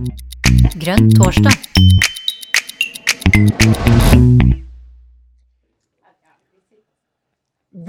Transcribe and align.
Grønn 0.00 1.10
torsdag. 1.12 1.52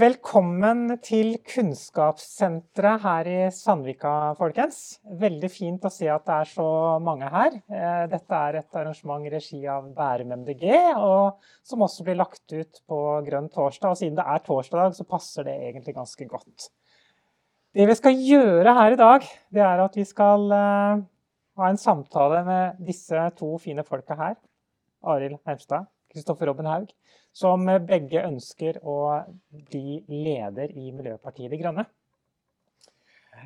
Velkommen 0.02 0.98
til 1.04 1.38
Kunnskapssenteret 1.46 3.04
her 3.04 3.30
i 3.30 3.38
Sandvika, 3.54 4.34
folkens. 4.36 4.98
Veldig 5.22 5.50
fint 5.52 5.86
å 5.88 5.92
se 5.94 6.10
at 6.12 6.26
det 6.28 6.36
er 6.36 6.50
så 6.50 6.66
mange 7.04 7.30
her. 7.32 7.56
Eh, 7.72 8.04
dette 8.12 8.40
er 8.48 8.60
et 8.60 8.80
arrangement 8.82 9.24
i 9.24 9.32
regi 9.32 9.62
av 9.64 9.88
Bærum 9.96 10.34
MDG, 10.42 10.68
og 10.98 11.40
som 11.64 11.86
også 11.86 12.04
blir 12.04 12.20
lagt 12.20 12.44
ut 12.52 12.82
på 12.88 13.00
Grønn 13.24 13.48
torsdag. 13.52 13.94
Og 13.94 14.02
siden 14.02 14.20
det 14.20 14.28
er 14.28 14.44
torsdag, 14.44 14.98
så 14.98 15.08
passer 15.08 15.48
det 15.48 15.56
egentlig 15.70 15.96
ganske 15.96 16.28
godt. 16.28 16.68
Det 17.72 17.88
vi 17.88 17.96
skal 17.96 18.20
gjøre 18.20 18.76
her 18.76 18.92
i 18.92 19.00
dag, 19.00 19.32
det 19.48 19.64
er 19.64 19.80
at 19.80 19.94
vi 19.96 20.04
skal 20.04 20.50
eh, 20.52 21.08
ha 21.58 21.68
en 21.68 21.80
samtale 21.80 22.42
med 22.46 22.84
disse 22.86 23.26
to 23.38 23.54
fine 23.62 23.84
folka 23.84 24.16
her. 24.18 24.38
Arild 25.02 25.40
Hermstad 25.46 25.88
Kristoffer 26.12 26.48
Robben 26.50 26.68
Haug 26.68 26.92
som 27.32 27.64
begge 27.88 28.22
ønsker 28.26 28.78
å 28.84 28.96
bli 29.50 30.02
leder 30.12 30.72
i 30.76 30.92
Miljøpartiet 30.92 31.52
De 31.52 31.58
Grønne. 31.60 31.86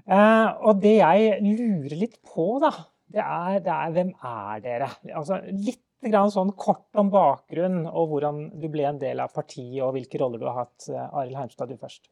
Eh, 0.03 0.49
og 0.67 0.83
det 0.83 0.97
jeg 0.99 1.37
lurer 1.45 1.95
litt 1.97 2.19
på, 2.27 2.57
da, 2.63 2.73
det 3.15 3.23
er, 3.23 3.61
det 3.65 3.73
er 3.73 3.95
hvem 3.95 4.11
er 4.19 4.65
dere? 4.65 4.91
Altså, 5.15 5.39
litt 5.55 5.83
sånn 6.07 6.53
kort 6.59 6.99
om 6.99 7.09
bakgrunn 7.11 7.87
og 7.89 8.11
hvordan 8.11 8.43
du 8.61 8.67
ble 8.71 8.85
en 8.87 8.99
del 9.01 9.23
av 9.23 9.33
partiet 9.35 9.81
og 9.83 9.95
hvilke 9.97 10.21
roller 10.21 10.43
du 10.43 10.47
har 10.47 10.67
hatt. 10.67 10.89
Arild 10.91 11.39
Heimstad, 11.39 11.71
du 11.71 11.81
først. 11.81 12.11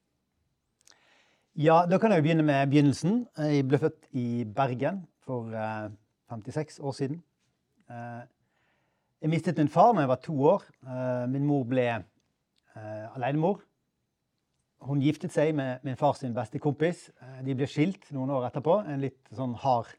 Ja, 1.55 1.85
da 1.87 2.01
kan 2.03 2.11
jeg 2.11 2.23
jo 2.23 2.27
begynne 2.29 2.47
med 2.47 2.71
begynnelsen. 2.73 3.27
Jeg 3.51 3.67
ble 3.71 3.83
født 3.83 4.09
i 4.19 4.47
Bergen 4.57 5.05
for 5.25 5.51
56 6.31 6.81
år 6.81 6.97
siden. 6.97 7.23
Jeg 9.25 9.31
mistet 9.33 9.57
min 9.57 9.71
far 9.73 9.95
da 9.97 10.03
jeg 10.03 10.09
var 10.11 10.21
to 10.21 10.35
år. 10.45 10.65
Eh, 10.85 11.23
min 11.33 11.47
mor 11.49 11.63
ble 11.65 11.87
alenemor. 13.17 13.63
Hun 14.85 15.01
giftet 15.01 15.33
seg 15.33 15.55
med 15.57 15.81
min 15.87 15.97
fars 15.97 16.21
beste 16.37 16.61
kompis. 16.61 17.07
Eh, 17.23 17.39
de 17.47 17.55
ble 17.57 17.65
skilt 17.65 18.11
noen 18.13 18.35
år 18.37 18.51
etterpå. 18.51 18.83
En 18.85 19.01
litt 19.01 19.23
sånn 19.33 19.55
hard 19.63 19.95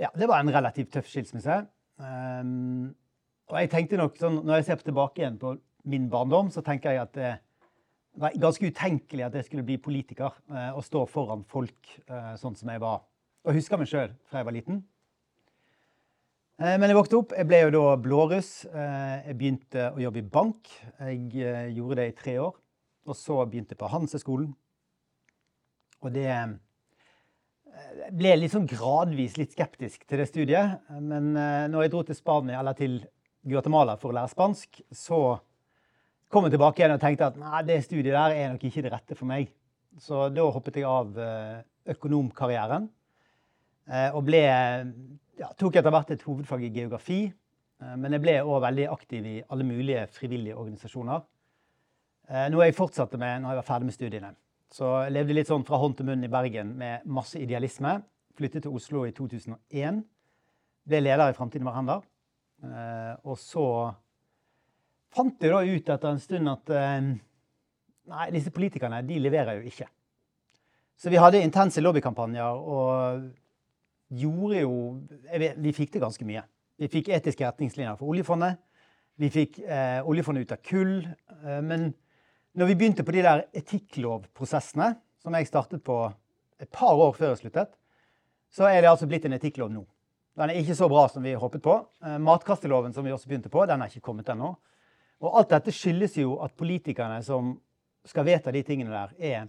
Ja, 0.00 0.08
det 0.16 0.28
var 0.28 0.40
en 0.40 0.52
relativt 0.52 0.90
tøff 0.92 1.08
skilsmisse. 1.08 1.58
Og 1.96 3.54
jeg 3.60 3.70
tenkte 3.72 3.96
nok 3.96 4.16
sånn, 4.16 4.42
Når 4.44 4.56
jeg 4.56 4.64
ser 4.64 4.76
tilbake 4.76 5.20
igjen 5.20 5.38
på 5.38 5.54
min 5.84 6.08
barndom, 6.08 6.50
så 6.50 6.64
tenker 6.64 6.90
jeg 6.92 7.00
at 7.00 7.12
det 7.12 7.30
var 8.16 8.32
ganske 8.32 8.66
utenkelig 8.68 9.24
at 9.24 9.34
jeg 9.34 9.44
skulle 9.44 9.64
bli 9.64 9.76
politiker 9.76 10.32
og 10.74 10.84
stå 10.84 11.06
foran 11.08 11.44
folk 11.48 11.96
sånn 12.36 12.56
som 12.56 12.68
jeg 12.68 12.80
var. 12.80 13.00
Og 13.46 13.54
husker 13.54 13.78
meg 13.78 13.86
sjøl 13.86 14.10
fra 14.26 14.40
jeg 14.40 14.48
var 14.48 14.54
liten. 14.56 14.80
Eh, 16.56 16.74
men 16.80 16.88
jeg 16.90 16.96
vokste 16.98 17.18
opp. 17.20 17.34
Jeg 17.36 17.46
ble 17.46 17.62
jo 17.66 17.72
da 17.76 17.96
blåruss. 18.00 18.50
Eh, 18.66 19.16
jeg 19.28 19.36
begynte 19.38 19.90
å 19.92 20.00
jobbe 20.02 20.22
i 20.22 20.28
bank. 20.36 20.70
Jeg 20.98 21.44
eh, 21.44 21.66
gjorde 21.76 22.00
det 22.00 22.06
i 22.10 22.16
tre 22.16 22.38
år. 22.42 22.56
Og 23.06 23.18
så 23.18 23.36
begynte 23.44 23.76
jeg 23.76 23.80
på 23.82 23.90
Hanseskolen. 23.92 24.54
Og 26.02 26.14
det 26.14 26.30
ble 28.16 28.32
litt 28.36 28.52
sånn 28.52 28.66
gradvis 28.68 29.36
litt 29.38 29.54
skeptisk 29.54 30.02
til 30.08 30.20
det 30.20 30.26
studiet. 30.28 30.82
Men 31.02 31.30
når 31.70 31.86
jeg 31.86 31.92
dro 31.92 32.02
til 32.06 32.18
Spania, 32.18 32.58
eller 32.60 32.76
til 32.78 32.98
Guatemala 33.46 33.96
for 34.00 34.12
å 34.12 34.16
lære 34.16 34.32
spansk, 34.32 34.80
så 34.94 35.20
kom 36.32 36.46
jeg 36.46 36.56
tilbake 36.56 36.82
igjen 36.82 36.94
og 36.94 37.02
tenkte 37.02 37.30
at 37.30 37.38
nei, 37.40 37.62
det 37.68 37.78
studiet 37.86 38.12
der 38.14 38.36
er 38.36 38.52
nok 38.52 38.66
ikke 38.68 38.84
det 38.86 38.92
rette 38.92 39.18
for 39.18 39.28
meg. 39.30 39.50
Så 40.02 40.26
da 40.34 40.46
hoppet 40.52 40.78
jeg 40.78 40.88
av 40.88 41.16
økonomkarrieren 41.96 42.90
og 43.86 44.24
ble 44.26 44.42
ja, 45.40 45.50
tok 45.58 45.76
etter 45.78 45.92
hvert 45.92 46.10
et 46.14 46.24
hovedfag 46.26 46.64
i 46.66 46.72
geografi. 46.74 47.20
Eh, 47.82 47.94
men 48.00 48.16
jeg 48.16 48.24
ble 48.24 48.36
òg 48.42 48.64
veldig 48.64 48.88
aktiv 48.92 49.28
i 49.28 49.36
alle 49.52 49.66
mulige 49.68 50.06
frivillige 50.12 50.56
organisasjoner. 50.56 51.24
Eh, 52.30 52.48
noe 52.52 52.66
jeg 52.66 52.76
fortsatte 52.78 53.20
med 53.20 53.42
når 53.42 53.54
jeg 53.54 53.60
var 53.60 53.68
ferdig 53.70 53.90
med 53.90 53.96
studiene. 53.96 54.32
Så 54.72 54.90
jeg 55.04 55.14
levde 55.14 55.36
litt 55.36 55.50
sånn 55.50 55.64
fra 55.66 55.78
hånd 55.80 55.94
til 55.98 56.08
munn 56.08 56.24
i 56.26 56.32
Bergen 56.32 56.74
med 56.78 57.06
masse 57.06 57.38
idealisme. 57.38 58.00
Flyttet 58.36 58.66
til 58.66 58.74
Oslo 58.76 59.04
i 59.06 59.14
2001. 59.16 60.02
Ble 60.86 61.02
leder 61.02 61.30
i 61.30 61.36
Framtiden 61.36 61.68
var 61.68 61.78
hender. 61.78 62.02
Eh, 62.66 63.14
og 63.24 63.38
så 63.40 63.66
fant 65.14 65.40
jeg 65.40 65.52
da 65.52 65.62
ut 65.62 65.94
etter 65.94 66.10
en 66.10 66.20
stund 66.20 66.50
at 66.50 66.72
nei, 66.76 68.26
disse 68.34 68.50
politikerne 68.52 68.98
de 69.06 69.20
leverer 69.22 69.60
jo 69.60 69.70
ikke. 69.70 69.86
Så 71.00 71.08
vi 71.12 71.20
hadde 71.20 71.40
intense 71.40 71.80
lobbykampanjer 71.80 72.60
og 72.74 73.24
gjorde 74.08 74.60
jo 74.62 74.74
vet, 75.32 75.56
Vi 75.58 75.72
fikk 75.72 75.92
til 75.92 76.04
ganske 76.04 76.24
mye. 76.24 76.44
Vi 76.78 76.88
fikk 76.92 77.08
etiske 77.08 77.46
retningslinjer 77.46 77.96
for 77.96 78.12
oljefondet. 78.12 78.60
Vi 79.16 79.30
fikk 79.32 79.58
eh, 79.64 80.04
oljefondet 80.04 80.44
ut 80.44 80.52
av 80.52 80.60
kull. 80.62 80.98
Eh, 81.42 81.62
men 81.64 81.88
når 82.56 82.70
vi 82.70 82.76
begynte 82.76 83.04
på 83.04 83.14
de 83.16 83.24
der 83.24 83.46
etikklovprosessene, 83.56 84.94
som 85.22 85.34
jeg 85.34 85.48
startet 85.48 85.82
på 85.84 85.98
et 86.60 86.70
par 86.72 86.94
år 86.94 87.16
før 87.16 87.32
jeg 87.32 87.46
sluttet, 87.46 87.72
så 88.52 88.68
er 88.68 88.82
det 88.82 88.90
altså 88.90 89.08
blitt 89.08 89.24
en 89.28 89.36
etikklov 89.36 89.72
nå. 89.72 89.82
Den 90.36 90.52
er 90.52 90.60
ikke 90.60 90.76
så 90.76 90.88
bra 90.92 91.06
som 91.08 91.24
vi 91.24 91.32
håpet 91.36 91.64
på. 91.64 91.78
Eh, 92.04 92.18
matkasteloven 92.20 92.92
som 92.92 93.04
vi 93.06 93.12
også 93.14 93.28
begynte 93.30 93.52
på, 93.52 93.64
den 93.66 93.82
er 93.82 93.92
ikke 93.92 94.04
kommet 94.10 94.28
ennå. 94.32 94.52
Og 95.24 95.38
alt 95.40 95.54
dette 95.54 95.72
skyldes 95.72 96.18
jo 96.20 96.36
at 96.44 96.52
politikerne 96.56 97.22
som 97.24 97.54
skal 98.06 98.26
vedta 98.28 98.52
de 98.52 98.62
tingene 98.62 98.92
der, 98.92 99.14
er 99.16 99.46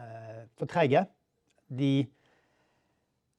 eh, 0.00 0.44
for 0.56 0.70
treige. 0.70 1.04
De 1.68 2.06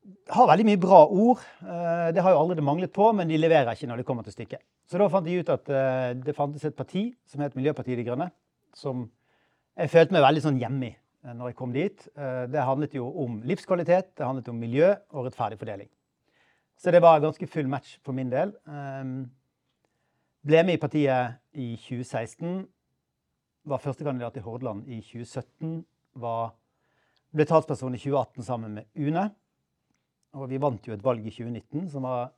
har 0.06 0.50
veldig 0.50 0.66
mye 0.68 0.82
bra 0.82 1.02
ord. 1.06 1.42
Eh, 1.62 2.08
det 2.14 2.24
har 2.24 2.34
jo 2.34 2.42
aldri 2.42 2.60
det 2.60 2.66
manglet 2.66 2.94
på, 2.94 3.10
men 3.18 3.30
de 3.30 3.40
leverer 3.40 3.74
ikke 3.74 3.90
når 3.90 4.02
det 4.02 4.08
kommer 4.08 4.26
til 4.26 4.36
stykket. 4.36 4.62
Så 4.90 5.00
da 5.02 5.08
fant 5.10 5.26
de 5.26 5.40
ut 5.40 5.52
at 5.54 5.70
eh, 5.70 6.12
det 6.22 6.36
fantes 6.38 6.66
et 6.66 6.78
parti 6.78 7.08
som 7.30 7.42
het 7.42 7.56
Miljøpartiet 7.58 7.98
De 8.00 8.06
Grønne, 8.06 8.30
som 8.76 9.08
jeg 9.76 9.92
følte 9.92 10.16
meg 10.16 10.26
veldig 10.26 10.44
sånn 10.46 10.60
hjemme 10.62 10.90
i 10.90 10.92
eh, 10.94 11.34
når 11.34 11.52
jeg 11.52 11.58
kom 11.62 11.74
dit. 11.76 12.06
Det 12.16 12.68
handlet 12.70 12.98
jo 12.98 13.08
om 13.26 13.40
livskvalitet, 13.48 14.14
det 14.18 14.28
handlet 14.28 14.52
om 14.52 14.60
miljø 14.62 14.92
og 15.14 15.30
rettferdig 15.30 15.60
fordeling. 15.62 15.90
Så 16.78 16.92
det 16.92 17.02
var 17.02 17.24
ganske 17.24 17.48
full 17.48 17.70
match 17.72 17.96
for 18.04 18.16
min 18.18 18.30
del. 18.30 18.52
Ble 20.46 20.64
med 20.68 20.76
i 20.76 20.82
partiet 20.82 21.40
i 21.56 21.70
2016. 21.80 22.66
Var 23.66 23.82
førstekandidat 23.82 24.36
i 24.38 24.44
Hordaland 24.44 24.84
i 24.92 25.00
2017. 25.00 25.80
Var, 26.22 26.52
ble 27.34 27.48
talsperson 27.48 27.96
i 27.96 28.02
2018 28.04 28.46
sammen 28.46 28.76
med 28.76 28.92
UNE. 29.00 29.30
Og 30.36 30.50
vi 30.52 30.60
vant 30.60 30.88
jo 30.88 30.96
et 30.96 31.04
valg 31.04 31.24
i 31.24 31.32
2019 31.32 31.90
som 31.94 32.08
var 32.08 32.34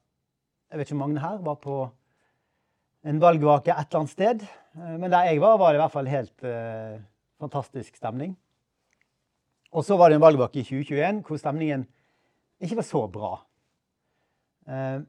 Jeg 0.68 0.80
vet 0.80 0.90
ikke 0.90 0.98
om 0.98 1.04
mange 1.06 1.24
her 1.24 1.38
var 1.46 1.56
på 1.64 1.76
en 3.08 3.22
valgvake 3.22 3.72
et 3.72 3.86
eller 3.86 4.02
annet 4.02 4.12
sted. 4.12 4.42
Eh, 4.76 4.96
men 5.00 5.12
der 5.12 5.30
jeg 5.30 5.40
var, 5.40 5.56
var 5.58 5.72
det 5.72 5.80
i 5.80 5.84
hvert 5.84 5.94
fall 5.94 6.10
helt 6.12 6.44
eh, 6.44 6.98
fantastisk 7.40 7.96
stemning. 7.96 8.34
Og 9.72 9.86
så 9.88 9.96
var 9.96 10.10
det 10.10 10.18
en 10.18 10.26
valgvake 10.26 10.60
i 10.60 10.66
2021 10.68 11.22
hvor 11.24 11.40
stemningen 11.40 11.86
ikke 12.60 12.80
var 12.82 12.88
så 12.88 13.06
bra. 13.08 13.32
Eh, 14.68 15.00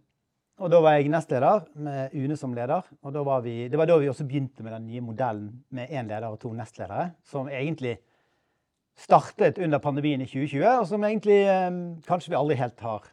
og 0.58 0.70
da 0.70 0.80
var 0.82 0.96
jeg 0.96 1.10
nestleder 1.10 1.66
med 1.78 2.14
UNE 2.18 2.36
som 2.38 2.54
leder. 2.54 2.86
Og 3.02 3.18
var 3.26 3.42
vi, 3.42 3.68
det 3.70 3.78
var 3.78 3.86
da 3.90 3.98
vi 3.98 4.10
også 4.10 4.26
begynte 4.26 4.62
med 4.62 4.74
den 4.74 4.86
nye 4.86 5.02
modellen 5.02 5.52
med 5.70 5.90
én 5.90 6.06
leder 6.06 6.30
og 6.30 6.40
to 6.42 6.52
nestledere. 6.54 7.12
Som 7.26 7.50
egentlig 7.50 7.98
startet 8.98 9.58
under 9.62 9.78
pandemien 9.78 10.22
i 10.22 10.26
2020, 10.26 10.66
og 10.80 10.86
som 10.90 11.04
egentlig 11.06 11.38
eh, 11.46 11.70
kanskje 12.08 12.32
vi 12.32 12.38
aldri 12.38 12.58
helt 12.58 12.80
har 12.82 13.06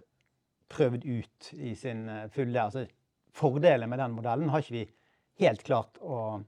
prøvd 0.74 1.06
ut 1.06 1.52
i 1.54 1.76
sin 1.78 2.08
eh, 2.10 2.28
fulle 2.34 2.62
altså 2.62 2.88
Fordelen 3.36 3.90
med 3.92 4.00
den 4.00 4.14
modellen 4.16 4.48
har 4.48 4.64
ikke 4.64 4.78
vi 4.78 4.86
helt 5.44 5.64
klart 5.68 5.98
å 6.00 6.40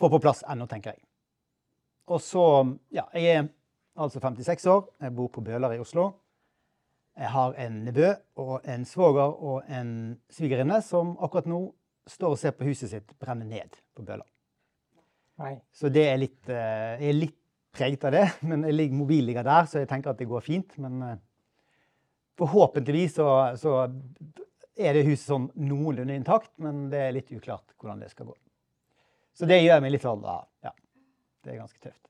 få 0.00 0.08
på 0.08 0.20
plass 0.24 0.40
ennå, 0.48 0.64
tenker 0.64 0.94
jeg. 0.94 1.02
Og 2.08 2.22
så 2.24 2.44
Ja, 2.88 3.04
jeg 3.12 3.34
er 3.36 3.48
altså 3.96 4.20
56 4.20 4.66
år. 4.72 4.86
Jeg 5.00 5.14
bor 5.14 5.28
på 5.28 5.44
Bøler 5.44 5.74
i 5.76 5.78
Oslo. 5.82 6.06
Jeg 7.16 7.28
har 7.28 7.52
en 7.60 7.82
nevø 7.84 8.14
og 8.40 8.64
en 8.64 8.84
svoger 8.88 9.36
og 9.44 9.68
en 9.68 10.18
svigerinne 10.32 10.80
som 10.82 11.12
akkurat 11.20 11.46
nå 11.52 11.60
står 12.08 12.34
og 12.34 12.40
ser 12.40 12.56
på 12.56 12.64
huset 12.64 12.90
sitt 12.90 13.12
brenne 13.20 13.44
ned 13.44 13.76
på 13.94 14.02
Bøler. 14.02 14.26
Nei. 15.42 15.58
Så 15.72 15.92
det 15.92 16.06
er 16.08 16.16
litt, 16.20 16.40
uh, 16.48 16.96
er 16.96 17.12
litt 17.12 17.41
preget 17.72 18.04
av 18.04 18.14
det. 18.14 18.24
Men 18.48 18.66
mobilen 18.96 19.30
ligger 19.30 19.46
der, 19.46 19.68
så 19.68 19.82
jeg 19.82 19.90
tenker 19.90 20.12
at 20.12 20.20
det 20.20 20.30
går 20.30 20.44
fint. 20.44 20.78
Men 20.82 21.02
uh, 21.02 21.18
forhåpentligvis 22.40 23.14
så, 23.20 23.28
så, 23.60 23.76
er 24.76 24.96
det 24.96 25.04
huset 25.04 25.26
sånn 25.28 25.50
noenlunde 25.68 26.14
intakt, 26.16 26.50
men 26.56 26.86
det 26.90 27.00
er 27.04 27.10
litt 27.12 27.28
uklart 27.28 27.74
hvordan 27.76 28.00
det 28.00 28.08
skal 28.08 28.30
gå. 28.30 28.36
Så 29.36 29.44
det 29.48 29.58
gjør 29.60 29.82
meg 29.84 29.92
litt 29.92 30.04
sånn 30.04 30.24
Ja, 30.24 30.72
det 31.44 31.52
er 31.52 31.58
ganske 31.60 31.82
tøft. 31.82 32.00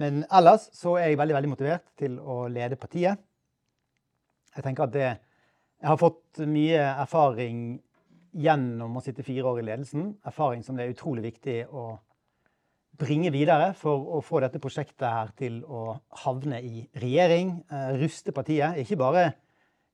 Men 0.00 0.22
ellers 0.32 0.68
så 0.78 0.94
er 0.96 1.10
jeg 1.10 1.18
veldig 1.20 1.36
veldig 1.36 1.50
motivert 1.52 1.84
til 2.00 2.16
å 2.16 2.46
lede 2.48 2.78
partiet. 2.80 3.20
Jeg 4.56 4.64
tenker 4.64 4.86
at 4.86 4.94
det, 4.94 5.08
jeg 5.78 5.90
har 5.90 6.00
fått 6.00 6.40
mye 6.48 6.84
erfaring 7.04 7.62
gjennom 8.38 8.96
å 8.96 9.02
sitte 9.02 9.26
fire 9.26 9.50
år 9.52 9.60
i 9.60 9.68
ledelsen. 9.68 10.12
Erfaring 10.28 10.62
som 10.64 10.78
det 10.78 10.86
er 10.86 10.94
utrolig 10.94 11.26
viktig 11.28 11.58
å 11.68 11.90
bringe 12.98 13.30
videre 13.34 13.72
for 13.78 14.18
å 14.18 14.22
få 14.24 14.42
dette 14.44 14.60
prosjektet 14.62 15.06
her 15.06 15.34
til 15.38 15.60
å 15.64 15.98
havne 16.24 16.62
i 16.62 16.86
regjering. 16.98 17.60
Ruste 18.00 18.34
partiet. 18.34 18.80
Ikke 18.82 18.98
bare 19.00 19.28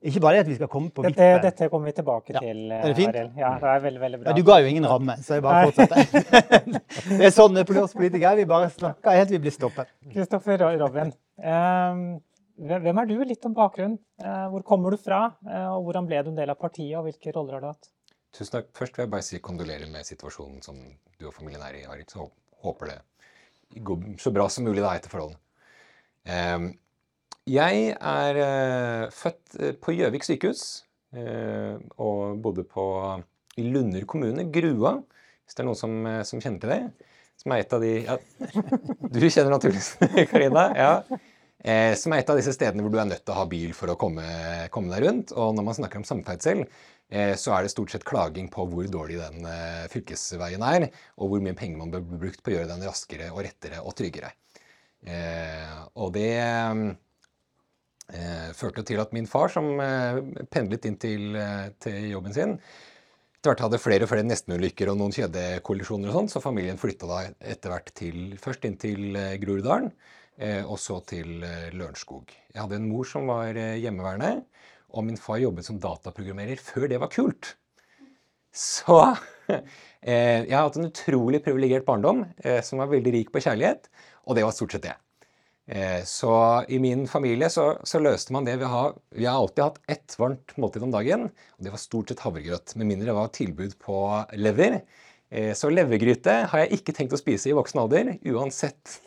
ikke 0.05 0.21
bare 0.21 0.41
at 0.43 0.49
vi 0.49 0.55
skal 0.59 0.69
komme 0.69 0.91
på 0.93 1.01
dette, 1.01 1.17
vippen. 1.17 1.43
Dette 1.47 1.67
kommer 1.73 1.89
vi 1.89 1.95
tilbake 1.97 2.35
til. 2.37 2.59
Ja. 2.69 2.81
Er 2.83 2.91
det 2.91 2.97
fint? 2.99 3.15
Arild. 3.15 3.39
Ja, 3.41 3.53
det 3.63 3.71
er 3.71 3.79
veldig, 3.87 4.01
veldig 4.03 4.19
bra. 4.21 4.27
Ja, 4.29 4.37
du 4.37 4.45
ga 4.45 4.59
jo 4.61 4.69
ingen 4.69 4.87
ramme, 4.91 5.15
så 5.25 5.39
jeg 5.39 5.45
bare 5.47 5.71
fortsetter. 5.71 6.35
det 7.21 7.31
er 7.31 7.33
sånn 7.33 7.61
for 7.63 7.81
oss 7.87 7.97
politikere. 7.97 8.35
Vi 8.43 8.45
bare 8.51 8.69
snakker 8.75 9.17
helt 9.17 9.33
til 9.33 9.39
vi 9.39 9.47
blir 9.47 9.55
stoppet. 9.55 9.95
Kristoffer 10.13 10.61
Robin, 10.83 11.15
eh, 11.41 12.03
hvem 12.69 13.01
er 13.01 13.09
du? 13.09 13.17
Litt 13.25 13.49
om 13.49 13.57
bakgrunnen. 13.57 13.97
Eh, 14.21 14.45
hvor 14.53 14.67
kommer 14.69 14.93
du 14.93 15.01
fra? 15.01 15.23
Eh, 15.49 15.71
og 15.73 15.89
hvordan 15.89 16.11
ble 16.11 16.21
du 16.21 16.31
en 16.35 16.39
del 16.43 16.53
av 16.53 16.61
partiet, 16.61 16.99
og 17.01 17.09
hvilke 17.09 17.33
roller 17.39 17.57
har 17.57 17.65
du 17.65 17.71
hatt? 17.73 17.91
Tusen 18.37 18.59
takk. 18.59 18.69
Først 18.77 18.99
vil 18.99 19.07
jeg 19.07 19.15
bare 19.17 19.25
si 19.25 19.41
kondolerer 19.41 19.89
med 19.89 20.05
situasjonen 20.05 20.61
som 20.67 20.85
du 21.17 21.31
og 21.31 21.33
familien 21.33 21.65
er 21.65 21.81
i, 21.81 21.87
Arild. 21.89 22.13
Håper 22.65 22.91
det 22.91 23.01
går 23.83 24.03
så 24.19 24.31
bra 24.31 24.49
som 24.49 24.65
mulig 24.65 24.83
da 24.85 24.95
etter 24.97 25.13
forholdene. 25.13 25.41
Um, 26.25 26.71
jeg 27.51 27.91
er 27.93 28.39
uh, 28.41 29.13
født 29.13 29.59
uh, 29.61 29.73
på 29.81 29.97
Gjøvik 29.99 30.25
sykehus 30.25 30.63
uh, 31.17 31.77
og 32.01 32.39
bodde 32.45 32.65
på, 32.69 32.87
i 33.61 33.67
Lunder 33.69 34.07
kommune, 34.09 34.47
Grua, 34.53 34.97
hvis 35.45 35.57
det 35.57 35.65
er 35.65 35.69
noen 35.69 35.79
som, 35.79 35.99
som, 36.25 36.41
kjenner 36.41 36.63
til 36.63 36.73
det. 36.73 37.11
Som 37.41 37.53
er 37.53 37.65
et 37.65 37.73
av 37.75 37.83
de 37.83 37.93
ja, 38.07 38.17
Du 39.11 39.21
kjenner 39.27 39.53
naturligvis 39.53 39.95
Karina. 40.31 40.69
Ja. 40.79 40.93
som 41.99 42.15
er 42.15 42.23
et 42.23 42.31
av 42.31 42.39
disse 42.39 42.53
stedene 42.55 42.85
hvor 42.85 42.93
du 42.95 42.99
er 43.03 43.09
nødt 43.09 43.25
til 43.25 43.35
å 43.35 43.41
ha 43.41 43.45
bil 43.51 43.73
for 43.77 43.91
å 43.93 43.99
komme, 44.01 44.25
komme 44.73 44.95
deg 44.95 45.05
rundt. 45.05 45.35
Og 45.37 45.53
når 45.59 45.67
man 45.67 45.77
snakker 45.77 46.01
om 46.01 46.07
samferdsel, 46.09 46.63
så 47.11 47.53
er 47.55 47.63
det 47.63 47.71
stort 47.71 47.93
sett 47.93 48.05
klaging 48.09 48.49
på 48.51 48.65
hvor 48.67 48.87
dårlig 48.91 49.19
den 49.21 49.45
fylkesveien 49.93 50.63
er, 50.67 50.87
og 51.21 51.29
hvor 51.31 51.43
mye 51.45 51.55
penger 51.55 51.79
man 51.79 51.93
bør 51.93 52.03
brukt 52.25 52.41
på 52.43 52.51
å 52.51 52.55
gjøre 52.57 52.71
den 52.73 52.83
raskere 52.89 53.29
og 53.31 53.43
rettere 53.45 53.83
og 53.85 53.95
tryggere. 53.99 54.33
og 55.95 56.15
det 56.17 56.33
eh, 58.13 58.51
førte 58.57 58.85
til 58.87 59.01
at 59.03 59.13
min 59.17 59.29
far, 59.31 59.53
som 59.53 59.69
eh, 59.81 60.19
pendlet 60.53 60.89
inn 60.89 60.99
til, 61.01 61.35
eh, 61.39 61.71
til, 61.81 62.11
jobben 62.13 62.37
sin, 62.37 62.57
etter 63.45 63.53
hvert 63.53 63.65
hadde 63.67 63.83
flere 63.83 64.07
og 64.07 64.09
flere 64.09 64.27
nestenulykker 64.27 64.91
og 64.91 64.99
noen 65.01 65.15
kjedekollisjoner 65.15 66.11
og 66.11 66.19
sånn, 66.19 66.33
så 66.33 66.45
familien 66.45 66.81
flytta 66.81 67.09
da 67.11 67.23
etter 67.53 67.75
hvert 67.75 67.93
til, 67.97 68.37
først 68.41 68.65
inn 68.69 68.79
til 68.81 69.19
eh, 69.21 69.37
Groruddalen, 69.43 69.91
eh, 70.39 70.63
og 70.65 70.81
så 70.81 71.01
til 71.09 71.45
eh, 71.45 71.71
Lørenskog. 71.77 72.33
Jeg 72.55 72.63
hadde 72.63 72.81
en 72.81 72.89
mor 72.89 73.09
som 73.09 73.29
var 73.29 73.53
hjemmeværende, 73.53 74.45
og 74.95 75.07
min 75.07 75.21
far 75.21 75.43
jobbet 75.43 75.67
som 75.67 75.81
dataprogrammerer 75.83 76.63
før 76.63 76.89
det 76.91 77.03
var 77.03 77.13
kult. 77.13 77.55
Så 78.55 79.01
jeg 79.51 80.55
har 80.55 80.69
hatt 80.69 80.79
en 80.79 80.89
utrolig 80.89 81.43
privilegert 81.45 81.87
barndom 81.89 82.23
som 82.63 82.79
var 82.81 82.93
veldig 82.93 83.17
rik 83.17 83.33
på 83.35 83.43
kjærlighet, 83.43 83.91
og 84.25 84.39
det 84.39 84.47
var 84.47 84.55
stort 84.55 84.77
sett 84.77 84.87
det. 84.87 84.95
Eh, 85.67 86.05
så 86.05 86.65
i 86.69 86.79
min 86.79 87.07
familie 87.09 87.49
så, 87.51 87.79
så, 87.89 87.99
løste 87.99 88.35
man 88.37 88.45
det 88.45 88.59
ved 88.59 88.67
å 88.67 88.73
ha 88.73 88.83
Vi 89.17 89.25
har 89.25 89.39
alltid 89.39 89.63
hatt 89.65 89.79
ett 89.89 90.17
varmt 90.21 90.53
måltid 90.61 90.85
om 90.85 90.93
dagen, 90.93 91.31
og 91.57 91.65
det 91.65 91.73
var 91.73 91.81
stort 91.81 92.13
sett 92.13 92.21
havregrøt. 92.25 92.75
Med 92.77 92.91
mindre 92.91 93.09
det 93.09 93.17
var 93.17 93.33
tilbud 93.33 93.79
på 93.81 93.99
lever. 94.37 94.83
Eh, 95.33 95.53
så 95.57 95.73
levergryte 95.73 96.37
har 96.53 96.65
jeg 96.65 96.81
ikke 96.81 96.97
tenkt 96.97 97.17
å 97.17 97.21
spise 97.21 97.51
i 97.51 97.57
voksen 97.57 97.81
alder, 97.81 98.13
uansett, 98.29 98.99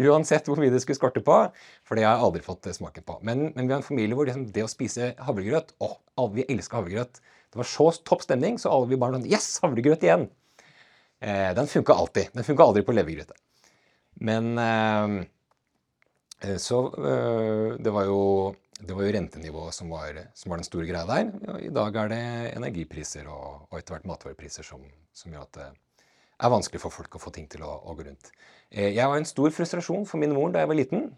uansett 0.00 0.48
hvor 0.48 0.60
mye 0.60 0.72
det 0.72 0.82
skulle 0.84 0.98
skorte 0.98 1.22
på. 1.24 1.38
For 1.86 1.98
det 1.98 2.06
har 2.06 2.16
jeg 2.16 2.26
aldri 2.28 2.44
fått 2.46 2.68
smaken 2.76 3.06
på. 3.06 3.18
Men, 3.26 3.48
men 3.54 3.68
vi 3.68 3.74
har 3.74 3.80
en 3.80 3.86
familie 3.86 4.18
hvor 4.18 4.28
liksom 4.28 4.48
det 4.54 4.66
å 4.66 4.70
spise 4.70 5.14
havregrøt 5.28 5.72
Å, 5.82 5.92
alle 6.20 6.40
vi 6.40 6.48
elsker 6.52 6.80
havregrøt. 6.80 7.22
Det 7.52 7.62
var 7.62 7.70
så 7.70 7.88
topp 8.04 8.26
stemning, 8.26 8.58
så 8.60 8.72
alle 8.74 8.90
vi 8.90 9.00
barna 9.00 9.20
sånn 9.20 9.30
Yes, 9.30 9.48
havregrøt 9.64 10.04
igjen! 10.04 10.28
Eh, 11.24 11.50
den 11.56 11.70
funka 11.70 11.96
alltid. 11.96 12.34
Den 12.36 12.44
funka 12.44 12.66
aldri 12.66 12.84
på 12.84 12.96
levergryte. 12.96 13.38
Men 14.26 14.52
eh, 14.60 15.24
Eh, 16.40 16.56
så 16.56 16.86
eh, 16.86 17.76
det 17.80 17.90
var 17.90 18.04
jo, 18.04 18.54
det 18.80 18.92
var 18.92 19.06
jo 19.06 19.14
rentenivået 19.16 19.74
som 19.74 19.90
var, 19.90 20.20
som 20.34 20.52
var, 20.52 20.60
den 20.60 20.68
store 20.68 20.88
greia 20.88 21.06
der. 21.08 21.32
I 21.64 21.72
dag 21.72 21.96
er 22.02 22.12
det 22.12 22.22
energipriser 22.56 23.28
og, 23.32 23.66
og 23.70 23.78
etter 23.78 23.96
hvert 23.96 24.08
matvarepriser 24.10 24.66
som, 24.66 24.84
som, 25.16 25.32
gjør 25.32 25.46
at 25.46 25.58
det 25.58 25.68
er 26.36 26.52
vanskelig 26.52 26.82
for 26.82 26.94
folk 26.94 27.16
å 27.16 27.22
få 27.22 27.32
ting 27.34 27.46
til 27.50 27.64
å, 27.64 27.72
å 27.86 27.94
gå 27.96 28.06
rundt. 28.06 28.32
Eh, 28.70 28.92
jeg 28.96 29.06
var 29.06 29.20
en 29.20 29.28
stor 29.28 29.54
frustrasjon 29.54 30.04
for 30.08 30.20
min 30.20 30.34
mor 30.36 30.52
da 30.52 30.64
jeg 30.64 30.72
var 30.72 30.80
liten. 30.80 31.08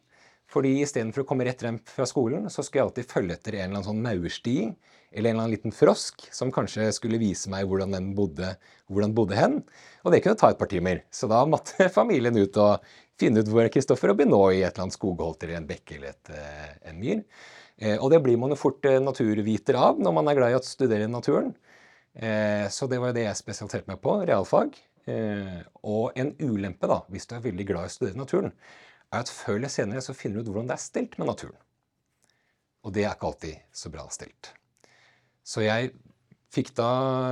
Fordi 0.49 0.79
istedenfor 0.81 1.27
å 1.27 1.29
komme 1.29 1.45
rett 1.45 1.61
frem 1.61 1.77
fra 1.85 2.07
skolen, 2.09 2.47
så 2.49 2.63
skulle 2.65 2.81
jeg 2.81 2.87
alltid 2.87 3.11
følge 3.11 3.35
etter 3.37 3.59
en 3.59 3.67
eller 3.67 3.83
annen 3.83 3.89
sånn 3.91 4.01
maursti 4.01 4.55
eller 4.65 5.31
en 5.31 5.35
eller 5.35 5.43
annen 5.43 5.53
liten 5.53 5.75
frosk 5.77 6.25
som 6.33 6.53
kanskje 6.53 6.87
skulle 6.97 7.21
vise 7.21 7.53
meg 7.53 7.69
hvordan 7.69 7.93
den 7.93 8.09
bodde, 8.17 8.55
hvordan 8.89 9.13
bodde 9.17 9.37
hen. 9.37 9.59
Og 10.05 10.15
det 10.15 10.23
kunne 10.25 10.41
ta 10.41 10.49
et 10.53 10.61
par 10.61 10.71
timer. 10.73 11.03
Så 11.13 11.29
da 11.29 11.43
måtte 11.49 11.91
familien 11.99 12.41
ut 12.41 12.57
og 12.65 12.89
finne 13.21 13.45
ut 13.45 13.53
hvor 13.53 13.69
Kristoffer 13.75 14.15
og 14.15 14.25
nå 14.25 14.43
i 14.55 14.63
et 14.63 14.73
eller 14.73 14.87
annet 14.87 14.97
skogholt 14.97 15.45
eller 15.45 15.61
en 15.61 15.69
bekk 15.69 15.97
eller 15.99 16.15
et, 16.15 16.33
eh, 16.33 16.75
en 16.93 17.01
myr. 17.03 17.25
Eh, 17.77 17.97
og 17.99 18.09
det 18.15 18.25
blir 18.25 18.41
man 18.41 18.55
jo 18.55 18.61
fort 18.61 18.89
naturviter 19.05 19.77
av 19.77 20.01
når 20.01 20.17
man 20.17 20.33
er 20.33 20.41
glad 20.41 20.55
i 20.55 20.61
å 20.61 20.65
studere 20.65 21.11
naturen. 21.11 21.53
Så 22.75 22.89
det 22.91 22.97
var 22.99 23.13
det 23.15 23.29
jeg 23.29 23.39
spesialiserte 23.39 23.87
meg 23.87 24.01
på, 24.03 24.11
realfag. 24.27 24.73
Og 25.09 26.19
en 26.19 26.35
ulempe, 26.43 26.89
da, 26.91 27.01
hvis 27.13 27.29
du 27.29 27.37
er 27.37 27.45
veldig 27.45 27.67
glad 27.69 27.87
i 27.87 27.91
å 27.91 27.95
studere 27.95 28.21
naturen, 28.21 28.53
er 29.09 29.25
at 29.25 29.33
før 29.33 29.57
eller 29.57 29.73
senere 29.73 30.03
så 30.05 30.17
finner 30.17 30.41
du 30.43 30.49
ut 30.49 30.53
hvordan 30.53 30.69
det 30.71 30.77
er 30.77 30.85
stelt 30.85 31.17
med 31.21 31.31
naturen. 31.31 31.57
Og 32.87 32.95
det 32.95 33.05
er 33.05 33.15
ikke 33.15 33.31
alltid 33.31 33.63
så 33.75 33.91
bra 33.93 34.05
stelt. 34.13 34.53
Så 35.45 35.65
jeg 35.65 35.95
fikk 36.53 36.75
da 36.79 36.91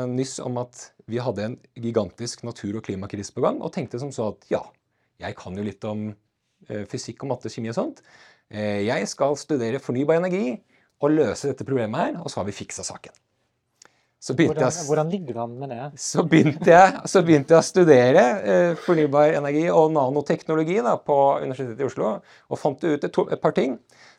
nyss 0.09 0.39
om 0.45 0.59
at 0.61 0.91
vi 1.09 1.21
hadde 1.23 1.45
en 1.45 1.59
gigantisk 1.79 2.43
natur- 2.47 2.79
og 2.81 2.87
klimakrise 2.87 3.35
på 3.35 3.45
gang, 3.45 3.61
og 3.63 3.73
tenkte 3.75 4.01
som 4.03 4.13
så 4.13 4.31
at 4.33 4.49
ja, 4.53 4.63
jeg 5.23 5.37
kan 5.39 5.57
jo 5.57 5.65
litt 5.65 5.85
om 5.89 6.09
eh, 6.69 6.85
fysikk 6.91 7.25
og 7.25 7.33
matte, 7.35 7.53
kjemi 7.53 7.73
og 7.73 7.79
sånt. 7.79 8.03
Eh, 8.51 8.85
jeg 8.87 9.09
skal 9.11 9.39
studere 9.41 9.83
fornybar 9.83 10.21
energi 10.21 10.59
og 11.01 11.13
løse 11.13 11.53
dette 11.53 11.65
problemet 11.69 12.03
her, 12.03 12.21
og 12.21 12.33
så 12.33 12.41
har 12.41 12.49
vi 12.49 12.57
fiksa 12.57 12.85
saken. 12.87 13.15
Hvordan, 14.27 14.59
jeg, 14.65 14.85
hvordan, 14.89 15.11
ligger 15.13 15.37
det 15.37 15.43
an 15.45 15.55
med 15.61 15.71
det? 15.71 15.85
Så 16.03 16.25
begynte 16.27 16.71
jeg, 16.73 17.03
så 17.07 17.23
begynte 17.23 17.55
jeg 17.55 17.63
å 17.63 17.67
studere 17.67 18.25
eh, 18.43 18.73
fornybar 18.83 19.37
energi 19.39 19.67
og 19.71 19.93
nanoteknologi 19.95 20.81
da, 20.83 20.97
på 20.99 21.17
Universitetet 21.45 21.85
i 21.85 21.87
Oslo, 21.87 22.17
og 22.51 22.59
fant 22.59 22.83
ut 22.83 23.07
et, 23.07 23.07
et, 23.07 23.41
par 23.43 23.55
ting. 23.55 23.77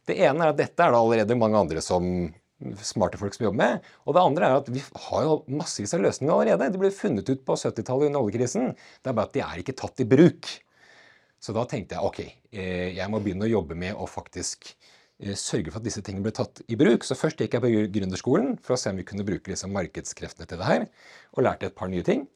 Det 0.07 0.15
ene 0.15 0.45
er 0.45 0.53
at 0.53 0.59
dette 0.61 0.85
er 0.85 0.95
det 0.95 1.01
allerede 1.01 1.39
mange 1.39 1.59
andre 1.59 1.83
som 1.83 2.07
smarte 2.81 3.19
folk 3.19 3.35
som 3.35 3.49
jobber 3.49 3.59
med. 3.59 3.89
Og 4.07 4.15
det 4.15 4.23
andre 4.23 4.47
er 4.47 4.61
at 4.61 4.69
vi 4.73 4.81
har 4.81 5.25
jo 5.27 5.41
massevis 5.59 5.93
av 5.93 6.05
løsninger 6.05 6.33
allerede. 6.33 6.71
De 6.73 6.81
ble 6.81 6.93
funnet 6.95 7.27
ut 7.29 7.43
på 7.45 7.57
70-tallet 7.59 8.09
under 8.09 8.23
oljekrisen. 8.23 8.71
Det 9.03 9.11
er 9.11 9.17
bare 9.17 9.29
at 9.29 9.35
de 9.35 9.43
er 9.45 9.61
ikke 9.61 9.77
tatt 9.77 10.01
i 10.01 10.07
bruk. 10.09 10.49
Så 11.43 11.53
da 11.53 11.67
tenkte 11.69 11.97
jeg 11.97 12.07
ok, 12.07 12.21
eh, 12.55 12.95
jeg 12.97 13.11
må 13.13 13.19
begynne 13.21 13.45
å 13.45 13.51
jobbe 13.51 13.77
med 13.77 13.99
å 13.99 14.07
faktisk 14.09 14.71
sørge 15.37 15.71
for 15.71 15.81
at 15.81 15.85
disse 15.87 16.03
tingene 16.05 16.25
ble 16.25 16.33
tatt 16.35 16.61
i 16.69 16.77
bruk. 16.79 17.05
Så 17.05 17.17
først 17.17 17.41
gikk 17.41 17.57
jeg 17.57 17.63
på 17.63 17.71
gründerskolen 17.95 18.55
for 18.63 18.75
å 18.75 18.79
se 18.79 18.91
om 18.93 18.99
vi 18.99 19.05
kunne 19.07 19.25
bruke 19.27 19.51
liksom 19.51 19.73
markedskreftene 19.75 20.49
til 20.49 20.61
det 20.61 20.67
her, 20.67 20.89
og 21.33 21.47
lærte 21.47 21.69
et 21.69 21.77
par 21.77 21.89
nye 21.91 22.05
ting. 22.05 22.27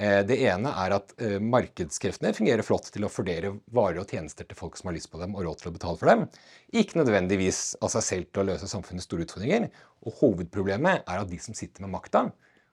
Eh, 0.00 0.20
det 0.24 0.38
ene 0.48 0.70
er 0.84 0.94
at 0.96 1.14
markedskreftene 1.42 2.32
fungerer 2.36 2.66
flott 2.66 2.92
til 2.94 3.04
å 3.04 3.10
fordele 3.12 3.56
varer 3.74 4.02
og 4.04 4.14
tjenester 4.14 4.46
til 4.46 4.58
folk 4.58 4.78
som 4.78 4.90
har 4.90 4.96
lyst 4.96 5.10
på 5.12 5.20
dem 5.22 5.34
og 5.34 5.44
råd 5.48 5.64
til 5.64 5.72
å 5.72 5.74
betale 5.74 6.00
for 6.00 6.12
dem. 6.12 6.28
Ikke 6.70 7.00
nødvendigvis 7.00 7.62
av 7.82 7.92
seg 7.96 8.06
selv 8.06 8.30
til 8.30 8.44
å 8.44 8.48
løse 8.52 8.70
samfunnets 8.70 9.10
store 9.10 9.26
utfordringer. 9.26 9.66
Og 10.06 10.22
hovedproblemet 10.22 11.02
er 11.02 11.24
at 11.24 11.28
de 11.30 11.40
som 11.42 11.56
sitter 11.58 11.84
med 11.84 11.96
makta, 11.98 12.28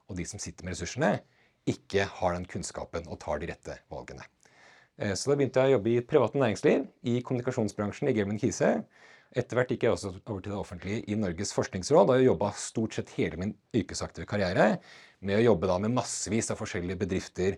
og 0.08 0.16
de 0.20 0.26
som 0.28 0.40
sitter 0.40 0.66
med 0.66 0.78
ressursene, 0.78 1.18
ikke 1.68 2.08
har 2.20 2.36
den 2.36 2.48
kunnskapen 2.48 3.08
og 3.12 3.20
tar 3.24 3.42
de 3.42 3.52
rette 3.52 3.76
valgene. 3.92 4.24
Eh, 4.98 5.14
så 5.14 5.32
da 5.32 5.38
begynte 5.38 5.64
jeg 5.64 5.74
å 5.74 5.78
jobbe 5.78 5.94
i 5.94 6.06
privat 6.06 6.38
næringsliv, 6.40 6.88
i 7.12 7.20
kommunikasjonsbransjen 7.26 8.10
i 8.10 8.16
Gelman 8.18 8.40
Kise. 8.42 8.72
Etter 9.36 9.60
hvert 9.60 9.72
gikk 9.74 9.84
jeg 9.84 9.94
også 9.94 10.14
over 10.16 10.42
til 10.42 10.54
det 10.54 10.58
offentlige 10.60 11.04
i 11.12 11.18
Norges 11.20 11.52
forskningsråd, 11.56 12.14
og 12.14 12.24
jobba 12.24 12.52
stort 12.58 12.96
sett 12.96 13.14
hele 13.18 13.40
min 13.42 13.54
yrkesaktive 13.76 14.28
karriere 14.30 14.78
med 15.20 15.40
å 15.40 15.46
jobbe 15.50 15.70
da 15.70 15.78
med 15.84 15.96
massevis 15.98 16.52
av 16.54 16.60
forskjellige 16.62 17.02
bedrifter, 17.04 17.58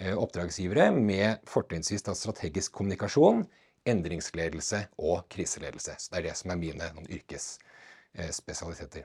eh, 0.00 0.14
oppdragsgivere, 0.16 0.90
med 0.96 1.44
fortrinnsvis 1.50 2.06
strategisk 2.16 2.72
kommunikasjon, 2.72 3.44
endringsledelse 3.88 4.86
og 4.98 5.28
kriseledelse. 5.32 5.96
Så 5.98 6.10
det 6.10 6.18
er 6.18 6.28
det 6.30 6.36
som 6.40 6.50
er 6.52 6.60
mine 6.60 6.90
yrkesspesialiteter. 7.08 9.04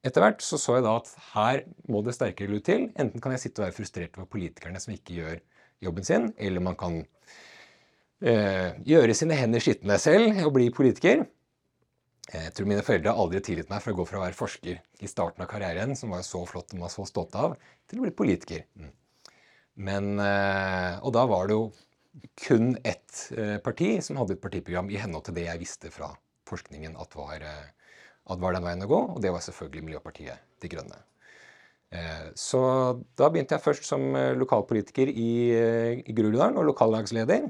Etter 0.00 0.24
hvert 0.24 0.40
så, 0.40 0.56
så 0.56 0.78
jeg 0.78 0.84
da 0.86 0.96
at 0.96 1.10
her 1.34 1.64
må 1.92 2.00
det 2.04 2.14
sterkere 2.16 2.48
lut 2.48 2.64
til. 2.64 2.88
Enten 2.96 3.20
kan 3.20 3.32
jeg 3.34 3.42
sitte 3.44 3.60
og 3.60 3.66
være 3.68 3.76
frustrert 3.76 4.16
over 4.16 4.30
politikerne 4.32 4.80
som 4.80 4.94
ikke 4.94 5.18
gjør 5.18 5.42
jobben 5.84 6.04
sin, 6.04 6.30
eller 6.40 6.64
man 6.64 6.76
kan 6.80 7.02
eh, 8.24 8.80
gjøre 8.88 9.16
sine 9.16 9.36
hender 9.36 9.60
skitne 9.64 9.98
selv 10.00 10.40
og 10.46 10.54
bli 10.56 10.70
politiker. 10.72 11.26
Jeg 12.30 12.54
tror 12.54 12.68
mine 12.70 12.82
foreldre 12.86 13.12
aldri 13.18 13.40
tilgitt 13.42 13.70
meg 13.72 13.82
for 13.82 13.92
å 13.92 13.98
gå 13.98 14.06
fra 14.06 14.20
å 14.20 14.22
være 14.22 14.38
forsker 14.38 14.78
i 15.02 15.08
starten 15.10 15.42
av 15.42 15.48
karrieren, 15.50 15.96
som 15.98 16.12
var 16.14 16.22
så 16.26 16.44
flott 16.46 16.74
og 16.76 16.84
var 16.84 16.92
så 16.92 17.06
stolt 17.08 17.34
av, 17.34 17.56
til 17.90 17.98
å 17.98 18.04
bli 18.06 18.12
politiker. 18.14 18.62
Mm. 18.78 18.92
Men, 19.86 20.10
eh, 20.22 21.00
og 21.02 21.14
da 21.16 21.24
var 21.26 21.50
det 21.50 21.56
jo 21.56 21.64
kun 22.38 22.76
ett 22.86 23.24
eh, 23.34 23.56
parti 23.64 23.96
som 24.04 24.20
hadde 24.20 24.36
et 24.36 24.42
partiprogram 24.42 24.90
i 24.92 25.00
henhold 25.00 25.26
til 25.26 25.38
det 25.40 25.48
jeg 25.48 25.62
visste 25.62 25.90
fra 25.94 26.12
forskningen 26.50 26.94
at 27.02 27.16
var, 27.18 27.42
at 27.42 28.42
var 28.42 28.54
den 28.54 28.66
veien 28.66 28.86
å 28.86 28.90
gå, 28.90 29.00
og 29.16 29.18
det 29.22 29.34
var 29.34 29.42
selvfølgelig 29.46 29.86
Miljøpartiet 29.86 30.62
De 30.62 30.70
Grønne. 30.70 30.98
Så 32.38 32.58
da 33.18 33.26
begynte 33.30 33.56
jeg 33.56 33.62
først 33.64 33.86
som 33.86 34.02
lokalpolitiker 34.38 35.10
i, 35.10 35.30
i 35.98 36.14
Groruddalen 36.14 36.58
og 36.58 36.68
lokallagsleder. 36.68 37.48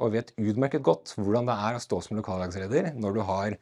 Og 0.00 0.14
vet 0.14 0.30
utmerket 0.38 0.84
godt 0.86 1.14
hvordan 1.18 1.48
det 1.50 1.56
er 1.58 1.76
å 1.76 1.82
stå 1.82 1.98
som 2.04 2.18
lokallagsleder 2.18 2.92
når 2.98 3.16
du 3.16 3.22
har 3.26 3.56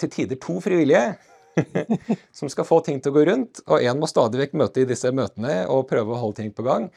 til 0.00 0.12
tider 0.12 0.40
to 0.42 0.58
frivillige 0.64 1.14
som 2.38 2.50
skal 2.50 2.66
få 2.66 2.80
ting 2.86 3.00
til 3.02 3.12
å 3.12 3.16
gå 3.18 3.26
rundt, 3.30 3.62
og 3.68 3.82
én 3.82 4.00
må 4.00 4.08
stadig 4.10 4.40
vekk 4.40 4.56
møte 4.58 4.82
i 4.82 4.88
disse 4.88 5.12
møtene 5.14 5.64
og 5.70 5.86
prøve 5.90 6.14
å 6.14 6.22
holde 6.22 6.42
ting 6.42 6.54
på 6.54 6.66
gang. 6.66 6.88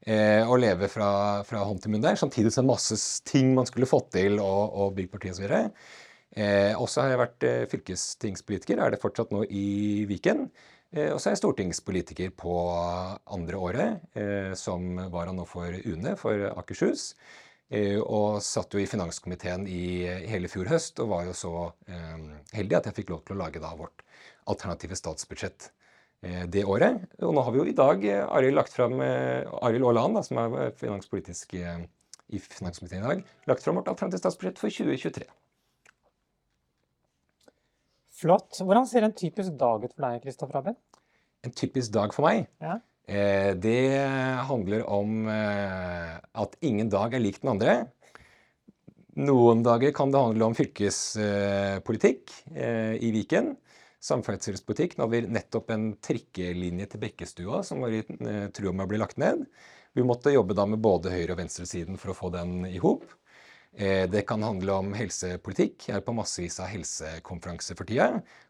Eh, 0.00 0.40
og 0.48 0.62
leve 0.62 0.88
fra, 0.88 1.10
fra, 1.44 1.60
hånd 1.68 1.82
til 1.84 1.92
munn 1.92 2.04
der, 2.04 2.16
samtidig 2.16 2.54
som 2.54 2.68
masse 2.70 2.96
ting 3.28 3.52
man 3.56 3.68
skulle 3.68 3.88
fått 3.88 4.14
til 4.16 4.38
og, 4.40 4.62
og 4.72 4.94
bygge 4.96 5.12
parti 5.12 5.32
osv. 5.34 5.44
Eh, 6.30 6.72
også 6.78 7.04
har 7.04 7.12
jeg 7.12 7.20
vært 7.20 7.46
eh, 7.46 7.64
fylkestingspolitiker, 7.70 8.80
er 8.80 8.94
det 8.94 9.02
fortsatt 9.02 9.34
nå 9.34 9.44
i 9.44 10.06
Viken. 10.08 10.46
Eh, 10.90 11.10
og 11.12 11.20
så 11.20 11.30
er 11.30 11.36
jeg 11.36 11.42
stortingspolitiker 11.42 12.32
på 12.38 12.56
andre 13.30 13.60
året, 13.60 14.08
eh, 14.18 14.52
som 14.58 14.96
var 15.12 15.30
han 15.30 15.38
nå 15.38 15.46
for 15.46 15.68
UNE, 15.68 16.16
for 16.18 16.48
Akershus. 16.54 17.12
Eh, 17.70 18.00
og 18.02 18.40
satt 18.42 18.74
jo 18.74 18.80
i 18.82 18.88
finanskomiteen 18.90 19.66
i 19.70 20.02
hele 20.26 20.50
fjor 20.50 20.66
høst, 20.72 20.98
og 21.02 21.12
var 21.12 21.28
jo 21.28 21.34
så 21.38 21.52
eh, 21.86 22.16
heldig 22.56 22.80
at 22.80 22.88
jeg 22.90 22.96
fikk 22.96 23.12
lov 23.14 23.22
til 23.22 23.36
å 23.36 23.42
lage 23.44 23.62
da 23.62 23.70
vårt 23.78 24.02
alternative 24.50 24.98
statsbudsjett 24.98 25.68
eh, 26.26 26.48
det 26.50 26.64
året. 26.66 27.04
Og 27.22 27.36
nå 27.36 27.44
har 27.46 27.54
vi 27.54 27.62
jo 27.62 27.68
i 27.70 27.76
dag 27.78 28.02
Arild 28.26 28.58
lagt 28.58 28.74
fram, 28.74 28.98
Arild 28.98 29.86
Aaland, 29.86 30.18
som 30.26 30.42
er 30.42 30.74
finanspolitisk 30.80 31.54
i 31.54 32.42
finanskomiteen 32.42 33.04
i 33.04 33.12
dag, 33.12 33.22
lagt 33.50 33.62
fram 33.62 33.78
vårt 33.78 33.92
alternative 33.94 34.24
statsbudsjett 34.24 34.58
for 34.58 34.74
2023. 34.74 35.30
Flott. 38.20 38.58
Hvordan 38.58 38.84
ser 38.90 39.06
en 39.06 39.14
typisk 39.16 39.54
dag 39.56 39.86
ut 39.86 39.94
for 39.94 40.08
deg, 40.08 40.18
Kristoffer 40.26 40.58
Abel? 40.58 40.74
En 41.46 41.54
typisk 41.56 41.94
dag 41.94 42.12
for 42.12 42.26
meg? 42.26 42.50
Ja. 42.60 42.80
Eh, 43.10 43.54
det 43.54 43.98
handler 44.46 44.84
om 44.86 45.28
eh, 45.28 46.12
at 46.32 46.52
ingen 46.60 46.90
dag 46.92 47.14
er 47.14 47.22
lik 47.22 47.40
den 47.42 47.50
andre. 47.56 47.72
Noen 49.18 49.64
dager 49.66 49.90
kan 49.96 50.12
det 50.14 50.20
handle 50.22 50.46
om 50.46 50.54
fylkespolitikk 50.54 52.30
eh, 52.54 52.94
i 53.02 53.10
Viken. 53.16 53.56
Samferdselspolitikk. 54.00 54.94
Nå 54.94 55.08
hadde 55.08 55.16
vi 55.16 55.34
nettopp 55.34 55.74
en 55.74 55.88
trikkelinje 55.98 56.86
til 56.92 57.02
Bekkestua 57.02 57.64
som 57.66 57.82
var 57.82 57.98
i 57.98 58.04
trua 58.54 58.72
med 58.72 58.86
å 58.86 58.92
bli 58.92 59.02
lagt 59.02 59.18
ned. 59.20 59.42
Vi 59.98 60.06
måtte 60.06 60.30
jobbe 60.30 60.54
da 60.54 60.68
med 60.70 60.80
både 60.80 61.10
høyre- 61.10 61.34
og 61.34 61.42
venstresiden 61.42 61.98
for 61.98 62.14
å 62.14 62.16
få 62.16 62.30
den 62.32 62.62
i 62.70 62.78
hop. 62.78 63.10
Eh, 63.76 64.10
det 64.10 64.24
kan 64.26 64.42
handle 64.42 64.74
om 64.74 64.90
helsepolitikk. 64.98 65.84
Jeg 65.88 66.00
er 66.00 66.02
på 66.02 66.14
massevis 66.16 66.58
av 66.58 66.72
helsekonferanser 66.72 67.78
for 67.78 67.86
tida, 67.86 68.08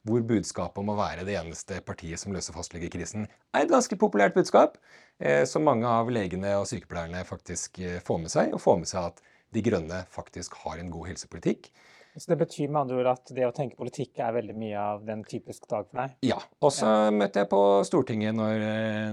hvor 0.08 0.22
budskapet 0.24 0.80
om 0.80 0.92
å 0.94 0.96
være 0.96 1.26
det 1.28 1.36
eneste 1.36 1.82
partiet 1.84 2.22
som 2.22 2.32
løser 2.32 2.56
fastlegekrisen, 2.56 3.26
er 3.52 3.66
et 3.66 3.72
ganske 3.72 3.98
populært 4.00 4.34
budskap, 4.38 4.78
eh, 5.20 5.44
som 5.44 5.66
mange 5.68 5.84
av 5.84 6.08
legene 6.08 6.54
og 6.56 6.68
sykepleierne 6.70 7.26
faktisk 7.28 7.82
eh, 7.84 8.00
får 8.00 8.22
med 8.24 8.32
seg, 8.32 8.54
og 8.56 8.64
får 8.64 8.80
med 8.80 8.88
seg 8.88 9.10
at 9.10 9.20
De 9.52 9.60
Grønne 9.66 10.04
faktisk 10.14 10.54
har 10.62 10.78
en 10.78 10.92
god 10.94 11.10
helsepolitikk. 11.10 11.68
Så 12.16 12.32
det 12.32 12.40
betyr 12.40 12.70
med 12.70 12.80
andre 12.80 12.96
ord 12.98 13.08
at 13.12 13.30
det 13.36 13.44
å 13.46 13.52
tenke 13.54 13.78
politikk 13.78 14.18
er 14.18 14.34
veldig 14.34 14.54
mye 14.58 14.78
av 14.82 15.04
den 15.06 15.22
typiske 15.28 15.68
dag 15.70 15.86
for 15.86 16.02
deg? 16.02 16.16
Ja. 16.26 16.40
Og 16.58 16.72
så 16.74 16.88
ja. 16.88 17.12
møter 17.14 17.44
jeg 17.44 17.50
på 17.52 17.60
Stortinget 17.86 18.34
når, 18.34 18.64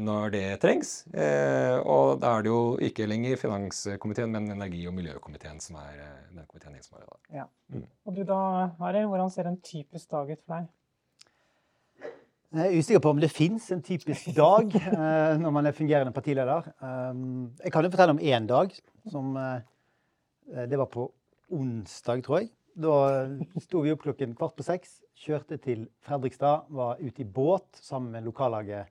når, 0.01 0.31
det 0.33 0.45
trengs. 0.63 0.95
Eh, 1.13 1.77
og 1.83 2.23
da 2.23 2.33
er 2.37 2.47
det 2.47 2.51
jo 2.53 2.63
ikke 2.89 3.05
lenger 3.09 3.37
finanskomiteen, 3.41 4.33
men 4.33 4.49
energi- 4.55 4.87
og 4.89 4.97
miljøkomiteen 4.97 5.61
som 5.61 5.77
er 5.83 5.93
eh, 5.93 6.17
den 6.31 6.49
komiteen 6.49 6.81
som 6.81 6.97
er 6.97 7.05
i 7.05 7.11
dag. 7.11 7.21
Ja. 7.43 7.45
Mm. 7.75 7.85
Og 8.07 8.17
du 8.17 8.23
da, 8.25 8.41
Ari, 8.89 9.05
hvordan 9.05 9.31
ser 9.33 9.51
en 9.51 9.61
typisk 9.61 10.09
dag 10.15 10.33
ut 10.33 10.41
for 10.41 10.57
deg? 10.57 10.73
Jeg 12.57 12.63
er 12.63 12.77
usikker 12.79 13.01
på 13.03 13.11
om 13.11 13.19
det 13.19 13.27
fins 13.29 13.65
en 13.75 13.81
typisk 13.83 14.29
dag 14.37 14.71
eh, 14.79 15.33
når 15.37 15.53
man 15.53 15.67
er 15.67 15.75
fungerende 15.75 16.15
partileder. 16.15 16.69
Um, 16.79 17.51
jeg 17.61 17.73
kan 17.73 17.83
jo 17.83 17.91
fortelle 17.91 18.15
om 18.15 18.21
én 18.23 18.47
dag. 18.47 18.71
Som, 19.11 19.35
eh, 19.37 20.63
det 20.65 20.79
var 20.79 20.87
på 20.89 21.09
onsdag, 21.51 22.23
tror 22.23 22.41
jeg. 22.41 22.49
Da 22.77 23.25
sto 23.57 23.81
vi 23.81 23.89
opp 23.89 24.03
klokken 24.03 24.35
kvart 24.37 24.53
på 24.53 24.63
seks, 24.65 24.99
kjørte 25.17 25.57
til 25.57 25.87
Fredrikstad, 26.05 26.67
var 26.69 26.99
ute 27.01 27.23
i 27.23 27.25
båt 27.25 27.79
sammen 27.81 28.11
med 28.13 28.27
lokallaget 28.27 28.85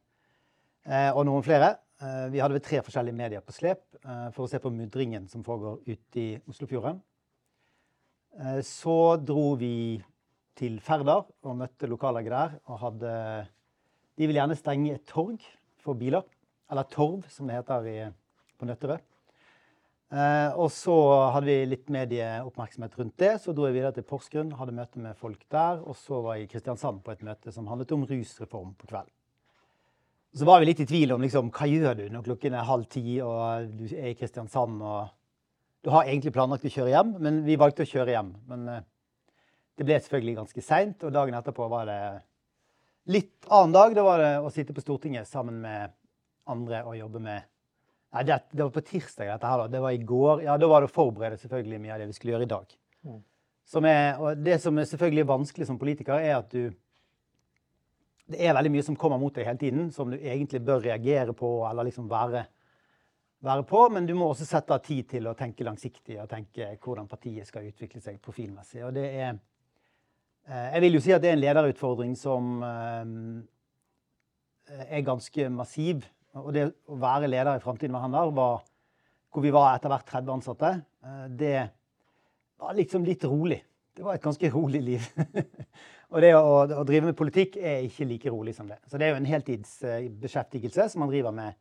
eh, 0.90 1.12
og 1.12 1.22
noen 1.28 1.44
flere. 1.46 1.68
Eh, 2.02 2.24
vi 2.32 2.40
hadde 2.42 2.56
vel 2.56 2.64
tre 2.66 2.80
forskjellige 2.82 3.14
medier 3.14 3.44
på 3.46 3.54
slep 3.54 3.84
eh, 4.00 4.26
for 4.34 4.42
å 4.42 4.50
se 4.50 4.58
på 4.58 4.72
mudringen 4.74 5.28
som 5.30 5.46
foregår 5.46 5.84
ute 5.86 6.22
i 6.22 6.26
Oslofjorden. 6.50 6.98
Så 8.66 8.94
dro 9.24 9.54
vi 9.56 9.96
til 10.58 10.74
Færder 10.84 11.22
og 11.24 11.54
møtte 11.56 11.88
lokallaget 11.88 12.34
der. 12.34 12.58
og 12.66 12.82
hadde, 12.82 13.12
De 14.12 14.26
ville 14.26 14.42
gjerne 14.42 14.58
stenge 14.58 14.98
et 14.98 15.06
torg 15.08 15.40
for 15.80 15.96
biler. 15.96 16.26
Eller 16.68 16.84
torv, 16.92 17.22
som 17.32 17.48
det 17.48 17.56
heter 17.56 18.12
på 18.58 18.68
Nøtterøy. 18.68 18.98
Eh, 20.06 20.52
og 20.54 20.70
så 20.70 20.94
hadde 21.34 21.48
vi 21.48 21.66
litt 21.66 21.88
medieoppmerksomhet 21.90 22.94
rundt 22.98 23.16
det. 23.18 23.32
Så 23.42 23.54
dro 23.56 23.66
jeg 23.66 23.74
videre 23.74 23.96
til 23.96 24.06
Porsgrunn, 24.06 24.54
hadde 24.54 24.74
møte 24.76 25.02
med 25.02 25.18
folk 25.18 25.40
der. 25.50 25.82
Og 25.82 25.98
så 25.98 26.20
var 26.22 26.38
jeg 26.38 26.46
i 26.46 26.50
Kristiansand 26.52 27.02
på 27.02 27.14
et 27.14 27.24
møte 27.26 27.54
som 27.54 27.66
handlet 27.70 27.94
om 27.96 28.06
rusreform 28.06 28.74
på 28.78 28.90
kvelden. 28.90 29.12
Så 30.36 30.46
var 30.46 30.60
vi 30.60 30.68
litt 30.68 30.82
i 30.84 30.86
tvil 30.86 31.14
om 31.14 31.22
liksom, 31.24 31.48
hva 31.54 31.66
gjør 31.70 31.94
du 31.96 32.04
når 32.12 32.26
klokken 32.26 32.54
er 32.54 32.68
halv 32.68 32.84
ti 32.92 33.16
og 33.24 33.70
du 33.72 33.86
er 33.88 34.10
i 34.10 34.18
Kristiansand 34.18 34.82
og 34.84 35.14
Du 35.86 35.92
har 35.92 36.08
egentlig 36.08 36.32
planlagt 36.34 36.64
å 36.66 36.70
kjøre 36.72 36.90
hjem, 36.90 37.12
men 37.22 37.36
vi 37.46 37.54
valgte 37.54 37.84
å 37.84 37.86
kjøre 37.86 38.10
hjem. 38.10 38.32
Men 38.50 38.64
eh, 38.72 38.80
det 39.78 39.84
ble 39.86 39.98
selvfølgelig 40.00 40.32
ganske 40.40 40.62
seint, 40.64 41.04
og 41.06 41.12
dagen 41.14 41.36
etterpå 41.38 41.68
var 41.70 41.86
det 41.86 41.98
litt 43.14 43.46
annen 43.46 43.74
dag. 43.76 43.94
Da 43.94 44.02
var 44.02 44.18
det 44.18 44.32
å 44.42 44.50
sitte 44.50 44.74
på 44.74 44.82
Stortinget 44.82 45.30
sammen 45.30 45.60
med 45.62 45.94
andre 46.50 46.80
og 46.88 46.96
jobbe 46.98 47.22
med 47.22 47.46
Nei, 48.16 48.24
det, 48.24 48.38
det, 48.50 48.62
var 48.62 48.70
på 48.72 48.80
tirsdag, 48.80 49.28
dette 49.28 49.48
her. 49.50 49.58
da. 49.58 49.68
Det 49.68 49.80
var 49.84 49.92
i 49.92 50.04
går. 50.08 50.42
Ja, 50.46 50.56
Da 50.56 50.68
var 50.70 50.80
det 50.80 50.88
å 50.88 50.94
forberede 50.94 51.36
selvfølgelig 51.36 51.80
mye 51.82 51.92
av 51.92 52.00
det 52.00 52.06
vi 52.08 52.16
skulle 52.16 52.32
gjøre 52.32 52.46
i 52.46 52.52
dag. 52.52 52.76
Mm. 53.04 53.18
Som 53.68 53.88
er, 53.90 54.20
og 54.22 54.40
det 54.46 54.56
som 54.62 54.78
er 54.78 54.86
selvfølgelig 54.88 55.26
vanskelig 55.28 55.66
som 55.68 55.78
politiker, 55.78 56.16
er 56.16 56.38
at 56.38 56.50
du 56.52 56.72
Det 58.26 58.40
er 58.42 58.54
veldig 58.56 58.70
mye 58.74 58.82
som 58.82 58.96
kommer 58.98 59.20
mot 59.22 59.34
deg 59.34 59.46
hele 59.46 59.58
tiden, 59.58 59.90
som 59.94 60.10
du 60.10 60.16
egentlig 60.16 60.58
bør 60.66 60.80
reagere 60.82 61.32
på 61.32 61.48
eller 61.68 61.86
liksom 61.86 62.08
være, 62.10 62.40
være 63.38 63.62
på. 63.62 63.88
Men 63.94 64.06
du 64.06 64.14
må 64.18 64.32
også 64.32 64.44
sette 64.48 64.74
av 64.74 64.82
tid 64.82 65.06
til 65.12 65.28
å 65.30 65.34
tenke 65.38 65.62
langsiktig 65.62 66.16
og 66.18 66.28
tenke 66.28 66.72
hvordan 66.82 67.06
partiet 67.06 67.46
skal 67.46 67.68
utvikle 67.68 68.00
seg 68.02 68.18
profilmessig. 68.18 68.82
Og 68.82 68.96
det 68.96 69.04
er 69.12 69.28
eh, 70.48 70.72
Jeg 70.72 70.80
vil 70.82 70.98
jo 70.98 71.04
si 71.04 71.14
at 71.14 71.22
det 71.22 71.30
er 71.30 71.38
en 71.38 71.44
lederutfordring 71.44 72.16
som 72.18 72.64
eh, 72.66 73.06
er 74.88 75.06
ganske 75.06 75.48
massiv. 75.54 76.02
Og 76.42 76.52
det 76.52 76.66
å 76.90 76.98
være 77.00 77.30
leder 77.30 77.56
i 77.56 77.62
Framtiden 77.62 77.94
med 77.94 78.04
hender, 78.04 78.32
var, 78.36 78.64
hvor 79.32 79.44
vi 79.44 79.52
var 79.54 79.72
etter 79.74 79.92
hvert 79.92 80.10
30 80.10 80.34
ansatte, 80.34 80.72
eh, 81.06 81.24
det 81.32 81.56
var 82.60 82.76
liksom 82.76 83.06
litt 83.06 83.24
rolig. 83.28 83.60
Det 83.96 84.04
var 84.04 84.16
et 84.16 84.24
ganske 84.24 84.50
rolig 84.52 84.82
liv. 84.84 85.06
og 86.12 86.20
det 86.20 86.34
å, 86.36 86.58
å, 86.66 86.82
drive 86.84 87.08
med 87.08 87.16
politikk 87.16 87.56
er 87.56 87.86
ikke 87.86 88.08
like 88.10 88.32
rolig 88.32 88.52
som 88.56 88.68
det. 88.68 88.78
Så 88.90 89.00
det 89.00 89.06
er 89.06 89.14
jo 89.14 89.20
en 89.22 89.30
heltidsbeskjeftigelse 89.30 90.90
som 90.92 91.04
man 91.04 91.12
driver 91.12 91.32
med 91.36 91.56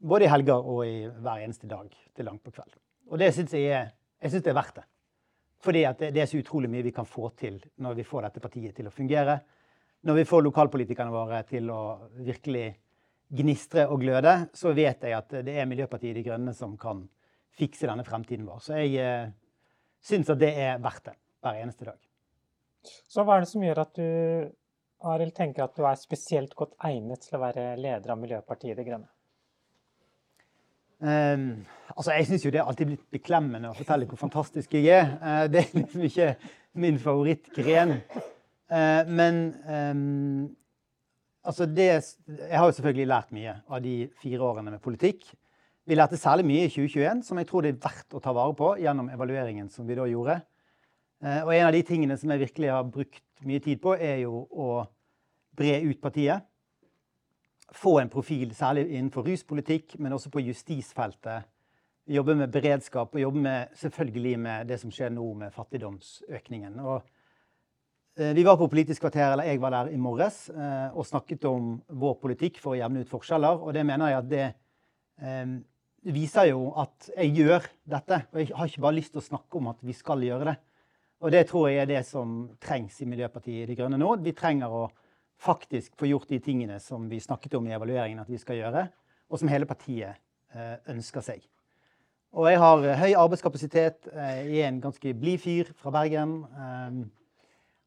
både 0.00 0.26
i 0.26 0.30
helger 0.30 0.70
og 0.70 0.84
i 0.86 0.94
hver 1.10 1.42
eneste 1.42 1.68
dag 1.70 1.90
til 1.90 2.28
langt 2.28 2.44
på 2.46 2.54
kveld. 2.54 2.78
Og 3.10 3.18
det 3.20 3.32
syns 3.34 3.56
jeg, 3.56 3.66
er, 3.74 3.90
jeg 4.22 4.32
synes 4.32 4.46
det 4.46 4.52
er 4.52 4.60
verdt 4.60 4.78
det. 4.78 4.86
Fordi 5.60 5.82
det, 5.98 6.12
det 6.14 6.22
er 6.22 6.28
så 6.30 6.38
utrolig 6.40 6.70
mye 6.72 6.86
vi 6.86 6.94
kan 6.94 7.08
få 7.08 7.32
til 7.36 7.58
når 7.82 7.98
vi 7.98 8.06
får 8.06 8.28
dette 8.28 8.42
partiet 8.44 8.76
til 8.76 8.88
å 8.88 8.94
fungere. 8.94 9.40
Når 10.06 10.22
vi 10.22 10.28
får 10.30 10.46
lokalpolitikerne 10.46 11.12
våre 11.12 11.42
til 11.48 11.68
å 11.74 11.80
virkelig 12.22 12.68
gnistre 13.30 13.86
og 13.90 14.02
gløde, 14.02 14.34
så 14.56 14.74
vet 14.74 15.06
jeg 15.06 15.16
at 15.16 15.34
det 15.46 15.54
er 15.54 15.68
Miljøpartiet 15.70 16.16
De 16.16 16.24
Grønne 16.26 16.54
som 16.56 16.76
kan 16.80 17.04
fikse 17.58 17.88
denne 17.88 18.04
fremtiden 18.06 18.46
vår. 18.48 18.62
Så 18.64 18.78
jeg 18.80 18.96
eh, 19.02 19.32
syns 20.02 20.30
at 20.32 20.40
det 20.40 20.50
er 20.58 20.80
verdt 20.82 21.10
det 21.10 21.16
hver 21.44 21.60
eneste 21.62 21.86
dag. 21.88 22.00
Så 23.10 23.24
hva 23.24 23.36
er 23.36 23.44
det 23.44 23.50
som 23.50 23.64
gjør 23.64 23.82
at 23.84 23.98
du 23.98 24.08
Arild, 25.10 25.32
tenker 25.32 25.64
at 25.64 25.76
du 25.76 25.86
er 25.88 25.96
spesielt 25.96 26.52
godt 26.56 26.74
egnet 26.84 27.22
til 27.24 27.38
å 27.38 27.42
være 27.44 27.72
leder 27.80 28.12
av 28.12 28.20
Miljøpartiet 28.20 28.76
De 28.76 28.84
Grønne? 28.84 29.08
Um, 31.00 31.62
altså 31.94 32.12
jeg 32.12 32.26
syns 32.28 32.42
jo 32.44 32.50
det 32.52 32.60
er 32.60 32.66
alltid 32.68 32.90
blitt 32.90 33.06
beklemmende 33.14 33.70
å 33.70 33.76
fortelle 33.76 34.04
hvor 34.08 34.20
fantastisk 34.20 34.74
jeg 34.76 34.90
er. 34.92 35.14
Uh, 35.22 35.44
det 35.48 35.62
er 35.62 35.78
liksom 35.78 36.04
ikke 36.04 36.26
min 36.84 37.00
favorittgren. 37.00 37.94
Uh, 38.68 39.08
men 39.08 39.40
um, 39.64 40.42
Altså 41.46 41.64
det, 41.66 41.86
jeg 42.28 42.58
har 42.58 42.66
jo 42.68 42.74
selvfølgelig 42.76 43.08
lært 43.08 43.30
mye 43.32 43.54
av 43.68 43.80
de 43.84 43.94
fire 44.20 44.44
årene 44.44 44.74
med 44.74 44.82
politikk. 44.84 45.24
Vi 45.88 45.96
lærte 45.96 46.18
særlig 46.20 46.44
mye 46.46 46.66
i 46.66 46.72
2021 46.72 47.22
som 47.26 47.40
jeg 47.40 47.48
tror 47.48 47.64
det 47.64 47.72
er 47.72 47.80
verdt 47.80 48.16
å 48.16 48.20
ta 48.22 48.34
vare 48.36 48.52
på 48.58 48.74
gjennom 48.82 49.08
evalueringen 49.10 49.70
som 49.72 49.88
vi 49.88 49.96
da 49.96 50.04
gjorde. 50.06 50.36
Eh, 51.24 51.40
og 51.44 51.52
en 51.54 51.66
av 51.66 51.72
de 51.74 51.82
tingene 51.86 52.16
som 52.20 52.32
jeg 52.32 52.44
virkelig 52.44 52.70
har 52.72 52.92
brukt 52.92 53.24
mye 53.48 53.62
tid 53.64 53.80
på, 53.80 53.96
er 53.96 54.22
jo 54.26 54.44
å 54.52 54.68
bre 55.56 55.78
ut 55.88 56.00
partiet. 56.02 56.44
Få 57.76 57.98
en 58.00 58.10
profil 58.12 58.52
særlig 58.56 58.88
innenfor 58.90 59.24
ruspolitikk, 59.28 59.96
men 59.98 60.12
også 60.12 60.32
på 60.32 60.42
justisfeltet. 60.44 61.48
Jobbe 62.10 62.34
med 62.34 62.52
beredskap 62.52 63.14
og 63.14 63.22
jobbe 63.22 63.42
med, 63.44 63.74
selvfølgelig 63.78 64.36
med 64.42 64.68
det 64.68 64.80
som 64.82 64.92
skjer 64.92 65.12
nå 65.14 65.26
med 65.44 65.54
fattigdomsøkningen. 65.54 66.80
Og 66.82 67.04
vi 68.18 68.42
var 68.44 68.56
på 68.58 68.68
Politisk 68.68 69.04
kvarter, 69.04 69.32
eller 69.32 69.46
jeg 69.48 69.60
var 69.62 69.70
der 69.70 69.90
i 69.94 69.98
morges 70.00 70.48
eh, 70.50 70.96
og 70.96 71.06
snakket 71.06 71.44
om 71.48 71.76
vår 71.86 72.16
politikk 72.20 72.58
for 72.60 72.74
å 72.74 72.80
jevne 72.80 73.04
ut 73.04 73.10
forskjeller. 73.10 73.60
Og 73.62 73.74
det 73.76 73.84
mener 73.86 74.10
jeg 74.10 74.18
at 74.18 74.30
det 74.30 74.46
eh, 75.22 75.52
viser 76.12 76.50
jo 76.50 76.72
at 76.80 77.10
jeg 77.14 77.30
gjør 77.38 77.68
dette. 77.94 78.18
Og 78.32 78.42
jeg 78.42 78.56
har 78.56 78.72
ikke 78.72 78.84
bare 78.84 78.98
lyst 78.98 79.14
til 79.14 79.22
å 79.22 79.28
snakke 79.28 79.60
om 79.60 79.70
at 79.70 79.84
vi 79.86 79.94
skal 79.96 80.24
gjøre 80.26 80.48
det. 80.50 80.56
Og 81.20 81.32
det 81.32 81.44
tror 81.50 81.68
jeg 81.68 81.82
er 81.82 81.88
det 81.88 82.02
som 82.08 82.34
trengs 82.60 82.98
i 83.04 83.08
Miljøpartiet 83.08 83.68
De 83.68 83.76
Grønne 83.78 84.00
nå. 84.00 84.10
Vi 84.24 84.34
trenger 84.36 84.74
å 84.74 84.82
faktisk 85.40 85.94
få 86.00 86.10
gjort 86.10 86.32
de 86.32 86.40
tingene 86.42 86.80
som 86.82 87.06
vi 87.08 87.20
snakket 87.22 87.54
om 87.60 87.68
i 87.68 87.76
evalueringen 87.76 88.20
at 88.20 88.28
vi 88.28 88.40
skal 88.40 88.58
gjøre, 88.58 88.82
og 89.30 89.40
som 89.40 89.48
hele 89.48 89.68
partiet 89.68 90.20
ønsker 90.90 91.24
seg. 91.24 91.44
Og 92.36 92.48
jeg 92.50 92.60
har 92.60 92.84
høy 93.00 93.14
arbeidskapasitet. 93.20 94.10
Jeg 94.12 94.60
er 94.60 94.68
en 94.68 94.82
ganske 94.82 95.14
blid 95.16 95.40
fyr 95.40 95.70
fra 95.78 95.92
Bergen. 95.94 96.34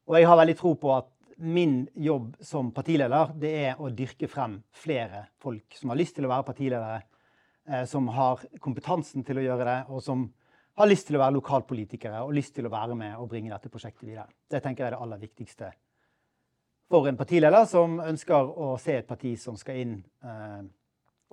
Og 0.08 0.18
jeg 0.18 0.28
har 0.28 0.40
veldig 0.40 0.56
tro 0.58 0.74
på 0.80 0.92
at 0.94 1.10
min 1.44 1.84
jobb 1.98 2.34
som 2.44 2.70
partileder 2.74 3.32
det 3.40 3.52
er 3.70 3.80
å 3.80 3.90
dyrke 3.90 4.28
frem 4.30 4.58
flere 4.84 5.26
folk 5.42 5.76
som 5.78 5.90
har 5.90 5.98
lyst 5.98 6.14
til 6.18 6.28
å 6.28 6.30
være 6.30 6.46
partiledere, 6.46 7.02
eh, 7.68 7.84
som 7.90 8.08
har 8.14 8.44
kompetansen 8.62 9.24
til 9.26 9.40
å 9.40 9.46
gjøre 9.46 9.68
det, 9.70 9.78
og 9.88 10.02
som 10.02 10.28
har 10.78 10.90
lyst 10.90 11.08
til 11.08 11.16
å 11.18 11.24
være 11.24 11.36
lokalpolitikere 11.38 12.22
og 12.22 12.34
lyst 12.36 12.54
til 12.54 12.66
å 12.68 12.74
være 12.74 12.98
med 12.98 13.16
og 13.16 13.30
bringe 13.30 13.50
dette 13.50 13.72
prosjektet 13.72 14.06
videre. 14.06 14.28
Det 14.50 14.62
tenker 14.62 14.84
jeg 14.84 14.92
er 14.92 14.96
det 14.96 15.02
aller 15.06 15.22
viktigste 15.22 15.72
for 16.94 17.08
en 17.08 17.18
partileder 17.18 17.64
som 17.66 17.96
ønsker 18.02 18.50
å 18.60 18.74
se 18.78 18.98
et 19.00 19.08
parti 19.08 19.34
som 19.40 19.56
skal 19.58 19.80
inn 19.82 19.94
eh, 20.22 20.62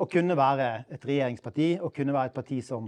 og 0.01 0.09
kunne 0.09 0.37
være 0.37 0.69
et 0.89 1.03
regjeringsparti 1.05 1.75
og 1.81 1.93
kunne 1.93 2.15
være 2.15 2.31
et 2.31 2.37
parti 2.39 2.61
som 2.65 2.87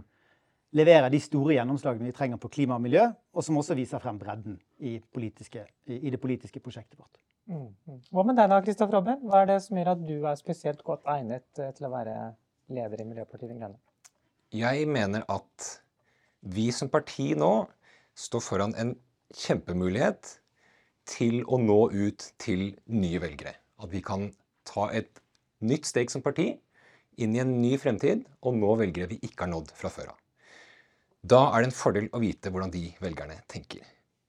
leverer 0.73 1.09
de 1.13 1.19
store 1.21 1.57
gjennomslagene 1.57 2.09
vi 2.09 2.15
trenger 2.15 2.39
på 2.41 2.49
klima 2.53 2.77
og 2.77 2.83
miljø, 2.83 3.05
og 3.33 3.45
som 3.45 3.59
også 3.59 3.77
viser 3.77 4.01
frem 4.03 4.17
bredden 4.21 4.57
i, 4.79 4.95
i 4.97 6.09
det 6.13 6.21
politiske 6.21 6.63
prosjektet 6.63 6.99
vårt. 6.99 7.21
Mm, 7.45 7.69
mm. 7.85 7.99
Hva 8.13 8.23
med 8.23 8.37
deg 8.39 8.51
da, 8.51 8.59
Kristoff 8.63 8.91
Robben? 8.93 9.19
Hva 9.27 9.43
er 9.43 9.49
det 9.51 9.59
som 9.65 9.77
gjør 9.77 9.93
at 9.93 10.03
du 10.07 10.15
er 10.29 10.39
spesielt 10.39 10.83
godt 10.87 11.07
egnet 11.11 11.45
eh, 11.59 11.73
til 11.75 11.89
å 11.89 11.91
være 11.91 12.15
leder 12.73 13.03
i 13.03 13.07
Miljøpartiet 13.09 13.51
De 13.51 13.57
Grønne? 13.57 13.81
Jeg 14.53 14.87
mener 14.87 15.25
at 15.33 15.67
vi 16.55 16.69
som 16.75 16.91
parti 16.93 17.33
nå 17.39 17.51
står 18.19 18.43
foran 18.45 18.75
en 18.79 18.95
kjempemulighet 19.33 20.37
til 21.09 21.41
å 21.51 21.59
nå 21.59 21.79
ut 21.91 22.29
til 22.39 22.69
nye 22.87 23.19
velgere. 23.19 23.57
At 23.83 23.91
vi 23.91 24.03
kan 24.05 24.29
ta 24.67 24.87
et 24.95 25.19
nytt 25.63 25.89
steg 25.89 26.11
som 26.13 26.23
parti 26.23 26.53
inn 27.19 27.35
i 27.35 27.41
en 27.43 27.57
ny 27.59 27.75
fremtid 27.81 28.23
og 28.41 28.55
nå 28.57 28.75
velgere 28.79 29.11
vi 29.11 29.19
ikke 29.25 29.45
har 29.45 29.53
nådd 29.53 29.73
fra 29.77 29.91
før 29.91 30.13
av. 30.13 30.22
Da 31.23 31.37
er 31.55 31.63
det 31.63 31.69
en 31.69 31.75
fordel 31.75 32.07
å 32.11 32.19
vite 32.19 32.51
hvordan 32.51 32.71
de 32.73 32.89
velgerne 32.99 33.37
tenker. 33.47 33.83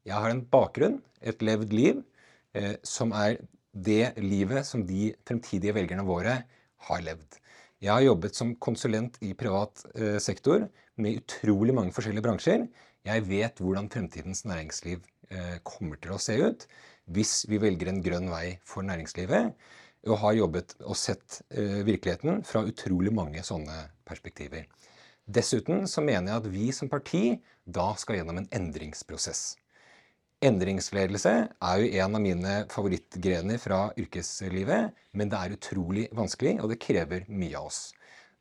Jeg 0.06 0.14
har 0.14 0.30
en 0.30 0.44
bakgrunn, 0.46 1.00
et 1.18 1.40
levd 1.42 1.72
liv, 1.74 1.96
eh, 2.54 2.76
som 2.86 3.10
er 3.18 3.40
det 3.74 4.12
livet 4.22 4.62
som 4.68 4.84
de 4.86 5.08
fremtidige 5.26 5.74
velgerne 5.74 6.04
våre 6.06 6.36
har 6.86 7.02
levd. 7.02 7.40
Jeg 7.82 7.90
har 7.90 8.04
jobbet 8.04 8.38
som 8.38 8.54
konsulent 8.62 9.18
i 9.26 9.32
privat 9.34 9.82
eh, 9.96 10.20
sektor 10.22 10.68
med 10.94 11.18
utrolig 11.18 11.74
mange 11.74 11.96
forskjellige 11.96 12.28
bransjer. 12.28 12.68
Jeg 13.10 13.26
vet 13.26 13.58
hvordan 13.58 13.90
fremtidens 13.90 14.44
næringsliv 14.46 15.02
eh, 15.34 15.58
kommer 15.66 15.98
til 15.98 16.14
å 16.14 16.22
se 16.22 16.38
ut 16.38 16.68
hvis 17.10 17.40
vi 17.50 17.58
velger 17.58 17.90
en 17.90 18.02
grønn 18.06 18.30
vei 18.30 18.60
for 18.62 18.86
næringslivet, 18.86 19.50
og 20.06 20.20
har 20.22 20.38
jobbet 20.38 20.78
og 20.84 20.96
sett 20.96 21.42
virkeligheten 21.50 22.42
fra 22.44 22.62
utrolig 22.68 23.10
mange 23.12 23.42
sånne 23.44 23.76
perspektiver. 24.08 24.68
Dessuten 25.24 25.86
så 25.88 26.02
mener 26.04 26.34
jeg 26.34 26.42
at 26.42 26.48
vi 26.52 26.64
som 26.76 26.90
parti 26.92 27.38
da 27.64 27.94
skal 27.96 28.18
gjennom 28.18 28.42
en 28.42 28.48
endringsprosess. 28.52 29.54
Endringsledelse 30.44 31.32
er 31.48 31.78
jo 31.80 32.02
en 32.02 32.18
av 32.18 32.20
mine 32.20 32.56
favorittgrener 32.68 33.60
fra 33.62 33.86
yrkeslivet, 33.96 34.92
men 35.16 35.30
det 35.32 35.38
er 35.40 35.54
utrolig 35.56 36.08
vanskelig, 36.12 36.58
og 36.60 36.68
det 36.68 36.82
krever 36.82 37.24
mye 37.32 37.56
av 37.56 37.70
oss. 37.70 37.86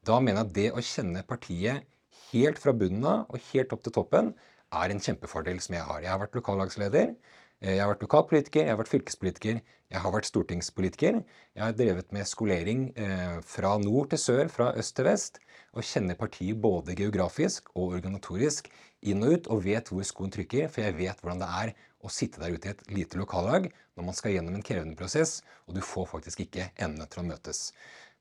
Da 0.04 0.18
mener 0.20 0.42
jeg 0.42 0.50
at 0.50 0.58
det 0.58 0.68
å 0.74 0.84
kjenne 0.84 1.24
partiet 1.24 1.88
helt 2.34 2.60
fra 2.60 2.76
bunnen 2.76 3.08
av 3.08 3.32
og 3.32 3.48
helt 3.54 3.72
opp 3.72 3.86
til 3.86 3.96
toppen 3.96 4.34
er 4.74 4.92
en 4.92 5.00
kjempefordel 5.06 5.64
som 5.64 5.78
jeg 5.78 5.88
har. 5.88 6.04
Jeg 6.04 6.12
har 6.12 6.20
vært 6.26 6.36
lokallagsleder. 6.36 7.16
Jeg 7.64 7.80
har 7.80 7.88
vært 7.94 8.04
lokalpolitiker, 8.04 8.66
jeg 8.66 8.74
har 8.74 8.80
vært 8.82 8.92
fylkespolitiker, 8.92 9.60
jeg 9.94 10.02
har 10.04 10.12
vært 10.12 10.28
stortingspolitiker. 10.28 11.22
Jeg 11.56 11.64
har 11.64 11.76
drevet 11.80 12.12
med 12.12 12.28
skolering 12.28 12.90
eh, 13.00 13.38
fra 13.48 13.78
nord 13.80 14.12
til 14.12 14.20
sør, 14.20 14.50
fra 14.52 14.74
øst 14.76 14.98
til 14.98 15.08
vest 15.08 15.40
og 15.74 15.86
kjenner 15.86 16.18
partiet 16.20 16.60
både 16.62 16.96
geografisk 16.98 17.72
og 17.74 17.98
organisatorisk 17.98 18.70
inn 19.10 19.24
og 19.26 19.36
ut, 19.36 19.50
og 19.52 19.64
vet 19.66 19.90
hvor 19.92 20.06
skoen 20.08 20.34
trykker, 20.34 20.70
for 20.72 20.86
jeg 20.86 20.98
vet 21.00 21.20
hvordan 21.20 21.42
det 21.42 21.50
er 21.64 21.74
å 22.04 22.12
sitte 22.12 22.42
der 22.42 22.56
ute 22.56 22.70
i 22.70 22.74
et 22.74 22.84
lite 22.94 23.20
lokallag 23.20 23.70
når 23.98 24.08
man 24.08 24.18
skal 24.18 24.36
gjennom 24.36 24.58
en 24.58 24.66
krevende 24.66 24.98
prosess, 25.00 25.42
og 25.68 25.78
du 25.78 25.82
får 25.86 26.10
faktisk 26.12 26.46
ikke 26.46 26.70
endene 26.76 27.08
til 27.10 27.24
å 27.24 27.28
møtes. 27.28 27.66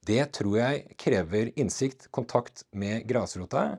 Det 0.02 0.22
tror 0.34 0.56
jeg 0.58 0.96
krever 0.98 1.52
innsikt, 1.54 2.08
kontakt 2.14 2.64
med 2.74 3.06
grasrota, 3.08 3.78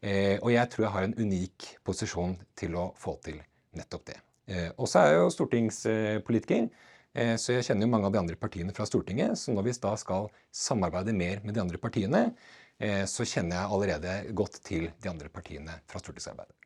eh, 0.00 0.38
og 0.40 0.52
jeg 0.54 0.70
tror 0.70 0.86
jeg 0.86 0.94
har 0.96 1.08
en 1.08 1.18
unik 1.18 1.70
posisjon 1.86 2.36
til 2.58 2.78
å 2.78 2.90
få 2.98 3.16
til 3.24 3.40
nettopp 3.74 4.10
det. 4.12 4.18
Eh, 4.46 4.70
og 4.76 4.90
så 4.90 5.00
er 5.00 5.12
jeg 5.12 5.22
jo 5.22 5.32
stortingspolitiker. 5.34 6.68
Eh, 7.14 7.34
så 7.40 7.56
jeg 7.56 7.66
kjenner 7.68 7.86
jo 7.86 7.92
mange 7.92 8.08
av 8.08 8.14
de 8.14 8.20
andre 8.20 8.38
partiene 8.38 8.74
fra 8.76 8.86
Stortinget. 8.88 9.38
Så 9.40 9.54
når 9.54 9.68
vi 9.68 9.76
da 9.82 9.94
skal 10.00 10.28
samarbeide 10.54 11.14
mer 11.16 11.42
med 11.44 11.56
de 11.56 11.62
andre 11.62 11.80
partiene, 11.80 12.24
så 13.08 13.22
kjenner 13.22 13.60
jeg 13.60 13.70
allerede 13.76 14.14
godt 14.34 14.58
til 14.66 14.88
de 15.00 15.08
andre 15.08 15.30
partiene 15.32 15.76
fra 15.86 16.00
stortingsarbeidet. 16.02 16.56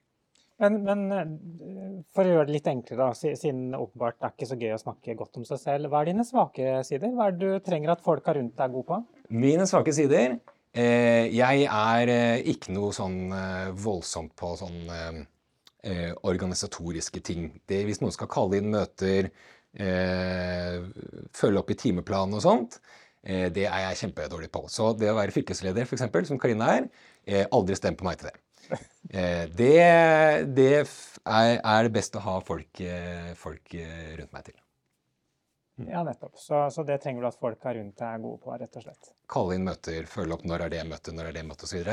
Men, 0.59 0.81
men, 0.83 1.03
eh, 1.15 1.99
for 2.15 2.27
å 2.27 2.33
gjøre 2.33 2.49
det 2.49 2.57
litt 2.57 2.69
enklere, 2.71 3.07
da, 3.07 3.35
siden 3.39 3.77
åpenbart 3.79 4.19
det 4.19 4.27
er 4.27 4.35
ikke 4.35 4.49
så 4.51 4.59
gøy 4.59 4.75
å 4.75 4.81
snakke 4.83 5.15
godt 5.21 5.39
om 5.39 5.47
seg 5.47 5.61
selv. 5.63 5.91
Hva 5.93 6.03
er 6.03 6.11
dine 6.11 6.27
svake 6.27 6.81
sider? 6.87 7.13
Hva 7.15 7.29
er 7.29 7.37
det 7.37 7.51
du 7.53 7.67
trenger 7.67 7.95
at 7.95 8.03
folka 8.03 8.35
rundt 8.35 8.57
deg 8.57 8.65
er 8.67 8.75
gode 8.75 8.89
på? 8.89 8.99
Mine 9.39 9.69
svake 9.71 9.95
sider? 9.95 10.39
Eh, 10.75 11.31
jeg 11.31 11.69
er 11.71 12.13
ikke 12.51 12.75
noe 12.75 12.91
sånn 12.97 13.31
voldsomt 13.79 14.35
på 14.39 14.55
sånn 14.59 14.81
organisatoriske 16.29 17.23
ting. 17.25 17.53
Det, 17.71 17.79
hvis 17.87 18.03
noen 18.03 18.13
skal 18.13 18.29
kalle 18.29 18.59
inn 18.59 18.73
møter, 18.73 19.31
følge 21.39 21.63
opp 21.63 21.71
i 21.71 21.77
timeplanen 21.79 22.37
og 22.37 22.43
sånt, 22.45 22.81
Eh, 22.83 23.08
det 23.23 23.65
er 23.67 23.83
jeg 23.83 23.99
kjempedårlig 24.03 24.51
på. 24.55 24.63
Så 24.71 24.93
det 24.97 25.11
å 25.11 25.17
være 25.19 25.35
fylkesleder, 25.35 25.89
f.eks., 25.89 26.29
som 26.29 26.39
Karina 26.41 26.71
er, 26.77 26.87
eh, 27.27 27.47
aldri 27.53 27.77
stem 27.77 27.97
på 27.99 28.07
meg 28.07 28.21
til 28.21 28.31
det. 28.31 28.39
Eh, 29.09 29.47
det, 29.57 29.75
det 30.53 30.73
er 31.25 31.85
det 31.87 31.93
best 31.95 32.17
å 32.19 32.21
ha 32.27 32.35
folk, 32.45 32.81
folk 33.41 33.77
rundt 34.19 34.35
meg 34.35 34.43
til. 34.51 34.57
Ja, 35.87 36.03
nettopp. 36.05 36.35
Så, 36.37 36.59
så, 36.75 36.85
det 36.85 36.99
trenger 37.01 37.25
du 37.25 37.29
at 37.31 37.39
folka 37.41 37.73
rundt 37.73 37.97
deg 37.97 38.09
er 38.19 38.21
gode 38.21 38.43
på, 38.43 38.53
rett 38.53 38.77
og 38.77 38.85
slett. 38.85 39.13
Kalle 39.31 39.57
inn 39.57 39.65
møter, 39.65 40.05
følge 40.11 40.37
opp 40.37 40.45
når 40.45 40.67
er 40.67 40.75
det 40.75 40.83
møte, 40.91 41.15
når 41.17 41.31
er 41.31 41.39
det 41.39 41.45
møte 41.49 41.69
osv. 41.69 41.89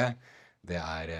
Det, 0.66 0.82
er, 0.82 1.14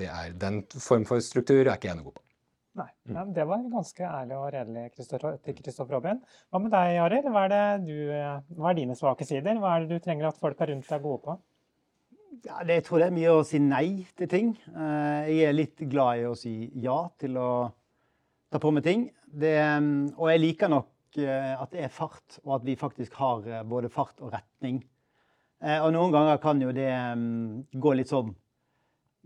det 0.00 0.08
er 0.10 0.34
Den 0.40 0.62
form 0.72 1.06
for 1.06 1.22
struktur 1.22 1.60
er 1.60 1.76
ikke 1.76 1.92
jeg 1.92 2.00
noe 2.00 2.08
god 2.08 2.18
på. 2.18 2.27
Nei, 2.76 2.88
mm. 3.08 3.14
ja, 3.16 3.24
Det 3.34 3.44
var 3.48 3.68
ganske 3.72 4.04
ærlig 4.06 4.36
og 4.38 4.48
redelig 4.54 4.84
til 4.96 5.56
Kristoffer 5.56 5.96
Robin. 5.96 6.20
Hva 6.50 6.60
med 6.62 6.74
deg, 6.74 6.98
Arild? 7.02 7.30
Hva, 7.32 7.46
hva, 7.48 8.70
er 8.70 8.78
dine 8.78 8.96
svake 8.98 9.26
sider? 9.26 9.58
Hva 9.62 9.76
er 9.76 9.86
det 9.86 9.96
du 9.96 10.04
trenger 10.04 10.28
at 10.30 10.40
folk 10.40 10.60
er 10.60 10.72
rundt 10.74 10.90
deg 10.90 11.02
gode 11.04 11.22
på? 11.24 11.38
Ja, 12.44 12.60
det, 12.62 12.76
jeg 12.76 12.84
tror 12.86 13.00
det 13.00 13.08
er 13.08 13.16
mye 13.16 13.32
å 13.34 13.46
si 13.46 13.58
nei 13.62 13.88
til 14.18 14.30
ting. 14.30 14.52
Eh, 14.70 15.30
jeg 15.32 15.48
er 15.48 15.56
litt 15.56 15.82
glad 15.90 16.20
i 16.20 16.28
å 16.28 16.36
si 16.38 16.52
ja 16.78 17.00
til 17.18 17.38
å 17.40 17.50
ta 18.52 18.60
på 18.62 18.70
meg 18.74 18.84
ting. 18.86 19.08
Det, 19.26 19.56
og 20.14 20.30
jeg 20.30 20.42
liker 20.44 20.70
nok 20.70 21.18
eh, 21.18 21.54
at 21.58 21.72
det 21.74 21.88
er 21.88 21.92
fart, 21.92 22.38
og 22.44 22.60
at 22.60 22.68
vi 22.68 22.76
faktisk 22.78 23.16
har 23.18 23.48
eh, 23.48 23.64
både 23.66 23.90
fart 23.92 24.22
og 24.22 24.32
retning. 24.36 24.84
Og 25.58 25.88
noen 25.90 26.12
ganger 26.14 26.36
kan 26.38 26.60
jo 26.62 26.68
det 26.70 26.92
gå 27.82 27.92
litt 27.98 28.12
sånn 28.12 28.28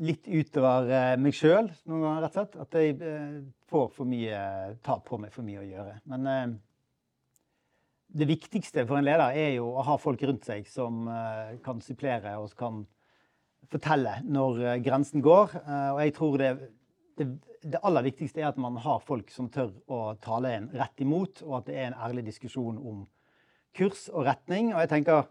litt 0.01 0.29
utover 0.29 0.89
eh, 0.91 1.15
meg 1.21 1.37
sjøl 1.37 1.69
noen 1.89 2.05
ganger, 2.05 2.25
rett 2.25 2.37
og 2.37 2.39
slett. 2.39 2.59
At 2.65 2.77
jeg 2.79 2.99
eh, 3.05 3.41
får 3.71 3.89
for 3.97 4.09
mye, 4.09 4.43
tar 4.85 5.03
på 5.07 5.19
meg 5.21 5.35
for 5.35 5.47
mye 5.47 5.63
å 5.63 5.67
gjøre. 5.67 5.97
Men 6.13 6.31
eh, 6.31 6.55
det 8.23 8.29
viktigste 8.29 8.87
for 8.89 8.99
en 8.99 9.07
leder 9.07 9.37
er 9.39 9.55
jo 9.59 9.71
å 9.73 9.85
ha 9.87 9.97
folk 10.01 10.23
rundt 10.29 10.45
seg 10.45 10.67
som 10.69 11.07
kan 11.65 11.79
supplere 11.81 12.35
og 12.37 12.51
kan 12.61 12.83
fortelle 13.73 14.19
når 14.29 14.83
grensen 14.85 15.25
går. 15.25 15.55
Og 15.95 16.01
jeg 16.03 16.13
tror 16.19 16.37
det, 16.43 16.51
det, 17.17 17.27
det, 17.63 17.81
aller 17.81 18.05
viktigste 18.05 18.43
er 18.43 18.51
at 18.51 18.61
man 18.61 18.77
har 18.85 19.01
folk 19.01 19.33
som 19.33 19.49
tør 19.49 19.73
å 19.89 20.03
tale 20.21 20.53
en 20.59 20.69
rett 20.77 21.01
imot, 21.01 21.41
og 21.47 21.63
at 21.63 21.71
det 21.71 21.79
er 21.79 21.89
en 21.89 21.97
ærlig 22.05 22.27
diskusjon 22.27 22.77
om 22.77 23.07
kurs 23.81 24.11
og 24.13 24.29
retning. 24.29 24.75
Og 24.75 24.85
jeg 24.85 24.93
tenker 24.93 25.25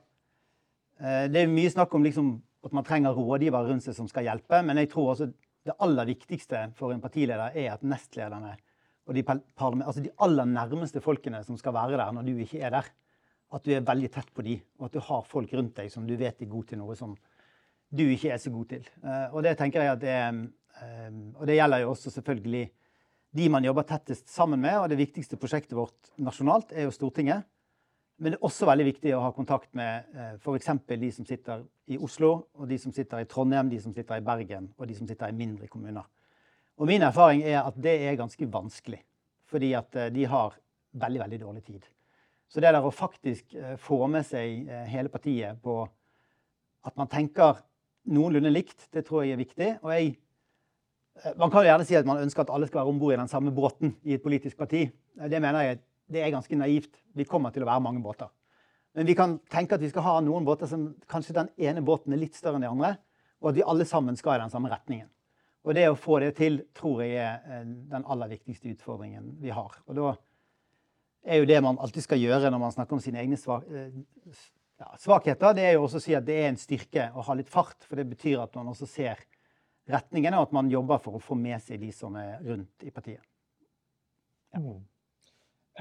Det 0.97 1.43
er 1.43 1.53
mye 1.53 1.69
snakk 1.69 1.93
om 1.93 2.09
liksom 2.09 2.33
at 2.65 2.73
man 2.77 2.85
trenger 2.85 3.15
rådgivere 3.17 3.69
rundt 3.69 3.85
seg 3.85 3.97
som 3.97 4.09
skal 4.09 4.27
hjelpe. 4.27 4.61
Men 4.65 4.77
jeg 4.81 4.91
tror 4.91 5.13
også 5.13 5.29
det 5.65 5.77
aller 5.81 6.09
viktigste 6.09 6.67
for 6.77 6.93
en 6.93 7.01
partileder 7.01 7.57
er 7.57 7.73
at 7.73 7.85
nestlederne 7.85 8.55
og 9.09 9.17
de, 9.17 9.23
altså 9.25 10.01
de 10.03 10.11
aller 10.21 10.47
nærmeste 10.47 11.01
folkene 11.03 11.41
som 11.43 11.57
skal 11.59 11.73
være 11.75 11.97
der 11.99 12.11
når 12.15 12.27
du 12.27 12.35
ikke 12.43 12.61
er 12.61 12.73
der, 12.73 12.89
at 13.51 13.65
du 13.65 13.73
er 13.75 13.83
veldig 13.83 14.09
tett 14.13 14.29
på 14.33 14.45
de, 14.45 14.59
og 14.79 14.87
at 14.87 14.95
du 14.95 15.01
har 15.03 15.25
folk 15.27 15.53
rundt 15.57 15.75
deg 15.81 15.89
som 15.91 16.05
du 16.07 16.13
vet 16.19 16.39
er 16.39 16.49
gode 16.51 16.71
til 16.71 16.79
noe 16.79 16.95
som 16.95 17.15
du 17.91 18.05
ikke 18.05 18.31
er 18.31 18.39
så 18.39 18.53
god 18.53 18.69
til. 18.71 18.85
Eh, 19.03 19.33
og 19.33 19.43
det 19.43 19.57
tenker 19.59 19.83
jeg 19.83 19.91
at 19.97 20.03
det, 20.03 20.19
eh, 20.79 21.09
og 21.35 21.43
det 21.49 21.57
gjelder 21.57 21.83
jo 21.83 21.89
også 21.91 22.13
selvfølgelig 22.13 22.69
de 23.35 23.47
man 23.51 23.65
jobber 23.67 23.87
tettest 23.87 24.31
sammen 24.31 24.61
med. 24.63 24.77
Og 24.79 24.87
det 24.91 24.99
viktigste 24.99 25.39
prosjektet 25.39 25.75
vårt 25.75 26.13
nasjonalt 26.19 26.71
er 26.71 26.87
jo 26.87 26.95
Stortinget. 26.95 27.43
Men 28.17 28.33
det 28.33 28.37
er 28.37 28.45
også 28.45 28.67
veldig 28.69 28.85
viktig 28.85 29.13
å 29.17 29.21
ha 29.23 29.31
kontakt 29.33 29.71
med 29.77 30.09
eh, 30.13 30.33
f.eks. 30.37 30.67
de 30.89 31.11
som 31.13 31.25
sitter 31.25 31.63
i 31.91 31.97
Oslo, 31.97 32.33
og 32.53 32.67
de 32.69 32.77
som 32.81 32.93
sitter 32.93 33.23
i 33.23 33.29
Trondheim, 33.29 33.69
de 33.71 33.79
som 33.81 33.95
sitter 33.95 34.19
i 34.19 34.25
Bergen, 34.25 34.69
og 34.77 34.89
de 34.89 34.97
som 34.97 35.07
sitter 35.09 35.31
i 35.31 35.37
mindre 35.37 35.69
kommuner. 35.71 36.05
Og 36.77 36.89
min 36.89 37.01
erfaring 37.05 37.41
er 37.45 37.63
at 37.63 37.77
det 37.81 37.95
er 38.05 38.19
ganske 38.19 38.47
vanskelig, 38.53 39.01
fordi 39.49 39.73
at 39.77 39.97
eh, 39.97 40.11
de 40.13 40.27
har 40.29 40.53
veldig, 40.91 41.23
veldig 41.23 41.41
dårlig 41.41 41.65
tid. 41.65 41.89
Så 42.51 42.59
det 42.59 42.73
der 42.75 42.85
å 42.85 42.93
faktisk 42.93 43.55
eh, 43.55 43.75
få 43.81 44.03
med 44.11 44.27
seg 44.27 44.69
hele 44.91 45.09
partiet 45.09 45.61
på 45.63 45.81
at 46.85 46.97
man 46.97 47.09
tenker 47.09 47.61
noenlunde 48.09 48.51
likt, 48.53 48.89
det 48.93 49.05
tror 49.07 49.23
jeg 49.23 49.35
er 49.35 49.41
viktig. 49.41 49.69
Og 49.81 49.93
jeg, 49.93 50.15
man 51.37 51.49
kan 51.49 51.61
jo 51.61 51.69
gjerne 51.69 51.85
si 51.87 51.97
at 51.97 52.09
man 52.09 52.21
ønsker 52.23 52.45
at 52.45 52.53
alle 52.53 52.69
skal 52.69 52.81
være 52.81 52.93
om 52.93 53.01
bord 53.01 53.15
i 53.15 53.21
den 53.21 53.31
samme 53.31 53.53
båten 53.53 53.95
i 54.05 54.17
et 54.17 54.23
politisk 54.23 54.57
parti. 54.57 54.87
Det 55.17 55.41
mener 55.41 55.65
jeg 55.67 55.81
det 56.11 56.21
er 56.21 56.33
ganske 56.33 56.57
naivt. 56.59 56.99
Vi 57.15 57.27
kommer 57.27 57.53
til 57.53 57.65
å 57.65 57.69
være 57.69 57.83
mange 57.83 58.03
båter. 58.03 58.29
Men 58.97 59.07
vi 59.07 59.15
kan 59.15 59.37
tenke 59.51 59.77
at 59.77 59.83
vi 59.83 59.89
skal 59.91 60.03
ha 60.03 60.17
noen 60.23 60.45
båter 60.47 60.67
som 60.67 60.89
kanskje 61.11 61.37
den 61.37 61.51
ene 61.63 61.83
båten 61.85 62.13
er 62.13 62.19
litt 62.19 62.35
større 62.35 62.59
enn 62.59 62.65
de 62.65 62.71
andre, 62.71 62.95
og 63.41 63.51
at 63.51 63.57
vi 63.57 63.67
alle 63.73 63.87
sammen 63.87 64.17
skal 64.19 64.37
i 64.37 64.43
den 64.43 64.51
samme 64.53 64.71
retningen. 64.71 65.07
Og 65.61 65.77
det 65.77 65.85
å 65.87 65.97
få 65.97 66.19
det 66.23 66.33
til 66.39 66.63
tror 66.77 67.03
jeg 67.03 67.21
er 67.21 67.45
eh, 67.45 67.65
den 67.91 68.05
aller 68.09 68.31
viktigste 68.33 68.71
utfordringen 68.73 69.35
vi 69.41 69.53
har. 69.53 69.77
Og 69.87 69.97
da 69.97 70.13
er 71.21 71.41
jo 71.41 71.47
det 71.49 71.59
man 71.63 71.77
alltid 71.81 72.07
skal 72.07 72.21
gjøre 72.21 72.49
når 72.49 72.63
man 72.63 72.73
snakker 72.73 72.97
om 72.97 73.03
sine 73.03 73.21
egne 73.21 73.37
svak 73.39 73.67
eh, 73.69 73.93
ja, 74.81 74.87
svakheter, 74.97 75.53
det 75.53 75.67
er 75.67 75.75
jo 75.75 75.83
også 75.85 75.99
å 75.99 76.03
si 76.03 76.15
at 76.17 76.25
det 76.25 76.39
er 76.41 76.47
en 76.49 76.57
styrke 76.57 77.11
å 77.13 77.21
ha 77.27 77.35
litt 77.37 77.51
fart. 77.51 77.85
For 77.85 77.99
det 77.99 78.07
betyr 78.09 78.41
at 78.41 78.55
man 78.57 78.71
også 78.71 78.89
ser 78.89 79.21
retningen, 79.91 80.33
og 80.33 80.47
at 80.47 80.55
man 80.57 80.71
jobber 80.71 81.01
for 81.03 81.17
å 81.17 81.21
få 81.21 81.37
med 81.37 81.61
seg 81.61 81.83
de 81.83 81.91
som 81.93 82.15
er 82.17 82.39
rundt 82.45 82.85
i 82.87 82.93
partiet. 82.93 83.21
Ja. 84.51 84.61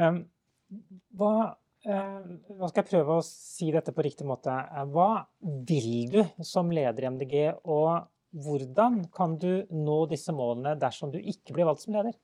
Hva, 0.01 1.35
uh, 1.51 2.21
hva, 2.57 2.71
skal 2.71 2.81
jeg 2.81 2.89
prøve 2.93 3.19
å 3.19 3.27
si 3.27 3.69
dette 3.75 3.93
på 3.95 4.05
riktig 4.07 4.27
måte? 4.29 4.55
Uh, 4.71 4.87
hva 4.89 5.11
vil 5.69 5.93
du 6.13 6.21
som 6.47 6.71
leder 6.73 7.05
i 7.05 7.11
MDG, 7.11 7.37
og 7.69 8.07
hvordan 8.45 9.03
kan 9.15 9.37
du 9.43 9.67
nå 9.75 10.01
disse 10.11 10.33
målene 10.35 10.77
dersom 10.79 11.13
du 11.13 11.19
ikke 11.19 11.57
blir 11.57 11.69
valgt 11.69 11.85
som 11.85 11.97
leder? 11.99 12.15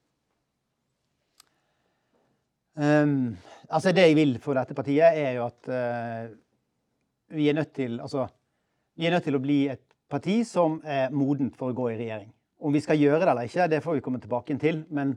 Um, 2.77 3.37
altså 3.73 3.93
det 3.97 4.05
jeg 4.05 4.19
vil 4.19 4.35
for 4.45 4.59
dette 4.59 4.77
partiet, 4.77 5.17
er 5.17 5.39
jo 5.39 5.47
at 5.49 5.71
uh, 5.73 6.33
vi 7.33 7.49
er 7.51 7.63
til 7.73 8.01
Altså, 8.01 8.27
vi 8.97 9.07
er 9.07 9.17
nødt 9.17 9.25
til 9.25 9.37
å 9.37 9.43
bli 9.43 9.61
et 9.73 9.83
parti 10.09 10.43
som 10.47 10.79
er 10.85 11.11
modent 11.11 11.57
for 11.59 11.73
å 11.73 11.77
gå 11.77 11.91
i 11.91 11.99
regjering. 11.99 12.31
Om 12.63 12.73
vi 12.73 12.81
skal 12.85 13.01
gjøre 13.01 13.25
det 13.25 13.33
eller 13.33 13.49
ikke, 13.49 13.69
det 13.69 13.83
får 13.85 13.99
vi 13.99 14.05
komme 14.05 14.21
tilbake 14.21 14.57
til. 14.61 14.85
Men 14.89 15.17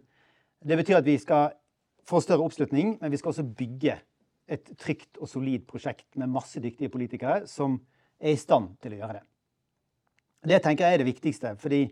det 0.65 0.79
betyr 0.79 0.99
at 0.99 1.07
vi 1.07 1.17
skal 1.21 1.53
få 2.09 2.21
større 2.25 2.45
oppslutning, 2.45 2.95
men 3.01 3.11
vi 3.11 3.19
skal 3.21 3.33
også 3.33 3.45
bygge 3.45 3.99
et 4.49 4.71
trygt 4.81 5.19
og 5.21 5.29
solid 5.29 5.65
prosjekt 5.69 6.17
med 6.17 6.31
masse 6.33 6.61
dyktige 6.61 6.89
politikere 6.89 7.43
som 7.47 7.77
er 8.19 8.33
i 8.33 8.39
stand 8.39 8.73
til 8.81 8.95
å 8.95 9.01
gjøre 9.03 9.19
det. 9.19 9.25
Det 10.49 10.61
tenker 10.63 10.87
jeg 10.87 10.97
er 10.97 11.01
det 11.03 11.09
viktigste, 11.09 11.53
fordi 11.59 11.83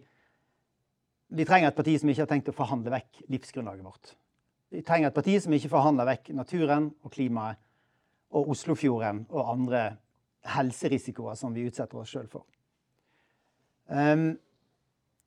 vi 1.37 1.45
trenger 1.45 1.69
et 1.69 1.77
parti 1.77 1.97
som 1.99 2.09
ikke 2.09 2.23
har 2.23 2.31
tenkt 2.31 2.49
å 2.49 2.55
forhandle 2.55 2.93
vekk 2.93 3.25
livsgrunnlaget 3.33 3.85
vårt. 3.85 4.13
Vi 4.71 4.83
trenger 4.87 5.11
et 5.11 5.15
parti 5.15 5.35
som 5.43 5.53
ikke 5.55 5.71
forhandler 5.71 6.07
vekk 6.07 6.31
naturen 6.35 6.89
og 7.03 7.11
klimaet 7.13 7.59
og 8.35 8.51
Oslofjorden 8.51 9.25
og 9.29 9.51
andre 9.53 9.83
helserisikoer 10.47 11.35
som 11.39 11.53
vi 11.55 11.67
utsetter 11.67 11.99
oss 11.99 12.11
sjøl 12.11 12.27
for. 12.31 12.47
Um, 13.87 14.33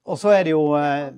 og 0.04 0.18
så 0.20 0.34
er 0.34 0.44
det 0.48 0.52
jo 0.52 0.66
uh, 0.76 1.12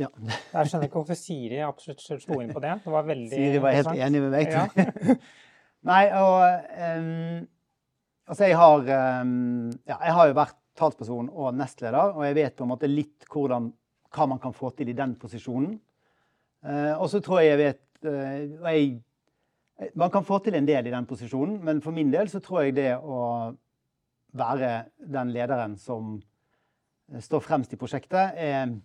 ja. 0.00 0.08
Jeg 0.54 0.70
skjønner 0.70 0.88
ikke 0.88 1.00
hvorfor 1.00 1.18
Siri 1.18 1.60
absolutt 1.64 2.04
slo 2.04 2.40
inn 2.40 2.52
på 2.54 2.62
det. 2.64 2.76
Det 2.84 2.92
var 2.94 3.10
Siri 3.30 3.62
var 3.62 3.76
helt 3.76 3.92
enig 3.96 4.22
med 4.24 4.34
meg. 4.34 4.54
Ja. 4.54 5.16
Nei, 5.90 6.04
og 6.12 6.44
um, 7.00 7.48
Altså, 8.30 8.46
jeg 8.46 8.56
har 8.60 9.22
um, 9.24 9.70
Ja, 9.88 9.96
jeg 10.06 10.14
har 10.14 10.30
jo 10.30 10.38
vært 10.38 10.56
talsperson 10.78 11.28
og 11.34 11.54
nestleder, 11.58 12.14
og 12.14 12.24
jeg 12.24 12.36
vet 12.38 12.56
på 12.56 12.64
en 12.64 12.70
måte 12.70 12.88
litt 12.88 13.26
hvordan, 13.28 13.66
hva 14.14 14.26
man 14.30 14.38
kan 14.40 14.54
få 14.54 14.70
til 14.76 14.92
i 14.92 14.96
den 14.96 15.16
posisjonen. 15.18 15.74
Uh, 16.62 16.94
og 16.94 17.08
så 17.10 17.20
tror 17.24 17.40
jeg 17.40 17.50
jeg 17.50 17.60
vet 17.60 17.82
uh, 18.06 18.68
jeg, 18.70 19.00
Man 19.96 20.12
kan 20.12 20.24
få 20.28 20.38
til 20.44 20.54
en 20.54 20.68
del 20.68 20.86
i 20.86 20.92
den 20.92 21.08
posisjonen, 21.08 21.58
men 21.64 21.80
for 21.82 21.96
min 21.96 22.12
del 22.12 22.28
så 22.30 22.38
tror 22.44 22.68
jeg 22.68 22.76
det 22.76 22.92
å 23.00 23.50
være 24.36 24.70
den 25.00 25.32
lederen 25.34 25.74
som 25.80 26.18
står 27.18 27.42
fremst 27.42 27.72
i 27.74 27.78
prosjektet, 27.80 28.36
er 28.36 28.76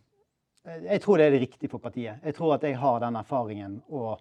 jeg 0.65 1.01
tror 1.03 1.19
det 1.19 1.27
er 1.27 1.35
det 1.35 1.43
riktige 1.43 1.69
for 1.69 1.83
partiet. 1.83 2.23
Jeg 2.25 2.35
tror 2.35 2.55
at 2.55 2.63
jeg 2.65 2.77
har 2.81 2.99
den 3.03 3.19
erfaringen 3.19 3.77
og 3.93 4.19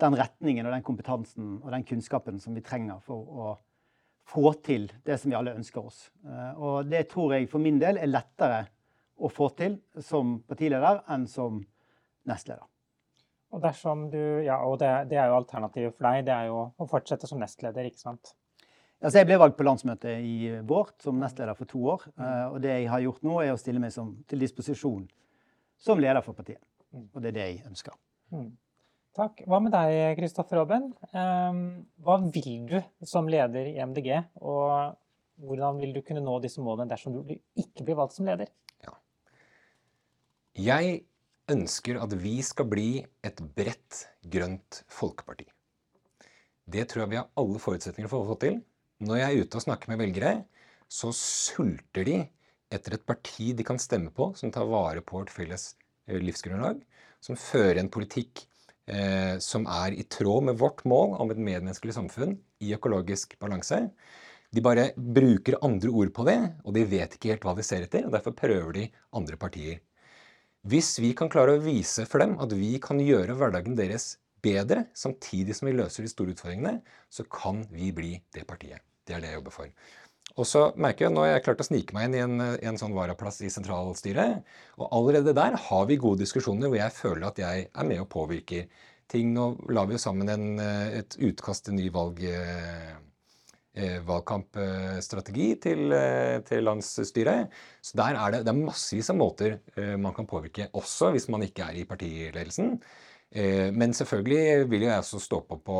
den 0.00 0.16
retningen 0.18 0.66
og 0.66 0.72
den 0.74 0.84
kompetansen 0.86 1.56
og 1.60 1.70
den 1.72 1.84
kunnskapen 1.86 2.40
som 2.42 2.56
vi 2.56 2.64
trenger 2.64 3.02
for 3.04 3.20
å 3.24 3.54
få 4.24 4.54
til 4.64 4.88
det 5.04 5.18
som 5.20 5.30
vi 5.30 5.36
alle 5.36 5.54
ønsker 5.54 5.84
oss. 5.84 6.06
Eh, 6.24 6.52
og 6.56 6.88
det 6.88 7.04
tror 7.10 7.36
jeg 7.36 7.50
for 7.50 7.62
min 7.62 7.78
del 7.82 8.00
er 8.00 8.10
lettere 8.10 8.62
å 9.14 9.28
få 9.30 9.50
til 9.58 9.76
som 10.02 10.38
partileder 10.48 11.02
enn 11.12 11.26
som 11.30 11.60
nestleder. 12.28 12.64
Og 13.54 13.60
dersom 13.62 14.08
du, 14.10 14.18
ja, 14.42 14.56
og 14.66 14.80
det, 14.80 14.90
det 15.12 15.18
er 15.20 15.28
jo 15.30 15.36
alternativet 15.36 15.94
for 15.94 16.08
deg, 16.08 16.24
det 16.26 16.34
er 16.34 16.48
jo 16.48 16.64
å 16.74 16.88
fortsette 16.90 17.28
som 17.30 17.38
nestleder, 17.38 17.86
ikke 17.86 18.00
sant? 18.00 18.32
Altså 19.04 19.20
jeg 19.20 19.28
ble 19.28 19.36
valgt 19.38 19.58
på 19.58 19.66
landsmøtet 19.66 20.24
i 20.24 20.48
vår 20.64 20.94
som 21.04 21.20
nestleder 21.20 21.54
for 21.58 21.68
to 21.68 21.82
år. 21.92 22.08
Eh, 22.16 22.46
og 22.48 22.56
det 22.64 22.72
jeg 22.72 22.88
har 22.90 23.04
gjort 23.04 23.28
nå, 23.28 23.36
er 23.44 23.52
å 23.52 23.60
stille 23.60 23.82
meg 23.82 23.92
som, 23.94 24.16
til 24.26 24.40
disposisjon 24.42 25.04
som 25.84 26.00
leder 26.00 26.24
for 26.24 26.36
partiet. 26.36 26.62
Mm. 26.94 27.08
Og 27.12 27.22
det 27.22 27.30
er 27.30 27.36
det 27.36 27.46
jeg 27.46 27.64
ønsker. 27.68 27.96
Mm. 28.34 28.50
Takk. 29.14 29.44
Hva 29.46 29.60
med 29.62 29.70
deg, 29.74 30.16
Kristoffer 30.18 30.58
Robben? 30.58 30.88
Ehm, 31.14 31.64
hva 32.02 32.18
vil 32.34 32.66
du 32.70 32.78
som 33.06 33.28
leder 33.30 33.68
i 33.70 33.76
MDG, 33.78 34.10
og 34.42 34.96
hvordan 35.44 35.78
vil 35.82 35.94
du 35.94 36.00
kunne 36.06 36.22
nå 36.24 36.38
disse 36.42 36.62
målene 36.62 36.90
dersom 36.90 37.14
du 37.14 37.34
ikke 37.34 37.86
blir 37.86 37.98
valgt 37.98 38.16
som 38.16 38.26
leder? 38.26 38.50
Ja. 38.82 38.96
Jeg 40.58 41.04
ønsker 41.52 42.00
at 42.02 42.14
vi 42.18 42.40
skal 42.42 42.66
bli 42.70 42.88
et 43.26 43.42
bredt, 43.54 44.06
grønt 44.26 44.82
folkeparti. 44.90 45.46
Det 46.64 46.88
tror 46.88 47.04
jeg 47.04 47.12
vi 47.12 47.20
har 47.20 47.30
alle 47.38 47.60
forutsetninger 47.60 48.10
for 48.10 48.24
å 48.24 48.32
få 48.32 48.38
til. 48.42 48.62
Når 49.04 49.20
jeg 49.20 49.30
er 49.30 49.44
ute 49.44 49.60
og 49.60 49.66
snakker 49.66 49.92
med 49.92 50.00
velgere, 50.00 50.34
så 50.88 51.10
sulter 51.14 52.06
de 52.08 52.18
etter 52.74 52.96
et 52.96 53.06
parti 53.06 53.52
de 53.56 53.66
kan 53.66 53.80
stemme 53.80 54.12
på, 54.14 54.32
som 54.38 54.52
tar 54.52 54.68
vare 54.70 55.04
på 55.04 55.20
vårt 55.20 55.32
felles 55.32 55.72
eh, 56.08 56.20
livsgrunnlag, 56.20 56.82
som 57.24 57.38
fører 57.40 57.80
en 57.80 57.92
politikk 57.92 58.44
eh, 58.90 59.36
som 59.42 59.68
er 59.70 59.96
i 59.96 60.06
tråd 60.10 60.50
med 60.50 60.60
vårt 60.60 60.84
mål 60.88 61.16
om 61.22 61.32
et 61.32 61.40
medmenneskelig 61.40 61.96
samfunn 61.96 62.36
i 62.64 62.74
økologisk 62.76 63.38
balanse. 63.40 63.80
De 64.54 64.62
bare 64.62 64.90
bruker 64.94 65.58
andre 65.66 65.90
ord 65.90 66.12
på 66.14 66.26
det, 66.28 66.38
og 66.62 66.76
de 66.76 66.84
vet 66.86 67.16
ikke 67.16 67.32
helt 67.32 67.46
hva 67.46 67.56
de 67.58 67.64
ser 67.66 67.86
etter. 67.86 68.06
og 68.06 68.14
Derfor 68.14 68.36
prøver 68.38 68.76
de 68.76 68.84
andre 69.16 69.38
partier. 69.40 69.80
Hvis 70.64 70.94
vi 71.02 71.10
kan 71.16 71.28
klare 71.28 71.56
å 71.56 71.64
vise 71.64 72.06
for 72.08 72.22
dem 72.22 72.38
at 72.40 72.54
vi 72.56 72.76
kan 72.80 73.00
gjøre 73.02 73.34
hverdagen 73.36 73.74
deres 73.76 74.14
bedre, 74.44 74.86
samtidig 74.96 75.56
som 75.56 75.68
vi 75.68 75.74
løser 75.76 76.04
de 76.04 76.12
store 76.12 76.32
utfordringene, 76.36 76.78
så 77.12 77.26
kan 77.28 77.64
vi 77.72 77.90
bli 77.96 78.14
det 78.36 78.46
partiet. 78.48 78.84
Det 79.04 79.16
er 79.16 79.20
det 79.20 79.32
jeg 79.32 79.40
jobber 79.40 79.52
for. 79.58 79.90
Og 80.34 80.46
så 80.50 80.64
merker 80.80 81.06
jeg 81.06 81.14
nå 81.14 81.22
har 81.22 81.36
jeg 81.36 81.44
klart 81.46 81.62
å 81.62 81.66
snike 81.68 81.94
meg 81.94 82.08
inn 82.08 82.16
i 82.16 82.22
en, 82.24 82.40
en 82.42 82.78
sånn 82.80 82.94
varaplass 82.96 83.38
i 83.46 83.52
sentralstyret. 83.52 84.42
Og 84.80 84.88
allerede 84.90 85.34
der 85.36 85.54
har 85.68 85.86
vi 85.86 86.00
gode 86.00 86.24
diskusjoner 86.24 86.70
hvor 86.70 86.80
jeg 86.80 86.96
føler 86.96 87.28
at 87.28 87.38
jeg 87.38 87.68
er 87.70 87.86
med 87.86 88.02
og 88.02 88.10
påvirker 88.10 88.66
ting. 89.10 89.30
Nå 89.36 89.52
la 89.70 89.84
vi 89.86 89.94
jo 89.94 90.02
sammen 90.02 90.32
en, 90.32 90.46
et 90.58 91.14
utkast 91.22 91.68
til 91.68 91.78
ny 91.78 91.86
valg, 91.94 92.18
eh, 92.26 92.94
eh 93.78 94.00
valgkampstrategi 94.06 95.48
til, 95.62 95.94
eh, 95.94 96.40
til, 96.48 96.66
landsstyret. 96.66 97.54
Så 97.78 97.98
der 98.02 98.18
er 98.18 98.34
det, 98.34 98.44
det 98.48 98.50
er 98.50 98.58
massevis 98.64 99.14
av 99.14 99.20
måter 99.20 99.60
eh, 99.78 99.94
man 99.94 100.16
kan 100.18 100.26
påvirke, 100.26 100.72
også 100.74 101.12
hvis 101.14 101.30
man 101.30 101.46
ikke 101.46 101.68
er 101.68 101.78
i 101.78 101.86
partiledelsen. 101.86 102.80
Eh, 103.30 103.70
men 103.70 103.94
selvfølgelig 103.94 104.66
vil 104.66 104.88
jeg 104.88 104.98
også 104.98 105.22
stå 105.22 105.44
på 105.46 105.62
på 105.62 105.78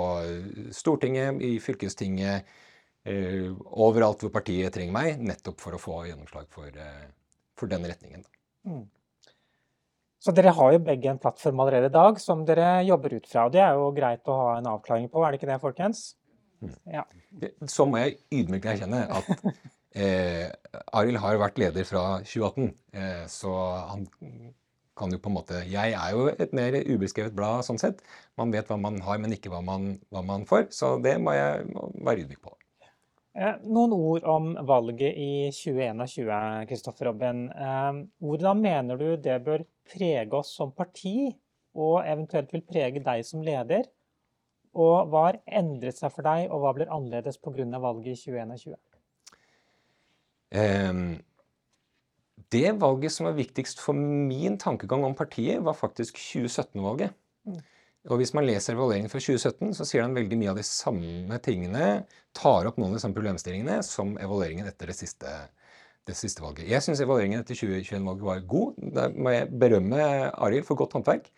Stortinget, 0.70 1.42
i 1.42 1.58
fylkestinget 1.58 2.44
Eh, 2.44 2.63
overalt 3.04 4.24
hvor 4.24 4.32
partiet 4.32 4.72
trenger 4.72 4.94
meg, 4.96 5.20
nettopp 5.20 5.60
for 5.60 5.76
å 5.76 5.80
få 5.80 6.00
gjennomslag 6.08 6.48
for, 6.52 6.68
eh, 6.68 7.08
for 7.58 7.68
den 7.68 7.84
retningen. 7.84 8.24
Mm. 8.64 8.86
Så 10.24 10.32
dere 10.32 10.54
har 10.56 10.72
jo 10.72 10.80
begge 10.80 11.10
en 11.10 11.20
plattform 11.20 11.60
allerede 11.60 11.90
i 11.90 11.92
dag 11.92 12.18
som 12.20 12.46
dere 12.48 12.82
jobber 12.88 13.12
ut 13.18 13.26
fra. 13.28 13.44
og 13.44 13.52
Det 13.52 13.60
er 13.60 13.74
jo 13.76 13.90
greit 13.92 14.24
å 14.24 14.38
ha 14.38 14.56
en 14.56 14.70
avklaring 14.72 15.10
på, 15.12 15.20
er 15.20 15.32
det 15.32 15.40
ikke 15.40 15.52
det, 15.52 15.60
folkens? 15.60 16.14
Mm. 16.62 16.74
Ja. 16.94 17.04
Så 17.68 17.84
må 17.84 18.00
jeg 18.00 18.16
ydmykt 18.32 18.70
erkjenne 18.72 19.04
at 19.12 19.28
eh, 20.00 20.48
Arild 20.96 21.20
har 21.20 21.36
vært 21.36 21.60
leder 21.60 21.84
fra 21.84 22.22
2018, 22.24 22.72
eh, 22.96 23.24
så 23.28 23.52
han 23.90 24.08
kan 24.96 25.12
jo 25.12 25.18
på 25.18 25.28
en 25.28 25.34
måte 25.34 25.60
Jeg 25.68 25.92
er 25.92 26.10
jo 26.14 26.28
et 26.30 26.52
mer 26.54 26.72
ubeskrevet 26.72 27.34
blad 27.36 27.66
sånn 27.66 27.82
sett. 27.82 28.00
Man 28.40 28.54
vet 28.54 28.70
hva 28.70 28.80
man 28.80 29.02
har, 29.04 29.20
men 29.20 29.34
ikke 29.36 29.52
hva 29.52 29.60
man, 29.60 29.98
hva 30.08 30.24
man 30.24 30.48
får. 30.48 30.70
Så 30.72 30.96
det 31.04 31.18
må 31.20 31.34
jeg 31.36 31.66
være 32.00 32.24
ydmyk 32.24 32.40
på. 32.40 32.54
Eh, 33.34 33.56
noen 33.66 33.90
ord 33.96 34.26
om 34.30 34.52
valget 34.62 35.16
i 35.18 35.30
2021, 35.50 36.68
Kristoffer 36.70 37.08
Robin. 37.10 37.48
Eh, 37.50 37.96
hvordan 38.22 38.60
mener 38.62 39.00
du 39.00 39.16
det 39.18 39.40
bør 39.42 39.64
prege 39.90 40.38
oss 40.38 40.52
som 40.54 40.70
parti, 40.70 41.32
og 41.74 42.04
eventuelt 42.06 42.54
vil 42.54 42.62
prege 42.62 43.02
deg 43.02 43.24
som 43.26 43.42
leder? 43.42 43.88
Og 44.74 45.10
hva 45.10 45.24
har 45.28 45.40
endret 45.50 45.98
seg 45.98 46.14
for 46.14 46.26
deg, 46.26 46.46
og 46.46 46.62
hva 46.62 46.74
blir 46.76 46.94
annerledes 46.94 47.38
pga. 47.42 47.66
valget 47.82 48.14
i 48.14 48.30
2021? 48.30 48.78
Um, 50.54 51.18
det 52.54 52.70
valget 52.78 53.12
som 53.12 53.26
var 53.26 53.34
viktigst 53.34 53.82
for 53.82 53.98
min 53.98 54.58
tankegang 54.58 55.02
om 55.04 55.14
partiet, 55.14 55.58
var 55.64 55.74
faktisk 55.74 56.18
2017-valget. 56.22 57.10
Mm. 57.46 57.58
Og 58.12 58.20
hvis 58.20 58.34
man 58.36 58.44
leser 58.44 58.74
evalueringen 58.74 59.08
fra 59.08 59.20
2017, 59.22 59.72
så 59.78 59.86
sier 59.88 60.04
den 60.04 60.16
veldig 60.16 60.36
mye 60.40 60.52
av 60.52 60.58
de 60.60 60.66
samme 60.68 61.38
tingene, 61.44 62.04
tar 62.36 62.68
opp 62.68 62.76
noen 62.76 62.92
av 62.92 62.98
de 62.98 63.04
samme 63.04 63.16
problemstillingene 63.16 63.78
som 63.86 64.12
evalueringen 64.20 64.68
etter 64.68 64.92
det 64.92 64.96
siste, 64.98 65.32
det 66.04 66.16
siste 66.18 66.44
valget. 66.44 66.68
Jeg 66.68 66.84
syns 66.84 67.00
evalueringen 67.00 67.40
etter 67.40 67.56
2021-valget 67.56 68.26
var 68.28 68.44
god. 68.50 68.82
Da 68.98 69.08
må 69.14 69.32
jeg 69.32 69.48
berømme 69.62 70.02
Arild 70.34 70.68
for 70.68 70.80
godt 70.82 70.98
håndverk, 70.98 71.30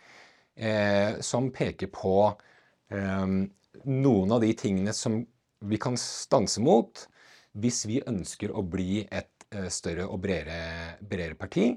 eh, 0.58 1.20
som 1.22 1.52
peker 1.54 1.92
på 1.94 2.16
eh, 2.90 3.36
noen 3.86 4.34
av 4.34 4.42
de 4.42 4.50
tingene 4.58 4.94
som 4.96 5.20
vi 5.66 5.78
kan 5.80 5.96
stanse 6.00 6.60
mot 6.62 7.06
hvis 7.56 7.84
vi 7.88 8.02
ønsker 8.04 8.52
å 8.52 8.64
bli 8.66 9.04
et 9.06 9.46
eh, 9.54 9.68
større 9.72 10.08
og 10.10 10.20
bredere, 10.24 10.98
bredere 11.00 11.38
parti. 11.38 11.70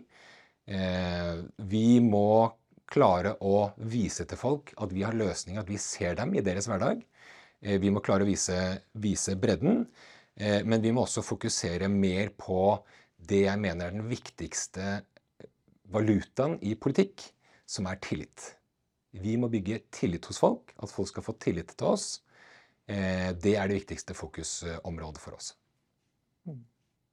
Eh, 0.69 1.35
vi 1.69 1.99
må 2.03 2.49
klare 2.89 3.35
å 3.45 3.69
vise 3.89 4.25
til 4.27 4.39
folk 4.39 4.73
at 4.81 4.93
vi 4.95 5.05
har 5.05 5.17
løsninger, 5.17 5.61
at 5.61 5.69
vi 5.69 5.79
ser 5.81 6.17
dem 6.19 6.33
i 6.35 6.43
deres 6.45 6.69
hverdag. 6.69 7.03
Eh, 7.61 7.77
vi 7.81 7.91
må 7.93 8.01
klare 8.05 8.25
å 8.25 8.29
vise, 8.29 8.57
vise 8.93 9.35
bredden, 9.39 9.85
eh, 10.35 10.61
men 10.65 10.81
vi 10.81 10.93
må 10.95 11.05
også 11.05 11.25
fokusere 11.25 11.89
mer 11.91 12.33
på 12.37 12.79
det 13.29 13.43
jeg 13.45 13.61
mener 13.61 13.89
er 13.89 13.97
den 13.97 14.07
viktigste 14.09 15.01
valutaen 15.91 16.57
i 16.65 16.75
politikk, 16.79 17.25
som 17.69 17.89
er 17.89 17.99
tillit. 18.01 18.55
Vi 19.11 19.35
må 19.41 19.49
bygge 19.49 19.83
tillit 19.93 20.25
hos 20.29 20.39
folk, 20.41 20.73
at 20.77 20.91
folk 20.93 21.09
skal 21.09 21.25
få 21.25 21.35
tillit 21.41 21.73
til 21.75 21.93
oss. 21.93 22.07
Eh, 22.89 23.31
det 23.37 23.55
er 23.57 23.69
det 23.69 23.81
viktigste 23.81 24.15
fokusområdet 24.17 25.21
for 25.21 25.37
oss. 25.37 25.53
Mm. 26.47 26.63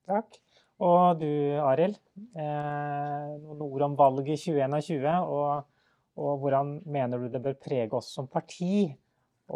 Takk. 0.08 0.38
Og 0.84 1.22
du 1.22 1.30
Arild, 1.64 1.96
eh, 2.36 3.30
noen 3.40 3.62
ord 3.64 3.86
om 3.86 3.96
valget 3.96 4.34
i 4.34 4.52
2021. 4.52 5.08
Og, 5.24 5.64
og, 6.20 6.32
hvordan 6.42 6.76
mener 6.84 7.22
du 7.22 7.30
det 7.32 7.40
bør 7.44 7.56
prege 7.56 7.96
oss 7.96 8.12
som 8.12 8.28
parti? 8.28 8.90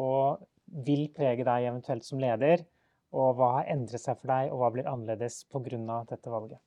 Og 0.01 0.41
vil 0.87 1.09
prege 1.13 1.45
deg 1.45 1.69
eventuelt 1.69 2.07
som 2.07 2.23
leder? 2.23 2.65
Og 3.13 3.37
hva 3.37 3.53
har 3.59 3.71
endret 3.75 4.01
seg 4.01 4.17
for 4.17 4.33
deg, 4.33 4.53
og 4.53 4.63
hva 4.63 4.73
blir 4.73 4.89
annerledes 4.89 5.43
pga. 5.51 6.05
dette 6.09 6.31
valget? 6.31 6.61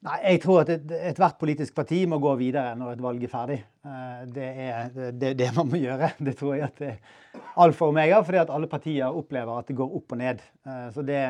Nei, 0.00 0.16
Jeg 0.32 0.40
tror 0.40 0.62
at 0.62 0.70
ethvert 0.72 1.34
et 1.34 1.40
politisk 1.40 1.74
parti 1.76 2.06
må 2.08 2.16
gå 2.22 2.30
videre 2.40 2.72
når 2.78 2.94
et 2.94 3.02
valg 3.04 3.24
er 3.24 3.32
ferdig. 3.32 3.58
Eh, 3.84 4.20
det 4.32 4.48
er 4.64 4.94
det, 5.12 5.34
det, 5.36 5.50
man 5.56 5.68
må 5.68 5.76
gjøre. 5.76 6.14
Det 6.26 6.36
tror 6.38 6.54
jeg 6.54 6.70
at 6.70 6.78
det 6.78 6.92
er 6.94 7.40
alfa 7.56 7.84
og 7.84 7.96
omega, 7.96 8.22
fordi 8.22 8.38
at 8.46 8.52
alle 8.54 8.70
partier 8.70 9.10
opplever 9.10 9.58
at 9.58 9.68
det 9.68 9.76
går 9.76 9.96
opp 9.98 10.14
og 10.14 10.22
ned. 10.22 10.40
Eh, 10.66 10.86
så 10.94 11.02
det, 11.02 11.24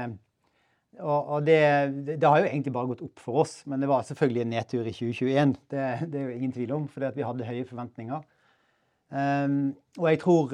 og, 0.99 1.29
og 1.37 1.47
det, 1.47 1.61
det, 2.09 2.27
har 2.27 2.43
jo 2.43 2.49
egentlig 2.51 2.73
bare 2.75 2.91
gått 2.91 3.05
opp 3.07 3.23
for 3.23 3.45
oss, 3.45 3.61
men 3.71 3.81
det 3.81 3.89
var 3.89 4.03
selvfølgelig 4.07 4.43
en 4.43 4.53
nedtur 4.57 4.83
i 4.83 4.93
2021. 4.93 5.55
Det, 5.71 5.87
det 6.11 6.21
er 6.21 6.27
jo 6.27 6.37
ingen 6.37 6.53
tvil 6.57 6.75
om, 6.77 6.89
fordi 6.91 7.13
vi 7.17 7.27
hadde 7.27 7.47
høye 7.47 7.69
forventninger. 7.69 8.27
Um, 9.11 9.73
og 9.99 10.05
jeg 10.07 10.21
tror 10.23 10.53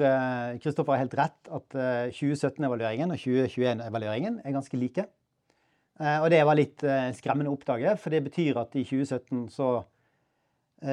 Kristoffer 0.63 0.89
uh, 0.89 0.95
har 0.95 1.03
helt 1.03 1.17
rett 1.19 1.49
at 1.53 1.75
uh, 1.77 2.07
2017-evalueringen 2.09 3.13
og 3.13 3.19
2021-evalueringen 3.21 4.39
er 4.41 4.55
ganske 4.55 4.79
like. 4.81 5.05
Uh, 6.01 6.23
og 6.23 6.31
det 6.33 6.39
var 6.45 6.57
litt 6.57 6.85
skremmende 7.17 7.51
å 7.51 7.57
oppdage, 7.57 7.93
for 8.01 8.13
det 8.13 8.23
betyr 8.29 8.57
at 8.61 8.73
i 8.77 8.85
2017 8.85 9.47
så 9.53 9.69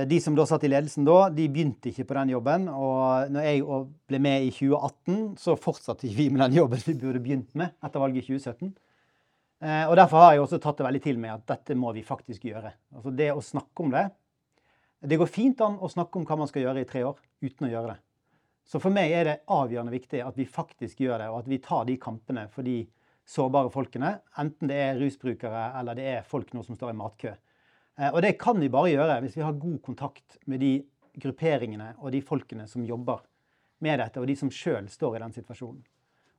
De 0.08 0.16
som 0.16 0.32
da 0.32 0.46
satt 0.48 0.62
i 0.64 0.68
ledelsen 0.70 1.04
da, 1.04 1.26
de 1.28 1.44
begynte 1.52 1.90
ikke 1.90 2.06
på 2.08 2.14
den 2.16 2.30
jobben. 2.32 2.70
Og 2.72 3.28
når 3.28 3.44
jeg 3.44 3.64
ble 4.08 4.20
med 4.24 4.46
i 4.46 4.48
2018, 4.48 5.34
så 5.36 5.58
fortsatte 5.60 6.08
vi 6.08 6.30
med 6.32 6.40
den 6.40 6.56
jobben 6.56 6.80
vi 6.86 6.94
burde 7.02 7.20
begynt 7.20 7.50
med 7.52 7.74
etter 7.84 8.00
valget 8.00 8.24
i 8.24 8.30
2017. 8.30 8.70
Eh, 9.62 9.84
og 9.88 9.96
Derfor 9.96 10.22
har 10.22 10.34
jeg 10.34 10.44
også 10.44 10.60
tatt 10.62 10.80
det 10.80 10.86
veldig 10.88 11.02
til 11.04 11.20
med 11.20 11.34
at 11.34 11.46
dette 11.54 11.76
må 11.78 11.92
vi 11.94 12.02
faktisk 12.06 12.46
gjøre. 12.48 12.72
Altså 12.94 13.12
Det 13.14 13.30
å 13.32 13.44
snakke 13.44 13.84
om 13.84 13.94
det 13.94 14.08
Det 15.04 15.18
går 15.20 15.28
fint 15.28 15.60
an 15.60 15.76
å 15.78 15.90
snakke 15.92 16.16
om 16.18 16.24
hva 16.24 16.36
man 16.40 16.48
skal 16.48 16.64
gjøre 16.64 16.80
i 16.80 16.88
tre 16.88 17.02
år 17.04 17.18
uten 17.44 17.66
å 17.66 17.70
gjøre 17.70 17.92
det. 17.92 17.98
Så 18.64 18.80
for 18.80 18.94
meg 18.94 19.12
er 19.12 19.24
det 19.28 19.40
avgjørende 19.52 19.92
viktig 19.92 20.22
at 20.24 20.36
vi 20.40 20.46
faktisk 20.48 21.02
gjør 21.04 21.18
det, 21.20 21.26
og 21.28 21.42
at 21.42 21.48
vi 21.52 21.58
tar 21.60 21.84
de 21.84 21.98
kampene 22.00 22.46
for 22.48 22.64
de 22.64 22.86
sårbare 23.28 23.68
folkene. 23.72 24.14
Enten 24.40 24.70
det 24.70 24.78
er 24.80 24.96
rusbrukere 24.96 25.66
eller 25.76 25.98
det 25.98 26.06
er 26.08 26.24
folk 26.24 26.54
nå 26.56 26.64
som 26.64 26.78
står 26.78 26.94
i 26.94 26.96
matkø. 26.96 27.34
Eh, 27.98 28.10
og 28.10 28.22
det 28.24 28.38
kan 28.40 28.56
vi 28.60 28.72
bare 28.72 28.94
gjøre 28.94 29.20
hvis 29.24 29.36
vi 29.36 29.44
har 29.44 29.60
god 29.60 29.80
kontakt 29.84 30.38
med 30.46 30.64
de 30.64 30.78
grupperingene 31.20 31.92
og 32.00 32.10
de 32.14 32.22
folkene 32.24 32.66
som 32.68 32.84
jobber 32.84 33.20
med 33.84 34.00
dette, 34.00 34.20
og 34.20 34.26
de 34.26 34.36
som 34.38 34.50
sjøl 34.50 34.88
står 34.90 35.18
i 35.18 35.22
den 35.22 35.36
situasjonen. 35.36 35.84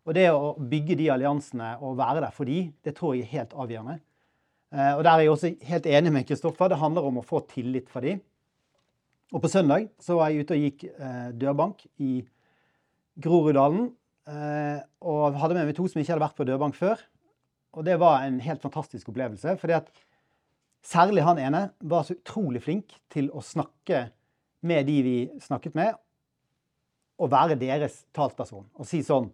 Og 0.05 0.13
det 0.13 0.27
å 0.29 0.53
bygge 0.61 0.97
de 0.99 1.09
alliansene 1.13 1.71
og 1.81 1.97
være 1.97 2.21
der 2.27 2.33
for 2.35 2.49
de, 2.49 2.67
det 2.85 2.93
tror 2.97 3.15
jeg 3.15 3.25
er 3.25 3.33
helt 3.39 3.55
avgjørende. 3.57 3.97
Eh, 4.75 4.93
og 4.93 5.01
der 5.05 5.11
er 5.15 5.23
jeg 5.23 5.33
også 5.33 5.51
helt 5.71 5.89
enig 5.89 6.13
med 6.13 6.27
Kristoffer. 6.29 6.69
Det 6.69 6.81
handler 6.81 7.07
om 7.09 7.19
å 7.21 7.25
få 7.25 7.41
tillit 7.49 7.89
fra 7.89 8.03
de. 8.05 8.15
Og 9.33 9.41
på 9.41 9.49
søndag 9.49 9.89
så 10.01 10.19
var 10.19 10.29
jeg 10.29 10.45
ute 10.45 10.55
og 10.55 10.65
gikk 10.67 10.85
eh, 10.93 11.29
dørbank 11.33 11.85
i 12.05 12.13
Groruddalen. 13.25 13.89
Eh, 14.29 14.79
og 15.05 15.39
hadde 15.41 15.57
med 15.57 15.71
meg 15.71 15.77
to 15.77 15.87
som 15.89 16.01
ikke 16.01 16.13
hadde 16.13 16.25
vært 16.27 16.37
på 16.37 16.47
dørbank 16.49 16.77
før. 16.77 17.01
Og 17.75 17.87
det 17.87 17.97
var 18.01 18.23
en 18.23 18.37
helt 18.43 18.61
fantastisk 18.63 19.09
opplevelse. 19.09 19.57
fordi 19.57 19.79
at 19.79 19.89
særlig 20.85 21.25
han 21.25 21.41
ene 21.41 21.69
var 21.81 22.05
så 22.05 22.13
utrolig 22.13 22.61
flink 22.63 22.93
til 23.09 23.31
å 23.33 23.41
snakke 23.41 24.09
med 24.65 24.85
de 24.85 25.01
vi 25.05 25.17
snakket 25.41 25.75
med, 25.77 25.97
og 27.21 27.31
være 27.31 27.57
deres 27.57 28.03
talsperson. 28.13 28.65
Og 28.75 28.87
si 28.89 29.01
sånn 29.05 29.29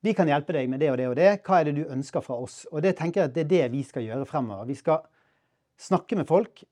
vi 0.00 0.14
kan 0.16 0.28
hjelpe 0.28 0.54
deg 0.56 0.68
med 0.72 0.80
det 0.80 0.90
og 0.92 0.98
det 0.98 1.06
og 1.10 1.16
det. 1.18 1.30
Hva 1.44 1.60
er 1.60 1.68
det 1.68 1.76
du 1.76 1.92
ønsker 1.92 2.24
fra 2.24 2.38
oss? 2.40 2.62
Og 2.72 2.80
det 2.84 2.94
tenker 2.98 3.22
jeg 3.22 3.30
at 3.30 3.34
det 3.36 3.42
er 3.44 3.50
det 3.50 3.64
vi 3.74 3.82
skal 3.84 4.06
gjøre 4.06 4.28
fremover. 4.28 4.68
Vi 4.70 4.78
skal 4.78 5.02
snakke 5.80 6.16
med 6.16 6.28
folk. 6.28 6.62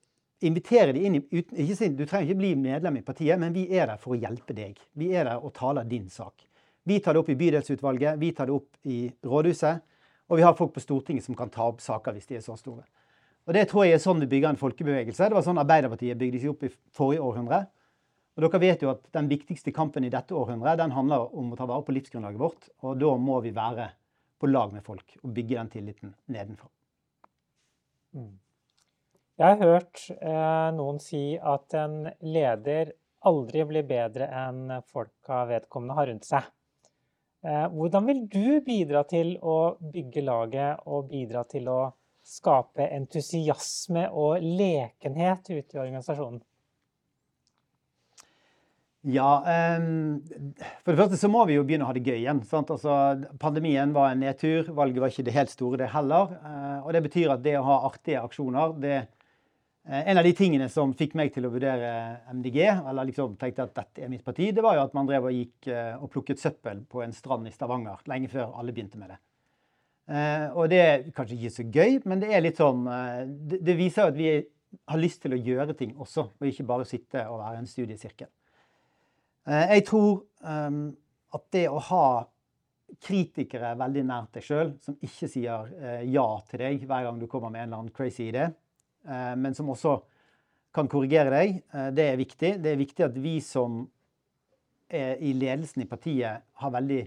Invitere 0.48 0.94
dem 0.94 1.04
inn 1.04 1.18
i 1.18 1.22
uten, 1.34 1.58
ikke, 1.58 1.88
Du 1.98 2.04
trenger 2.06 2.28
ikke 2.28 2.38
bli 2.38 2.54
medlem 2.56 3.00
i 3.00 3.02
partiet, 3.02 3.38
men 3.40 3.52
vi 3.52 3.66
er 3.74 3.90
der 3.90 3.98
for 4.00 4.14
å 4.14 4.20
hjelpe 4.20 4.54
deg. 4.54 4.78
Vi 4.94 5.10
er 5.12 5.26
der 5.28 5.44
og 5.44 5.52
taler 5.54 5.84
din 5.84 6.08
sak. 6.08 6.46
Vi 6.88 7.00
tar 7.00 7.12
det 7.12 7.20
opp 7.20 7.28
i 7.28 7.36
bydelsutvalget, 7.36 8.20
vi 8.20 8.32
tar 8.32 8.46
det 8.46 8.54
opp 8.54 8.76
i 8.84 9.10
rådhuset. 9.26 9.82
Og 10.28 10.38
vi 10.38 10.44
har 10.44 10.54
folk 10.56 10.72
på 10.72 10.80
Stortinget 10.80 11.24
som 11.24 11.36
kan 11.36 11.50
ta 11.50 11.66
opp 11.68 11.80
saker 11.80 12.14
hvis 12.16 12.28
de 12.28 12.38
er 12.38 12.44
så 12.44 12.56
store. 12.56 12.84
Og 13.48 13.54
Det 13.54 13.68
tror 13.68 13.84
jeg 13.84 13.96
er 13.96 14.00
sånn 14.00 14.20
vi 14.20 14.28
bygger 14.28 14.50
en 14.50 14.60
folkebevegelse. 14.60 15.28
Det 15.28 15.36
var 15.36 15.44
sånn 15.44 15.60
Arbeiderpartiet 15.60 16.18
bygde 16.20 16.40
seg 16.40 16.52
opp 16.52 16.64
i 16.64 16.72
forrige 16.96 17.24
århundre. 17.24 17.66
Og 18.38 18.44
dere 18.44 18.60
vet 18.62 18.82
jo 18.84 18.92
at 18.92 19.06
Den 19.12 19.26
viktigste 19.26 19.72
kampen 19.74 20.04
i 20.06 20.12
dette 20.14 20.34
århundret 20.38 20.78
den 20.78 20.94
handler 20.94 21.32
om 21.34 21.50
å 21.52 21.56
ta 21.58 21.66
vare 21.66 21.82
på 21.82 21.94
livsgrunnlaget 21.96 22.38
vårt. 22.38 22.68
og 22.86 22.98
Da 22.98 23.16
må 23.18 23.40
vi 23.42 23.50
være 23.50 23.90
på 24.38 24.46
lag 24.46 24.72
med 24.72 24.84
folk 24.86 25.16
og 25.24 25.32
bygge 25.34 25.56
den 25.56 25.70
tilliten 25.72 26.14
nedenfra. 26.30 26.68
Mm. 28.14 28.38
Jeg 29.38 29.58
har 29.58 29.58
hørt 29.62 30.04
eh, 30.14 30.68
noen 30.74 31.00
si 31.02 31.38
at 31.38 31.74
en 31.74 32.08
leder 32.22 32.92
aldri 33.26 33.64
blir 33.66 33.86
bedre 33.86 34.28
enn 34.30 34.78
folka 34.86 35.44
vedkommende 35.50 35.98
har 35.98 36.08
rundt 36.10 36.26
seg. 36.26 36.46
Eh, 37.42 37.66
hvordan 37.74 38.06
vil 38.06 38.24
du 38.30 38.60
bidra 38.66 39.04
til 39.06 39.36
å 39.42 39.76
bygge 39.78 40.22
laget 40.26 40.86
og 40.86 41.10
bidra 41.10 41.44
til 41.50 41.70
å 41.70 41.80
skape 42.26 42.86
entusiasme 42.94 44.08
og 44.10 44.42
lekenhet 44.42 45.50
ute 45.50 45.78
i 45.78 45.82
organisasjonen? 45.82 46.42
Ja, 49.08 49.40
um, 49.80 50.18
For 50.84 50.92
det 50.92 51.00
første 51.00 51.16
så 51.16 51.30
må 51.32 51.46
vi 51.48 51.54
jo 51.56 51.62
begynne 51.64 51.86
å 51.86 51.88
ha 51.88 51.94
det 51.96 52.04
gøy 52.04 52.18
igjen. 52.18 52.42
Altså, 52.58 52.94
pandemien 53.40 53.94
var 53.96 54.12
en 54.12 54.20
nedtur. 54.20 54.68
Valget 54.76 55.00
var 55.00 55.12
ikke 55.12 55.24
det 55.24 55.36
helt 55.36 55.52
store, 55.52 55.78
det 55.80 55.92
heller. 55.94 56.34
Uh, 56.42 56.82
og 56.82 56.90
det 56.92 57.02
betyr 57.06 57.32
at 57.32 57.44
det 57.44 57.54
å 57.56 57.64
ha 57.64 57.78
artige 57.88 58.20
aksjoner 58.20 58.74
det, 58.82 58.98
uh, 59.88 60.02
En 60.02 60.20
av 60.20 60.28
de 60.28 60.34
tingene 60.36 60.68
som 60.68 60.92
fikk 60.92 61.16
meg 61.16 61.32
til 61.32 61.48
å 61.48 61.52
vurdere 61.54 61.92
MDG, 62.34 62.60
eller 62.74 63.08
liksom 63.08 63.38
tenkte 63.40 63.64
at 63.64 63.72
dette 63.78 64.04
er 64.04 64.12
mitt 64.12 64.26
parti, 64.26 64.50
det 64.52 64.64
var 64.64 64.76
jo 64.76 64.84
at 64.84 64.98
man 64.98 65.08
drev 65.08 65.30
og 65.30 65.38
gikk 65.38 65.70
uh, 65.72 65.96
og 66.02 66.12
plukket 66.12 66.42
søppel 66.42 66.84
på 66.84 67.00
en 67.00 67.16
strand 67.16 67.48
i 67.48 67.54
Stavanger 67.54 68.04
lenge 68.12 68.28
før 68.34 68.52
alle 68.60 68.76
begynte 68.76 69.00
med 69.00 69.14
det. 69.14 69.22
og 70.56 70.70
det 70.72 70.78
er 70.80 71.02
kanskje 71.12 71.36
ikke 71.36 71.52
så 71.52 71.64
gøy, 71.64 71.98
men 72.08 72.20
det 72.20 72.30
er 72.32 72.40
litt 72.40 72.56
sånn 72.56 72.86
det, 73.28 73.58
det 73.60 73.74
viser 73.76 74.08
at 74.08 74.16
vi 74.16 74.30
har 74.88 75.00
lyst 75.00 75.20
til 75.20 75.36
å 75.36 75.40
gjøre 75.40 75.76
ting 75.76 75.92
også, 75.96 76.30
og 76.32 76.48
ikke 76.48 76.64
bare 76.68 76.88
sitte 76.88 77.26
og 77.28 77.42
være 77.42 77.60
en 77.60 77.68
studiesirkel. 77.68 78.30
Eh, 79.48 79.74
jeg 79.78 79.86
tror 79.88 80.22
um, 80.44 80.82
at 81.34 81.46
det 81.54 81.64
å 81.72 81.80
ha 81.88 82.04
kritikere 83.04 83.74
veldig 83.78 84.04
nært 84.08 84.36
deg 84.36 84.44
sjøl, 84.44 84.72
som 84.84 84.96
ikke 85.04 85.28
sier 85.30 85.68
uh, 85.72 86.02
ja 86.04 86.26
til 86.48 86.64
deg 86.64 86.84
hver 86.88 87.06
gang 87.06 87.20
du 87.20 87.26
kommer 87.30 87.52
med 87.52 87.64
en 87.64 87.70
eller 87.70 87.82
annen 87.82 87.94
crazy 87.96 88.28
idé, 88.28 88.48
uh, 89.08 89.34
men 89.40 89.56
som 89.56 89.70
også 89.72 89.98
kan 90.74 90.88
korrigere 90.90 91.32
deg, 91.32 91.54
det 91.96 92.04
er 92.04 92.18
viktig. 92.20 92.50
Det 92.60 92.70
er 92.70 92.78
viktig 92.78 93.02
at 93.06 93.14
vi 93.18 93.38
som 93.42 93.80
er 94.92 95.16
i 95.24 95.32
ledelsen 95.34 95.82
i 95.82 95.86
partiet, 95.88 96.44
har 96.60 96.74
veldig 96.74 97.00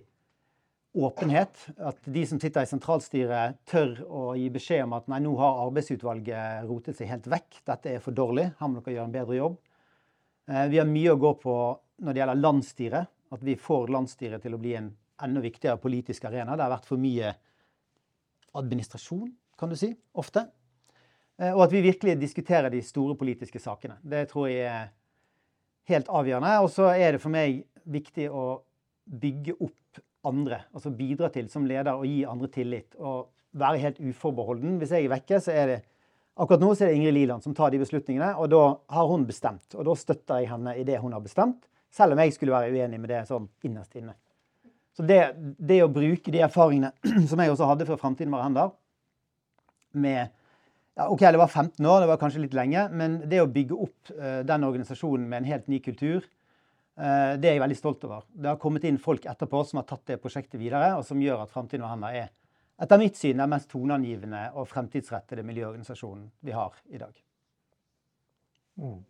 åpenhet. 0.97 1.67
At 1.77 2.01
de 2.03 2.23
som 2.27 2.39
sitter 2.41 2.65
i 2.65 2.69
sentralstyret, 2.69 3.61
tør 3.69 3.93
å 4.09 4.23
gi 4.35 4.49
beskjed 4.51 4.85
om 4.87 4.97
at 4.97 5.07
nei, 5.13 5.21
nå 5.23 5.35
har 5.39 5.61
arbeidsutvalget 5.67 6.65
rotet 6.67 6.97
seg 6.97 7.13
helt 7.13 7.29
vekk. 7.31 7.61
Dette 7.69 7.93
er 7.93 8.03
for 8.03 8.17
dårlig. 8.17 8.49
Her 8.59 8.71
må 8.71 8.81
dere 8.81 8.97
gjøre 8.97 9.07
en 9.07 9.15
bedre 9.15 9.37
jobb. 9.37 9.57
Eh, 10.49 10.67
vi 10.73 10.81
har 10.81 10.89
mye 10.89 11.13
å 11.13 11.21
gå 11.21 11.33
på 11.45 11.55
når 12.01 12.13
det 12.13 12.23
gjelder 12.23 12.41
landsstyret. 12.41 13.11
At 13.31 13.43
vi 13.47 13.55
får 13.55 13.91
landsstyret 13.93 14.43
til 14.43 14.57
å 14.57 14.59
bli 14.59 14.73
en 14.75 14.89
enda 15.23 15.43
viktigere 15.43 15.79
politisk 15.79 16.25
arena. 16.27 16.57
Det 16.57 16.65
har 16.65 16.73
vært 16.73 16.89
for 16.89 16.99
mye 16.99 17.31
administrasjon, 18.57 19.29
kan 19.59 19.71
du 19.71 19.77
si, 19.79 19.93
ofte. 20.19 20.43
Eh, 21.39 21.53
og 21.53 21.65
at 21.67 21.75
vi 21.75 21.83
virkelig 21.85 22.17
diskuterer 22.19 22.73
de 22.73 22.81
store 22.83 23.15
politiske 23.19 23.61
sakene. 23.61 23.99
Det 24.03 24.25
tror 24.31 24.49
jeg 24.51 24.65
er 24.67 24.89
helt 25.91 26.11
avgjørende. 26.11 26.57
Og 26.65 26.71
så 26.73 26.89
er 26.95 27.15
det 27.15 27.21
for 27.23 27.33
meg 27.33 27.63
viktig 27.91 28.27
å 28.27 28.47
bygge 29.21 29.55
opp 29.59 30.01
andre. 30.27 30.65
Altså 30.75 30.91
bidra 30.93 31.31
til 31.33 31.47
som 31.49 31.65
leder 31.69 31.95
å 31.97 32.07
gi 32.07 32.25
andre 32.27 32.51
tillit. 32.51 32.97
Og 32.99 33.31
være 33.57 33.81
helt 33.85 34.03
uforbeholden. 34.03 34.77
Hvis 34.81 34.93
jeg 34.95 35.07
er 35.07 35.15
vekke, 35.15 35.41
så 35.43 35.55
er 35.55 35.73
det 35.75 35.79
Akkurat 36.41 36.61
nå 36.63 36.69
så 36.73 36.85
er 36.85 36.89
det 36.89 36.95
Ingrid 36.95 37.13
Liland 37.13 37.43
som 37.43 37.53
tar 37.53 37.73
de 37.73 37.79
beslutningene, 37.81 38.29
og 38.39 38.47
da 38.49 38.61
har 38.95 39.09
hun 39.09 39.25
bestemt. 39.27 39.75
Og 39.75 39.83
da 39.85 39.93
støtter 39.99 40.39
jeg 40.39 40.47
henne 40.49 40.73
i 40.79 40.85
det 40.87 40.95
hun 41.03 41.11
har 41.11 41.21
bestemt, 41.21 41.67
selv 41.91 42.15
om 42.15 42.21
jeg 42.23 42.35
skulle 42.35 42.55
være 42.55 42.71
uenig 42.73 42.99
med 43.01 43.11
det 43.11 43.23
sånn 43.29 43.47
innerst 43.67 43.95
inne. 43.99 44.15
Så 44.95 45.05
det, 45.07 45.19
det, 45.57 45.79
å 45.83 45.91
bruke 45.91 46.33
de 46.33 46.43
erfaringene 46.43 46.91
som 47.29 47.39
jeg 47.39 47.53
også 47.53 47.69
hadde 47.69 47.87
før 47.87 47.99
Framtiden 48.01 48.33
var 48.33 48.45
hender, 48.45 48.73
med 49.91 50.31
ja, 50.95 51.07
OK, 51.07 51.23
det 51.23 51.39
var 51.39 51.47
15 51.47 51.85
år, 51.87 52.03
det 52.03 52.11
var 52.11 52.19
kanskje 52.19 52.43
litt 52.43 52.55
lenge, 52.55 52.83
men 52.95 53.21
det 53.31 53.39
å 53.43 53.49
bygge 53.51 53.77
opp 53.87 54.11
uh, 54.11 54.41
den 54.47 54.67
organisasjonen 54.67 55.27
med 55.27 55.41
en 55.41 55.49
helt 55.51 55.71
ny 55.71 55.79
kultur, 55.83 56.27
uh, 56.99 57.33
det 57.39 57.47
er 57.47 57.55
jeg 57.55 57.63
veldig 57.63 57.79
stolt 57.79 58.03
over. 58.07 58.27
Det 58.31 58.51
har 58.51 58.59
kommet 58.59 58.87
inn 58.87 58.99
folk 59.01 59.25
etterpå 59.31 59.63
som 59.67 59.79
har 59.79 59.87
tatt 59.89 60.03
det 60.11 60.19
prosjektet 60.23 60.59
videre, 60.59 60.93
og 60.99 61.07
som 61.07 61.23
gjør 61.23 61.45
at 61.45 61.55
Framtiden 61.55 61.87
var 61.87 61.95
hender 61.95 62.21
er 62.23 62.29
etter 62.81 62.97
mitt 62.97 63.17
syn 63.19 63.37
den 63.37 63.51
mest 63.51 63.69
toneangivende 63.69 64.47
og 64.57 64.65
fremtidsrettede 64.69 65.45
miljøorganisasjonen 65.45 66.25
vi 66.41 66.53
har 66.55 66.73
i 66.89 67.01
dag. 67.01 67.13
Mm. 68.81 69.01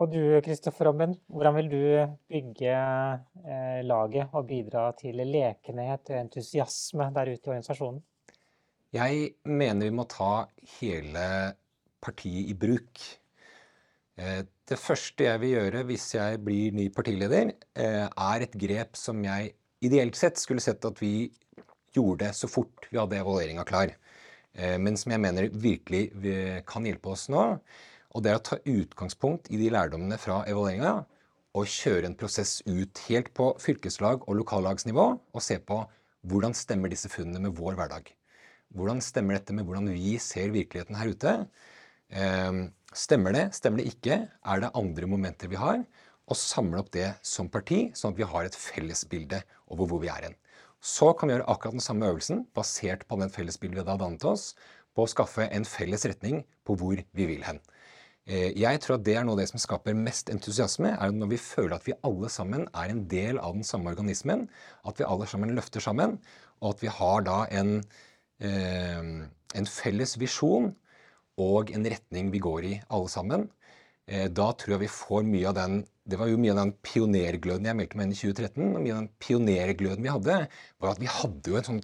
Og 0.00 0.08
du 0.08 0.20
Kristoffer 0.40 0.88
Robben, 0.88 1.12
hvordan 1.28 1.56
vil 1.58 1.66
du 1.68 1.80
bygge 2.32 2.72
eh, 2.72 3.80
laget 3.84 4.32
og 4.32 4.46
bidra 4.48 4.86
til 4.96 5.20
lekenhet 5.20 6.08
og 6.08 6.20
entusiasme 6.22 7.10
der 7.12 7.34
ute 7.34 7.50
i 7.50 7.52
organisasjonen? 7.52 8.00
Jeg 8.96 9.34
mener 9.44 9.90
vi 9.90 9.94
må 9.94 10.06
ta 10.08 10.46
hele 10.80 11.26
partiet 12.00 12.48
i 12.48 12.56
bruk. 12.56 13.02
Eh, 14.16 14.40
det 14.70 14.78
første 14.80 15.26
jeg 15.28 15.42
vil 15.42 15.54
gjøre 15.58 15.84
hvis 15.90 16.08
jeg 16.16 16.40
blir 16.48 16.74
ny 16.80 16.88
partileder, 16.96 17.52
eh, 17.76 18.06
er 18.08 18.46
et 18.46 18.56
grep 18.56 18.96
som 18.96 19.20
jeg 19.24 19.52
ideelt 19.84 20.16
sett 20.16 20.40
skulle 20.40 20.64
sett 20.64 20.84
at 20.88 20.96
vi 21.00 21.28
gjorde 21.92 22.32
så 22.36 22.48
fort 22.48 22.88
vi 22.88 22.98
hadde 22.98 23.20
evalueringa 23.20 23.68
klar. 23.68 23.92
Eh, 24.56 24.78
men 24.80 24.96
som 24.96 25.12
jeg 25.12 25.22
mener 25.22 25.52
virkelig 25.52 26.08
kan 26.64 26.88
hjelpe 26.88 27.12
oss 27.12 27.28
nå. 27.28 27.44
Og 28.10 28.24
det 28.24 28.32
er 28.32 28.38
å 28.40 28.44
ta 28.44 28.58
utgangspunkt 28.66 29.50
i 29.54 29.58
de 29.60 29.70
lærdommene 29.72 30.18
fra 30.18 30.40
evalueringa 30.50 31.04
og 31.58 31.70
kjøre 31.70 32.06
en 32.08 32.16
prosess 32.18 32.60
ut 32.66 33.02
helt 33.08 33.32
på 33.34 33.52
fylkeslag- 33.62 34.26
og 34.26 34.38
lokallagsnivå 34.40 35.06
og 35.18 35.44
se 35.44 35.58
på 35.62 35.82
hvordan 36.30 36.54
stemmer 36.54 36.92
disse 36.92 37.10
funnene 37.10 37.42
med 37.46 37.56
vår 37.58 37.78
hverdag. 37.78 38.10
Hvordan 38.74 39.00
stemmer 39.02 39.38
dette 39.38 39.54
med 39.56 39.66
hvordan 39.66 39.88
vi 39.90 40.14
ser 40.22 40.52
virkeligheten 40.54 40.98
her 40.98 41.10
ute? 41.10 41.32
Eh, 42.10 42.60
stemmer 42.94 43.34
det? 43.34 43.48
Stemmer 43.56 43.82
det 43.82 43.94
ikke? 43.94 44.20
Er 44.30 44.62
det 44.62 44.74
andre 44.78 45.10
momenter 45.10 45.50
vi 45.50 45.58
har? 45.58 45.82
Og 46.30 46.38
samle 46.38 46.78
opp 46.82 46.92
det 46.94 47.08
som 47.26 47.50
parti, 47.50 47.88
sånn 47.98 48.14
at 48.14 48.20
vi 48.20 48.28
har 48.30 48.46
et 48.46 48.58
fellesbilde 48.58 49.42
over 49.70 49.90
hvor 49.90 50.02
vi 50.02 50.10
er 50.12 50.28
hen. 50.28 50.36
Så 50.80 51.10
kan 51.18 51.28
vi 51.28 51.34
gjøre 51.34 51.48
akkurat 51.50 51.74
den 51.76 51.84
samme 51.84 52.06
øvelsen, 52.08 52.44
basert 52.56 53.02
på 53.08 53.18
den 53.20 53.32
fellesbildet 53.32 53.82
vi 53.82 53.90
har 53.90 53.98
dannet 54.00 54.24
oss, 54.24 54.54
på 54.94 55.04
å 55.04 55.10
skaffe 55.10 55.46
en 55.50 55.66
felles 55.68 56.06
retning 56.08 56.44
på 56.66 56.76
hvor 56.78 57.02
vi 57.16 57.26
vil 57.26 57.42
hen. 57.46 57.58
Eh, 58.28 58.50
jeg 58.58 58.80
tror 58.82 58.98
at 58.98 59.04
det 59.06 59.16
er 59.16 59.24
noe 59.26 59.36
av 59.36 59.42
det 59.42 59.48
som 59.50 59.62
skaper 59.62 59.96
mest 59.96 60.30
entusiasme, 60.32 60.92
er 60.92 61.14
når 61.14 61.32
vi 61.32 61.40
føler 61.40 61.76
at 61.76 61.86
vi 61.88 61.96
alle 62.06 62.30
sammen 62.32 62.66
er 62.68 62.92
en 62.92 63.04
del 63.10 63.40
av 63.40 63.56
den 63.56 63.66
samme 63.66 63.92
organismen, 63.94 64.48
at 64.86 65.00
vi 65.00 65.08
alle 65.08 65.28
sammen 65.30 65.54
løfter 65.56 65.84
sammen, 65.84 66.18
og 66.60 66.74
at 66.74 66.84
vi 66.84 66.92
har 66.92 67.24
da 67.26 67.38
en, 67.60 67.78
eh, 68.44 69.08
en 69.60 69.66
felles 69.66 70.18
visjon 70.20 70.74
og 71.40 71.72
en 71.72 71.88
retning 71.88 72.28
vi 72.34 72.42
går 72.42 72.68
i 72.68 72.74
alle 72.90 73.08
sammen. 73.08 73.48
Eh, 74.06 74.28
da 74.28 74.50
tror 74.52 74.76
jeg 74.76 74.84
vi 74.84 74.92
får 74.92 75.24
mye 75.24 75.48
av 75.48 75.56
den 75.58 75.82
det 76.10 76.18
var 76.18 76.26
jo 76.26 76.40
mye 76.40 76.50
av 76.54 76.58
den 76.58 76.72
pionergløden 76.82 77.68
jeg 77.68 77.76
meldte 77.78 77.98
meg 77.98 78.08
inn 78.08 78.14
i 78.14 78.18
2013. 78.18 78.72
og 78.74 78.82
Mye 78.82 78.94
av 78.94 79.02
den 79.02 79.10
pionergløden 79.22 80.02
vi 80.02 80.10
hadde, 80.10 80.38
var 80.82 80.90
at 80.90 80.98
vi 81.02 81.06
hadde 81.06 81.52
jo 81.52 81.58
en 81.60 81.68
sånn 81.68 81.82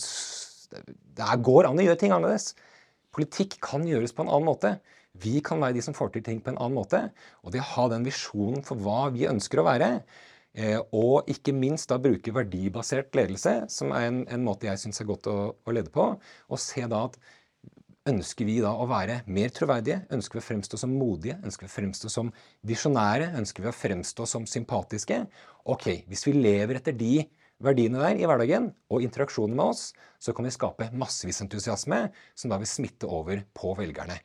Det 1.17 1.37
går 1.47 1.69
an 1.69 1.79
å 1.79 1.85
gjøre 1.85 2.01
ting 2.01 2.15
annerledes. 2.17 2.57
Politikk 3.15 3.61
kan 3.63 3.87
gjøres 3.87 4.17
på 4.17 4.25
en 4.25 4.33
annen 4.33 4.49
måte. 4.49 4.73
Vi 5.23 5.41
kan 5.45 5.63
være 5.63 5.79
de 5.79 5.85
som 5.85 5.97
får 5.97 6.15
til 6.15 6.25
ting 6.27 6.41
på 6.45 6.53
en 6.53 6.61
annen 6.61 6.79
måte. 6.79 7.03
Og 7.45 7.55
det 7.55 7.63
å 7.63 7.71
ha 7.75 7.89
den 7.93 8.07
visjonen 8.07 8.65
for 8.67 8.81
hva 8.83 9.07
vi 9.15 9.29
ønsker 9.31 9.63
å 9.63 9.67
være, 9.69 9.91
eh, 10.57 10.79
og 10.93 11.31
ikke 11.33 11.55
minst 11.57 11.91
da 11.93 12.01
bruke 12.03 12.35
verdibasert 12.35 13.15
ledelse, 13.17 13.59
som 13.73 13.95
er 13.97 14.11
en, 14.11 14.23
en 14.29 14.47
måte 14.47 14.69
jeg 14.69 14.83
syns 14.83 15.01
er 15.03 15.11
godt 15.11 15.31
å, 15.33 15.39
å 15.57 15.77
lede 15.77 15.93
på, 15.95 16.13
og 16.17 16.63
se 16.63 16.87
da 16.91 17.07
at 17.09 17.21
Ønsker 18.07 18.47
vi 18.47 18.61
da 18.63 18.71
å 18.71 18.85
være 18.87 19.17
mer 19.35 19.51
troverdige? 19.51 20.05
Ønsker 20.15 20.39
vi 20.39 20.43
å 20.45 20.47
fremstå 20.47 20.79
som 20.79 20.93
modige? 20.95 21.41
Ønsker 21.43 21.67
vi 21.67 21.71
å 21.73 21.75
fremstå 21.75 22.11
som 22.13 22.29
visjonære? 22.71 23.33
Ønsker 23.41 23.65
vi 23.65 23.71
å 23.73 23.75
fremstå 23.75 24.27
som 24.31 24.47
sympatiske? 24.47 25.25
Ok, 25.75 25.89
hvis 26.07 26.23
vi 26.29 26.37
lever 26.37 26.79
etter 26.79 26.95
de 26.95 27.25
verdiene 27.67 27.99
der 27.99 28.21
i 28.21 28.29
hverdagen 28.29 28.69
og 28.93 29.03
interaksjonen 29.03 29.59
med 29.59 29.73
oss, 29.73 29.89
så 30.23 30.31
kan 30.37 30.47
vi 30.47 30.55
skape 30.55 30.93
massevis 30.95 31.43
entusiasme 31.43 32.05
som 32.39 32.53
da 32.53 32.61
vil 32.63 32.71
smitte 32.71 33.11
over 33.11 33.43
på 33.57 33.75
velgerne. 33.75 34.21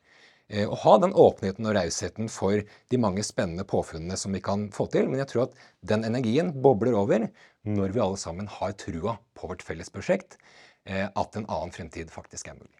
Eh, 0.52 0.68
og 0.68 0.82
ha 0.84 0.98
den 1.00 1.14
åpenheten 1.16 1.70
og 1.70 1.78
rausheten 1.78 2.28
for 2.32 2.60
de 2.92 3.00
mange 3.00 3.24
spennende 3.24 3.64
påfunnene 3.68 4.18
som 4.20 4.36
vi 4.36 4.42
kan 4.44 4.68
få 4.76 4.90
til. 4.92 5.08
Men 5.08 5.24
jeg 5.24 5.32
tror 5.32 5.46
at 5.48 5.56
den 5.94 6.04
energien 6.08 6.52
bobler 6.64 6.98
over 7.00 7.30
når 7.64 7.96
vi 7.96 8.04
alle 8.04 8.20
sammen 8.20 8.50
har 8.52 8.76
trua 8.76 9.16
på 9.38 9.48
vårt 9.48 9.64
felles 9.64 9.92
prosjekt, 9.94 10.38
eh, 10.84 11.08
at 11.08 11.38
en 11.38 11.48
annen 11.48 11.72
fremtid 11.72 12.12
faktisk 12.12 12.52
er 12.52 12.60
mulig. 12.60 12.76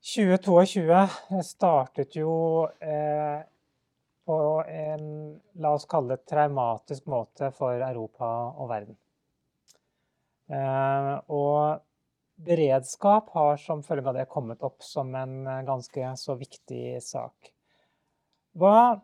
2022 0.00 1.42
startet 1.44 2.16
jo 2.16 2.32
eh, 2.80 3.42
på 4.26 4.38
en, 4.64 5.04
la 5.60 5.74
oss 5.76 5.84
kalle 5.90 6.16
det, 6.16 6.24
traumatisk 6.30 7.06
måte 7.12 7.52
for 7.52 7.76
Europa 7.84 8.30
og 8.56 8.70
verden. 8.72 8.96
Eh, 10.50 11.14
og 11.28 11.84
beredskap 12.46 13.30
har 13.36 13.60
som 13.60 13.84
følge 13.84 14.10
av 14.10 14.18
det 14.18 14.28
kommet 14.30 14.62
opp 14.66 14.84
som 14.84 15.14
en 15.18 15.44
eh, 15.46 15.62
ganske 15.68 16.14
så 16.20 16.36
viktig 16.40 16.98
sak. 17.04 17.52
Hva 18.58 19.00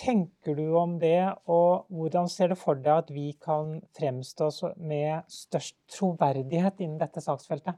tenker 0.00 0.56
du 0.56 0.72
om 0.78 0.96
det, 1.00 1.28
og 1.50 1.86
hvordan 1.92 2.28
ser 2.32 2.52
du 2.52 2.58
for 2.58 2.78
deg 2.78 3.04
at 3.04 3.12
vi 3.12 3.30
kan 3.42 3.78
fremstå 3.96 4.50
med 4.80 5.28
størst 5.30 5.76
troverdighet 5.92 6.80
innen 6.80 7.00
dette 7.00 7.22
saksfeltet? 7.24 7.76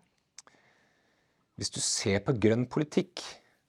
Hvis 1.58 1.72
du 1.74 1.80
ser 1.84 2.22
på 2.24 2.34
grønn 2.40 2.64
politikk, 2.70 3.20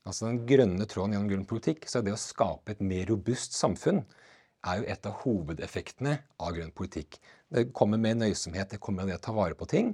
altså 0.07 0.29
den 0.29 0.43
grønne 0.47 0.87
tråden 0.89 1.15
gjennom 1.15 1.31
grønn 1.31 1.47
politikk, 1.49 1.87
så 1.89 1.99
er 1.99 2.07
det 2.07 2.15
å 2.15 2.21
skape 2.21 2.75
et 2.75 2.83
mer 2.85 3.07
robust 3.09 3.57
samfunn 3.57 4.03
er 4.63 4.79
jo 4.79 4.87
et 4.93 5.07
av 5.09 5.17
hovedeffektene 5.25 6.17
av 6.39 6.53
grønn 6.55 6.71
politikk. 6.75 7.17
Det 7.51 7.67
kommer 7.75 7.99
med 7.99 8.21
nøysomhet, 8.21 8.71
det 8.71 8.81
kommer 8.83 9.03
med 9.03 9.13
det 9.13 9.19
å 9.19 9.25
ta 9.25 9.35
vare 9.35 9.57
på 9.59 9.67
ting. 9.69 9.91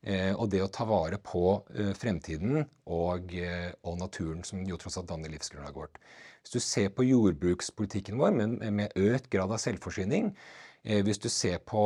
Eh, 0.00 0.32
og 0.32 0.48
det 0.48 0.62
å 0.64 0.70
ta 0.72 0.86
vare 0.88 1.18
på 1.20 1.60
eh, 1.76 1.92
fremtiden 1.96 2.62
og, 2.88 3.34
eh, 3.36 3.68
og, 3.84 3.98
naturen, 4.00 4.40
som 4.48 4.62
jo 4.64 4.78
tross 4.80 4.96
alt 4.96 5.10
danner 5.10 5.32
livsgrunnlaget 5.32 5.76
vårt. 5.76 6.00
Hvis 6.40 6.54
du 6.56 6.64
ser 6.64 6.88
på 6.96 7.04
jordbrukspolitikken 7.04 8.16
vår 8.20 8.32
med, 8.38 8.64
med 8.72 8.96
økt 8.96 9.28
grad 9.32 9.52
av 9.52 9.60
selvforsyning, 9.60 10.32
hvis 10.80 11.18
du 11.20 11.26
ser 11.28 11.58
på 11.68 11.82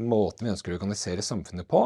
måten 0.00 0.46
vi 0.46 0.52
ønsker 0.54 0.72
å 0.72 0.78
organisere 0.78 1.20
samfunnet 1.20 1.68
på, 1.68 1.82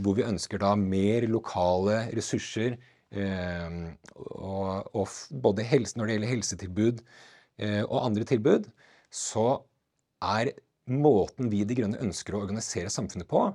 hvor 0.00 0.14
vi 0.16 0.24
ønsker 0.24 0.62
da 0.62 0.70
mer 0.80 1.26
lokale 1.28 1.98
ressurser. 2.16 2.78
Og, 3.12 4.88
og 4.96 5.18
både 5.44 5.66
helse, 5.68 5.98
når 6.00 6.08
det 6.08 6.16
gjelder 6.16 6.32
helsetilbud 6.32 7.04
og 7.84 7.98
andre 8.00 8.24
tilbud, 8.32 8.70
så 9.12 9.44
er 10.24 10.54
måten 10.88 11.52
vi 11.52 11.60
De 11.68 11.76
Grønne 11.76 12.00
ønsker 12.00 12.38
å 12.38 12.40
organisere 12.46 12.88
samfunnet 12.88 13.28
på, 13.28 13.50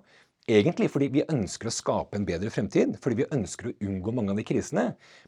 egentlig 0.48 0.90
fordi 0.94 1.10
vi 1.14 1.26
ønsker 1.30 1.70
å 1.70 1.74
skape 1.74 2.18
en 2.18 2.28
bedre 2.28 2.52
fremtid, 2.54 2.96
fordi 3.04 3.22
vi 3.22 3.30
ønsker 3.36 3.70
å 3.70 3.76
unngå 3.86 4.14
mange 4.16 4.34
av 4.34 4.40
de 4.40 4.46
krisene. 4.48 4.86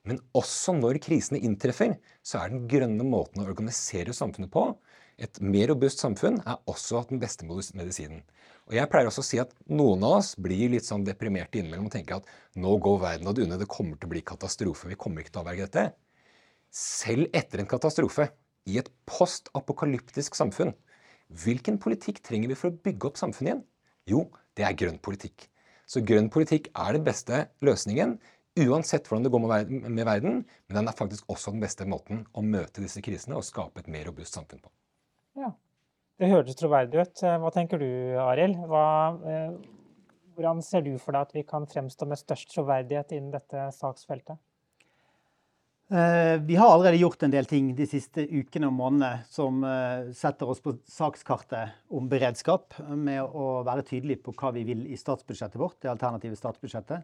Men 0.07 0.21
også 0.37 0.75
når 0.77 1.01
krisene 1.03 1.41
inntreffer, 1.41 1.97
så 2.23 2.41
er 2.41 2.53
den 2.53 2.67
grønne 2.71 3.05
måten 3.07 3.43
å 3.43 3.49
organisere 3.49 4.15
samfunnet 4.15 4.53
på, 4.53 4.69
et 5.21 5.37
mer 5.43 5.69
robust 5.69 6.01
samfunn, 6.01 6.39
er 6.49 6.61
også 6.71 7.03
den 7.09 7.19
beste 7.21 7.45
medisinen. 7.45 8.23
Og 8.69 8.77
Jeg 8.77 8.89
pleier 8.89 9.09
også 9.09 9.21
å 9.21 9.27
si 9.27 9.39
at 9.41 9.51
noen 9.69 10.03
av 10.07 10.19
oss 10.21 10.31
blir 10.39 10.71
litt 10.71 10.87
sånn 10.87 11.03
deprimerte 11.05 11.59
innimellom 11.59 11.89
og 11.89 11.93
tenker 11.93 12.21
at 12.21 12.29
nå 12.61 12.77
går 12.81 13.01
verden 13.01 13.29
ad 13.29 13.41
unna, 13.43 13.57
det 13.59 13.69
kommer 13.69 13.99
til 13.99 14.07
å 14.07 14.13
bli 14.13 14.21
katastrofe. 14.25 14.89
Vi 14.89 14.97
kommer 14.97 15.21
ikke 15.21 15.33
til 15.35 15.41
å 15.41 15.43
avverge 15.43 15.67
dette. 15.67 15.83
Selv 16.71 17.27
etter 17.35 17.61
en 17.61 17.69
katastrofe, 17.69 18.29
i 18.69 18.77
et 18.77 18.89
postapokalyptisk 19.09 20.37
samfunn, 20.37 20.71
hvilken 21.43 21.79
politikk 21.81 22.21
trenger 22.23 22.51
vi 22.51 22.57
for 22.59 22.71
å 22.71 22.79
bygge 22.85 23.09
opp 23.09 23.19
samfunnet 23.19 23.49
igjen? 23.49 23.63
Jo, 24.09 24.21
det 24.61 24.67
er 24.69 24.77
grønn 24.77 25.01
politikk. 25.01 25.47
Så 25.89 26.03
grønn 26.05 26.29
politikk 26.31 26.69
er 26.77 26.95
den 26.95 27.03
beste 27.03 27.47
løsningen 27.65 28.19
uansett 28.59 29.07
hvordan 29.07 29.25
det 29.25 29.31
går 29.33 29.43
med 29.89 30.05
verden. 30.05 30.43
Men 30.67 30.77
den 30.77 30.87
er 30.87 30.95
faktisk 30.95 31.29
også 31.31 31.53
den 31.55 31.63
beste 31.63 31.87
måten 31.89 32.23
å 32.33 32.43
møte 32.45 32.83
disse 32.83 33.01
krisene 33.03 33.39
og 33.39 33.47
skape 33.47 33.83
et 33.83 33.91
mer 33.91 34.07
robust 34.09 34.37
samfunn 34.37 34.61
på. 34.61 34.71
Ja, 35.39 35.53
Det 36.21 36.29
hørtes 36.29 36.55
troverdig 36.59 37.01
ut. 37.01 37.21
Hva 37.41 37.49
tenker 37.49 37.79
du, 37.81 37.87
Arild? 38.21 38.59
Eh, 38.61 39.53
hvordan 40.35 40.59
ser 40.61 40.83
du 40.85 40.91
for 41.01 41.15
deg 41.15 41.23
at 41.25 41.33
vi 41.33 41.41
kan 41.47 41.65
fremstå 41.65 42.05
med 42.05 42.19
størst 42.19 42.51
troverdighet 42.53 43.15
innen 43.17 43.31
dette 43.33 43.63
saksfeltet? 43.73 44.37
Eh, 45.91 46.41
vi 46.41 46.55
har 46.55 46.69
allerede 46.73 46.97
gjort 46.97 47.23
en 47.23 47.31
del 47.31 47.45
ting 47.45 47.73
de 47.75 47.83
siste 47.83 48.23
ukene 48.23 48.69
og 48.69 48.75
månedene 48.77 49.25
som 49.27 49.57
eh, 49.67 50.11
setter 50.15 50.47
oss 50.47 50.61
på 50.63 50.77
sakskartet 50.87 51.73
om 51.91 52.05
beredskap, 52.07 52.77
med 52.95 53.19
å 53.19 53.57
være 53.67 53.83
tydelige 53.89 54.23
på 54.23 54.31
hva 54.39 54.53
vi 54.55 54.63
vil 54.69 54.85
i 54.87 54.95
statsbudsjettet 54.95 55.59
vårt, 55.59 55.81
det 55.83 55.91
alternative 55.91 56.39
statsbudsjettet. 56.39 57.03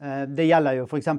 Eh, 0.00 0.22
det 0.32 0.48
gjelder 0.48 0.78
jo 0.78 0.86
f.eks. 0.88 1.10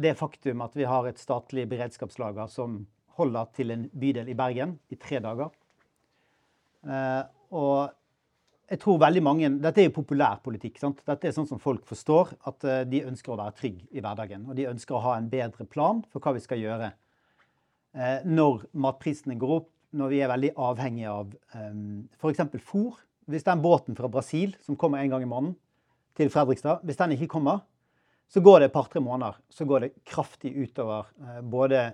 det 0.00 0.14
faktum 0.16 0.64
at 0.64 0.80
vi 0.80 0.88
har 0.88 1.10
et 1.10 1.20
statlig 1.20 1.66
beredskapslager 1.68 2.48
som 2.56 2.80
holder 3.20 3.52
til 3.58 3.76
en 3.76 3.84
bydel 3.92 4.32
i 4.32 4.38
Bergen 4.38 4.78
i 4.88 4.96
tre 4.96 5.20
dager. 5.20 5.52
Og 7.52 7.90
jeg 8.68 8.80
tror 8.82 8.98
veldig 9.00 9.22
mange, 9.24 9.48
Dette 9.62 9.80
er 9.80 9.88
jo 9.88 9.96
populær 9.96 10.42
politikk. 10.44 10.78
sant? 10.80 11.00
Dette 11.06 11.28
er 11.28 11.32
sånn 11.32 11.48
som 11.48 11.60
folk 11.62 11.86
forstår. 11.88 12.34
At 12.50 12.64
eh, 12.68 12.84
de 12.84 13.04
ønsker 13.08 13.32
å 13.32 13.38
være 13.40 13.56
trygg 13.56 13.78
i 13.90 14.02
hverdagen. 14.04 14.44
Og 14.48 14.58
de 14.58 14.68
ønsker 14.68 14.96
å 14.96 15.04
ha 15.06 15.16
en 15.16 15.28
bedre 15.32 15.64
plan 15.64 16.02
for 16.12 16.20
hva 16.20 16.34
vi 16.36 16.44
skal 16.44 16.60
gjøre 16.60 16.90
eh, 16.92 18.26
når 18.28 18.66
matprisene 18.76 19.38
går 19.40 19.54
opp, 19.60 19.70
når 19.96 20.12
vi 20.12 20.20
er 20.20 20.28
veldig 20.28 20.50
avhengige 20.60 21.14
av 21.14 21.30
um, 21.54 22.02
f.eks. 22.20 22.44
fôr. 22.60 22.98
Hvis 23.28 23.46
den 23.46 23.62
båten 23.64 23.96
fra 23.96 24.10
Brasil 24.12 24.52
som 24.64 24.76
kommer 24.76 25.00
en 25.00 25.14
gang 25.14 25.24
i 25.24 25.28
måneden 25.28 25.56
til 26.18 26.28
Fredrikstad, 26.32 26.84
hvis 26.84 27.00
den 27.00 27.14
ikke 27.16 27.30
kommer, 27.38 27.62
så 28.28 28.42
går 28.44 28.60
det 28.60 28.68
et 28.68 28.74
par-tre 28.74 29.00
måneder. 29.00 29.40
Så 29.48 29.64
går 29.64 29.86
det 29.86 29.94
kraftig 30.04 30.52
utover 30.60 31.08
eh, 31.24 31.40
både 31.40 31.86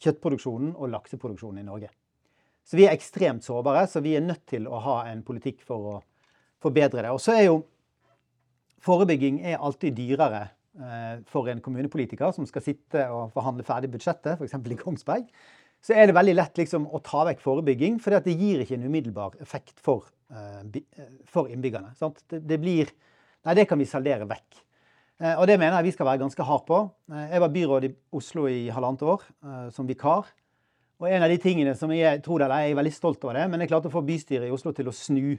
kjøttproduksjonen 0.00 0.72
og 0.76 0.94
lakseproduksjonen 0.96 1.60
i 1.60 1.68
Norge. 1.68 1.92
Så 2.66 2.78
vi 2.78 2.86
er 2.88 2.96
ekstremt 2.96 3.46
sårbare, 3.46 3.84
så 3.86 4.02
vi 4.02 4.16
er 4.18 4.24
nødt 4.24 4.42
til 4.50 4.66
å 4.66 4.80
ha 4.82 4.96
en 5.12 5.22
politikk 5.26 5.62
for 5.66 5.90
å 5.90 5.96
forbedre 6.62 7.04
det. 7.04 7.12
Og 7.14 7.20
så 7.22 7.36
er 7.36 7.44
jo 7.46 7.60
forebygging 8.82 9.38
er 9.46 9.60
alltid 9.62 9.94
dyrere 9.98 10.42
eh, 10.74 11.22
for 11.30 11.46
en 11.50 11.62
kommunepolitiker 11.62 12.34
som 12.34 12.46
skal 12.48 12.64
sitte 12.64 13.06
og 13.14 13.30
forhandle 13.36 13.66
ferdig 13.66 13.92
budsjettet, 13.94 14.40
f.eks. 14.40 14.58
i 14.58 14.78
Kongsberg. 14.80 15.28
Så 15.84 15.94
er 15.94 16.08
det 16.08 16.16
veldig 16.16 16.34
lett 16.34 16.58
liksom, 16.58 16.88
å 16.90 16.98
ta 17.06 17.22
vekk 17.28 17.44
forebygging, 17.44 18.00
for 18.02 18.16
det 18.18 18.34
gir 18.34 18.64
ikke 18.64 18.78
en 18.78 18.88
umiddelbar 18.88 19.36
effekt 19.44 19.78
for, 19.84 20.08
eh, 20.34 20.80
for 21.30 21.52
innbyggerne. 21.52 21.94
Det, 22.26 22.40
det, 22.42 22.58
blir 22.62 22.90
Nei, 23.46 23.54
det 23.54 23.68
kan 23.70 23.78
vi 23.78 23.86
saldere 23.86 24.26
vekk. 24.26 24.58
Eh, 25.22 25.36
og 25.36 25.46
det 25.46 25.60
mener 25.60 25.78
jeg 25.78 25.92
vi 25.92 25.94
skal 25.94 26.10
være 26.10 26.24
ganske 26.24 26.48
hard 26.48 26.66
på. 26.66 26.82
Jeg 27.14 27.44
var 27.44 27.54
byråd 27.54 27.86
i 27.86 27.92
Oslo 28.18 28.48
i 28.50 28.66
halvannet 28.74 29.06
år 29.06 29.22
som 29.70 29.86
vikar. 29.86 30.26
Og 30.96 31.10
en 31.10 31.24
av 31.26 31.28
de 31.28 31.36
tingene 31.40 31.74
som 31.76 31.90
jeg 31.92 32.22
tror 32.24 32.40
det, 32.40 32.48
jeg 32.48 32.72
er 32.72 32.78
veldig 32.78 32.94
stolt 32.94 33.24
over 33.26 33.36
det, 33.36 33.44
men 33.52 33.60
jeg 33.60 33.68
klarte 33.72 33.90
å 33.90 33.92
få 33.92 34.04
bystyret 34.06 34.48
i 34.48 34.54
Oslo 34.54 34.72
til 34.76 34.88
å 34.88 34.94
snu. 34.96 35.36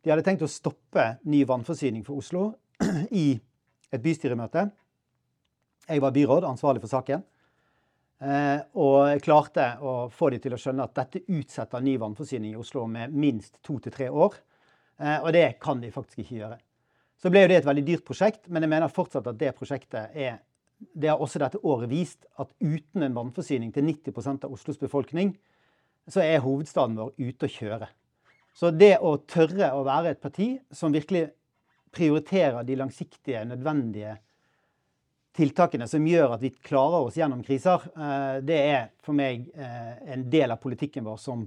De 0.00 0.12
hadde 0.12 0.24
tenkt 0.26 0.44
å 0.44 0.50
stoppe 0.50 1.06
ny 1.28 1.40
vannforsyning 1.48 2.04
for 2.04 2.20
Oslo 2.20 2.50
i 3.24 3.32
et 3.90 4.04
bystyremøte. 4.04 4.66
Jeg 5.88 6.04
var 6.04 6.12
byråd, 6.14 6.46
ansvarlig 6.50 6.84
for 6.84 6.92
saken. 6.92 7.24
Eh, 8.20 8.60
og 8.76 8.98
jeg 9.08 9.24
klarte 9.24 9.70
å 9.80 9.94
få 10.12 10.28
de 10.34 10.42
til 10.44 10.52
å 10.52 10.60
skjønne 10.60 10.84
at 10.84 10.96
dette 10.98 11.24
utsetter 11.32 11.80
ny 11.84 11.96
vannforsyning 12.00 12.52
i 12.52 12.60
Oslo 12.60 12.84
med 12.84 13.16
minst 13.16 13.56
to 13.64 13.78
til 13.80 13.94
tre 13.94 14.10
år. 14.12 14.36
Eh, 15.00 15.16
og 15.16 15.32
det 15.32 15.46
kan 15.64 15.80
de 15.80 15.92
faktisk 15.94 16.20
ikke 16.26 16.42
gjøre. 16.42 16.60
Så 17.20 17.32
ble 17.32 17.46
jo 17.46 17.50
det 17.52 17.62
et 17.62 17.68
veldig 17.68 17.86
dyrt 17.88 18.04
prosjekt, 18.04 18.46
men 18.52 18.64
jeg 18.64 18.72
mener 18.72 18.92
fortsatt 18.92 19.32
at 19.32 19.40
det 19.40 19.54
prosjektet 19.56 20.12
er 20.12 20.42
det 20.80 21.10
har 21.12 21.20
også 21.20 21.40
dette 21.42 21.60
året 21.66 21.90
vist 21.90 22.26
at 22.40 22.50
uten 22.60 23.04
en 23.04 23.16
vannforsyning 23.16 23.72
til 23.74 23.84
90 23.86 24.44
av 24.46 24.52
Oslos 24.52 24.80
befolkning, 24.80 25.34
så 26.10 26.22
er 26.24 26.42
hovedstaden 26.44 26.96
vår 26.98 27.12
ute 27.18 27.46
å 27.46 27.52
kjøre. 27.52 27.90
Så 28.56 28.72
det 28.74 28.96
å 28.98 29.14
tørre 29.30 29.70
å 29.76 29.84
være 29.86 30.14
et 30.14 30.22
parti 30.22 30.48
som 30.74 30.92
virkelig 30.92 31.28
prioriterer 31.94 32.64
de 32.66 32.76
langsiktige, 32.78 33.44
nødvendige 33.46 34.16
tiltakene 35.36 35.86
som 35.88 36.06
gjør 36.06 36.34
at 36.34 36.42
vi 36.42 36.50
klarer 36.50 37.06
oss 37.06 37.18
gjennom 37.18 37.42
kriser, 37.46 37.84
eh, 37.94 38.38
det 38.42 38.60
er 38.72 38.88
for 39.04 39.16
meg 39.16 39.46
eh, 39.54 39.92
en 40.14 40.26
del 40.30 40.54
av 40.54 40.62
politikken 40.62 41.06
vår 41.06 41.20
som 41.22 41.44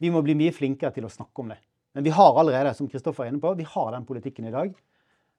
vi 0.00 0.12
må 0.12 0.22
bli 0.24 0.36
mye 0.38 0.54
flinkere 0.56 0.94
til 0.96 1.04
å 1.04 1.12
snakke 1.12 1.42
om 1.42 1.52
det. 1.52 1.58
Men 1.92 2.06
vi 2.06 2.14
har 2.14 2.38
allerede, 2.38 2.72
som 2.74 2.88
Kristoffer 2.88 3.26
er 3.26 3.32
inne 3.32 3.42
på, 3.42 3.52
vi 3.58 3.66
har 3.68 3.90
den 3.92 4.06
politikken 4.08 4.46
i 4.48 4.54
dag. 4.54 4.72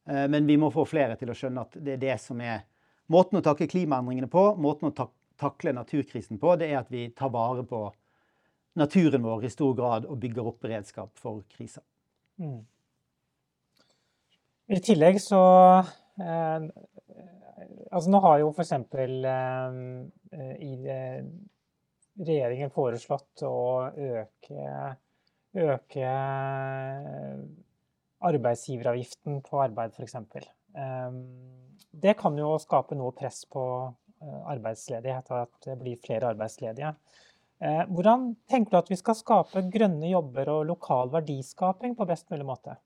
Eh, 0.07 0.27
men 0.29 0.45
vi 0.45 0.59
må 0.61 0.69
få 0.73 0.86
flere 0.86 1.17
til 1.17 1.32
å 1.32 1.38
skjønne 1.38 1.65
at 1.65 1.79
det 1.79 1.95
er 1.97 2.03
det 2.05 2.17
som 2.21 2.41
er 2.45 2.67
Måten 3.12 3.39
å 3.39 3.43
takle 3.45 3.68
klimaendringene 3.72 4.30
på, 4.32 4.43
måten 4.62 4.91
å 4.91 5.07
takle 5.41 5.74
naturkrisen 5.76 6.39
på, 6.39 6.55
det 6.59 6.70
er 6.72 6.82
at 6.82 6.91
vi 6.93 7.09
tar 7.18 7.32
vare 7.34 7.66
på 7.68 7.86
naturen 8.80 9.24
vår 9.26 9.47
i 9.47 9.51
stor 9.51 9.74
grad 9.76 10.05
og 10.07 10.20
bygger 10.22 10.47
opp 10.47 10.62
beredskap 10.64 11.12
for 11.20 11.41
kriser. 11.51 11.84
Mm. 12.39 12.62
I 14.72 14.80
tillegg 14.80 15.20
så 15.22 15.41
eh, 16.22 16.68
Altså 17.91 18.09
nå 18.09 18.22
har 18.24 18.39
jo 18.39 18.51
f.eks. 18.55 18.72
Eh, 18.72 20.53
i 20.64 20.72
eh, 20.89 21.26
regjeringen 22.22 22.72
foreslått 22.74 23.43
å 23.45 23.57
øke, 23.91 24.78
øke 25.59 26.14
arbeidsgiveravgiften 28.32 29.41
på 29.45 29.62
arbeid, 29.66 29.93
f.eks. 29.97 30.16
Um, 30.72 31.61
det 31.91 32.15
kan 32.19 32.37
jo 32.39 32.53
skape 32.61 32.95
noe 32.97 33.13
press 33.15 33.43
på 33.51 33.63
eh, 33.85 34.39
arbeidsledighet, 34.53 35.31
og 35.31 35.43
at 35.45 35.67
det 35.67 35.77
blir 35.81 35.99
flere 36.03 36.31
arbeidsledige. 36.31 36.93
Eh, 37.61 37.83
hvordan 37.91 38.31
tenker 38.49 38.73
du 38.73 38.79
at 38.79 38.89
vi 38.89 38.97
skal 38.99 39.17
skape 39.17 39.67
grønne 39.73 40.09
jobber 40.09 40.49
og 40.49 40.69
lokal 40.71 41.11
verdiskaping 41.13 41.93
på 41.97 42.07
best 42.09 42.31
mulig 42.33 42.47
måte? 42.47 42.77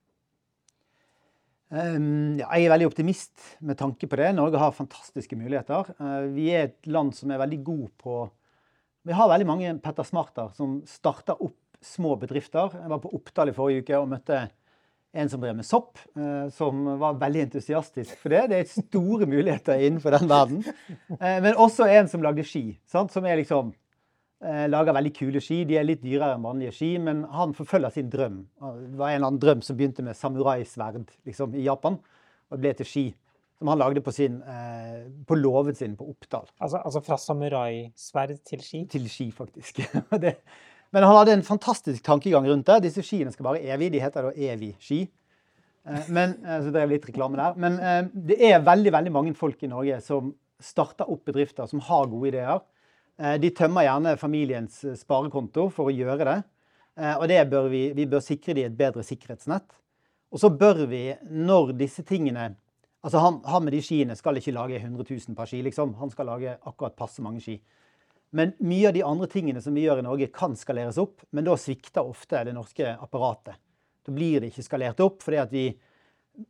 Ehm, 1.73 2.37
jeg 2.37 2.65
er 2.65 2.71
veldig 2.73 2.89
optimist 2.91 3.41
med 3.65 3.79
tanke 3.79 4.07
på 4.09 4.19
det. 4.19 4.33
Norge 4.35 4.59
har 4.61 4.75
fantastiske 4.75 5.37
muligheter. 5.39 5.93
Eh, 5.97 6.25
vi 6.35 6.49
er 6.53 6.67
et 6.69 6.89
land 6.91 7.13
som 7.15 7.31
er 7.31 7.41
veldig 7.41 7.61
god 7.63 7.87
på 8.01 8.25
Vi 9.05 9.13
har 9.13 9.29
veldig 9.29 9.45
mange 9.45 9.71
Petter 9.85 10.01
Smarter 10.01 10.47
som 10.57 10.79
starter 10.89 11.37
opp 11.37 11.77
små 11.85 12.15
bedrifter. 12.17 12.73
Jeg 12.73 12.89
var 12.89 12.97
på 13.03 13.11
Oppdal 13.13 13.51
i 13.51 13.53
forrige 13.53 13.83
uke 13.85 13.99
og 13.99 14.07
møtte 14.09 14.39
en 15.15 15.29
som 15.31 15.41
drev 15.41 15.55
med 15.55 15.65
sopp, 15.65 15.97
eh, 16.17 16.49
som 16.53 16.83
var 16.99 17.17
veldig 17.21 17.45
entusiastisk 17.47 18.17
for 18.19 18.33
det. 18.33 18.43
Det 18.51 18.59
er 18.59 18.69
store 18.71 19.27
muligheter 19.29 19.79
innenfor 19.79 20.17
den 20.17 20.29
verden. 20.29 20.61
Eh, 21.15 21.39
men 21.43 21.55
også 21.55 21.87
en 21.87 22.09
som 22.11 22.23
lagde 22.25 22.43
ski. 22.47 22.77
Sant? 22.89 23.13
Som 23.13 23.27
er 23.27 23.39
liksom 23.39 23.71
eh, 24.43 24.65
lager 24.71 24.95
veldig 24.97 25.13
kule 25.15 25.43
ski. 25.43 25.61
De 25.67 25.77
er 25.79 25.87
litt 25.87 26.03
dyrere 26.03 26.35
enn 26.35 26.45
vanlige 26.45 26.75
ski, 26.75 26.91
men 27.01 27.23
han 27.31 27.55
forfølger 27.55 27.95
sin 27.95 28.11
drøm. 28.11 28.41
Det 28.59 28.99
var 28.99 29.13
en 29.13 29.21
eller 29.21 29.29
annen 29.29 29.43
drøm 29.43 29.63
som 29.65 29.79
begynte 29.79 30.05
med 30.05 30.19
samuraisverd 30.19 31.05
liksom, 31.27 31.55
i 31.55 31.67
Japan, 31.69 31.99
og 32.51 32.61
ble 32.61 32.75
til 32.75 32.91
ski. 32.91 33.07
Som 33.55 33.71
han 33.71 33.79
lagde 33.79 34.03
på, 34.03 34.11
sin, 34.11 34.41
på 35.23 35.35
låven 35.39 35.77
sin 35.79 35.93
på 35.95 36.09
Oppdal. 36.11 36.49
Altså, 36.59 36.81
altså 36.81 36.99
fra 37.05 37.15
samuraisverd 37.23 38.41
til 38.43 38.59
ski? 38.59 38.81
Til 38.91 39.05
ski, 39.07 39.29
faktisk. 39.31 39.79
det, 40.25 40.35
men 40.95 41.03
han 41.03 41.17
hadde 41.17 41.33
en 41.35 41.43
fantastisk 41.43 42.05
tankegang 42.05 42.45
rundt 42.47 42.69
det. 42.69 42.85
Disse 42.85 43.03
skiene 43.03 43.33
skal 43.33 43.49
være 43.49 43.65
evig. 43.75 43.89
De 43.91 43.99
heter 43.99 44.29
da 44.29 44.29
Evi-ski. 44.31 45.01
Eh, 45.83 46.05
men, 46.07 46.37
eh, 46.45 46.61
så 46.63 46.71
er 46.71 46.87
litt 46.87 47.07
reklame 47.09 47.35
der. 47.35 47.57
Men 47.59 47.75
eh, 47.79 48.05
det 48.31 48.37
er 48.39 48.63
veldig 48.63 48.93
veldig 48.95 49.11
mange 49.11 49.33
folk 49.35 49.59
i 49.63 49.71
Norge 49.71 49.99
som 50.05 50.31
starter 50.63 51.09
opp 51.11 51.25
bedrifter, 51.27 51.67
som 51.67 51.83
har 51.83 52.07
gode 52.07 52.31
ideer. 52.31 52.63
De 53.39 53.47
tømmer 53.55 53.85
gjerne 53.85 54.11
familiens 54.19 54.77
sparekonto 54.99 55.69
for 55.71 55.87
å 55.87 55.93
gjøre 55.93 56.25
det. 56.27 56.39
Og 57.19 57.23
det 57.31 57.37
bør 57.47 57.69
vi, 57.71 57.81
vi 57.95 58.07
bør 58.11 58.23
sikre 58.23 58.55
dem 58.57 58.67
et 58.67 58.75
bedre 58.75 59.03
sikkerhetsnett. 59.07 59.67
Og 60.35 60.41
så 60.41 60.49
bør 60.51 60.81
vi, 60.91 61.03
når 61.23 61.75
disse 61.79 62.03
tingene 62.07 62.53
Altså 63.05 63.21
han, 63.21 63.35
han 63.45 63.61
med 63.61 63.75
de 63.75 63.83
skiene 63.85 64.15
skal 64.17 64.39
ikke 64.39 64.55
lage 64.55 64.79
100 64.79 65.05
000 65.05 65.35
per 65.37 65.45
ski, 65.45 65.59
liksom. 65.61 65.91
Han 65.99 66.09
skal 66.09 66.25
lage 66.25 66.55
akkurat 66.65 66.95
passe 66.97 67.21
mange 67.21 67.43
ski. 67.43 67.59
Men 68.35 68.51
mye 68.67 68.89
av 68.89 68.93
de 68.93 69.03
andre 69.07 69.27
tingene 69.31 69.61
som 69.63 69.75
vi 69.77 69.85
gjør 69.85 70.01
i 70.01 70.03
Norge, 70.03 70.27
kan 70.35 70.57
skaleres 70.59 70.97
opp. 70.99 71.23
Men 71.31 71.45
da 71.47 71.53
svikter 71.55 72.03
ofte 72.03 72.41
det 72.43 72.55
norske 72.55 72.89
apparatet. 72.99 73.55
Da 74.05 74.13
blir 74.13 74.41
det 74.43 74.49
ikke 74.51 74.65
skalert 74.65 74.99
opp. 75.05 75.21
fordi 75.23 75.37
at 75.39 75.53
vi, 75.53 75.69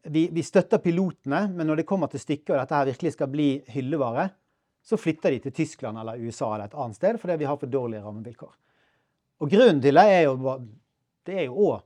vi, 0.10 0.24
vi, 0.34 0.44
støtter 0.44 0.82
pilotene, 0.82 1.44
men 1.54 1.70
når 1.70 1.84
det 1.84 1.86
kommer 1.86 2.10
til 2.10 2.24
stykket 2.24 2.56
og 2.56 2.58
dette 2.58 2.80
her 2.80 2.88
virkelig 2.90 3.12
skal 3.14 3.30
bli 3.30 3.50
hyllevare, 3.76 4.30
så 4.86 4.98
flytter 4.98 5.36
de 5.36 5.44
til 5.44 5.54
Tyskland 5.60 5.98
eller 6.02 6.22
USA 6.22 6.52
eller 6.56 6.70
et 6.70 6.78
annet 6.78 6.98
sted 6.98 7.18
fordi 7.22 7.38
vi 7.42 7.48
har 7.50 7.58
for 7.62 7.70
dårlige 7.70 8.04
rammevilkår. 8.06 8.56
Og 9.42 9.52
grunnen 9.52 9.82
til 9.82 9.98
det 9.98 10.06
er 10.10 10.24
jo 10.26 10.56
det 11.26 11.46
òg 11.50 11.84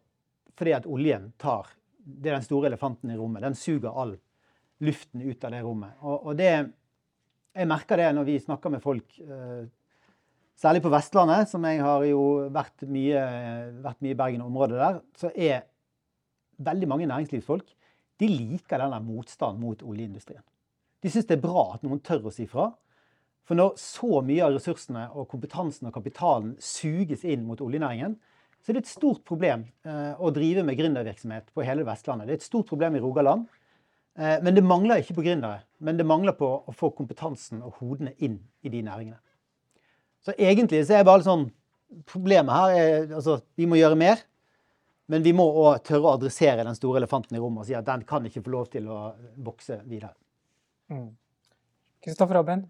fordi 0.60 0.74
at 0.76 0.88
oljen 0.88 1.30
tar 1.40 1.70
Det 2.00 2.30
er 2.30 2.40
den 2.40 2.44
store 2.44 2.68
elefanten 2.68 3.12
i 3.12 3.16
rommet. 3.18 3.44
Den 3.44 3.56
suger 3.56 3.92
all 3.92 4.16
luften 4.80 5.22
ut 5.22 5.44
av 5.44 5.52
det 5.52 5.60
rommet. 5.62 5.92
Og, 6.02 6.26
og 6.26 6.38
det 6.40 6.72
Jeg 7.54 7.68
merker 7.68 7.98
det 7.98 8.14
når 8.16 8.24
vi 8.24 8.40
snakker 8.40 8.70
med 8.70 8.82
folk 8.82 9.20
eh, 9.20 9.68
Særlig 10.60 10.82
på 10.84 10.92
Vestlandet, 10.92 11.48
som 11.48 11.64
jeg 11.64 11.80
har 11.80 12.04
jo 12.04 12.24
vært 12.52 12.84
mye, 12.84 13.20
vært 13.80 14.02
mye 14.04 14.12
i 14.12 14.20
Bergen 14.20 14.42
og 14.44 14.50
området 14.52 14.80
der, 14.82 14.98
så 15.16 15.32
er 15.32 15.62
veldig 16.60 16.90
mange 16.92 17.08
næringslivsfolk 17.08 17.70
de 18.20 18.28
liker 18.28 18.82
denne 18.82 19.00
motstanden 19.04 19.62
mot 19.64 19.84
oljeindustrien. 19.88 20.44
De 21.00 21.12
syns 21.12 21.28
det 21.30 21.38
er 21.38 21.46
bra 21.46 21.70
at 21.78 21.86
noen 21.86 22.02
tør 22.04 22.28
å 22.28 22.34
si 22.36 22.44
fra. 22.50 22.68
For 23.48 23.58
når 23.58 23.78
så 23.82 24.20
mye 24.26 24.44
av 24.46 24.58
ressursene 24.58 25.06
og 25.16 25.30
kompetansen 25.32 25.88
og 25.90 25.96
kapitalen 25.96 26.52
suges 26.62 27.24
inn 27.24 27.48
mot 27.48 27.62
oljenæringen, 27.64 28.18
så 28.60 28.72
er 28.72 28.78
det 28.78 28.84
et 28.84 28.92
stort 28.92 29.24
problem 29.26 29.64
eh, 29.88 30.20
å 30.20 30.34
drive 30.36 30.66
med 30.68 30.76
gründervirksomhet 30.78 31.54
på 31.56 31.64
hele 31.64 31.86
Vestlandet. 31.88 32.28
Det 32.28 32.36
er 32.36 32.42
et 32.42 32.50
stort 32.50 32.68
problem 32.68 33.00
i 33.00 33.02
Rogaland. 33.02 33.48
Eh, 34.20 34.36
men 34.44 34.58
det 34.58 34.66
mangler 34.68 35.00
ikke 35.00 35.16
på 35.22 35.24
gründere. 35.24 35.64
Men 35.80 35.98
det 35.98 36.06
mangler 36.06 36.36
på 36.36 36.52
å 36.60 36.76
få 36.76 36.92
kompetansen 36.98 37.64
og 37.64 37.80
hodene 37.80 38.12
inn 38.20 38.42
i 38.60 38.74
de 38.74 38.84
næringene. 38.84 39.22
Så 40.26 40.36
egentlig 40.36 40.84
så 40.88 41.00
er 41.00 41.08
bare 41.08 41.26
sånn 41.26 41.50
Problemet 42.06 42.54
her 42.54 42.72
er 42.78 43.14
altså 43.18 43.40
vi 43.58 43.66
må 43.66 43.80
gjøre 43.80 43.98
mer. 43.98 44.20
Men 45.10 45.24
vi 45.26 45.32
må 45.34 45.48
òg 45.64 45.80
tørre 45.88 46.06
å 46.06 46.18
adressere 46.20 46.62
den 46.62 46.76
store 46.78 47.00
elefanten 47.02 47.34
i 47.34 47.40
rommet 47.42 47.64
og 47.64 47.66
si 47.66 47.74
at 47.74 47.88
den 47.88 48.04
kan 48.06 48.28
ikke 48.30 48.44
få 48.46 48.52
lov 48.54 48.68
til 48.70 48.86
å 48.94 48.98
vokse 49.42 49.80
videre. 49.90 50.14
Kristoffer 52.06 52.36
mm. 52.36 52.38
Robin? 52.38 52.62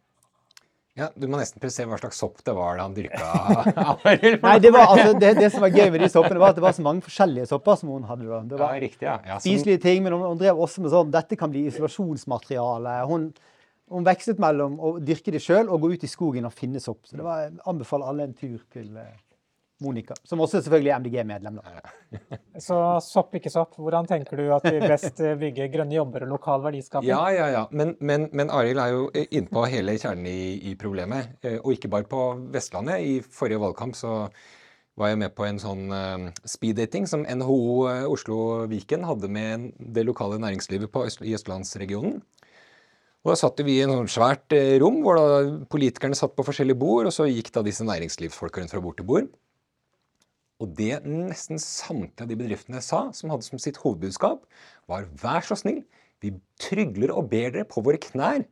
Ja, 0.99 1.09
Du 1.15 1.27
må 1.31 1.37
nesten 1.39 1.61
presisere 1.61 1.87
hva 1.91 1.99
slags 1.99 2.17
sopp 2.19 2.41
det 2.43 2.53
var 2.55 2.79
da 2.79 2.87
han 2.87 2.95
dyrka 2.95 3.19
Nei, 4.07 4.55
det, 4.63 4.71
var, 4.73 4.89
altså, 4.95 5.13
det, 5.19 5.35
det, 5.37 5.51
som 5.53 5.63
var 5.63 5.75
gøy 5.75 5.91
med 5.93 6.03
de 6.03 6.09
soppene, 6.11 6.39
var 6.41 6.55
at 6.55 6.59
det 6.59 6.65
var 6.65 6.75
så 6.75 6.83
mange 6.85 7.03
forskjellige 7.05 7.47
sopper 7.51 7.77
som 7.79 7.91
hun 7.93 8.07
hadde. 8.09 8.27
da. 8.27 8.41
Det 8.49 8.59
var 8.59 8.75
ja, 8.75 8.83
riktig, 8.83 9.05
ja. 9.07 9.19
ja 9.27 9.37
spiselige 9.43 9.83
ting, 9.85 10.03
men 10.03 10.15
hun, 10.15 10.25
hun, 10.31 10.39
drev 10.39 10.59
også 10.59 10.83
med 10.83 10.93
sånn 10.95 11.13
Dette 11.13 11.37
kan 11.39 11.51
bli 11.53 11.67
isolasjonsmateriale. 11.69 12.97
Hun, 13.11 13.29
hun 13.89 14.05
vekslet 14.05 14.41
mellom 14.41 14.77
å 14.79 14.93
dyrke 15.01 15.33
det 15.33 15.41
sjøl 15.43 15.69
og 15.69 15.81
gå 15.83 15.95
ut 15.95 16.05
i 16.05 16.11
skogen 16.11 16.47
og 16.49 16.55
finne 16.55 16.81
sopp. 16.83 17.07
Så 17.09 17.17
det 17.17 17.25
var, 17.25 17.47
jeg 17.47 17.57
anbefaler 17.69 18.11
alle 18.11 18.29
en 18.29 18.35
tur 18.37 18.61
til 18.73 18.91
eh, 18.99 19.17
Monica, 19.83 20.17
som 20.27 20.41
også 20.43 20.59
selvfølgelig 20.59 20.91
er 20.91 21.01
MDG-medlem. 21.01 21.59
Så 22.67 22.77
sopp, 23.03 23.33
ikke 23.39 23.51
sopp. 23.53 23.77
Hvordan 23.79 24.09
tenker 24.09 24.41
du 24.41 24.49
at 24.53 24.67
vi 24.67 24.81
best 24.83 25.21
eh, 25.23 25.37
bygger 25.39 25.71
grønne 25.73 25.95
jobber 25.95 26.27
og 26.27 26.33
lokal 26.35 26.63
verdiskaping? 26.67 27.09
Ja, 27.09 27.23
ja, 27.33 27.49
ja. 27.55 27.65
Men, 27.71 27.95
men, 27.99 28.27
men 28.35 28.53
Arild 28.53 28.83
er 28.83 28.93
jo 28.93 29.09
inne 29.25 29.49
på 29.49 29.65
hele 29.71 29.97
kjernen 29.97 30.29
i, 30.29 30.39
i, 30.71 30.77
problemet. 30.79 31.37
Eh, 31.41 31.57
og 31.63 31.73
ikke 31.77 31.91
bare 31.91 32.09
på 32.11 32.23
Vestlandet. 32.53 33.01
I 33.01 33.19
forrige 33.23 33.61
valgkamp 33.63 33.97
så 33.97 34.21
var 34.99 35.13
jeg 35.13 35.21
med 35.21 35.31
på 35.31 35.45
en 35.47 35.61
sånn 35.61 35.93
speeddating 36.43 37.05
som 37.07 37.21
NHO 37.23 37.85
Oslo 38.11 38.65
Viken 38.67 39.05
hadde 39.07 39.29
med 39.31 39.69
det 39.79 40.03
lokale 40.03 40.35
næringslivet 40.43 40.91
Øst, 40.91 41.23
i 41.23 41.31
østlandsregionen. 41.37 42.17
Og 43.25 43.33
Da 43.33 43.35
satt 43.35 43.59
vi 43.67 43.75
i 43.75 43.83
en 43.83 43.91
sånn 43.91 44.11
svært 44.11 44.55
uh, 44.55 44.77
rom 44.79 45.01
hvor 45.03 45.19
da 45.19 45.39
politikerne 45.71 46.17
satt 46.17 46.37
på 46.37 46.45
forskjellige 46.47 46.79
bord, 46.79 47.09
og 47.09 47.15
så 47.15 47.27
gikk 47.27 47.51
da 47.55 47.63
disse 47.65 47.85
næringslivsfolka 47.87 48.61
rundt 48.61 48.73
fra 48.75 48.83
bord 48.83 48.99
til 48.99 49.07
bord. 49.09 49.31
Og 50.59 50.71
det 50.75 51.01
nesten 51.07 51.59
samtlige 51.59 52.25
av 52.25 52.31
de 52.31 52.37
bedriftene 52.39 52.81
sa, 52.83 53.05
som 53.15 53.31
hadde 53.31 53.47
som 53.47 53.59
sitt 53.61 53.79
hovedbudskap, 53.79 54.43
var 54.91 55.07
vær 55.21 55.45
så 55.47 55.55
snill, 55.59 55.83
vi 56.19 56.33
trygler 56.59 57.13
og 57.15 57.29
ber 57.31 57.53
dere 57.53 57.67
på 57.67 57.83
våre 57.83 57.99
knær. 58.03 58.43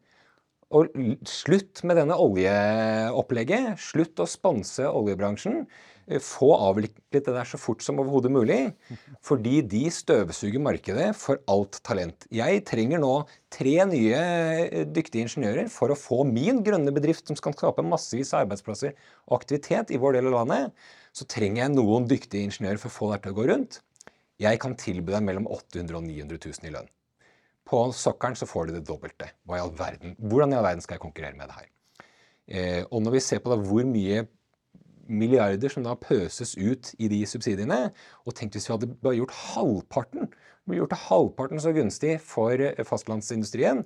Og 0.76 0.92
slutt 1.28 1.84
med 1.88 2.00
denne 2.00 2.16
oljeopplegget. 2.20 3.80
Slutt 3.80 4.20
å 4.20 4.28
sponse 4.28 4.88
oljebransjen. 4.88 5.66
Få 6.24 6.54
avviklet 6.56 7.26
det 7.26 7.34
der 7.36 7.48
så 7.50 7.60
fort 7.60 7.82
som 7.84 8.00
overhodet 8.00 8.32
mulig. 8.32 8.60
Fordi 9.26 9.60
de 9.62 9.84
støvsuger 9.92 10.62
markedet 10.64 11.10
for 11.20 11.42
alt 11.52 11.82
talent. 11.84 12.28
Jeg 12.32 12.64
trenger 12.70 13.02
nå 13.04 13.16
tre 13.52 13.76
nye 13.90 14.86
dyktige 14.88 15.26
ingeniører 15.26 15.68
for 15.74 15.92
å 15.92 16.00
få 16.00 16.22
min 16.28 16.64
grønne 16.64 16.94
bedrift, 16.96 17.28
som 17.28 17.40
skal 17.40 17.58
skape 17.58 17.84
massevis 17.84 18.32
av 18.34 18.46
arbeidsplasser 18.46 18.96
og 19.28 19.42
aktivitet 19.42 19.92
i 19.92 20.00
vår 20.00 20.20
del 20.20 20.32
av 20.32 20.40
landet 20.40 20.88
så 21.18 21.26
trenger 21.30 21.64
jeg 21.64 21.74
noen 21.74 22.06
dyktige 22.10 22.46
ingeniører 22.46 22.80
for 22.82 22.92
å 22.92 22.98
få 22.98 23.10
det 23.14 23.24
til 23.24 23.34
å 23.34 23.38
gå 23.40 23.48
rundt. 23.50 23.80
Jeg 24.42 24.60
kan 24.62 24.76
tilby 24.78 25.16
deg 25.16 25.26
mellom 25.26 25.48
800 25.50 25.98
og 25.98 26.06
900 26.06 26.38
000 26.44 26.70
i 26.70 26.74
lønn. 26.76 26.92
På 27.68 27.88
sokkelen 27.96 28.38
så 28.40 28.48
får 28.48 28.68
du 28.68 28.76
det 28.78 28.86
dobbelte. 28.88 29.32
Hva 29.48 29.58
i 29.58 29.64
all 29.64 29.74
verden? 29.76 30.14
Hvordan 30.22 30.54
i 30.54 30.60
all 30.60 30.68
verden 30.68 30.86
skal 30.86 30.98
jeg 30.98 31.04
konkurrere 31.04 31.40
med 31.40 31.50
det 31.50 31.58
her? 31.58 31.72
Eh, 32.48 32.84
og 32.86 33.02
når 33.04 33.18
vi 33.18 33.24
ser 33.26 33.42
på 33.44 33.52
da 33.52 33.58
hvor 33.60 33.88
mye 33.90 34.28
milliarder 35.10 35.72
som 35.74 35.86
da 35.86 35.96
pøses 36.00 36.56
ut 36.58 36.94
i 37.00 37.10
de 37.12 37.24
subsidiene, 37.30 37.88
og 38.26 38.36
tenk 38.38 38.54
hvis 38.56 38.70
vi 38.70 38.76
hadde 38.76 38.94
bare 39.02 39.20
gjort 39.22 39.40
halvparten 39.54 40.30
gjort 40.68 40.98
halvparten 41.00 41.62
så 41.64 41.72
gunstig 41.72 42.18
for 42.20 42.60
fastlandsindustrien, 42.84 43.86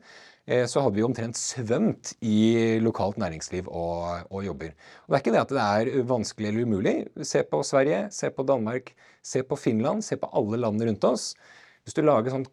Eh, 0.49 0.65
så 0.65 0.81
hadde 0.81 0.97
vi 0.97 1.05
omtrent 1.05 1.37
svømt 1.37 2.15
i 2.25 2.79
lokalt 2.81 3.19
næringsliv 3.21 3.67
og, 3.69 4.25
og, 4.31 4.39
jobber. 4.45 4.73
Og 5.05 5.13
Det 5.13 5.17
er 5.17 5.21
ikke 5.21 5.33
det 5.35 5.41
at 5.43 5.53
det 5.53 5.65
er 5.65 6.07
vanskelig 6.09 6.49
eller 6.49 6.65
umulig. 6.65 6.95
Se 7.27 7.43
på 7.45 7.61
Sverige, 7.67 8.07
se 8.11 8.31
på 8.33 8.45
Danmark, 8.47 8.93
se 9.23 9.43
på 9.45 9.55
Finland, 9.59 10.01
se 10.03 10.17
på 10.17 10.29
alle 10.33 10.57
landene 10.57 10.89
rundt 10.89 11.05
oss. 11.05 11.31
Hvis 11.85 11.97
du 11.97 12.01
lager 12.05 12.33
sånn 12.33 12.47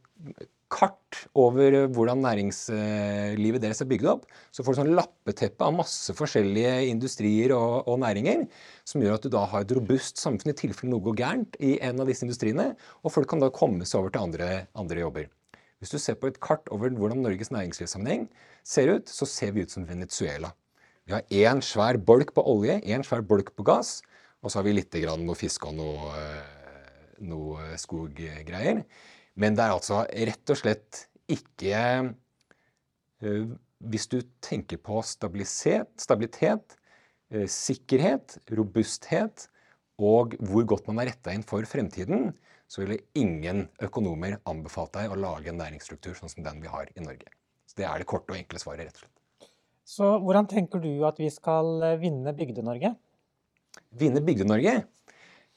kart 0.73 1.23
over 1.39 1.75
hvordan 1.95 2.21
næringslivet 2.23 3.63
deres 3.63 3.81
er 3.83 3.89
bygd 3.89 4.09
opp, 4.13 4.27
så 4.53 4.65
får 4.65 4.75
du 4.75 4.81
sånn 4.83 4.93
lappeteppe 4.99 5.65
av 5.65 5.77
masse 5.79 6.15
forskjellige 6.17 6.75
industrier 6.91 7.55
og, 7.57 7.89
og, 7.89 7.97
næringer, 8.05 8.45
som 8.89 9.03
gjør 9.03 9.17
at 9.17 9.25
du 9.25 9.33
da 9.33 9.47
har 9.49 9.65
et 9.65 9.75
robust 9.79 10.21
samfunn 10.21 10.53
i 10.53 10.57
tilfelle 10.59 10.93
noe 10.93 11.05
går 11.09 11.19
gærent 11.23 11.59
i 11.65 11.79
en 11.85 12.05
av 12.05 12.11
disse 12.11 12.27
industriene, 12.27 12.71
og 13.03 13.15
folk 13.15 13.31
kan 13.33 13.43
da 13.43 13.51
komme 13.55 13.89
seg 13.89 14.03
over 14.03 14.15
til 14.15 14.29
andre, 14.29 14.51
andre 14.79 15.03
jobber. 15.05 15.29
Hvis 15.79 15.95
du 15.95 15.99
ser 16.03 16.19
på 16.19 16.29
et 16.29 16.41
kart 16.43 16.69
over 16.75 16.91
hvordan 16.91 17.23
Norges 17.23 17.53
næringslivssammenheng 17.55 18.27
ser 18.67 18.91
ut, 18.97 19.09
så 19.09 19.29
ser 19.31 19.55
vi 19.55 19.65
ut 19.65 19.73
som 19.73 19.87
Venezuela. 19.89 20.53
Vi 21.09 21.15
har 21.15 21.25
én 21.33 21.63
svær 21.65 21.97
bolk 21.97 22.35
på 22.37 22.45
olje, 22.45 22.81
én 22.85 23.07
svær 23.07 23.23
bolk 23.25 23.55
på 23.57 23.65
gass, 23.65 24.03
og 24.43 24.51
så 24.51 24.59
har 24.59 24.67
vi 24.67 24.75
litt 24.77 24.93
grann 24.93 25.25
noe 25.25 25.39
fiske 25.39 25.71
og 25.71 25.79
noe, 25.79 26.11
eh, 26.19 27.23
noe 27.25 27.79
skoggreier. 27.81 28.83
Men 29.39 29.55
det 29.55 29.65
er 29.65 29.77
altså 29.77 30.03
rett 30.07 30.53
og 30.53 30.59
slett 30.59 31.05
ikke 31.31 31.79
eh, 33.23 33.45
Hvis 33.79 34.09
du 34.11 34.19
tenker 34.43 34.81
på 34.83 35.03
stabilitet, 35.07 36.75
eh, 37.31 37.47
sikkerhet, 37.47 38.39
robusthet 38.51 39.47
og 39.99 40.35
hvor 40.39 40.67
godt 40.67 40.89
man 40.91 41.03
er 41.03 41.13
retta 41.13 41.35
inn 41.35 41.47
for 41.47 41.63
fremtiden, 41.67 42.33
så 42.69 42.83
ville 42.83 43.01
ingen 43.19 43.65
økonomer 43.83 44.37
anbefalt 44.51 44.93
deg 44.95 45.11
å 45.11 45.19
lage 45.19 45.51
en 45.51 45.59
næringsstruktur 45.59 46.15
sånn 46.19 46.31
som 46.31 46.45
den 46.47 46.61
vi 46.63 46.71
har 46.71 46.91
i 46.95 47.05
Norge. 47.05 47.31
Så 47.67 47.81
Det 47.81 47.87
er 47.87 47.99
det 47.99 48.09
korte 48.11 48.35
og 48.35 48.39
enkle 48.39 48.61
svaret, 48.61 48.87
rett 48.87 48.99
og 48.99 49.07
slett. 49.07 49.49
Så 49.89 50.07
hvordan 50.21 50.47
tenker 50.51 50.83
du 50.85 50.91
at 51.09 51.19
vi 51.19 51.31
skal 51.33 51.83
eh, 51.83 51.99
vinne 52.01 52.35
Bygde-Norge? 52.37 52.93
Vinne 53.99 54.21
Bygde-Norge? 54.21 54.83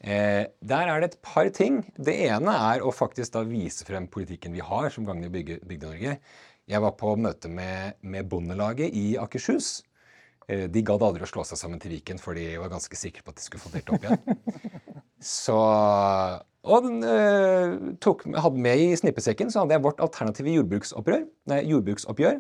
Eh, 0.02 0.48
der 0.66 0.90
er 0.90 1.02
det 1.02 1.12
et 1.12 1.22
par 1.22 1.50
ting. 1.54 1.84
Det 1.98 2.16
ene 2.28 2.56
er 2.74 2.82
å 2.82 2.94
faktisk 2.94 3.36
da 3.36 3.46
vise 3.46 3.86
frem 3.86 4.10
politikken 4.10 4.56
vi 4.56 4.64
har 4.66 4.90
som 4.94 5.06
gagner 5.06 5.30
Bygde-Norge. 5.34 6.18
Jeg 6.72 6.82
var 6.82 6.98
på 6.98 7.16
møte 7.20 7.50
med, 7.52 7.98
med 8.02 8.30
Bondelaget 8.30 8.94
i 8.98 9.16
Akershus. 9.22 9.82
Eh, 10.48 10.68
de 10.72 10.86
gadd 10.86 11.04
aldri 11.06 11.26
å 11.26 11.30
slå 11.30 11.46
seg 11.46 11.60
sammen 11.62 11.82
til 11.82 11.94
Viken, 11.94 12.22
for 12.22 12.38
de 12.38 12.48
var 12.62 12.74
ganske 12.74 12.98
sikre 12.98 13.26
på 13.26 13.34
at 13.34 13.42
de 13.42 13.46
skulle 13.46 13.64
få 13.64 13.74
delt 13.76 13.94
opp 13.94 14.08
igjen. 14.08 14.40
Så 15.22 15.58
og 16.62 16.84
den, 16.86 17.02
eh, 17.04 17.96
tok, 18.02 18.24
hadde 18.38 18.62
med 18.62 18.78
i 18.78 18.96
snippesekken 18.98 19.50
så 19.50 19.64
hadde 19.64 19.74
jeg 19.74 19.84
vårt 19.86 20.02
alternative 20.04 20.54
jordbruksoppgjør, 20.54 21.24
nei, 21.50 21.62
jordbruksoppgjør 21.72 22.36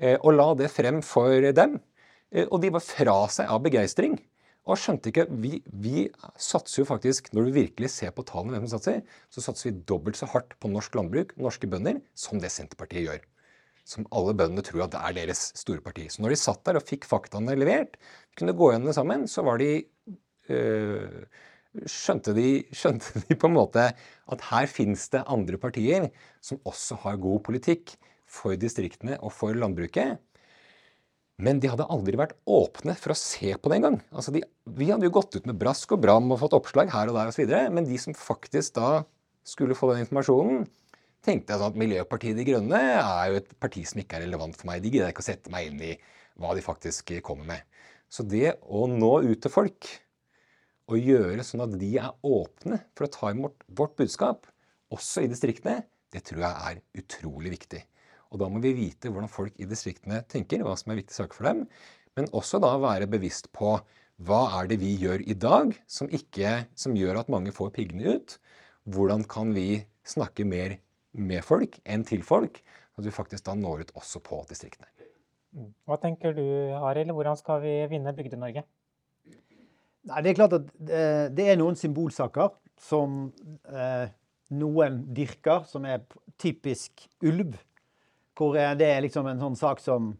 eh, 0.00 0.16
og 0.16 0.30
la 0.32 0.46
det 0.56 0.70
frem 0.72 1.02
for 1.04 1.52
dem. 1.52 1.76
Eh, 2.32 2.46
og 2.48 2.62
de 2.62 2.72
var 2.72 2.84
fra 2.84 3.18
seg 3.32 3.52
av 3.52 3.60
begeistring. 3.66 4.16
Og 4.64 4.80
skjønte 4.80 5.10
ikke 5.10 5.26
vi, 5.42 5.58
vi 5.68 6.06
satser 6.40 6.82
jo 6.82 6.88
faktisk, 6.88 7.32
Når 7.34 7.48
du 7.48 7.56
virkelig 7.58 7.90
ser 7.92 8.14
på 8.16 8.24
tallene 8.24 8.56
hvem 8.56 8.66
som 8.68 8.80
satser, 8.80 9.02
så 9.28 9.44
satser 9.44 9.70
vi 9.70 9.84
dobbelt 9.84 10.16
så 10.16 10.28
hardt 10.32 10.56
på 10.60 10.70
norsk 10.72 10.96
landbruk, 10.96 11.34
norske 11.36 11.68
bønder, 11.68 12.00
som 12.16 12.40
det 12.40 12.52
Senterpartiet 12.52 13.04
gjør. 13.04 13.24
Som 13.84 14.06
alle 14.16 14.32
bøndene 14.32 14.64
tror 14.64 14.86
at 14.86 14.94
det 14.94 15.02
er 15.02 15.18
deres 15.18 15.50
store 15.60 15.84
parti. 15.84 16.06
Så 16.08 16.24
når 16.24 16.32
de 16.32 16.40
satt 16.40 16.62
der 16.64 16.80
og 16.80 16.86
fikk 16.88 17.04
faktaene 17.04 17.56
levert, 17.58 17.98
kunne 18.38 18.56
gå 18.56 18.70
gjennom 18.72 18.88
det 18.88 18.96
sammen, 18.96 19.26
så 19.28 19.44
var 19.44 19.60
de 19.60 19.84
øh, 20.48 21.26
skjønte 21.84 22.32
de, 22.32 22.48
skjønte 22.78 23.20
de, 23.20 23.36
på 23.36 23.50
en 23.50 23.58
måte 23.58 23.90
at 23.92 24.48
her 24.48 24.70
finnes 24.70 25.04
det 25.12 25.26
andre 25.28 25.60
partier 25.60 26.08
som 26.40 26.62
også 26.64 27.02
har 27.04 27.20
god 27.20 27.44
politikk 27.50 27.98
for 28.24 28.56
distriktene 28.56 29.20
og 29.20 29.34
for 29.36 29.52
landbruket. 29.52 30.16
Men 31.42 31.58
de 31.58 31.70
hadde 31.70 31.86
aldri 31.90 32.18
vært 32.18 32.36
åpne 32.46 32.94
for 32.98 33.10
å 33.10 33.18
se 33.18 33.56
på 33.58 33.70
det 33.70 33.80
engang. 33.80 33.98
Altså 34.14 34.30
de, 34.34 34.44
vi 34.78 34.90
hadde 34.92 35.08
jo 35.08 35.14
gått 35.16 35.34
ut 35.34 35.48
med 35.50 35.58
brask 35.58 35.96
og 35.96 36.04
bram 36.04 36.30
og 36.30 36.38
fått 36.44 36.54
oppslag 36.54 36.92
her 36.94 37.10
og 37.10 37.18
der 37.18 37.32
osv. 37.32 37.50
Men 37.74 37.88
de 37.88 37.98
som 37.98 38.14
faktisk 38.14 38.76
da 38.78 39.02
skulle 39.44 39.76
få 39.76 39.90
den 39.90 40.04
informasjonen, 40.04 40.62
tenkte 41.24 41.54
jeg 41.54 41.60
sånn 41.60 41.72
at 41.72 41.80
Miljøpartiet 41.80 42.38
De 42.38 42.46
Grønne 42.46 42.78
er 42.78 43.32
jo 43.32 43.40
et 43.40 43.50
parti 43.60 43.82
som 43.88 44.00
ikke 44.00 44.20
er 44.20 44.26
relevant 44.28 44.56
for 44.56 44.70
meg. 44.70 44.84
De 44.84 44.92
gidder 44.92 45.10
ikke 45.10 45.24
å 45.24 45.26
sette 45.26 45.52
meg 45.52 45.72
inn 45.72 45.82
i 45.82 45.94
hva 46.40 46.54
de 46.54 46.62
faktisk 46.64 47.16
kommer 47.26 47.48
med. 47.50 47.66
Så 48.12 48.22
det 48.28 48.60
å 48.62 48.84
nå 48.90 49.14
ut 49.26 49.40
til 49.42 49.50
folk 49.52 49.90
og 50.92 51.00
gjøre 51.00 51.44
sånn 51.46 51.64
at 51.64 51.74
de 51.80 51.90
er 51.98 52.12
åpne 52.28 52.78
for 52.94 53.06
å 53.06 53.12
ta 53.12 53.32
imot 53.32 53.64
vårt 53.74 53.96
budskap, 53.98 54.46
også 54.94 55.24
i 55.24 55.30
distriktene, 55.32 55.80
det 56.12 56.22
tror 56.28 56.44
jeg 56.44 56.70
er 56.70 56.82
utrolig 57.00 57.54
viktig. 57.56 57.80
Og 58.34 58.40
da 58.42 58.50
må 58.50 58.60
vi 58.60 58.74
vite 58.76 59.12
hvordan 59.14 59.30
folk 59.30 59.56
i 59.62 59.68
distriktene 59.70 60.24
tenker, 60.26 60.64
hva 60.66 60.74
som 60.76 60.90
er 60.90 60.98
viktige 60.98 61.22
saker 61.22 61.38
for 61.38 61.48
dem. 61.48 61.64
Men 62.18 62.30
også 62.34 62.58
da 62.62 62.74
være 62.82 63.10
bevisst 63.10 63.52
på 63.54 63.76
hva 64.26 64.42
er 64.60 64.68
det 64.70 64.78
vi 64.82 64.92
gjør 64.98 65.22
i 65.26 65.34
dag 65.38 65.72
som, 65.90 66.10
ikke, 66.10 66.66
som 66.78 66.94
gjør 66.98 67.22
at 67.22 67.30
mange 67.32 67.54
får 67.54 67.72
piggene 67.74 68.18
ut? 68.18 68.36
hvordan 68.84 69.24
kan 69.28 69.52
vi 69.54 69.84
snakke 70.04 70.44
mer 70.44 70.78
med 71.12 71.44
folk 71.44 71.78
enn 71.84 72.04
til 72.06 72.24
folk, 72.26 72.60
at 72.98 73.04
vi 73.04 73.12
faktisk 73.14 73.46
da 73.46 73.54
når 73.56 73.84
ut 73.84 73.92
også 73.98 74.20
på 74.24 74.42
distriktene. 74.48 74.88
Hva 75.86 75.98
tenker 76.02 76.34
du, 76.34 76.44
Arild? 76.82 77.12
Hvordan 77.14 77.38
skal 77.38 77.62
vi 77.62 77.74
vinne 77.90 78.12
Bygde-Norge? 78.14 78.64
Nei, 80.04 80.22
Det 80.22 80.30
er 80.30 80.36
klart 80.36 80.56
at 80.58 80.66
eh, 80.84 81.26
det 81.32 81.46
er 81.48 81.56
noen 81.56 81.78
symbolsaker 81.78 82.50
som 82.76 83.30
eh, 83.70 84.10
noen 84.50 84.98
dyrker, 85.14 85.62
som 85.70 85.86
er 85.88 86.02
typisk 86.38 87.06
ulv. 87.24 87.54
Hvor 88.34 88.56
det 88.78 88.88
er 88.90 89.02
liksom 89.04 89.28
en 89.30 89.42
sånn 89.42 89.58
sak 89.58 89.82
som 89.82 90.14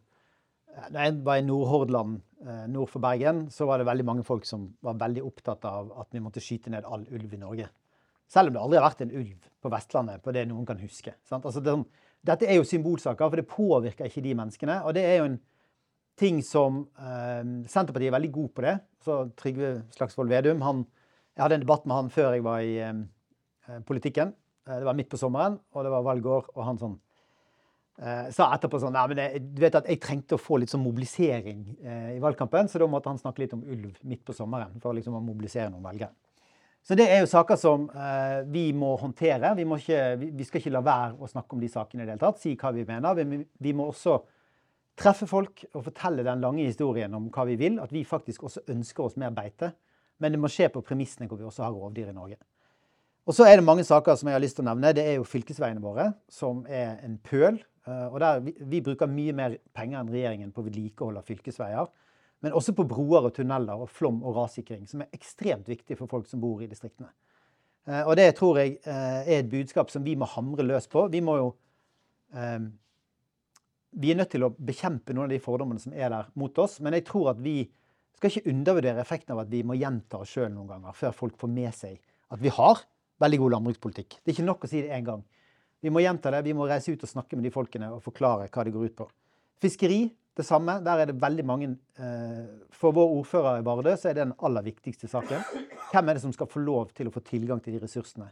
Da 0.91 1.07
jeg 1.07 1.21
var 1.23 1.39
i 1.39 1.47
Nordhordland 1.47 2.19
eh, 2.43 2.65
nord 2.71 2.91
for 2.91 3.03
Bergen, 3.03 3.45
så 3.51 3.67
var 3.69 3.79
det 3.79 3.87
veldig 3.87 4.07
mange 4.09 4.25
folk 4.27 4.47
som 4.47 4.73
var 4.83 4.97
veldig 4.99 5.23
opptatt 5.23 5.65
av 5.71 5.93
at 6.03 6.09
vi 6.11 6.23
måtte 6.23 6.43
skyte 6.43 6.73
ned 6.73 6.83
all 6.83 7.05
ulv 7.15 7.35
i 7.35 7.39
Norge. 7.39 7.69
Selv 8.27 8.51
om 8.51 8.57
det 8.57 8.63
aldri 8.65 8.81
har 8.81 8.89
vært 8.89 9.05
en 9.05 9.15
ulv 9.21 9.47
på 9.63 9.71
Vestlandet, 9.71 10.23
på 10.25 10.35
det 10.35 10.43
noen 10.51 10.67
kan 10.67 10.81
huske. 10.83 11.15
Altså, 11.31 11.63
det, 11.63 11.77
dette 12.27 12.49
er 12.49 12.59
jo 12.59 12.67
symbolsaker, 12.67 13.29
for 13.29 13.39
det 13.39 13.47
påvirker 13.51 14.09
ikke 14.09 14.25
de 14.25 14.35
menneskene. 14.35 14.81
Og 14.83 14.97
det 14.97 15.05
er 15.07 15.19
jo 15.21 15.29
en 15.29 15.39
ting 16.21 16.41
som 16.47 16.85
eh, 16.99 17.43
Senterpartiet 17.71 18.11
er 18.11 18.17
veldig 18.17 18.33
god 18.35 18.53
på 18.55 18.65
det. 18.65 18.77
Så 19.05 19.19
Trygve 19.39 19.75
Slagsvold 19.95 20.33
Vedum 20.33 20.63
han, 20.65 20.87
Jeg 21.35 21.43
hadde 21.43 21.61
en 21.61 21.67
debatt 21.67 21.87
med 21.87 21.97
han 21.99 22.11
før 22.15 22.35
jeg 22.35 22.47
var 22.47 22.63
i 22.63 22.77
eh, 22.83 23.81
politikken. 23.87 24.35
Eh, 24.67 24.79
det 24.79 24.89
var 24.89 24.99
midt 24.99 25.11
på 25.13 25.21
sommeren, 25.21 25.59
og 25.75 25.85
det 25.85 25.93
var 25.95 26.07
valgår, 26.07 26.51
og 26.55 26.63
han 26.67 26.81
sånn 26.81 26.99
eh, 28.03 28.29
sa 28.35 28.51
etterpå 28.55 28.81
sånn 28.83 28.95
Nei, 28.97 29.07
men 29.13 29.23
jeg, 29.23 29.43
du 29.55 29.63
vet 29.63 29.79
at 29.79 29.89
jeg 29.91 30.03
trengte 30.03 30.39
å 30.39 30.43
få 30.43 30.59
litt 30.61 30.73
sånn 30.73 30.85
mobilisering 30.85 31.65
eh, 31.83 32.13
i 32.17 32.21
valgkampen, 32.23 32.71
så 32.71 32.83
da 32.83 32.89
måtte 32.91 33.13
han 33.13 33.21
snakke 33.21 33.45
litt 33.45 33.57
om 33.57 33.65
ulv 33.65 33.93
midt 34.03 34.25
på 34.27 34.37
sommeren 34.37 34.77
for 34.83 34.97
liksom 34.97 35.19
å 35.19 35.25
mobilisere 35.25 35.71
noen 35.73 35.85
velgere. 35.87 36.15
Så 36.85 36.97
det 37.01 37.07
er 37.09 37.23
jo 37.23 37.31
saker 37.31 37.57
som 37.57 37.87
eh, 37.97 38.43
vi 38.53 38.67
må 38.77 38.91
håndtere. 39.01 39.55
Vi, 39.57 39.65
må 39.65 39.79
ikke, 39.81 40.01
vi, 40.21 40.29
vi, 40.37 40.45
skal 40.45 40.61
ikke 40.61 40.75
la 40.75 40.83
være 40.85 41.15
å 41.17 41.29
snakke 41.31 41.57
om 41.57 41.63
de 41.63 41.71
sakene 41.73 42.03
i 42.03 42.05
det 42.05 42.13
hele 42.13 42.21
tatt. 42.21 42.43
Si 42.43 42.53
hva 42.61 42.75
vi 42.77 42.85
mener. 42.85 43.17
Vi, 43.17 43.39
vi, 43.65 43.73
må 43.73 43.87
også 43.89 44.19
treffe 45.01 45.25
folk 45.27 45.65
og 45.73 45.87
fortelle 45.87 46.27
den 46.27 46.45
lange 46.45 46.67
historien 46.67 47.17
om 47.17 47.31
hva 47.33 47.47
vi 47.49 47.57
vil. 47.61 47.81
At 47.81 47.95
vi 47.95 48.05
faktisk 48.05 48.45
også 48.51 48.67
ønsker 48.75 49.07
oss 49.07 49.17
mer 49.21 49.33
beite. 49.33 49.73
Men 50.21 50.37
det 50.37 50.43
må 50.43 50.51
skje 50.53 50.69
på 50.75 50.85
premissene 50.85 51.31
hvor 51.31 51.41
vi 51.41 51.49
også 51.49 51.65
har 51.65 51.73
rovdyr 51.73 52.13
i 52.13 52.17
Norge. 52.19 52.37
Og 53.25 53.37
så 53.37 53.47
er 53.49 53.57
det 53.57 53.65
mange 53.65 53.85
saker 53.89 54.19
som 54.21 54.29
jeg 54.29 54.37
har 54.37 54.43
lyst 54.43 54.59
til 54.59 54.67
å 54.67 54.69
nevne. 54.69 54.93
Det 54.97 55.05
er 55.09 55.15
jo 55.17 55.29
fylkesveiene 55.29 55.81
våre, 55.81 56.11
som 56.29 56.65
er 56.69 56.99
en 57.07 57.17
pøl. 57.25 57.57
Eh, 57.89 58.07
og 58.11 58.19
der 58.21 58.43
vi, 58.45 58.55
vi 58.61 58.83
bruker 58.85 59.09
mye 59.11 59.33
mer 59.37 59.59
penger 59.77 60.03
enn 60.03 60.13
regjeringen 60.13 60.53
på 60.55 60.65
vedlikehold 60.67 61.21
av 61.21 61.29
fylkesveier 61.29 61.93
men 62.45 62.53
også 62.53 62.75
på 62.77 62.85
broer 62.85 63.25
og 63.25 63.33
tunneler 63.33 63.81
og 63.81 63.89
flom- 63.89 64.21
og 64.21 64.35
rassikring, 64.37 64.83
som 64.85 65.01
er 65.01 65.17
ekstremt 65.17 65.65
viktig 65.71 65.97
for 65.97 66.11
folk 66.11 66.27
som 66.29 66.43
bor 66.43 66.61
i 66.61 66.69
distriktene. 66.69 67.09
Eh, 67.89 68.03
og 68.03 68.19
det 68.21 68.35
tror 68.37 68.61
jeg 68.61 68.75
eh, 68.85 69.21
er 69.23 69.39
et 69.39 69.49
budskap 69.49 69.89
som 69.93 70.05
vi 70.05 70.13
må 70.21 70.29
hamre 70.29 70.67
løs 70.67 70.91
på. 70.93 71.07
Vi 71.13 71.25
må 71.25 71.39
jo 71.41 71.53
Vi 73.95 74.11
er 74.11 74.17
nødt 74.19 74.33
til 74.33 74.43
å 74.43 74.51
bekjempe 74.51 75.15
noen 75.15 75.29
av 75.29 75.31
de 75.31 75.39
fordommene 75.39 75.79
som 75.79 75.93
er 75.95 76.09
der 76.11 76.31
mot 76.35 76.57
oss, 76.59 76.81
men 76.83 76.97
jeg 76.97 77.05
tror 77.07 77.29
at 77.31 77.39
vi 77.39 77.61
skal 78.19 78.33
ikke 78.33 78.51
undervurdere 78.51 78.99
effekten 78.99 79.37
av 79.37 79.45
at 79.45 79.53
vi 79.53 79.61
må 79.63 79.77
gjenta 79.79 80.19
oss 80.19 80.33
sjøl 80.35 80.49
noen 80.51 80.67
ganger 80.73 80.97
før 80.99 81.15
folk 81.15 81.37
får 81.39 81.53
med 81.55 81.71
seg 81.79 82.01
at 82.35 82.43
vi 82.43 82.51
har 82.57 82.83
veldig 83.23 83.41
god 83.45 83.55
landbrukspolitikk. 83.57 84.19
Det 84.21 84.31
er 84.33 84.37
ikke 84.37 84.49
nok 84.49 84.67
å 84.67 84.71
si 84.71 84.83
det 84.83 84.93
én 84.95 85.07
gang. 85.07 85.23
Vi 85.85 85.93
må 85.93 86.01
gjenta 86.01 86.33
det, 86.33 86.45
vi 86.47 86.55
må 86.57 86.67
reise 86.69 86.95
ut 86.95 87.05
og 87.05 87.11
snakke 87.11 87.37
med 87.37 87.45
de 87.47 87.53
folkene 87.55 87.91
og 87.93 88.03
forklare 88.05 88.49
hva 88.49 88.65
det 88.65 88.73
går 88.75 88.89
ut 88.89 88.97
på. 89.03 89.09
Fiskeri 89.63 90.03
det 90.37 90.47
samme. 90.47 90.79
Der 90.85 91.03
er 91.03 91.11
det 91.11 91.21
veldig 91.23 91.45
mange 91.47 91.69
eh, 91.99 92.47
For 92.75 92.95
vår 92.95 93.13
ordfører 93.21 93.61
i 93.61 93.67
Vardø 93.67 93.95
så 93.97 94.11
er 94.11 94.17
det 94.17 94.27
den 94.27 94.39
aller 94.47 94.65
viktigste 94.67 95.11
saken. 95.11 95.45
Hvem 95.93 96.09
er 96.09 96.17
det 96.17 96.25
som 96.25 96.33
skal 96.35 96.51
få 96.51 96.63
lov 96.65 96.91
til 96.97 97.09
å 97.09 97.15
få 97.15 97.23
tilgang 97.27 97.63
til 97.63 97.77
de 97.77 97.83
ressursene 97.85 98.31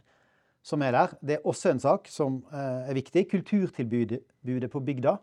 som 0.63 0.83
er 0.83 0.95
der? 0.95 1.15
Det 1.21 1.37
er 1.37 1.47
også 1.47 1.71
en 1.71 1.83
sak 1.83 2.09
som 2.11 2.41
eh, 2.51 2.89
er 2.89 2.97
viktig. 2.99 3.27
Kulturtilbudet 3.31 4.71
på 4.71 4.83
bygda. 4.83 5.17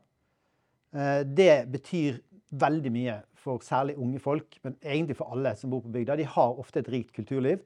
Eh, 0.94 1.20
det 1.26 1.66
betyr 1.72 2.22
veldig 2.50 2.92
mye 2.94 3.18
for 3.40 3.62
særlig 3.64 3.96
unge 4.00 4.20
folk, 4.20 4.56
men 4.64 4.76
egentlig 4.82 5.16
for 5.16 5.32
alle 5.32 5.54
som 5.56 5.70
bor 5.72 5.84
på 5.84 5.92
bygda. 5.92 6.16
De 6.18 6.26
har 6.28 6.58
ofte 6.60 6.82
et 6.82 6.90
rikt 6.92 7.12
kulturliv, 7.16 7.62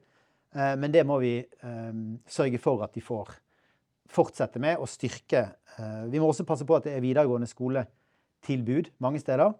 men 0.55 0.91
det 0.93 1.03
må 1.03 1.19
vi 1.19 1.33
sørge 2.31 2.59
for 2.63 2.83
at 2.85 2.93
de 2.95 3.03
får 3.03 3.33
fortsette 4.15 4.61
med 4.63 4.79
og 4.79 4.87
styrke. 4.87 5.41
Vi 6.07 6.21
må 6.21 6.29
også 6.29 6.45
passe 6.47 6.65
på 6.67 6.77
at 6.77 6.85
det 6.87 6.93
er 6.95 7.03
videregående 7.03 7.49
skoletilbud 7.49 8.93
mange 9.03 9.19
steder. 9.19 9.51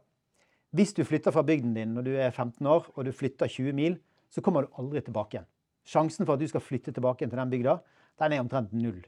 Hvis 0.75 0.93
du 0.95 1.03
flytter 1.07 1.35
fra 1.35 1.43
bygden 1.43 1.73
din 1.75 1.93
når 1.95 2.07
du 2.07 2.13
er 2.15 2.31
15 2.31 2.67
år 2.67 2.87
og 2.93 3.05
du 3.07 3.11
flytter 3.15 3.51
20 3.51 3.75
mil, 3.75 3.97
så 4.31 4.41
kommer 4.43 4.65
du 4.65 4.79
aldri 4.79 5.03
tilbake 5.03 5.37
igjen. 5.37 5.49
Sjansen 5.85 6.25
for 6.25 6.35
at 6.35 6.41
du 6.41 6.49
skal 6.49 6.63
flytte 6.63 6.91
tilbake 6.95 7.27
til 7.27 7.37
den 7.37 7.51
bygda, 7.51 7.77
den 8.19 8.33
er 8.33 8.41
omtrent 8.43 8.73
null. 8.73 9.03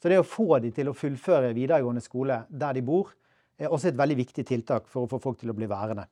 Så 0.00 0.08
det 0.08 0.20
å 0.20 0.24
få 0.24 0.60
de 0.64 0.70
til 0.72 0.88
å 0.88 0.96
fullføre 0.96 1.52
videregående 1.56 2.00
skole 2.04 2.42
der 2.48 2.76
de 2.76 2.84
bor, 2.84 3.10
er 3.60 3.68
også 3.68 3.90
et 3.90 3.98
veldig 3.98 4.16
viktig 4.22 4.44
tiltak 4.48 4.86
for 4.88 5.04
å 5.04 5.10
få 5.10 5.18
folk 5.20 5.40
til 5.42 5.52
å 5.52 5.56
bli 5.56 5.68
værende. 5.68 6.06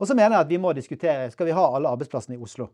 Og 0.00 0.08
så 0.10 0.16
mener 0.18 0.34
jeg 0.34 0.46
at 0.46 0.50
vi 0.50 0.58
må 0.58 0.72
diskutere 0.74 1.28
skal 1.30 1.46
vi 1.46 1.54
ha 1.54 1.68
alle 1.76 1.92
arbeidsplassene 1.94 2.34
i 2.34 2.42
Oslo. 2.42 2.72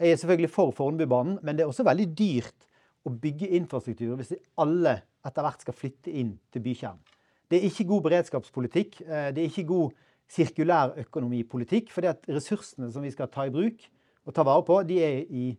Jeg 0.00 0.12
er 0.12 0.20
selvfølgelig 0.20 0.50
for 0.50 0.72
Fornebubanen, 0.76 1.38
men 1.42 1.56
det 1.56 1.64
er 1.64 1.70
også 1.70 1.84
veldig 1.86 2.06
dyrt 2.18 2.68
å 3.06 3.12
bygge 3.22 3.50
infrastruktur 3.58 4.14
hvis 4.18 4.34
alle 4.62 5.00
etter 5.26 5.44
hvert 5.44 5.64
skal 5.64 5.76
flytte 5.76 6.14
inn 6.14 6.36
til 6.52 6.64
bykjernen. 6.64 7.02
Det 7.50 7.58
er 7.58 7.66
ikke 7.68 7.84
god 7.90 8.06
beredskapspolitikk. 8.06 9.02
Eh, 9.04 9.28
det 9.34 9.42
er 9.42 9.50
ikke 9.50 9.68
god 9.68 9.90
sirkulærøkonomipolitikk. 10.32 11.90
For 11.92 12.06
ressursene 12.32 12.88
som 12.92 13.04
vi 13.04 13.12
skal 13.12 13.28
ta 13.32 13.44
i 13.46 13.52
bruk 13.52 13.84
og 14.24 14.34
ta 14.34 14.44
vare 14.46 14.64
på, 14.64 14.78
de 14.88 14.96
er, 15.04 15.18
i, 15.28 15.50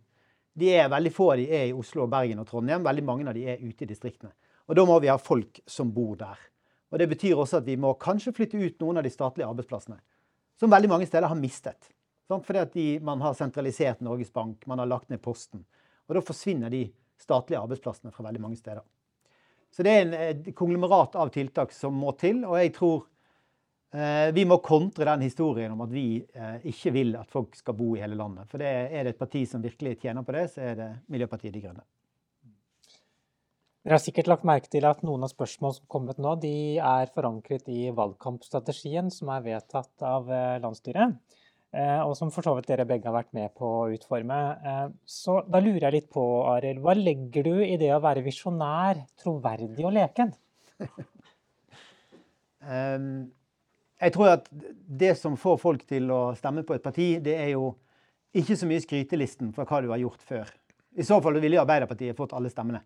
de 0.58 0.72
er 0.74 0.90
veldig 0.90 1.12
få 1.14 1.28
de 1.38 1.46
er 1.46 1.68
i 1.68 1.76
Oslo, 1.76 2.08
Bergen 2.10 2.42
og 2.42 2.48
Trondheim. 2.50 2.82
Veldig 2.84 3.06
mange 3.06 3.28
av 3.30 3.38
de 3.38 3.46
er 3.46 3.62
ute 3.62 3.86
i 3.86 3.90
distriktene. 3.90 4.34
Og 4.66 4.76
da 4.78 4.84
må 4.88 4.98
vi 5.04 5.12
ha 5.12 5.16
folk 5.20 5.60
som 5.68 5.92
bor 5.94 6.16
der. 6.18 6.40
Og 6.90 6.98
Det 6.98 7.08
betyr 7.10 7.38
også 7.38 7.58
at 7.60 7.66
vi 7.66 7.76
må 7.80 7.94
kanskje 8.00 8.32
flytte 8.34 8.58
ut 8.58 8.82
noen 8.82 9.00
av 9.00 9.06
de 9.06 9.10
statlige 9.10 9.48
arbeidsplassene. 9.48 9.98
Som 10.58 10.70
veldig 10.70 10.90
mange 10.90 11.06
steder 11.06 11.26
har 11.26 11.38
mistet. 11.38 11.90
Fordi 12.28 12.60
at 12.62 12.72
de, 12.72 12.86
man 13.04 13.20
har 13.20 13.36
sentralisert 13.36 14.00
Norges 14.04 14.32
Bank, 14.32 14.66
man 14.66 14.80
har 14.80 14.88
lagt 14.88 15.10
ned 15.12 15.22
Posten. 15.22 15.64
Og 16.08 16.16
da 16.16 16.22
forsvinner 16.24 16.72
de 16.72 16.86
statlige 17.20 17.60
arbeidsplassene 17.60 18.12
fra 18.12 18.26
veldig 18.26 18.42
mange 18.42 18.60
steder. 18.60 18.84
Så 19.74 19.82
det 19.82 19.92
er 19.92 20.12
en 20.30 20.54
konglomerat 20.54 21.16
av 21.18 21.32
tiltak 21.34 21.72
som 21.74 21.96
må 21.98 22.12
til. 22.18 22.44
Og 22.46 22.56
jeg 22.60 22.72
tror 22.76 23.00
eh, 23.96 24.30
vi 24.36 24.44
må 24.46 24.60
kontre 24.64 25.08
den 25.08 25.26
historien 25.26 25.74
om 25.74 25.82
at 25.84 25.92
vi 25.92 26.22
eh, 26.22 26.68
ikke 26.70 26.94
vil 26.94 27.16
at 27.18 27.32
folk 27.32 27.58
skal 27.58 27.76
bo 27.78 27.94
i 27.96 28.02
hele 28.04 28.18
landet. 28.18 28.46
For 28.50 28.62
det 28.62 28.70
er 28.70 29.02
det 29.02 29.16
et 29.16 29.20
parti 29.20 29.42
som 29.50 29.64
virkelig 29.64 29.98
tjener 30.04 30.26
på 30.26 30.36
det, 30.36 30.46
så 30.54 30.62
er 30.70 30.80
det 30.80 30.90
Miljøpartiet 31.10 31.56
De 31.56 31.64
Grønne. 31.64 31.84
Dere 33.84 33.98
har 33.98 34.00
sikkert 34.00 34.30
lagt 34.30 34.46
merke 34.48 34.70
til 34.72 34.86
at 34.88 35.02
noen 35.04 35.26
av 35.26 35.28
spørsmålene 35.28 35.76
som 35.76 35.88
kommet 35.92 36.20
nå, 36.22 36.38
de 36.40 36.78
er 36.80 37.10
forankret 37.12 37.66
i 37.68 37.90
valgkampstrategien 37.92 39.10
som 39.12 39.28
er 39.34 39.42
vedtatt 39.44 40.06
av 40.08 40.30
eh, 40.32 40.60
landsstyret. 40.62 41.18
Eh, 41.74 42.00
og 42.06 42.12
som 42.14 42.30
for 42.30 42.46
så 42.46 42.52
vidt 42.54 42.68
dere 42.70 42.86
begge 42.86 43.08
har 43.08 43.16
vært 43.16 43.32
med 43.34 43.50
på 43.58 43.66
å 43.66 43.86
utforme. 43.90 44.40
Eh, 44.54 44.84
så 45.10 45.40
da 45.50 45.58
lurer 45.62 45.88
jeg 45.88 45.96
litt 45.96 46.10
på, 46.12 46.22
Arild, 46.52 46.78
hva 46.84 46.94
legger 46.94 47.48
du 47.48 47.56
i 47.64 47.74
det 47.80 47.90
å 47.90 48.02
være 48.04 48.22
visjonær, 48.22 49.00
troverdig 49.18 49.82
og 49.82 49.96
leken? 49.96 50.30
um, 52.62 53.08
jeg 54.04 54.14
tror 54.14 54.36
at 54.36 54.46
det 54.54 55.16
som 55.18 55.34
får 55.40 55.58
folk 55.62 55.82
til 55.90 56.12
å 56.14 56.20
stemme 56.38 56.62
på 56.66 56.76
et 56.76 56.84
parti, 56.84 57.08
det 57.24 57.34
er 57.40 57.50
jo 57.56 57.72
ikke 58.34 58.58
så 58.58 58.70
mye 58.70 58.82
skrytelisten 58.82 59.50
for 59.56 59.66
hva 59.66 59.82
du 59.82 59.90
har 59.90 60.02
gjort 60.02 60.22
før. 60.26 60.54
I 60.94 61.06
så 61.06 61.18
fall 61.22 61.40
ville 61.42 61.58
Arbeiderpartiet 61.58 62.14
fått 62.18 62.36
alle 62.38 62.52
stemmene. 62.54 62.84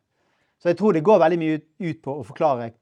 Så 0.59 0.73
jeg 0.73 0.79
tror 0.81 0.97
det 0.97 1.05
går 1.05 1.21
veldig 1.21 1.39
mye 1.41 1.61
ut 1.61 2.01
på 2.03 2.17
å 2.23 2.25
forklare 2.27 2.73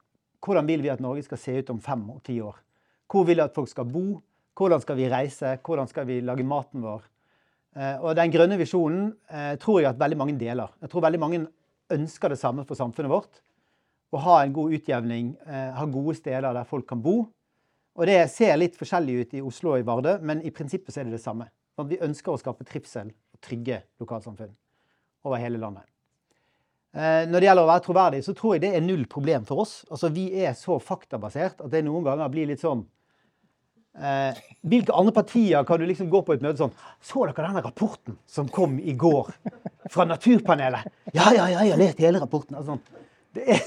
hvordan 0.44 0.68
vil 0.70 0.84
vi 0.84 0.92
at 0.92 1.02
Norge 1.02 1.26
skal 1.26 1.40
se 1.40 1.58
ut 1.58 1.74
om 1.74 1.82
fem 1.82 2.04
og 2.14 2.22
ti 2.26 2.38
år. 2.38 2.54
Hvor 3.10 3.26
vil 3.26 3.40
vi 3.40 3.44
at 3.44 3.54
folk 3.56 3.70
skal 3.70 3.88
bo? 3.90 4.20
Hvordan 4.56 4.80
skal 4.80 4.96
vi 4.96 5.10
reise? 5.12 5.58
Hvordan 5.60 5.88
skal 5.90 6.06
vi 6.08 6.22
lage 6.24 6.44
maten 6.46 6.80
vår? 6.80 7.02
Eh, 7.76 7.96
og 8.00 8.14
den 8.16 8.32
grønne 8.32 8.56
visjonen 8.56 9.10
eh, 9.28 9.54
tror 9.60 9.82
jeg 9.82 9.90
at 9.90 9.98
veldig 10.00 10.16
mange 10.16 10.36
deler. 10.40 10.70
Jeg 10.80 10.92
tror 10.92 11.04
veldig 11.04 11.20
mange 11.20 11.42
ønsker 11.92 12.32
det 12.32 12.38
samme 12.40 12.64
for 12.64 12.78
samfunnet 12.78 13.12
vårt. 13.12 13.42
Å 14.16 14.22
ha 14.24 14.38
en 14.40 14.54
god 14.56 14.72
utjevning, 14.78 15.34
eh, 15.44 15.74
ha 15.76 15.84
gode 15.92 16.16
steder 16.16 16.56
der 16.56 16.70
folk 16.70 16.88
kan 16.88 17.02
bo. 17.04 17.18
Og 17.96 18.08
det 18.08 18.16
ser 18.32 18.56
litt 18.56 18.78
forskjellig 18.80 19.18
ut 19.20 19.36
i 19.36 19.44
Oslo 19.44 19.74
og 19.74 19.82
i 19.82 19.84
Vardø, 19.84 20.16
men 20.24 20.40
i 20.40 20.52
prinsippet 20.56 20.94
så 20.94 21.02
er 21.02 21.10
det 21.10 21.18
det 21.18 21.24
samme. 21.24 21.50
Vi 21.76 22.00
ønsker 22.00 22.32
å 22.32 22.40
skape 22.40 22.64
trivsel 22.64 23.12
og 23.12 23.40
trygge 23.44 23.82
lokalsamfunn 24.00 24.54
over 25.28 25.40
hele 25.40 25.60
landet. 25.60 25.84
Når 26.96 27.34
det 27.36 27.48
gjelder 27.48 27.66
å 27.66 27.68
være 27.68 27.84
troverdig, 27.84 28.20
så 28.24 28.32
tror 28.36 28.54
jeg 28.54 28.62
det 28.62 28.70
er 28.76 28.84
null 28.84 29.02
problem 29.12 29.44
for 29.44 29.64
oss. 29.64 29.74
Altså, 29.90 30.08
Vi 30.08 30.30
er 30.44 30.54
så 30.56 30.78
faktabasert 30.80 31.60
at 31.60 31.72
det 31.72 31.82
noen 31.84 32.04
ganger 32.04 32.30
blir 32.32 32.48
litt 32.48 32.62
sånn 32.64 32.86
Eh, 33.96 34.40
hvilke 34.68 34.92
andre 34.92 35.12
partier 35.16 35.64
kan 35.64 35.80
du 35.80 35.86
liksom 35.88 36.10
gå 36.12 36.20
på 36.26 36.34
et 36.34 36.42
møte 36.44 36.60
sånn 36.60 36.72
Så 37.00 37.22
dere 37.24 37.46
denne 37.46 37.62
rapporten 37.64 38.18
som 38.28 38.48
kom 38.52 38.74
i 38.76 38.92
går 38.92 39.30
fra 39.92 40.04
Naturpanelet? 40.04 40.90
Ja, 41.14 41.30
ja, 41.32 41.46
ja, 41.48 41.62
jeg 41.64 41.72
har 41.72 41.80
lest 41.80 42.02
hele 42.04 42.20
rapporten. 42.20 42.58
Altså, 42.60 42.76
er, 43.40 43.62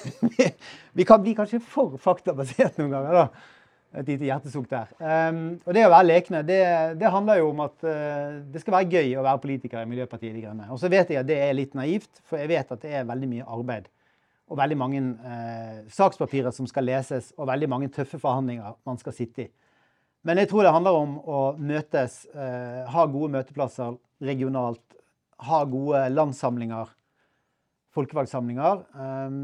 vi 0.97 1.05
kan 1.07 1.23
bli 1.23 1.33
kanskje 1.37 1.61
for 1.63 1.97
faktabasert 2.01 2.77
noen 2.77 2.93
ganger, 2.93 3.23
da. 3.23 3.55
Et 3.97 4.05
lite 4.05 4.27
hjertesukk 4.27 4.67
der. 4.69 4.89
Um, 5.01 5.55
og 5.65 5.73
det 5.73 5.81
å 5.87 5.89
være 5.89 6.05
lekne, 6.05 6.43
det, 6.45 6.59
det 7.01 7.09
handler 7.09 7.39
jo 7.39 7.47
om 7.49 7.63
at 7.65 7.87
uh, 7.87 8.35
det 8.53 8.61
skal 8.61 8.75
være 8.75 8.99
gøy 8.99 9.15
å 9.17 9.23
være 9.25 9.41
politiker 9.41 9.81
i 9.81 9.89
Miljøpartiet 9.89 10.35
De 10.35 10.43
Grønne. 10.43 10.67
Og 10.69 10.77
så 10.77 10.91
vet 10.93 11.09
jeg 11.09 11.23
at 11.23 11.29
det 11.29 11.39
er 11.41 11.55
litt 11.57 11.73
naivt, 11.77 12.21
for 12.29 12.37
jeg 12.37 12.51
vet 12.51 12.75
at 12.75 12.83
det 12.85 12.91
er 12.99 13.07
veldig 13.09 13.29
mye 13.31 13.47
arbeid. 13.49 13.89
Og 14.49 14.61
veldig 14.61 14.77
mange 14.77 15.01
uh, 15.23 15.79
sakspapirer 15.95 16.53
som 16.53 16.69
skal 16.69 16.85
leses, 16.85 17.31
og 17.33 17.49
veldig 17.49 17.71
mange 17.73 17.89
tøffe 17.95 18.21
forhandlinger 18.21 18.77
man 18.85 19.01
skal 19.01 19.17
sitte 19.17 19.47
i. 19.47 19.49
Men 20.27 20.41
jeg 20.41 20.49
tror 20.51 20.65
det 20.65 20.75
handler 20.75 20.97
om 20.99 21.15
å 21.23 21.39
møtes, 21.55 22.25
eh, 22.33 22.83
ha 22.91 23.05
gode 23.07 23.31
møteplasser 23.37 23.95
regionalt, 24.21 24.83
ha 25.47 25.63
gode 25.63 26.03
landssamlinger, 26.11 26.91
folkevalgsamlinger. 27.95 28.83
Eh, 28.95 29.39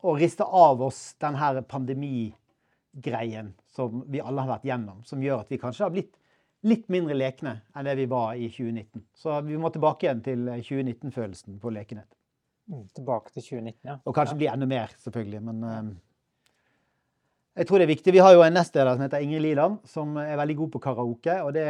og 0.00 0.20
riste 0.20 0.44
av 0.44 0.80
oss 0.82 1.14
denne 1.20 1.62
pandemigreien 1.68 3.52
som 3.68 4.04
vi 4.08 4.20
alle 4.20 4.44
har 4.44 4.56
vært 4.56 4.68
gjennom, 4.68 5.04
som 5.04 5.22
gjør 5.22 5.44
at 5.44 5.52
vi 5.52 5.60
kanskje 5.60 5.84
har 5.84 5.92
blitt 5.94 6.16
litt 6.68 6.88
mindre 6.92 7.16
lekne 7.16 7.54
enn 7.76 7.88
det 7.88 7.96
vi 7.96 8.06
var 8.10 8.36
i 8.36 8.48
2019. 8.52 9.04
Så 9.16 9.40
vi 9.46 9.58
må 9.60 9.70
tilbake 9.72 10.06
igjen 10.06 10.22
til 10.24 10.48
2019-følelsen 10.50 11.60
på 11.60 11.72
lekenhet. 11.72 12.08
Mm, 12.70 12.84
tilbake 12.94 13.32
til 13.32 13.42
2019, 13.42 13.78
ja. 13.88 13.96
Og 14.04 14.14
kanskje 14.14 14.36
ja. 14.36 14.40
bli 14.42 14.48
enda 14.52 14.68
mer, 14.70 14.92
selvfølgelig. 15.02 15.40
Men 15.48 15.64
um, 15.64 15.90
jeg 17.58 17.66
tror 17.66 17.80
det 17.80 17.86
er 17.86 17.92
viktig. 17.94 18.12
Vi 18.14 18.22
har 18.22 18.34
jo 18.36 18.44
en 18.44 18.54
nestleder 18.54 18.94
som 18.94 19.02
heter 19.04 19.24
Ingrid 19.24 19.42
Liland, 19.42 19.80
som 19.88 20.14
er 20.22 20.38
veldig 20.38 20.56
god 20.62 20.70
på 20.74 20.82
karaoke. 20.84 21.34
Og 21.42 21.50
det 21.56 21.66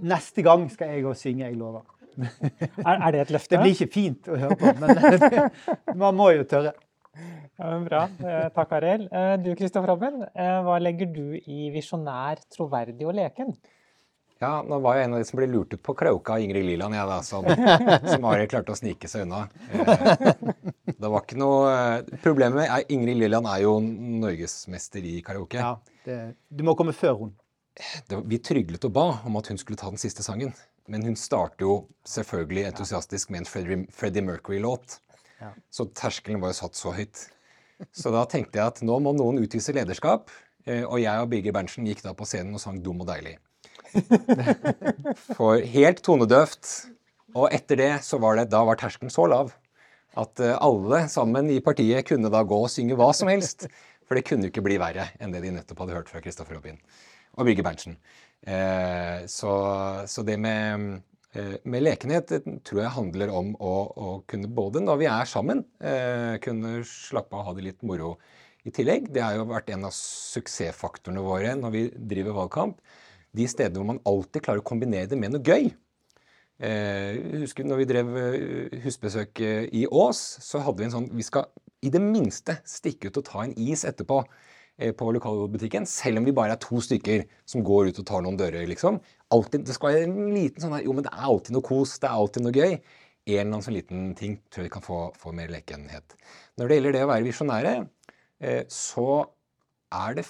neste 0.00 0.44
gang 0.46 0.64
skal 0.72 0.94
jeg 0.94 1.04
òg 1.04 1.18
synge, 1.18 1.44
jeg 1.44 1.58
lover. 1.60 1.84
er, 2.22 2.94
er, 2.94 3.10
det 3.12 3.20
et 3.24 3.34
løfte? 3.34 3.56
Det 3.56 3.62
blir 3.62 3.74
ikke 3.74 3.92
fint 3.92 4.30
å 4.30 4.38
høre 4.38 4.56
på, 4.58 4.72
men 4.80 5.48
man 6.04 6.16
må 6.18 6.30
jo 6.36 6.46
tørre. 6.48 6.74
Ja, 7.14 7.68
men 7.70 7.84
bra. 7.86 8.04
Eh, 8.18 8.48
takk, 8.54 8.72
Arild. 8.74 9.06
Eh, 9.14 9.34
du 9.42 9.52
Kristoffer 9.58 9.92
Robben, 9.92 10.24
eh, 10.34 10.56
hva 10.66 10.80
legger 10.82 11.10
du 11.14 11.36
i 11.38 11.68
visjonær, 11.74 12.42
troverdig 12.50 13.06
og 13.06 13.14
leken? 13.14 13.52
Ja, 14.44 14.58
nå 14.66 14.78
var 14.84 14.98
jeg 14.98 15.08
en 15.08 15.16
av 15.16 15.22
de 15.22 15.28
som 15.28 15.40
ble 15.40 15.48
lurt 15.48 15.72
ut 15.72 15.82
på 15.84 15.94
Krauka 15.96 16.36
av 16.36 16.44
Ingrid 16.44 16.66
Liland, 16.68 16.96
jeg 16.96 17.08
da, 17.08 17.18
som, 17.24 17.46
som 18.12 18.26
Arild 18.28 18.52
klarte 18.52 18.74
å 18.74 18.78
snike 18.78 19.08
seg 19.10 19.24
unna. 19.24 19.46
Det 20.94 21.10
var 21.10 21.24
ikke 21.24 21.38
noe 21.40 21.72
Problemet 22.24 22.58
med 22.58 22.92
Ingrid 22.92 23.18
Liland 23.22 23.48
er 23.50 23.64
jo 23.64 23.78
norgesmester 23.80 25.04
i 25.08 25.16
karaoke. 25.24 25.60
Ja, 25.60 25.72
det, 26.04 26.18
du 26.52 26.64
må 26.68 26.76
komme 26.78 26.94
før 26.96 27.16
hun. 27.24 27.32
Det, 28.08 28.20
vi 28.30 28.38
tryglet 28.38 28.84
og 28.86 28.94
ba 28.94 29.06
om 29.26 29.40
at 29.40 29.48
hun 29.50 29.58
skulle 29.60 29.80
ta 29.80 29.88
den 29.90 30.00
siste 30.00 30.22
sangen. 30.26 30.52
Men 30.86 31.04
hun 31.08 31.16
starter 31.16 31.64
jo 31.64 31.74
selvfølgelig 32.08 32.68
entusiastisk 32.68 33.32
med 33.32 33.42
en 33.42 33.48
Freddie, 33.48 33.86
Freddie 33.92 34.24
Mercury-låt. 34.26 34.98
Så 35.72 35.88
terskelen 35.96 36.40
var 36.42 36.52
jo 36.52 36.60
satt 36.60 36.78
så 36.78 36.92
høyt. 36.94 37.26
Så 37.92 38.12
da 38.14 38.24
tenkte 38.30 38.60
jeg 38.60 38.72
at 38.72 38.82
nå 38.86 38.98
må 39.02 39.12
noen 39.16 39.40
utvise 39.42 39.74
lederskap. 39.76 40.30
Eh, 40.64 40.84
og 40.84 41.00
jeg 41.02 41.20
og 41.20 41.30
Birger 41.32 41.56
Berntsen 41.56 41.88
gikk 41.88 42.04
da 42.04 42.14
på 42.16 42.26
scenen 42.28 42.56
og 42.56 42.62
sang 42.62 42.78
'Dum 42.80 43.02
og 43.04 43.08
deilig'. 43.10 43.40
For 45.36 45.62
helt 45.74 46.02
tonedøvt. 46.04 46.70
Og 47.34 47.48
etter 47.54 47.80
det 47.80 47.92
så 48.06 48.20
var 48.22 48.38
det, 48.38 48.48
da 48.52 48.62
var 48.66 48.78
terskelen 48.78 49.12
så 49.12 49.26
lav 49.30 49.54
at 50.20 50.42
eh, 50.42 50.54
alle 50.62 51.04
sammen 51.10 51.48
i 51.50 51.62
partiet 51.64 52.06
kunne 52.06 52.30
da 52.30 52.44
gå 52.46 52.60
og 52.66 52.70
synge 52.70 52.98
hva 52.98 53.10
som 53.16 53.30
helst. 53.32 53.66
For 54.06 54.18
det 54.18 54.26
kunne 54.28 54.46
jo 54.46 54.52
ikke 54.52 54.62
bli 54.66 54.78
verre 54.78 55.08
enn 55.18 55.34
det 55.34 55.42
de 55.42 55.54
nettopp 55.56 55.82
hadde 55.82 55.96
hørt 55.96 56.12
fra 56.12 56.22
Kristoffer 56.22 56.58
Robin 56.58 56.78
og 57.34 57.48
Birger 57.48 57.66
Berntsen. 57.66 57.98
Eh, 58.46 59.24
så, 59.30 59.56
så 60.10 60.26
det 60.26 60.38
med 60.42 61.02
Eh, 61.34 61.56
med 61.66 61.82
lekenhet 61.82 62.30
tror 62.62 62.78
jeg 62.78 62.94
handler 62.94 63.32
om 63.34 63.48
å, 63.58 63.72
å, 63.98 64.10
kunne 64.30 64.46
både 64.54 64.78
når 64.84 65.00
vi 65.00 65.08
er 65.10 65.26
sammen, 65.26 65.64
kunne 66.44 66.76
slappe 66.86 67.34
av 67.34 67.40
og 67.40 67.48
ha 67.48 67.54
det 67.56 67.64
litt 67.66 67.82
moro 67.82 68.12
i 68.62 68.70
tillegg. 68.70 69.10
Det 69.10 69.24
har 69.24 69.34
jo 69.40 69.48
vært 69.50 69.72
en 69.74 69.88
av 69.88 69.96
suksessfaktorene 69.96 71.24
våre 71.24 71.56
når 71.58 71.74
vi 71.74 71.82
driver 72.12 72.38
valgkamp. 72.38 72.78
De 73.34 73.48
stedene 73.50 73.80
hvor 73.80 73.90
man 73.92 74.02
alltid 74.06 74.44
klarer 74.44 74.62
å 74.62 74.66
kombinere 74.66 75.10
det 75.10 75.18
med 75.18 75.34
noe 75.34 75.44
gøy. 75.44 75.72
Eh, 76.64 77.18
husker 77.42 77.66
når 77.66 77.82
vi 77.82 77.90
drev 77.90 78.16
eh, 78.20 78.80
husbesøk 78.84 79.42
i 79.44 79.84
Ås, 79.90 80.20
så 80.46 80.62
hadde 80.62 80.78
vi 80.80 80.86
en 80.86 80.92
sånn 80.92 81.08
Vi 81.18 81.24
skal 81.26 81.48
i 81.84 81.90
det 81.92 82.00
minste 82.00 82.60
stikke 82.68 83.10
ut 83.10 83.18
og 83.20 83.26
ta 83.26 83.42
en 83.42 83.56
is 83.58 83.82
etterpå. 83.88 84.22
Eh, 84.76 84.90
på 84.90 85.06
lokalbutikken, 85.14 85.86
selv 85.86 86.18
om 86.18 86.24
vi 86.26 86.34
bare 86.34 86.56
er 86.56 86.62
to 86.62 86.80
stykker 86.82 87.28
som 87.46 87.62
går 87.62 87.92
ut 87.92 87.98
og 88.02 88.06
tar 88.08 88.24
noen 88.24 88.38
dører. 88.38 88.66
liksom. 88.66 88.98
Altid, 89.30 89.66
det 89.68 89.76
skal 89.76 89.92
være 89.92 90.08
en 90.08 90.34
liten 90.34 90.60
sånn 90.60 90.74
her, 90.74 90.82
Jo, 90.82 90.92
men 90.92 91.04
det 91.06 91.12
er 91.12 91.28
alltid 91.30 91.54
noe 91.54 91.62
kos, 91.62 91.98
det 92.02 92.08
er 92.08 92.18
alltid 92.18 92.42
noe 92.42 92.52
gøy. 92.52 92.72
En 93.24 93.38
eller 93.38 93.52
annen 93.52 93.62
sånn 93.62 93.78
liten 93.78 94.14
ting 94.18 94.40
tror 94.50 94.64
jeg 94.64 94.70
vi 94.70 94.74
kan 94.74 94.82
få, 94.82 94.98
få 95.16 95.32
mer 95.32 95.48
lekenhet. 95.48 96.16
Når 96.58 96.68
det 96.68 96.76
gjelder 96.76 96.96
det 96.96 97.04
å 97.04 97.12
være 97.12 97.28
visjonære, 97.28 97.74
eh, 98.40 98.64
så 98.68 99.06
er 99.94 100.18
det 100.18 100.26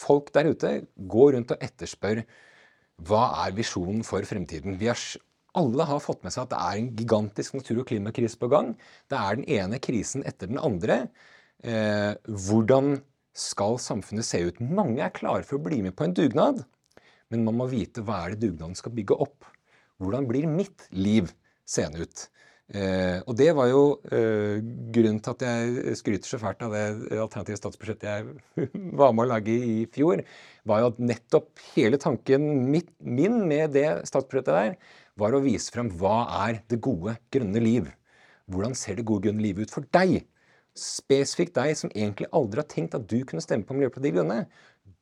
folk 0.00 0.32
der 0.34 0.52
ute 0.52 0.74
går 1.10 1.34
rundt 1.36 1.54
og 1.54 1.64
etterspør 1.64 2.22
hva 3.08 3.24
er 3.44 3.56
visjonen 3.56 4.02
for 4.06 4.24
fremtiden. 4.26 4.78
Vi 4.78 4.88
har, 4.90 4.98
alle 5.58 5.86
har 5.86 6.02
fått 6.02 6.24
med 6.26 6.34
seg 6.34 6.46
at 6.46 6.54
det 6.54 6.62
er 6.62 6.80
en 6.80 6.88
gigantisk 6.98 7.58
natur- 7.58 7.82
og 7.82 7.90
klimakrise 7.90 8.38
på 8.40 8.50
gang. 8.50 8.72
Det 9.10 9.18
er 9.18 9.38
den 9.38 9.46
ene 9.58 9.78
krisen 9.82 10.24
etter 10.26 10.50
den 10.50 10.58
andre. 10.58 11.04
Eh, 11.62 12.14
hvordan 12.26 12.98
skal 13.38 13.78
samfunnet 13.82 14.26
se 14.26 14.42
ut? 14.48 14.58
Mange 14.62 15.02
er 15.04 15.14
klare 15.14 15.46
for 15.46 15.58
å 15.58 15.66
bli 15.68 15.80
med 15.84 15.94
på 15.98 16.08
en 16.08 16.16
dugnad, 16.16 16.64
men 17.30 17.44
man 17.46 17.58
må 17.60 17.68
vite 17.70 18.02
hva 18.02 18.24
er 18.24 18.34
det 18.34 18.48
dugnaden 18.48 18.78
skal 18.78 18.94
bygge 18.96 19.18
opp. 19.18 19.46
Hvordan 20.02 20.26
blir 20.30 20.46
mitt 20.50 20.86
liv 20.94 21.30
seende 21.68 22.06
ut? 22.06 22.26
Eh, 22.68 23.18
og 23.24 23.32
det 23.38 23.48
var 23.56 23.70
jo 23.70 23.82
eh, 24.12 24.60
grunnen 24.92 25.22
til 25.24 25.32
at 25.32 25.44
jeg 25.46 25.96
skryter 25.96 26.28
så 26.28 26.40
fælt 26.42 26.64
av 26.66 26.74
det 26.76 27.16
alternative 27.16 27.56
statsbudsjettet 27.56 28.08
jeg 28.10 28.66
var 29.00 29.14
med 29.16 29.24
å 29.24 29.30
lage 29.30 29.54
i 29.56 29.76
fjor, 29.94 30.20
var 30.68 30.82
jo 30.82 30.90
at 30.92 31.00
nettopp 31.00 31.62
hele 31.72 32.00
tanken 32.02 32.48
mitt, 32.68 32.90
min 33.00 33.40
med 33.48 33.72
det 33.78 33.86
statsbudsjettet 34.10 34.52
der, 34.52 34.98
var 35.18 35.34
å 35.34 35.42
vise 35.42 35.72
frem 35.72 35.88
hva 35.98 36.26
er 36.46 36.60
det 36.68 36.82
gode, 36.84 37.16
grønne 37.32 37.62
liv. 37.64 37.88
Hvordan 38.52 38.76
ser 38.76 39.00
det 39.00 39.08
gode, 39.08 39.26
grønne 39.28 39.44
livet 39.44 39.68
ut 39.68 39.78
for 39.78 39.88
deg? 39.96 40.20
spesifikt 40.78 41.56
deg 41.58 41.76
som 41.78 41.92
egentlig 41.94 42.28
aldri 42.36 42.62
har 42.62 42.70
tenkt 42.70 42.96
at 42.96 43.06
du 43.10 43.18
kunne 43.26 43.42
stemme 43.44 43.66
på 43.66 43.76
Miljøpartiet 43.76 44.08
De 44.08 44.14
Grønne. 44.16 44.38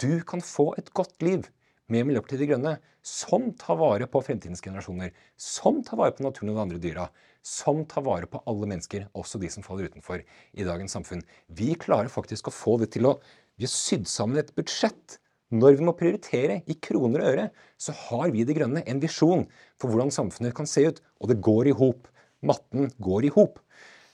Du 0.01 0.23
kan 0.29 0.43
få 0.45 0.71
et 0.81 0.89
godt 0.97 1.21
liv 1.25 1.47
med 1.93 2.07
Miljøpartiet 2.09 2.43
De 2.43 2.49
Grønne, 2.51 2.73
som 3.07 3.51
tar 3.59 3.79
vare 3.79 4.09
på 4.11 4.23
fremtidens 4.27 4.63
generasjoner, 4.65 5.13
som 5.39 5.83
tar 5.87 6.01
vare 6.01 6.15
på 6.17 6.25
naturen 6.27 6.51
og 6.53 6.59
de 6.59 6.65
andre 6.65 6.81
dyra, 6.83 7.07
som 7.47 7.85
tar 7.87 8.03
vare 8.07 8.27
på 8.31 8.41
alle 8.51 8.69
mennesker, 8.73 9.07
også 9.15 9.39
de 9.43 9.51
som 9.53 9.63
faller 9.67 9.91
utenfor 9.91 10.25
i 10.25 10.67
dagens 10.67 10.97
samfunn. 10.97 11.23
Vi 11.47 11.75
klarer 11.79 12.11
faktisk 12.11 12.51
å 12.51 12.55
få 12.55 12.79
det 12.83 12.93
til 12.97 13.13
å 13.13 13.19
Vi 13.57 13.65
har 13.65 13.73
sydd 13.73 14.05
sammen 14.05 14.37
et 14.37 14.51
budsjett. 14.53 15.15
Når 15.49 15.79
vi 15.79 15.85
må 15.87 15.95
prioritere 15.97 16.59
i 16.69 16.75
kroner 16.77 17.23
og 17.23 17.29
øre, 17.31 17.45
så 17.81 17.95
har 17.97 18.29
vi 18.35 18.45
De 18.45 18.53
Grønne 18.53 18.83
en 18.85 19.01
visjon 19.01 19.47
for 19.81 19.89
hvordan 19.89 20.13
samfunnet 20.13 20.53
kan 20.53 20.69
se 20.69 20.85
ut, 20.91 21.01
og 21.23 21.31
det 21.31 21.39
går 21.41 21.71
i 21.71 21.77
hop. 21.79 22.11
Matten 22.45 22.91
går 23.01 23.25
i 23.25 23.33
hop. 23.33 23.57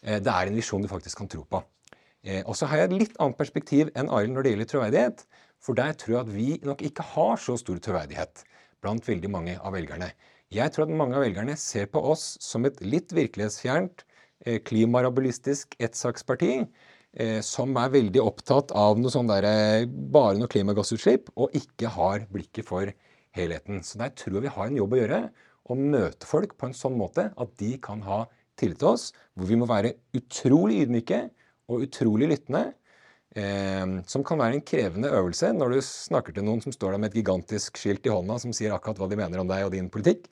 Eh, 0.02 0.20
det 0.22 0.30
er 0.30 0.46
en 0.46 0.54
visjon 0.54 0.84
du 0.84 0.86
faktisk 0.86 1.18
kan 1.18 1.32
tro 1.32 1.42
på. 1.42 1.62
Eh, 2.22 2.44
og 2.46 2.54
så 2.54 2.68
har 2.70 2.84
jeg 2.84 2.90
et 2.90 2.98
litt 3.00 3.16
annet 3.18 3.40
perspektiv 3.40 3.90
enn 3.98 4.12
Arild 4.14 4.36
når 4.36 4.44
det 4.44 4.52
gjelder 4.52 4.70
troverdighet. 4.70 5.24
For 5.62 5.78
der 5.78 5.94
tror 5.98 6.16
jeg 6.16 6.22
at 6.24 6.32
vi 6.34 6.48
nok 6.66 6.82
ikke 6.86 7.06
har 7.14 7.36
så 7.40 7.56
stor 7.60 7.78
troverdighet 7.82 8.42
blant 8.82 9.06
veldig 9.06 9.30
mange 9.30 9.58
av 9.60 9.76
velgerne. 9.76 10.10
Jeg 10.52 10.74
tror 10.74 10.88
at 10.88 10.96
mange 10.98 11.16
av 11.16 11.24
velgerne 11.24 11.54
ser 11.56 11.86
på 11.92 12.02
oss 12.12 12.34
som 12.42 12.66
et 12.66 12.80
litt 12.84 13.14
virkelighetsfjernt, 13.14 14.02
eh, 14.44 14.58
klimarabulistisk 14.58 15.78
ettsaksparti. 15.78 16.66
Som 17.44 17.76
er 17.76 17.90
veldig 17.92 18.22
opptatt 18.24 18.70
av 18.72 18.96
noe 18.96 19.12
sånn 19.12 19.28
der, 19.28 19.84
bare 19.84 20.38
noe 20.38 20.48
klimagassutslipp, 20.48 21.26
og 21.36 21.52
ikke 21.52 21.90
har 21.92 22.22
blikket 22.32 22.64
for 22.64 22.88
helheten. 23.36 23.82
Så 23.84 24.00
der 24.00 24.14
tror 24.16 24.38
jeg 24.38 24.46
vi 24.46 24.54
har 24.54 24.70
en 24.70 24.78
jobb 24.78 24.94
å 24.96 25.00
gjøre. 25.02 25.18
Å 25.68 25.76
møte 25.76 26.28
folk 26.28 26.56
på 26.56 26.70
en 26.70 26.76
sånn 26.76 26.96
måte 26.96 27.28
at 27.36 27.52
de 27.60 27.74
kan 27.84 28.00
ha 28.06 28.22
tillit 28.56 28.80
til 28.80 28.92
oss, 28.94 29.10
hvor 29.36 29.48
vi 29.50 29.58
må 29.60 29.68
være 29.68 29.94
utrolig 30.16 30.82
ydmyke 30.86 31.20
og 31.68 31.84
utrolig 31.86 32.30
lyttende. 32.32 32.72
Eh, 33.32 33.84
som 34.12 34.24
kan 34.26 34.40
være 34.40 34.58
en 34.58 34.64
krevende 34.66 35.08
øvelse 35.08 35.52
når 35.56 35.76
du 35.76 35.78
snakker 35.86 36.34
til 36.36 36.44
noen 36.44 36.60
som 36.60 36.74
står 36.74 36.92
der 36.92 37.00
med 37.00 37.12
et 37.12 37.22
gigantisk 37.22 37.78
skilt 37.80 38.04
i 38.04 38.12
hånda 38.12 38.36
som 38.42 38.52
sier 38.52 38.74
akkurat 38.76 39.00
hva 39.00 39.08
de 39.08 39.16
mener 39.16 39.40
om 39.40 39.48
deg 39.48 39.64
og 39.66 39.72
din 39.72 39.88
politikk. 39.92 40.28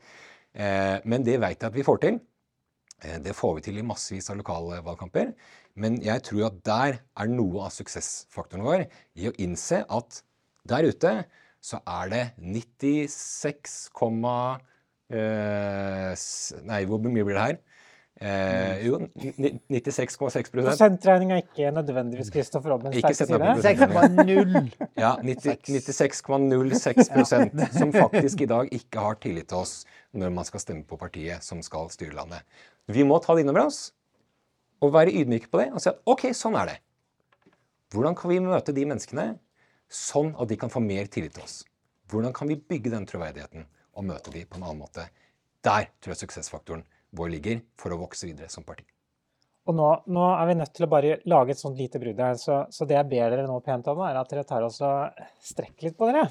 Eh, 0.52 0.98
men 1.08 1.24
det 1.24 1.38
veit 1.40 1.60
jeg 1.60 1.70
at 1.70 1.78
vi 1.78 1.86
får 1.86 2.02
til. 2.04 2.20
Eh, 3.04 3.18
det 3.24 3.36
får 3.36 3.56
vi 3.56 3.64
til 3.68 3.80
i 3.80 3.86
massevis 3.86 4.30
av 4.32 4.38
lokale 4.40 4.80
valgkamper. 4.84 5.32
Men 5.80 6.00
jeg 6.04 6.24
tror 6.26 6.48
at 6.50 6.58
der 6.66 6.98
er 7.00 7.30
noe 7.30 7.66
av 7.66 7.74
suksessfaktoren 7.74 8.66
vår 8.66 8.86
i 9.16 9.30
å 9.30 9.36
innse 9.40 9.84
at 9.88 10.22
der 10.68 10.90
ute 10.90 11.14
så 11.64 11.80
er 11.88 12.08
det 12.12 12.24
96, 12.40 13.90
eh, 15.12 16.14
Nei, 16.68 16.80
hvor 16.88 17.02
mye 17.04 17.24
blir 17.26 17.36
det 17.36 17.44
her? 17.44 17.58
Eh, 18.20 18.84
jo, 18.84 19.00
96,6 19.16 20.52
Prosentregning 20.52 21.32
er 21.32 21.40
ikke 21.40 21.72
nødvendigvis 21.72 22.28
Kristoffer 22.34 22.68
Robben 22.74 22.92
Ikke 22.92 23.14
side. 23.16 23.38
meg 23.40 23.56
på 23.56 23.64
6,0. 23.64 24.68
Ja, 25.00 25.16
96,06% 25.24 27.72
som 27.78 27.88
faktisk 27.96 28.44
i 28.44 28.50
dag 28.50 28.68
ikke 28.76 29.00
har 29.00 29.16
tillit 29.24 29.48
til 29.48 29.56
oss 29.62 29.88
når 30.12 30.28
man 30.36 30.44
skal 30.44 30.60
stemme 30.60 30.84
på 30.84 31.00
partiet 31.00 31.40
som 31.46 31.62
skal 31.64 31.88
styre 31.94 32.12
landet. 32.18 32.44
Vi 32.92 33.00
må 33.08 33.16
ta 33.24 33.32
det 33.34 33.40
innover 33.46 33.64
oss 33.70 33.80
og 34.84 34.92
være 34.92 35.16
ydmyke 35.16 35.48
på 35.48 35.56
det 35.62 35.72
og 35.72 35.80
si 35.80 35.88
at 35.88 35.96
OK, 36.04 36.28
sånn 36.36 36.60
er 36.60 36.66
det. 36.74 36.78
Hvordan 37.94 38.14
kan 38.20 38.30
vi 38.30 38.40
møte 38.44 38.72
de 38.76 38.84
menneskene 38.84 39.40
sånn 39.90 40.36
at 40.38 40.50
de 40.50 40.56
kan 40.58 40.70
få 40.70 40.80
mer 40.84 41.10
tillit 41.10 41.34
til 41.34 41.44
oss. 41.44 41.60
Hvordan 42.10 42.34
kan 42.34 42.50
vi 42.50 42.58
bygge 42.58 42.92
den 42.94 43.06
troverdigheten 43.10 43.66
og 43.98 44.06
møte 44.06 44.32
de 44.34 44.44
på 44.46 44.58
en 44.58 44.66
annen 44.66 44.82
måte? 44.84 45.08
Der 45.66 45.90
tror 46.00 46.14
jeg 46.14 46.22
suksessfaktoren 46.22 46.84
vår 47.16 47.34
ligger 47.36 47.60
for 47.80 47.94
å 47.94 48.00
vokse 48.00 48.28
videre 48.28 48.50
som 48.52 48.66
parti. 48.66 48.86
Og 49.68 49.76
nå, 49.76 49.88
nå, 50.10 50.22
er 50.34 50.48
vi 50.48 50.56
nødt 50.58 50.72
til 50.74 50.86
å 50.86 50.90
bare 50.90 51.18
lage 51.30 51.54
et 51.54 51.60
sånt 51.60 51.78
lite 51.78 52.00
brudd 52.02 52.20
her. 52.22 52.38
Så, 52.40 52.62
så, 52.72 52.86
det 52.88 52.96
jeg 52.96 53.10
ber 53.10 53.34
dere 53.34 53.46
nå 53.46 53.58
pent 53.64 53.90
om, 53.92 54.00
er 54.06 54.18
at 54.18 54.32
dere 54.32 54.46
tar 54.48 54.64
oss 54.66 54.80
og 54.86 55.20
strekker 55.44 55.90
litt 55.90 55.98
på 55.98 56.08
dere. 56.08 56.24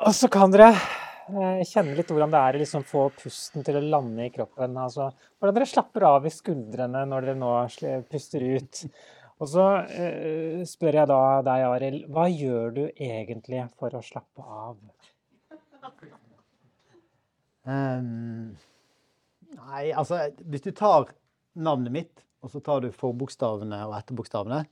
Og 0.00 0.16
så 0.16 0.30
kan 0.32 0.50
dere 0.50 0.70
eh, 0.72 1.60
kjenne 1.68 1.94
litt 1.98 2.10
hvordan 2.10 2.32
det 2.32 2.40
er 2.40 2.56
å 2.56 2.62
liksom 2.62 2.86
få 2.88 3.10
pusten 3.20 3.66
til 3.66 3.78
å 3.78 3.84
lande 3.84 4.26
i 4.26 4.32
kroppen. 4.34 4.78
Altså, 4.80 5.10
hvordan 5.38 5.58
dere 5.58 5.70
slapper 5.70 6.08
av 6.08 6.26
i 6.26 6.34
skuldrene 6.34 7.04
når 7.12 7.28
dere 7.28 7.40
nå 7.42 7.52
puster 8.10 8.46
ut. 8.56 8.82
Og 9.40 9.48
så 9.48 9.66
eh, 9.92 10.64
spør 10.68 11.02
jeg 11.02 11.08
da 11.12 11.20
deg, 11.44 11.66
Arild, 11.68 12.08
hva 12.12 12.26
gjør 12.32 12.74
du 12.76 12.82
egentlig 12.88 13.62
for 13.76 13.94
å 13.96 14.02
slappe 14.04 14.44
av? 14.44 14.80
Um, 17.68 18.56
nei, 19.58 19.90
altså 19.92 20.30
Hvis 20.48 20.64
du 20.64 20.70
tar 20.72 21.10
navnet 21.60 21.92
mitt, 21.92 22.22
og 22.40 22.52
så 22.52 22.62
tar 22.64 22.80
du 22.84 22.88
forbokstavene 22.94 23.82
og 23.84 23.98
etterbokstavene 23.98 24.62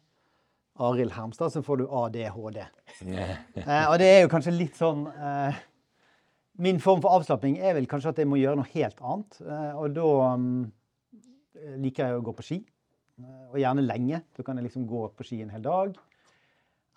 Arild 0.78 1.12
Hermstad, 1.12 1.52
så 1.52 1.62
får 1.62 1.80
du 1.80 1.88
ADHD. 1.90 2.60
eh, 3.66 3.84
og 3.90 3.98
det 4.00 4.08
er 4.08 4.20
jo 4.22 4.30
kanskje 4.32 4.54
litt 4.54 4.78
sånn 4.78 5.04
uh, 5.10 5.58
Min 6.62 6.78
form 6.82 7.02
for 7.02 7.18
avslapping 7.18 7.58
er 7.58 7.74
vel 7.76 7.88
kanskje 7.90 8.12
at 8.14 8.20
jeg 8.22 8.30
må 8.30 8.38
gjøre 8.38 8.60
noe 8.60 8.70
helt 8.72 8.98
annet. 9.02 9.40
Uh, 9.42 9.72
og 9.82 9.94
da 9.94 10.08
um, 10.38 10.48
liker 11.82 12.06
jeg 12.06 12.18
å 12.18 12.24
gå 12.26 12.34
på 12.38 12.46
ski. 12.46 12.60
Og 13.50 13.58
gjerne 13.58 13.82
lenge. 13.82 14.22
Da 14.38 14.46
kan 14.46 14.58
jeg 14.58 14.68
liksom 14.68 14.86
gå 14.90 15.04
på 15.18 15.26
ski 15.26 15.40
en 15.42 15.50
hel 15.50 15.64
dag. 15.66 15.98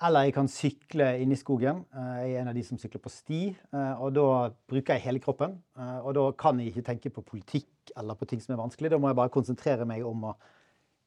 Eller 0.02 0.26
jeg 0.26 0.34
kan 0.34 0.48
sykle 0.50 1.08
inn 1.22 1.34
i 1.34 1.38
skogen. 1.38 1.84
Eh, 1.94 2.14
jeg 2.24 2.32
er 2.34 2.42
en 2.42 2.50
av 2.50 2.58
de 2.58 2.64
som 2.66 2.80
sykler 2.82 3.02
på 3.04 3.12
sti. 3.14 3.42
Eh, 3.54 4.02
og 4.02 4.16
da 4.16 4.28
bruker 4.70 4.98
jeg 4.98 5.06
hele 5.06 5.22
kroppen. 5.22 5.60
Og 6.02 6.14
da 6.18 6.24
kan 6.38 6.60
jeg 6.60 6.72
ikke 6.72 6.88
tenke 6.88 7.12
på 7.14 7.26
politikk 7.26 7.94
eller 7.98 8.18
på 8.18 8.26
ting 8.30 8.42
som 8.42 8.56
er 8.56 8.64
vanskelig. 8.64 8.90
Da 8.90 8.98
må 9.02 9.12
jeg 9.12 9.20
bare 9.20 9.34
konsentrere 9.34 9.86
meg 9.86 10.06
om 10.08 10.32
å 10.32 10.38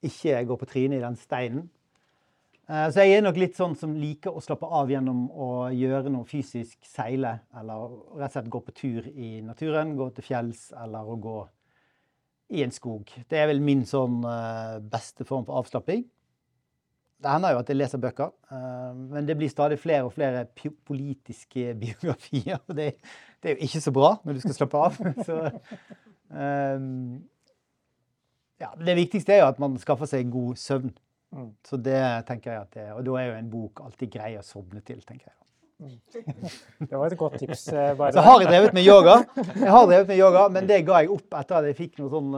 ikke 0.05 0.45
gå 0.47 0.59
på 0.61 0.69
trynet 0.71 1.01
i 1.01 1.03
den 1.03 1.19
steinen. 1.19 1.67
Så 2.65 3.03
jeg 3.05 3.19
er 3.19 3.25
nok 3.25 3.37
litt 3.37 3.59
sånn 3.59 3.75
som 3.77 3.93
liker 4.01 4.33
å 4.33 4.41
slappe 4.41 4.65
av 4.65 4.89
gjennom 4.89 5.27
å 5.29 5.49
gjøre 5.75 6.09
noe 6.13 6.25
fysisk, 6.25 6.79
seile, 6.89 7.35
eller 7.61 7.91
rett 8.17 8.31
og 8.31 8.37
slett 8.39 8.49
gå 8.53 8.61
på 8.65 8.73
tur 8.79 9.09
i 9.13 9.35
naturen, 9.45 9.93
gå 9.99 10.07
til 10.17 10.25
fjells 10.25 10.71
eller 10.81 11.05
å 11.05 11.19
gå 11.21 11.37
i 12.57 12.65
en 12.65 12.73
skog. 12.73 13.13
Det 13.29 13.37
er 13.37 13.51
vel 13.53 13.61
min 13.65 13.85
sånn 13.89 14.25
beste 14.89 15.29
form 15.29 15.45
for 15.45 15.61
avslapping. 15.61 16.07
Det 17.25 17.33
hender 17.33 17.55
jo 17.55 17.61
at 17.62 17.70
jeg 17.72 17.79
leser 17.79 18.01
bøker, 18.03 18.33
eh, 18.53 18.97
men 19.14 19.29
det 19.29 19.37
blir 19.41 19.49
stadig 19.49 19.79
flere 19.81 20.05
og 20.05 20.12
flere 20.12 20.45
politiske 20.85 21.72
biografier. 21.83 22.59
og 22.68 22.77
det, 22.77 22.91
det, 23.41 23.51
er 23.51 23.55
jo 23.55 23.68
ikke 23.68 23.81
så 23.81 23.93
bra 23.97 24.11
når 24.25 24.37
du 24.37 24.43
skal 24.45 24.59
slappe 24.59 24.83
av. 24.89 24.99
Så, 25.29 25.39
um, 26.29 27.22
ja, 28.61 28.68
det 28.77 28.97
viktigste 29.01 29.33
er 29.33 29.41
jo 29.41 29.49
at 29.55 29.62
man 29.62 29.79
skaffer 29.81 30.11
seg 30.11 30.29
god 30.33 30.61
søvn. 30.61 30.93
Mm. 31.35 31.49
Så 31.66 31.81
det 31.81 32.03
tenker 32.29 32.53
jeg 32.53 32.61
at 32.61 32.77
det, 32.77 32.85
Og 32.93 33.01
da 33.09 33.16
er 33.18 33.31
jo 33.31 33.39
en 33.39 33.51
bok 33.51 33.81
alltid 33.83 34.12
grei 34.12 34.35
å 34.39 34.45
sovne 34.45 34.85
til, 34.87 35.01
tenker 35.03 35.33
jeg. 35.33 35.44
Det 36.91 36.95
var 36.95 37.07
et 37.07 37.18
godt 37.18 37.39
tips. 37.43 37.66
Eh, 37.72 37.93
bare. 37.99 38.12
Så 38.16 38.24
har 38.24 38.43
jeg 38.43 38.51
drevet 38.51 38.76
med 38.76 38.87
yoga, 38.87 39.16
Jeg 39.37 39.72
har 39.76 39.87
drevet 39.91 40.11
med 40.11 40.18
yoga, 40.18 40.47
men 40.53 40.68
det 40.70 40.80
ga 40.87 41.03
jeg 41.03 41.12
opp 41.14 41.39
etter 41.41 41.59
at 41.61 41.68
jeg 41.70 41.78
fikk 41.78 42.01
noe 42.03 42.12
sånn 42.12 42.30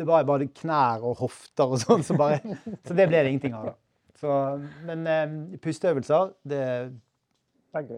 Det 0.00 0.06
var 0.08 0.26
bare 0.28 0.48
knær 0.62 1.06
og 1.06 1.18
hofter 1.22 1.76
og 1.76 1.82
sånn, 1.82 2.04
så, 2.06 2.16
bare, 2.18 2.40
så 2.86 2.96
det 2.96 3.08
ble 3.10 3.22
det 3.22 3.34
ingenting 3.34 3.56
av. 3.58 3.74
Så, 4.20 4.36
men 4.84 5.06
um, 5.08 5.36
pusteøvelser, 5.64 6.34
det, 6.48 6.64
er. 7.80 7.92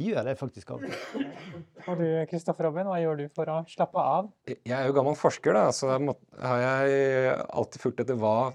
Gjør 0.00 0.22
det 0.24 0.36
faktisk 0.40 0.70
av 0.72 0.84
og 0.86 1.98
du, 2.00 2.06
Kristoffer 2.30 2.64
Robin, 2.64 2.86
hva 2.88 2.96
gjør 3.02 3.18
du 3.18 3.24
for 3.36 3.50
å 3.52 3.58
slappe 3.68 4.00
av? 4.00 4.30
Jeg 4.48 4.72
er 4.72 4.86
jo 4.88 4.94
gammel 4.96 5.18
forsker, 5.18 5.52
da, 5.52 5.66
så 5.74 5.90
har 5.92 6.62
jeg 6.62 7.34
alltid 7.44 7.82
fulgt 7.82 8.00
etter 8.06 8.16
hva 8.20 8.54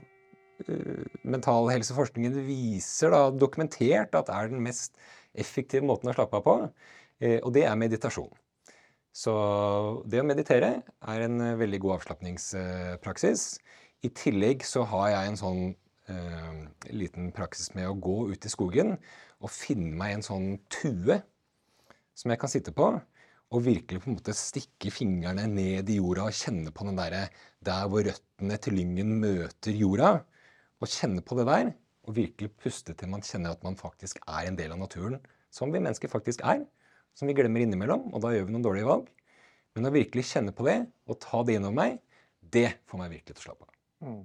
mental 0.62 1.32
mentalhelseforskningen 1.34 2.42
viser, 2.46 3.14
da, 3.14 3.30
dokumentert 3.34 4.16
at 4.18 4.30
er 4.34 4.52
den 4.52 4.62
mest 4.66 4.98
effektive 5.34 5.86
måten 5.88 6.12
å 6.12 6.16
slappe 6.16 6.40
av 6.40 6.46
på. 6.48 6.56
Uh, 7.22 7.40
og 7.42 7.52
det 7.56 7.68
er 7.68 7.80
meditasjon. 7.80 8.32
Så 9.12 9.34
det 10.08 10.22
å 10.22 10.28
meditere 10.28 10.72
er 10.88 11.24
en 11.26 11.42
veldig 11.60 11.82
god 11.84 11.98
avslapningspraksis. 11.98 13.44
I 14.08 14.10
tillegg 14.16 14.64
så 14.66 14.86
har 14.88 15.10
jeg 15.12 15.30
en 15.30 15.40
sånn 15.42 15.64
eh, 16.10 16.62
liten 16.96 17.30
praksis 17.36 17.74
med 17.76 17.90
å 17.90 17.98
gå 18.00 18.16
ut 18.32 18.48
i 18.48 18.52
skogen 18.52 18.96
og 19.42 19.52
finne 19.54 19.94
meg 20.00 20.16
en 20.16 20.26
sånn 20.26 20.48
tue 20.72 21.20
som 22.18 22.32
jeg 22.32 22.42
kan 22.42 22.54
sitte 22.54 22.74
på. 22.76 22.88
Og 23.52 23.66
virkelig 23.66 24.00
på 24.00 24.10
en 24.10 24.16
måte 24.16 24.36
stikke 24.38 24.94
fingrene 24.96 25.44
ned 25.52 25.90
i 25.92 26.00
jorda 26.00 26.30
og 26.30 26.38
kjenne 26.38 26.72
på 26.72 26.88
den 26.88 27.00
derre 27.00 27.26
der 27.68 27.88
hvor 27.92 28.06
røttene 28.08 28.58
til 28.64 28.78
lyngen 28.80 29.18
møter 29.20 29.76
jorda. 29.76 30.14
Og 30.82 30.90
kjenne 30.90 31.22
på 31.22 31.36
det 31.38 31.50
der. 31.50 31.74
Og 32.12 32.18
virkelig 32.18 32.52
puste 32.60 32.94
til 32.98 33.08
man 33.08 33.24
kjenner 33.24 33.56
at 33.56 33.64
man 33.64 33.80
faktisk 33.80 34.20
er 34.28 34.50
en 34.50 34.60
del 34.60 34.74
av 34.76 34.82
naturen. 34.82 35.22
Som 35.52 35.72
vi 35.72 35.80
mennesker 35.80 36.12
faktisk 36.12 36.44
er. 36.44 36.66
Som 37.16 37.32
vi 37.32 37.36
glemmer 37.36 37.64
innimellom, 37.64 38.10
og 38.12 38.24
da 38.24 38.34
gjør 38.36 38.48
vi 38.48 38.56
noen 38.56 38.66
dårlige 38.66 38.88
valg. 38.88 39.08
Men 39.76 39.88
å 39.88 39.94
virkelig 39.96 40.28
kjenne 40.28 40.52
på 40.56 40.68
det 40.68 40.82
og 41.08 41.20
ta 41.24 41.42
det 41.48 41.56
innover 41.56 41.78
meg, 41.78 42.00
det 42.42 42.68
får 42.90 43.00
meg 43.00 43.14
virkelig 43.16 43.38
til 43.38 43.44
å 43.44 43.46
slappe 43.46 43.68
av. 43.68 43.76
Mm. 44.04 44.22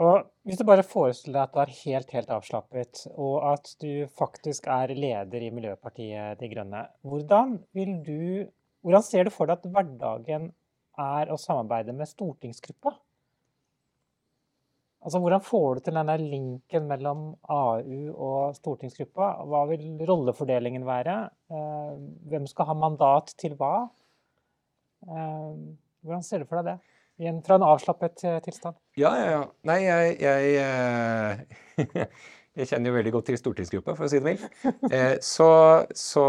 Og 0.00 0.28
hvis 0.48 0.56
du 0.56 0.64
bare 0.64 0.86
forestiller 0.86 1.36
deg 1.36 1.42
at 1.44 1.52
du 1.52 1.60
er 1.60 1.74
helt, 1.82 2.14
helt 2.16 2.32
avslappet, 2.32 3.02
og 3.20 3.34
at 3.50 3.74
du 3.82 4.06
faktisk 4.16 4.70
er 4.72 4.94
leder 4.96 5.44
i 5.44 5.50
Miljøpartiet 5.52 6.40
De 6.40 6.48
Grønne, 6.48 6.86
hvordan, 7.04 7.58
du, 8.06 8.48
hvordan 8.80 9.04
ser 9.04 9.28
du 9.28 9.34
for 9.34 9.50
deg 9.50 9.60
at 9.60 9.68
hverdagen 9.74 10.48
er 11.00 11.32
å 11.32 11.36
samarbeide 11.40 11.92
med 11.96 12.08
stortingsgruppa? 12.08 12.94
Altså, 15.00 15.18
Hvordan 15.18 15.40
får 15.40 15.74
du 15.74 15.80
til 15.84 15.96
denne 15.96 16.16
linken 16.20 16.88
mellom 16.88 17.20
AU 17.48 18.00
og 18.12 18.56
stortingsgruppa? 18.58 19.30
Hva 19.48 19.62
vil 19.70 19.86
rollefordelingen 20.08 20.84
være? 20.84 21.14
Eh, 21.48 21.94
hvem 22.28 22.48
skal 22.50 22.68
ha 22.68 22.76
mandat 22.76 23.32
til 23.40 23.56
hva? 23.56 23.86
Eh, 25.08 25.54
hvordan 26.04 26.26
ser 26.26 26.42
du 26.42 26.50
for 26.50 26.60
deg 26.60 26.74
det? 26.74 26.98
Igjen 27.20 27.40
fra 27.44 27.56
en 27.56 27.64
avslappet 27.64 28.26
eh, 28.28 28.36
tilstand? 28.44 28.76
Ja, 29.00 29.14
ja, 29.16 29.32
ja. 29.38 29.40
Nei, 29.72 29.78
jeg, 29.86 30.20
jeg, 30.20 31.88
jeg 32.60 32.68
kjenner 32.68 32.92
jo 32.92 33.00
veldig 33.00 33.16
godt 33.16 33.30
til 33.32 33.40
stortingsgruppa, 33.40 33.96
for 33.96 34.04
å 34.04 34.12
si 34.12 34.20
det 34.20 34.28
mildt. 34.28 35.24
Så, 35.24 36.28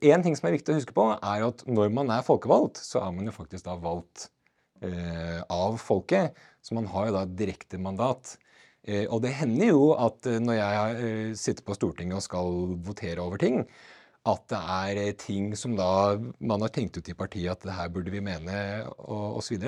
en 0.00 0.24
ting 0.24 0.36
som 0.36 0.48
er 0.48 0.56
viktig 0.56 0.72
å 0.72 0.80
huske 0.80 0.96
på, 0.96 1.10
er 1.12 1.48
at 1.52 1.64
når 1.68 1.92
man 1.92 2.16
er 2.16 2.24
folkevalgt, 2.24 2.80
så 2.88 3.04
er 3.04 3.12
man 3.12 3.28
jo 3.28 3.36
faktisk 3.36 3.68
da 3.68 3.76
valgt 3.76 4.30
av 4.80 5.76
folket. 5.82 6.36
Så 6.64 6.76
man 6.76 6.86
har 6.88 7.08
jo 7.08 7.16
da 7.18 7.24
direkte 7.28 7.80
mandat. 7.80 8.36
Eh, 8.88 9.04
og 9.12 9.20
det 9.24 9.34
hender 9.36 9.72
jo 9.74 9.86
at 10.00 10.24
når 10.40 10.56
jeg 10.56 11.00
eh, 11.06 11.32
sitter 11.36 11.66
på 11.66 11.76
Stortinget 11.76 12.16
og 12.16 12.24
skal 12.24 12.60
votere 12.86 13.20
over 13.20 13.40
ting, 13.40 13.64
at 14.28 14.42
det 14.52 14.58
er 14.60 14.98
eh, 15.00 15.14
ting 15.16 15.52
som 15.56 15.74
da 15.78 16.16
man 16.44 16.64
har 16.64 16.72
tenkt 16.74 16.98
ut 16.98 17.08
i 17.08 17.16
partiet 17.16 17.52
at 17.54 17.64
det 17.64 17.76
her 17.76 17.88
burde 17.92 18.12
vi 18.12 18.20
mene, 18.24 18.56
og 19.00 19.40
osv. 19.40 19.64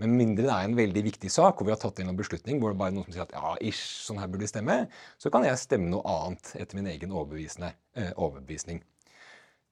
Men 0.00 0.16
mindre 0.16 0.46
det 0.46 0.54
er 0.54 0.68
en 0.68 0.78
veldig 0.78 1.04
viktig 1.10 1.32
sak, 1.32 1.56
hvor 1.56 1.68
vi 1.68 1.74
har 1.74 1.80
tatt 1.80 2.00
inn 2.00 2.12
en 2.12 2.20
beslutning 2.20 2.60
hvor 2.60 2.72
det 2.72 2.80
bare 2.80 2.94
er 2.94 2.98
noen 2.98 3.08
som 3.08 3.16
sier 3.16 3.26
at 3.26 3.36
ja, 3.36 3.54
ish, 3.60 3.82
sånn 4.06 4.20
her 4.20 4.30
burde 4.32 4.46
vi 4.46 4.52
stemme, 4.52 4.78
så 5.20 5.32
kan 5.32 5.44
jeg 5.44 5.60
stemme 5.60 5.92
noe 5.92 6.16
annet 6.16 6.54
etter 6.56 6.80
min 6.80 6.88
egen 6.92 7.12
eh, 7.12 8.12
overbevisning. 8.16 8.80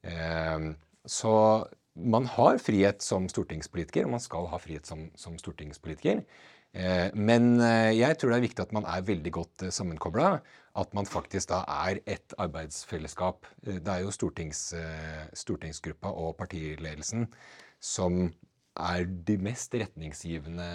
Eh, 0.05 0.71
så 1.09 1.35
man 1.99 2.29
har 2.31 2.61
frihet 2.63 3.03
som 3.03 3.29
stortingspolitiker, 3.31 4.07
og 4.07 4.15
man 4.17 4.23
skal 4.23 4.47
ha 4.53 4.61
frihet 4.63 4.87
som, 4.87 5.09
som 5.19 5.37
stortingspolitiker. 5.41 6.23
Eh, 6.77 7.09
men 7.17 7.57
eh, 7.65 7.97
jeg 7.97 8.19
tror 8.19 8.33
det 8.33 8.39
er 8.39 8.45
viktig 8.45 8.65
at 8.67 8.75
man 8.77 8.87
er 8.89 9.07
veldig 9.07 9.33
godt 9.35 9.65
eh, 9.67 9.75
sammenkobla. 9.75 10.39
At 10.79 10.93
man 10.95 11.09
faktisk 11.09 11.51
da 11.51 11.63
er 11.89 12.03
et 12.07 12.35
arbeidsfellesskap. 12.39 13.49
Det 13.65 13.89
er 13.89 14.05
jo 14.05 14.13
stortings, 14.15 14.61
stortingsgruppa 15.35 16.13
og 16.13 16.37
partiledelsen 16.39 17.27
som 17.83 18.29
er 18.79 19.09
de 19.27 19.35
mest 19.43 19.75
retningsgivende 19.75 20.69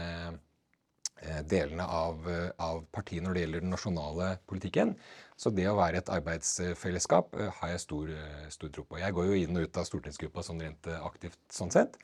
delene 1.50 1.86
av, 1.88 2.26
av 2.60 2.82
partiet 2.92 3.24
når 3.24 3.36
det 3.36 3.44
gjelder 3.44 3.64
den 3.64 3.74
nasjonale 3.74 4.28
politikken. 4.50 4.94
Så 5.40 5.52
det 5.56 5.66
å 5.70 5.78
være 5.78 6.02
et 6.02 6.12
arbeidsfellesskap 6.14 7.34
har 7.60 7.72
jeg 7.72 7.82
stor, 7.84 8.12
stor 8.54 8.74
tro 8.76 8.84
på. 8.86 9.00
Jeg 9.02 9.16
går 9.16 9.30
jo 9.30 9.40
inn 9.40 9.58
og 9.58 9.68
ut 9.68 9.80
av 9.82 9.88
stortingsgruppa 9.88 10.44
sånn 10.46 10.62
rent 10.66 10.92
aktivt 11.00 11.40
sånn 11.52 11.74
sett. 11.74 11.98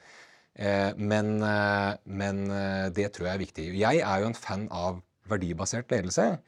Eh, 0.59 0.91
men, 0.97 1.41
eh, 1.41 1.93
men, 2.03 2.51
eh, 2.51 2.89
det 2.89 3.13
tror 3.13 3.27
jeg 3.27 3.35
er 3.35 3.45
viktig. 3.45 3.67
Jeg 3.79 4.01
er 4.01 4.19
jo 4.19 4.27
en 4.27 4.33
fan 4.33 4.67
av 4.71 5.01
verdibasert 5.29 5.87
ledelse, 5.93 6.39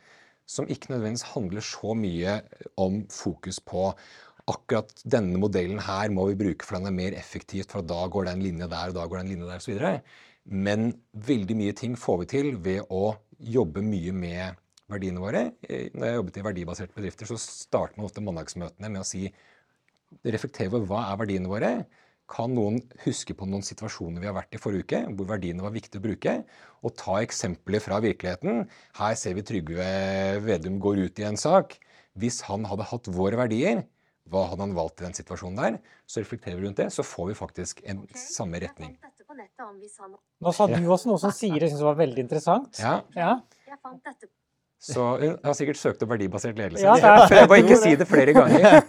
som 0.45 0.67
ikke 0.67 0.91
nødvendigvis 0.91 1.31
handler 1.31 1.61
så 1.61 1.95
mye 1.95 2.41
om 2.77 3.05
fokus 3.07 3.59
på 3.59 3.93
akkurat 4.51 4.91
denne 5.05 5.39
modellen 5.39 5.79
her 5.79 6.09
må 6.09 6.25
vi 6.27 6.39
bruke 6.43 6.65
for 6.65 6.75
den 6.75 6.87
er 6.87 6.97
mer 6.97 7.13
effektivt, 7.15 7.71
for 7.71 7.81
da 7.81 8.07
går 8.07 8.25
den 8.25 8.41
linja 8.41 8.67
der, 8.67 8.89
og 8.89 8.95
da 8.95 9.05
går 9.05 9.21
den 9.21 9.29
linja 9.29 9.47
der, 9.47 9.61
osv. 9.61 10.01
Men 10.49 10.91
veldig 11.13 11.55
mye 11.57 11.75
ting 11.77 11.95
får 11.99 12.23
vi 12.23 12.29
til 12.31 12.51
ved 12.63 12.89
å 12.89 13.13
jobbe 13.41 13.83
mye 13.85 14.13
med 14.15 14.59
verdiene 14.91 15.23
våre. 15.23 15.43
Når 15.61 16.07
jeg 16.07 16.17
jobbet 16.17 16.37
i 16.37 16.45
verdibaserte 16.45 16.97
bedrifter, 16.97 17.29
så 17.29 17.37
starter 17.39 17.99
man 17.99 18.07
ofte 18.09 18.23
mandagsmøtene 18.25 18.91
med 18.91 19.03
å 19.03 19.07
si 19.07 19.27
reflektere 20.27 20.71
over 20.73 20.87
hva 20.89 21.03
er 21.11 21.19
verdiene 21.21 21.51
våre. 21.51 21.71
Kan 22.31 22.53
noen 22.55 22.79
huske 23.03 23.35
på 23.35 23.47
noen 23.49 23.63
situasjoner 23.65 24.23
vi 24.23 24.29
har 24.29 24.35
vært 24.37 24.55
i 24.55 24.59
forrige 24.61 24.85
uke, 24.87 24.99
hvor 25.17 25.27
verdiene 25.33 25.63
var 25.65 25.73
viktige 25.75 25.99
å 25.99 26.05
bruke? 26.05 26.35
Og 26.81 26.95
ta 26.99 27.17
eksempler 27.19 27.83
fra 27.83 27.99
virkeligheten. 28.03 28.65
Her 28.99 29.17
ser 29.19 29.35
vi 29.37 29.45
Trygve 29.47 29.87
Vedum 30.43 30.79
går 30.83 31.05
ut 31.07 31.19
i 31.19 31.27
en 31.27 31.39
sak. 31.39 31.75
Hvis 32.19 32.41
han 32.47 32.67
hadde 32.67 32.87
hatt 32.87 33.11
våre 33.11 33.39
verdier, 33.39 33.83
hva 34.31 34.45
hadde 34.47 34.63
han 34.63 34.77
valgt 34.77 35.01
i 35.01 35.07
den 35.07 35.15
situasjonen 35.17 35.59
der? 35.59 35.79
Så 36.07 36.23
reflekterer 36.23 36.59
vi 36.59 36.67
rundt 36.67 36.79
det, 36.79 36.91
så 36.95 37.03
får 37.03 37.31
vi 37.31 37.39
faktisk 37.39 37.83
en 37.83 38.05
okay. 38.05 38.21
samme 38.21 38.63
retning. 38.63 38.95
Nå 40.41 40.53
sa 40.55 40.67
du 40.71 40.77
også 40.81 41.11
noe 41.11 41.21
som 41.21 41.33
Siri 41.35 41.67
syntes 41.67 41.83
var 41.85 41.97
veldig 41.99 42.23
interessant. 42.25 42.79
Ja. 42.81 42.99
ja. 43.17 43.35
Så 44.81 45.05
hun 45.21 45.37
har 45.45 45.55
sikkert 45.57 45.79
søkt 45.79 46.01
opp 46.03 46.11
verdibasert 46.15 46.57
ledelse. 46.57 46.83
Ja, 46.83 46.97
jeg 46.97 47.29
prøver 47.29 47.55
å 47.55 47.61
ikke 47.61 47.79
si 47.83 47.93
det 47.99 48.07
flere 48.13 48.33
ganger. 48.35 48.81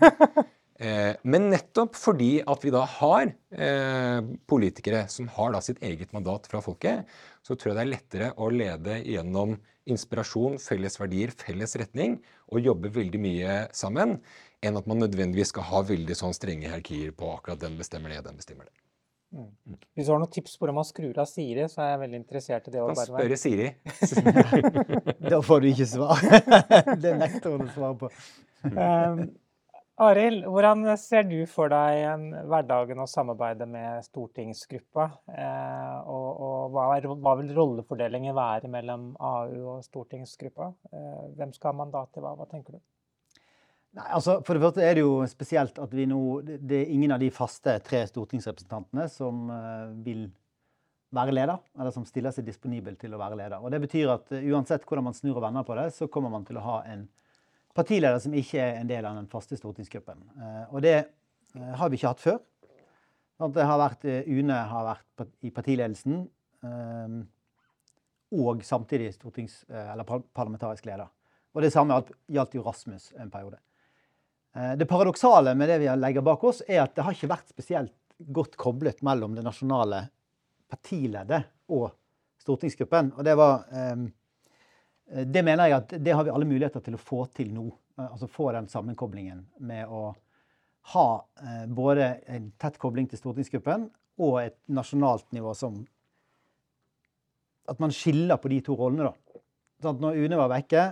Eh, 0.82 1.12
men 1.28 1.50
nettopp 1.52 1.94
fordi 1.94 2.30
at 2.48 2.64
vi 2.64 2.72
da 2.74 2.80
har 2.96 3.28
eh, 3.54 4.30
politikere 4.50 5.04
som 5.12 5.28
har 5.36 5.52
da 5.54 5.60
sitt 5.62 5.82
eget 5.84 6.14
mandat 6.16 6.48
fra 6.50 6.62
folket, 6.64 7.04
så 7.44 7.54
tror 7.54 7.70
jeg 7.72 7.78
det 7.78 7.84
er 7.84 7.92
lettere 7.92 8.30
å 8.40 8.48
lede 8.50 8.98
gjennom 9.04 9.54
inspirasjon, 9.92 10.58
felles 10.62 10.98
verdier, 10.98 11.34
felles 11.36 11.76
retning, 11.78 12.16
og 12.50 12.66
jobbe 12.66 12.90
veldig 12.94 13.20
mye 13.22 13.58
sammen, 13.76 14.16
enn 14.62 14.78
at 14.78 14.88
man 14.90 15.02
nødvendigvis 15.02 15.52
skal 15.54 15.66
ha 15.70 15.82
veldig 15.86 16.16
sånn 16.18 16.34
strenge 16.36 16.68
hierarkier 16.68 17.14
på 17.18 17.30
akkurat 17.34 17.62
den 17.62 17.78
bestemmer 17.78 18.14
det, 18.14 18.22
den 18.26 18.38
bestemmer 18.38 18.66
det. 18.66 18.74
Mm. 19.32 19.76
Hvis 19.96 20.06
du 20.06 20.12
har 20.12 20.20
noen 20.20 20.32
tips 20.32 20.56
på 20.56 20.64
hvordan 20.64 20.76
man 20.76 20.88
skrur 20.88 21.20
av 21.22 21.28
Siri, 21.30 21.64
så 21.72 21.80
er 21.84 21.94
jeg 21.94 22.00
veldig 22.04 22.18
interessert 22.20 22.66
i 22.68 22.74
det. 22.74 22.82
Kan 22.84 22.98
spørre 23.08 23.38
Siri. 23.40 23.70
da 25.32 25.38
får 25.44 25.62
du 25.62 25.68
ikke 25.70 25.88
svar. 25.94 26.26
det 27.04 27.14
nekter 27.20 27.54
hun 27.54 27.64
å 27.64 27.70
svare 27.72 27.96
på. 28.02 28.12
um, 28.76 29.24
Arild, 30.02 30.46
hvordan 30.48 30.86
ser 30.98 31.26
du 31.28 31.42
for 31.46 31.70
deg 31.70 32.22
hverdagen 32.48 33.00
og 33.02 33.10
samarbeidet 33.10 33.68
med 33.68 34.04
stortingsgruppa? 34.06 35.04
Eh, 35.28 35.98
og, 36.08 36.28
og 36.46 36.72
hva, 36.74 36.86
er, 36.96 37.06
hva, 37.12 37.34
vil 37.38 37.52
rollefordelingen 37.54 38.34
være 38.34 38.70
mellom 38.72 39.12
AU 39.20 39.76
og 39.76 39.84
stortingsgruppa? 39.86 40.72
Eh, 40.92 41.20
hvem 41.36 41.52
skal 41.54 41.70
ha 41.70 41.80
mandat 41.84 42.10
til 42.16 42.24
hva? 42.24 42.32
Hva 42.38 42.48
tenker 42.50 42.78
du? 42.78 42.82
Nei, 43.92 44.06
altså, 44.16 44.38
for 44.46 44.56
det 44.56 44.64
første 44.64 44.84
er 44.86 44.96
det 44.96 45.02
jo 45.04 45.18
spesielt 45.28 45.76
at 45.82 45.90
vi 45.92 46.06
nå 46.08 46.20
Det 46.46 46.78
er 46.78 46.92
ingen 46.94 47.12
av 47.12 47.20
de 47.20 47.28
faste 47.34 47.74
tre 47.84 48.06
stortingsrepresentantene 48.08 49.04
som 49.12 49.50
uh, 49.52 49.90
vil 50.04 50.30
være 51.12 51.34
leder, 51.36 51.58
eller 51.76 51.92
som 51.92 52.06
stiller 52.08 52.32
seg 52.32 52.46
disponibel 52.46 52.96
til 52.96 53.12
å 53.12 53.20
være 53.20 53.36
leder. 53.36 53.60
Og 53.60 53.68
Det 53.74 53.82
betyr 53.82 54.14
at 54.14 54.32
uh, 54.32 54.46
uansett 54.54 54.86
hvordan 54.88 55.10
man 55.10 55.18
snur 55.18 55.36
og 55.36 55.44
vender 55.44 55.66
på 55.68 55.76
det, 55.76 55.90
så 55.92 56.08
kommer 56.08 56.32
man 56.32 56.48
til 56.48 56.56
å 56.56 56.64
ha 56.64 56.78
en 56.88 57.04
partileder 57.76 58.20
som 58.20 58.34
ikke 58.36 58.60
er 58.60 58.78
en 58.80 58.88
del 58.88 59.06
av 59.08 59.18
den 59.18 59.28
faste 59.32 59.56
stortingsgruppen. 59.58 60.22
Eh, 60.36 60.64
og 60.74 60.82
det 60.84 60.96
eh, 60.98 61.72
har 61.78 61.90
vi 61.90 61.98
ikke 61.98 62.12
hatt 62.12 62.22
før. 62.22 62.40
Det 63.52 63.64
har 63.66 63.80
vært, 63.80 64.04
eh, 64.06 64.28
UNE 64.28 64.58
har 64.70 64.86
vært 64.86 65.32
i 65.42 65.50
partiledelsen 65.50 66.26
og 68.32 68.60
samtidig 68.62 69.08
stortings, 69.16 69.64
eller 69.66 70.06
parlamentarisk 70.06 70.86
leder. 70.86 71.10
Og 71.52 71.64
det 71.64 71.72
samme 71.74 71.96
gjaldt 72.30 72.54
jo 72.54 72.62
Rasmus 72.62 73.08
en 73.18 73.32
periode. 73.34 73.58
Det 74.52 74.84
paradoksale 74.84 75.54
med 75.56 75.70
det 75.70 75.78
vi 75.80 75.86
legger 75.96 76.24
bak 76.26 76.42
oss, 76.44 76.58
er 76.68 76.82
at 76.82 76.92
det 76.92 77.06
har 77.06 77.14
ikke 77.16 77.30
vært 77.30 77.52
spesielt 77.54 77.94
godt 78.36 78.58
koblet 78.60 78.98
mellom 79.06 79.32
det 79.32 79.44
nasjonale 79.46 80.02
partileddet 80.68 81.46
og 81.72 81.86
stortingsgruppen. 82.42 83.14
Og 83.16 83.24
det 83.24 83.36
var 83.40 83.64
Eh, 85.12 85.26
det 85.26 85.44
mener 85.44 85.68
jeg 85.68 85.78
at 85.78 85.94
det 86.04 86.16
har 86.16 86.24
vi 86.24 86.32
alle 86.32 86.48
muligheter 86.48 86.84
til 86.84 86.96
å 86.96 87.00
få 87.00 87.24
til 87.36 87.52
nå. 87.54 87.66
Eh, 87.98 88.06
altså 88.08 88.30
få 88.30 88.50
den 88.56 88.68
sammenkoblingen 88.72 89.44
med 89.68 89.88
å 89.88 90.12
ha 90.94 91.08
eh, 91.42 91.66
både 91.68 92.14
en 92.32 92.50
tett 92.60 92.78
kobling 92.82 93.08
til 93.10 93.20
stortingsgruppen 93.20 93.88
og 94.22 94.38
et 94.42 94.58
nasjonalt 94.72 95.28
nivå 95.32 95.56
som 95.56 95.84
At 97.70 97.78
man 97.78 97.92
skiller 97.94 98.40
på 98.42 98.50
de 98.50 98.56
to 98.66 98.74
rollene, 98.74 99.06
da. 99.06 99.41
Sånn 99.82 99.98
når 100.02 100.18
Une 100.22 100.38
var 100.38 100.50
vekke, 100.52 100.82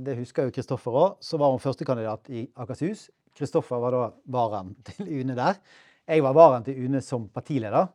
det 0.00 0.14
husker 0.16 0.46
jo 0.46 0.54
Kristoffer 0.56 0.94
òg, 0.96 1.18
så 1.20 1.36
var 1.40 1.52
hun 1.52 1.60
førstekandidat 1.60 2.30
i 2.32 2.46
Akershus. 2.64 3.10
Kristoffer 3.36 3.80
var 3.82 3.92
da 3.92 4.06
varaen 4.32 4.72
til 4.88 5.10
Une 5.20 5.36
der. 5.36 5.60
Jeg 6.08 6.24
var 6.24 6.36
varaen 6.36 6.64
til 6.64 6.80
Une 6.80 7.02
som 7.04 7.28
partileder 7.32 7.90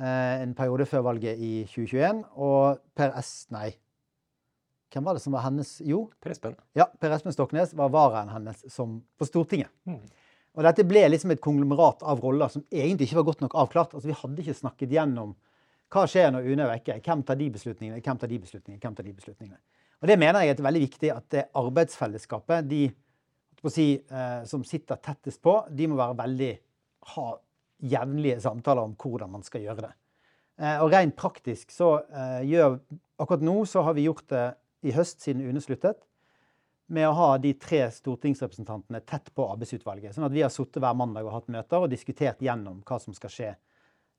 en 0.00 0.56
periode 0.56 0.86
før 0.88 1.04
valget 1.10 1.38
i 1.38 1.52
2021. 1.68 2.24
Og 2.40 2.80
Per 2.96 3.12
S... 3.20 3.34
Nei, 3.52 3.68
hvem 4.90 5.06
var 5.06 5.14
det 5.14 5.22
som 5.22 5.34
var 5.34 5.44
hennes 5.46 5.76
Jo, 5.86 6.08
Per 6.22 6.32
Espen. 6.34 6.56
Ja, 6.74 6.88
Per 7.00 7.12
Espen 7.14 7.34
Stoknes 7.34 7.74
var 7.78 7.92
varaen 7.94 8.30
hennes 8.32 8.64
som, 8.72 8.98
på 9.18 9.28
Stortinget. 9.28 9.70
Mm. 9.86 10.02
Og 10.58 10.66
dette 10.66 10.84
ble 10.88 11.04
liksom 11.06 11.30
et 11.30 11.42
konglomerat 11.42 12.02
av 12.02 12.22
roller 12.24 12.50
som 12.50 12.64
egentlig 12.74 13.06
ikke 13.06 13.20
var 13.20 13.28
godt 13.28 13.44
nok 13.44 13.54
avklart. 13.62 13.94
Altså, 13.94 14.10
Vi 14.10 14.18
hadde 14.18 14.42
ikke 14.42 14.58
snakket 14.58 14.96
gjennom 14.96 15.36
hva 15.90 16.06
skjer 16.06 16.30
når 16.32 16.46
UNE 16.46 16.64
er 16.66 16.72
vekke. 16.76 16.98
Hvem 17.02 17.22
tar 17.26 17.38
de 17.40 17.50
beslutningene? 17.50 18.00
Hvem 18.04 18.18
tar 18.20 18.30
de 18.30 18.38
beslutningene? 18.38 18.80
Hvem 18.82 18.96
tar 18.96 19.06
de 19.06 19.14
beslutningene? 19.14 19.60
Og 20.00 20.08
Det 20.08 20.16
mener 20.18 20.44
jeg 20.46 20.54
er 20.54 20.62
veldig 20.64 20.82
viktig 20.86 21.12
at 21.12 21.26
det 21.34 21.46
arbeidsfellesskapet, 21.60 22.68
de 22.68 22.82
si, 23.68 23.88
eh, 24.00 24.44
som 24.44 24.64
sitter 24.64 24.96
tettest 24.96 25.42
på, 25.42 25.66
de 25.68 25.88
må 25.90 25.98
være 25.98 26.16
veldig 26.16 26.52
ha 27.14 27.26
jevnlige 27.80 28.40
samtaler 28.40 28.82
om 28.82 28.94
hvordan 28.96 29.30
man 29.30 29.42
skal 29.44 29.64
gjøre 29.64 29.88
det. 29.88 29.92
Eh, 30.60 30.78
og 30.80 30.92
rent 30.92 31.16
praktisk 31.16 31.72
så 31.72 31.98
eh, 32.04 32.42
gjør 32.48 32.80
Akkurat 33.20 33.42
nå 33.44 33.66
så 33.68 33.82
har 33.84 33.92
vi 33.92 34.06
gjort 34.06 34.30
det 34.32 34.46
i 34.88 34.94
høst, 34.96 35.18
siden 35.20 35.42
UNE 35.44 35.60
sluttet, 35.60 35.98
med 36.88 37.04
å 37.04 37.12
ha 37.12 37.26
de 37.36 37.50
tre 37.60 37.82
stortingsrepresentantene 37.92 39.02
tett 39.04 39.28
på 39.36 39.44
arbeidsutvalget. 39.52 40.14
Sånn 40.14 40.24
at 40.24 40.32
vi 40.32 40.40
har 40.40 40.48
sittet 40.48 40.80
hver 40.80 40.96
mandag 40.96 41.28
og 41.28 41.34
hatt 41.34 41.50
møter 41.52 41.84
og 41.84 41.92
diskutert 41.92 42.40
gjennom 42.40 42.78
hva 42.88 42.96
som 43.02 43.12
skal 43.12 43.34
skje 43.34 43.50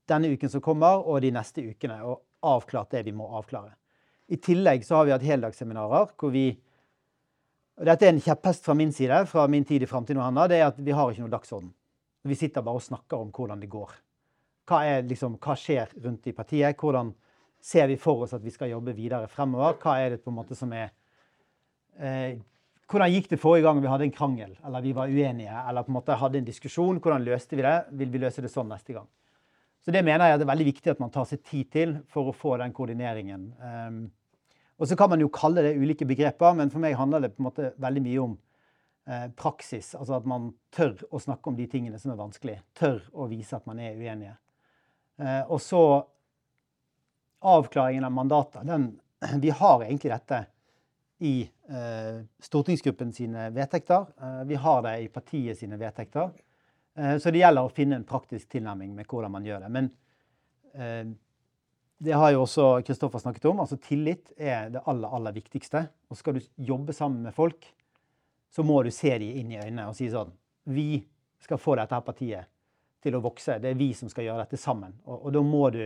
denne 0.08 0.32
uken 0.32 0.50
som 0.50 0.62
kommer, 0.64 1.04
og 1.06 1.22
de 1.22 1.30
neste 1.34 1.64
ukene, 1.64 2.00
og 2.04 2.22
avklart 2.42 2.90
det 2.96 3.04
vi 3.06 3.14
må 3.16 3.28
avklare. 3.38 3.74
I 4.32 4.38
tillegg 4.42 4.84
så 4.86 4.98
har 4.98 5.08
vi 5.08 5.14
hatt 5.14 5.26
heldagsseminarer 5.26 6.14
hvor 6.18 6.32
vi 6.34 6.50
og 7.80 7.86
Dette 7.88 8.04
er 8.04 8.12
en 8.12 8.20
kjepphest 8.20 8.66
fra 8.66 8.74
min 8.76 8.90
side, 8.92 9.16
fra 9.26 9.46
min 9.48 9.64
tid 9.64 9.82
i 9.82 9.88
Framtiden 9.88 10.20
og 10.20 10.26
Handa, 10.26 10.44
det 10.46 10.58
er 10.60 10.66
at 10.68 10.76
vi 10.76 10.92
har 10.92 11.08
ikke 11.08 11.24
noe 11.24 11.32
dagsorden. 11.32 11.70
Vi 12.28 12.36
sitter 12.38 12.62
bare 12.62 12.78
og 12.78 12.84
snakker 12.84 13.18
om 13.18 13.30
hvordan 13.34 13.62
det 13.62 13.70
går. 13.72 13.94
Hva, 14.68 14.82
er, 14.86 15.06
liksom, 15.08 15.38
hva 15.42 15.56
skjer 15.58 15.94
rundt 16.04 16.28
i 16.30 16.34
partiet? 16.36 16.76
Hvordan 16.78 17.10
ser 17.64 17.88
vi 17.90 17.96
for 17.98 18.26
oss 18.26 18.36
at 18.36 18.44
vi 18.44 18.52
skal 18.54 18.70
jobbe 18.70 18.94
videre 18.94 19.26
fremover? 19.32 19.78
Hva 19.82 19.96
er 20.02 20.14
det 20.14 20.20
på 20.22 20.30
en 20.30 20.36
måte 20.36 20.58
som 20.58 20.72
er 20.76 20.92
eh, 21.98 22.38
Hvordan 22.92 23.08
gikk 23.08 23.30
det 23.30 23.40
forrige 23.40 23.64
gang 23.64 23.78
vi 23.80 23.88
hadde 23.88 24.04
en 24.04 24.12
krangel, 24.12 24.50
eller 24.68 24.84
vi 24.84 24.90
var 24.92 25.08
uenige, 25.08 25.60
eller 25.64 25.86
på 25.86 25.88
en 25.94 25.96
måte 25.96 26.18
hadde 26.20 26.42
en 26.42 26.46
diskusjon? 26.46 26.98
Hvordan 27.00 27.24
løste 27.24 27.56
vi 27.56 27.64
det? 27.64 27.76
Vil 27.96 28.10
vi 28.12 28.20
løse 28.20 28.44
det 28.44 28.50
sånn 28.52 28.68
neste 28.68 28.92
gang? 28.92 29.08
Så 29.82 29.90
det 29.94 30.04
mener 30.06 30.30
jeg 30.30 30.38
det 30.38 30.46
er 30.46 30.52
veldig 30.52 30.68
viktig 30.68 30.92
at 30.92 31.00
man 31.02 31.10
tar 31.10 31.26
seg 31.26 31.42
tid 31.46 31.70
til 31.74 31.94
for 32.10 32.30
å 32.30 32.36
få 32.36 32.54
den 32.60 32.74
koordineringen. 32.74 33.48
Um, 33.58 34.02
og 34.82 34.88
så 34.88 34.96
kan 34.98 35.10
man 35.10 35.22
jo 35.22 35.30
kalle 35.32 35.62
det 35.64 35.76
ulike 35.78 36.06
begreper, 36.08 36.54
men 36.58 36.70
for 36.70 36.82
meg 36.82 36.96
handler 36.98 37.24
det 37.24 37.34
på 37.34 37.42
en 37.42 37.48
måte 37.48 37.72
veldig 37.82 38.02
mye 38.02 38.22
om 38.22 38.32
eh, 39.06 39.28
praksis. 39.38 39.92
Altså 39.94 40.16
at 40.16 40.26
man 40.26 40.48
tør 40.74 40.96
å 41.10 41.20
snakke 41.22 41.52
om 41.52 41.58
de 41.58 41.68
tingene 41.70 42.00
som 42.02 42.10
er 42.10 42.18
vanskelig. 42.18 42.56
Tør 42.74 42.98
å 43.14 43.28
vise 43.30 43.54
at 43.54 43.68
man 43.68 43.78
er 43.78 43.94
uenige. 43.94 44.34
Eh, 45.22 45.44
og 45.46 45.60
så 45.62 45.82
avklaringen 47.46 48.08
av 48.08 48.14
mandater, 48.16 48.66
den, 48.66 48.88
vi 49.44 49.54
har 49.54 49.84
egentlig 49.84 50.10
dette 50.16 50.40
i 51.22 51.34
eh, 51.70 52.22
stortingsgruppen 52.42 53.12
sine 53.14 53.50
vedtekter. 53.54 54.08
Eh, 54.18 54.42
vi 54.50 54.58
har 54.66 54.82
det 54.86 54.96
i 55.04 55.10
partiet 55.14 55.62
sine 55.62 55.78
vedtekter. 55.78 56.32
Eh, 56.94 57.18
så 57.18 57.30
det 57.32 57.42
gjelder 57.42 57.66
å 57.66 57.72
finne 57.72 57.98
en 57.98 58.08
praktisk 58.08 58.50
tilnærming 58.52 58.94
med 58.96 59.08
hvordan 59.08 59.32
man 59.32 59.46
gjør 59.46 59.64
det. 59.64 59.70
Men 59.72 59.90
eh, 60.74 61.12
det 62.02 62.16
har 62.18 62.32
jo 62.34 62.44
også 62.44 62.68
Kristoffer 62.86 63.22
snakket 63.22 63.46
om. 63.50 63.62
altså 63.64 63.78
Tillit 63.80 64.32
er 64.36 64.72
det 64.74 64.84
aller, 64.90 65.08
aller 65.08 65.36
viktigste. 65.36 65.86
Og 66.10 66.18
skal 66.18 66.38
du 66.38 66.42
jobbe 66.56 66.94
sammen 66.96 67.22
med 67.28 67.34
folk, 67.36 67.66
så 68.52 68.64
må 68.66 68.82
du 68.82 68.90
se 68.92 69.14
dem 69.16 69.38
inn 69.40 69.54
i 69.54 69.60
øynene 69.62 69.88
og 69.88 69.96
si 69.96 70.10
sånn 70.12 70.32
Vi 70.68 71.00
skal 71.42 71.58
få 71.58 71.76
dette 71.78 71.96
her 71.96 72.04
partiet 72.04 72.50
til 73.02 73.16
å 73.16 73.22
vokse. 73.22 73.56
Det 73.58 73.72
er 73.72 73.78
vi 73.78 73.92
som 73.98 74.10
skal 74.12 74.28
gjøre 74.28 74.44
dette 74.44 74.60
sammen. 74.60 74.92
Og, 75.06 75.26
og 75.26 75.32
da 75.34 75.42
må 75.42 75.64
du 75.74 75.84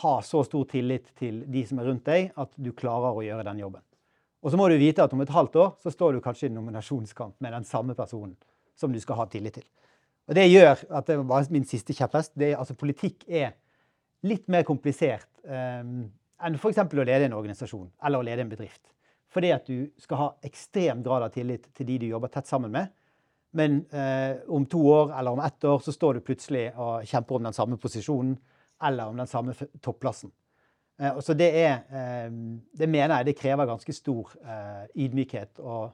ha 0.00 0.14
så 0.26 0.40
stor 0.42 0.64
tillit 0.66 1.12
til 1.18 1.44
de 1.46 1.62
som 1.66 1.78
er 1.78 1.86
rundt 1.86 2.08
deg, 2.08 2.32
at 2.34 2.50
du 2.58 2.72
klarer 2.74 3.14
å 3.14 3.22
gjøre 3.22 3.44
den 3.46 3.60
jobben. 3.62 3.84
Og 4.42 4.50
så 4.50 4.58
må 4.58 4.66
du 4.70 4.74
vite 4.80 5.04
at 5.04 5.14
om 5.14 5.22
et 5.22 5.30
halvt 5.30 5.58
år 5.62 5.70
så 5.82 5.92
står 5.94 6.16
du 6.16 6.24
kanskje 6.24 6.48
i 6.48 6.54
nominasjonskamp 6.54 7.38
med 7.42 7.54
den 7.54 7.66
samme 7.66 7.94
personen 7.98 8.34
som 8.76 8.92
du 8.92 9.00
skal 9.02 9.20
ha 9.20 9.26
tillit 9.32 9.58
til. 9.58 9.66
Og 10.26 10.34
Det 10.34 10.46
gjør 10.50 10.82
at 10.98 11.06
det 11.06 11.16
var 11.22 11.46
min 11.54 11.64
siste 11.64 11.94
kjepphest. 11.94 12.34
Altså, 12.36 12.74
politikk 12.74 13.24
er 13.28 13.54
litt 14.26 14.48
mer 14.50 14.66
komplisert 14.66 15.28
um, 15.44 16.08
enn 16.42 16.58
f.eks. 16.58 16.82
å 16.82 17.04
lede 17.06 17.28
en 17.28 17.36
organisasjon 17.36 17.88
eller 18.04 18.18
å 18.20 18.26
lede 18.26 18.42
en 18.42 18.50
bedrift. 18.50 18.82
Fordi 19.30 19.52
at 19.54 19.68
du 19.68 19.86
skal 20.00 20.20
ha 20.20 20.28
ekstrem 20.46 21.02
grad 21.04 21.22
av 21.26 21.34
tillit 21.34 21.68
til 21.76 21.86
de 21.86 22.00
du 22.02 22.08
jobber 22.08 22.32
tett 22.32 22.48
sammen 22.50 22.74
med. 22.74 22.90
Men 23.56 23.84
uh, 23.94 24.42
om 24.52 24.66
to 24.66 24.82
år 24.90 25.14
eller 25.16 25.36
om 25.36 25.44
ett 25.46 25.64
år 25.64 25.78
så 25.84 25.94
står 25.94 26.18
du 26.18 26.26
plutselig 26.26 26.68
og 26.74 27.06
kjemper 27.06 27.38
om 27.38 27.46
den 27.46 27.56
samme 27.56 27.78
posisjonen 27.80 28.34
eller 28.82 29.12
om 29.12 29.16
den 29.16 29.30
samme 29.30 29.54
topplassen. 29.80 30.32
Eh, 31.00 31.20
så 31.20 31.34
det 31.34 31.50
er 31.60 31.72
eh, 31.92 32.30
Det 32.78 32.88
mener 32.88 33.16
jeg 33.16 33.26
det 33.26 33.38
krever 33.38 33.68
ganske 33.68 33.92
stor 33.92 34.32
eh, 34.44 34.84
ydmykhet 35.04 35.60
og 35.60 35.92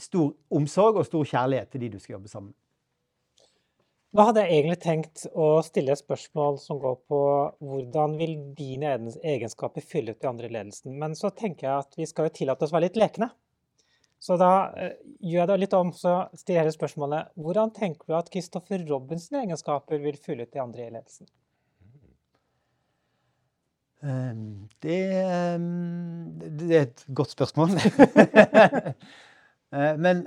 stor 0.00 0.32
omsorg 0.52 1.00
og 1.00 1.08
stor 1.08 1.26
kjærlighet 1.26 1.72
til 1.72 1.84
de 1.84 1.92
du 1.94 1.98
skal 2.00 2.18
jobbe 2.18 2.30
sammen 2.32 2.52
med. 2.52 2.60
Da 4.16 4.24
hadde 4.28 4.46
jeg 4.46 4.54
egentlig 4.54 4.78
tenkt 4.80 5.24
å 5.36 5.46
stille 5.66 5.92
et 5.92 6.00
spørsmål 6.00 6.54
som 6.62 6.78
går 6.80 6.94
på 7.10 7.18
hvordan 7.60 8.14
vil 8.16 8.36
dine 8.56 8.94
egenskaper 9.20 9.84
fylle 9.84 10.14
ut 10.14 10.22
de 10.22 10.30
andre 10.30 10.48
i 10.48 10.54
ledelsen. 10.54 10.94
Men 10.96 11.16
så 11.18 11.28
tenker 11.36 11.68
jeg 11.68 11.82
at 11.82 11.98
vi 11.98 12.06
skal 12.08 12.28
jo 12.28 12.36
tillate 12.38 12.64
oss 12.64 12.72
å 12.72 12.78
være 12.78 12.88
litt 12.88 13.00
lekne. 13.02 13.28
Så 14.22 14.38
da 14.40 14.52
uh, 14.72 14.94
gjør 15.20 15.42
jeg 15.42 15.50
det 15.50 15.58
litt 15.60 15.76
om, 15.76 15.92
så 15.92 16.14
stiller 16.38 16.70
jeg 16.70 16.78
spørsmålet 16.78 17.34
hvordan 17.36 17.74
tenker 17.76 18.08
du 18.08 18.16
at 18.16 18.30
Kristoffer 18.32 18.86
Robbins 18.88 19.28
egenskaper 19.28 20.00
vil 20.00 20.16
fylle 20.22 20.46
ut 20.46 20.54
de 20.54 20.64
andre 20.64 20.86
i 20.86 20.94
ledelsen? 20.94 21.28
Um, 24.06 24.68
det, 24.84 25.02
um, 25.56 26.32
det, 26.40 26.66
er 26.70 26.82
et 26.86 27.04
godt 27.16 27.36
spørsmål. 27.36 27.76
uh, 29.74 29.94
men 29.98 30.22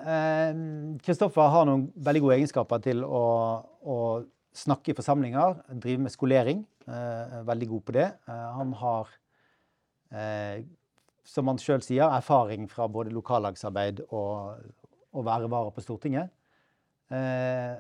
Kristoffer 1.06 1.46
uh, 1.46 1.54
har 1.54 1.70
noen 1.70 1.88
veldig 1.96 2.24
gode 2.26 2.40
egenskaper 2.40 2.84
til 2.84 3.06
å, 3.06 3.24
å 3.84 3.98
snakke 4.56 4.92
i 4.92 4.98
forsamlinger, 4.98 5.62
drive 5.80 6.04
med 6.08 6.16
skolering. 6.16 6.66
Uh, 6.90 7.40
veldig 7.48 7.70
god 7.70 7.86
på 7.86 7.98
det. 8.00 8.10
han 8.28 8.76
har 8.82 9.16
som 11.30 11.50
han 11.52 11.60
sjøl 11.62 11.84
sier, 11.86 12.08
erfaring 12.10 12.66
fra 12.72 12.88
både 12.90 13.14
lokallagsarbeid 13.14 14.02
og 14.08 14.58
å 15.10 15.24
være 15.26 15.50
vara 15.52 15.74
på 15.74 15.84
Stortinget. 15.84 16.32
Eh, 17.14 17.76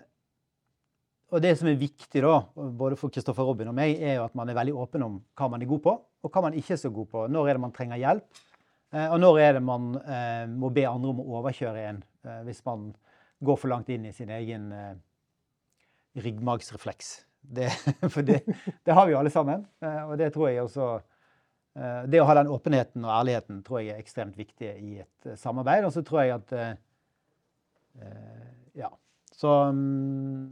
og 1.29 1.43
det 1.45 1.53
som 1.59 1.69
er 1.69 1.77
viktig 1.77 2.23
da, 2.25 2.39
både 2.55 2.97
for 2.97 3.13
Kristoffer 3.13 3.45
Robin 3.45 3.69
og 3.69 3.77
meg, 3.77 3.99
er 4.01 4.17
jo 4.17 4.25
at 4.25 4.37
man 4.37 4.49
er 4.49 4.57
veldig 4.57 4.77
åpen 4.81 5.05
om 5.05 5.19
hva 5.37 5.49
man 5.53 5.61
er 5.61 5.69
god 5.69 5.83
på, 5.85 5.95
og 5.99 6.33
hva 6.33 6.45
man 6.47 6.57
ikke 6.57 6.73
er 6.75 6.81
så 6.81 6.89
god 6.93 7.09
på. 7.11 7.25
Når 7.29 7.49
er 7.49 7.57
det 7.57 7.65
man 7.65 7.75
trenger 7.75 8.01
hjelp, 8.01 8.25
eh, 8.29 8.48
og 8.89 9.19
når 9.21 9.39
er 9.43 9.53
det 9.57 9.63
man 9.65 9.91
eh, 10.01 10.45
må 10.49 10.71
be 10.73 10.87
andre 10.89 11.13
om 11.13 11.21
å 11.21 11.27
overkjøre 11.39 11.85
en 11.91 12.03
eh, 12.25 12.41
hvis 12.47 12.63
man 12.65 12.89
går 13.45 13.59
for 13.59 13.71
langt 13.71 13.89
inn 13.93 14.07
i 14.09 14.13
sin 14.15 14.31
egen 14.33 14.71
eh, 14.73 14.95
ryggmargsrefleks. 16.19 17.19
For 18.13 18.25
det, 18.25 18.41
det, 18.83 18.91
har 18.93 19.05
vi 19.07 19.13
jo 19.13 19.19
alle 19.21 19.31
sammen, 19.31 19.61
eh, 19.81 20.01
og 20.03 20.17
det 20.19 20.33
tror 20.33 20.49
jeg 20.49 20.65
også 20.65 20.89
Eh, 21.79 22.05
det 22.09 22.19
å 22.19 22.27
ha 22.27 22.35
den 22.39 22.49
åpenheten 22.51 23.05
og 23.05 23.13
ærligheten 23.13 23.61
tror 23.65 23.83
jeg 23.83 23.93
er 23.93 24.01
ekstremt 24.01 24.37
viktig 24.39 24.69
i 24.69 24.97
et 25.03 25.29
eh, 25.29 25.37
samarbeid. 25.39 25.85
Og 25.87 25.93
så 25.95 26.03
tror 26.05 26.23
jeg 26.23 26.37
at 26.39 26.55
eh, 26.57 26.77
Ja. 28.79 28.89
Så 29.35 29.49
mm, 29.73 30.47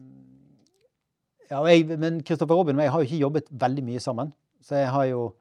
ja, 1.49 1.61
jeg, 1.67 1.97
Men 1.99 2.21
Kristoffer 2.23 2.55
Robin 2.55 2.79
og 2.79 2.83
jeg 2.83 2.91
har 2.91 3.01
jo 3.01 3.07
ikke 3.07 3.25
jobbet 3.25 3.51
veldig 3.51 3.83
mye 3.87 4.03
sammen. 4.03 4.33
Så 4.61 4.81
jeg 4.81 4.89
har 4.91 5.05
jo 5.11 5.33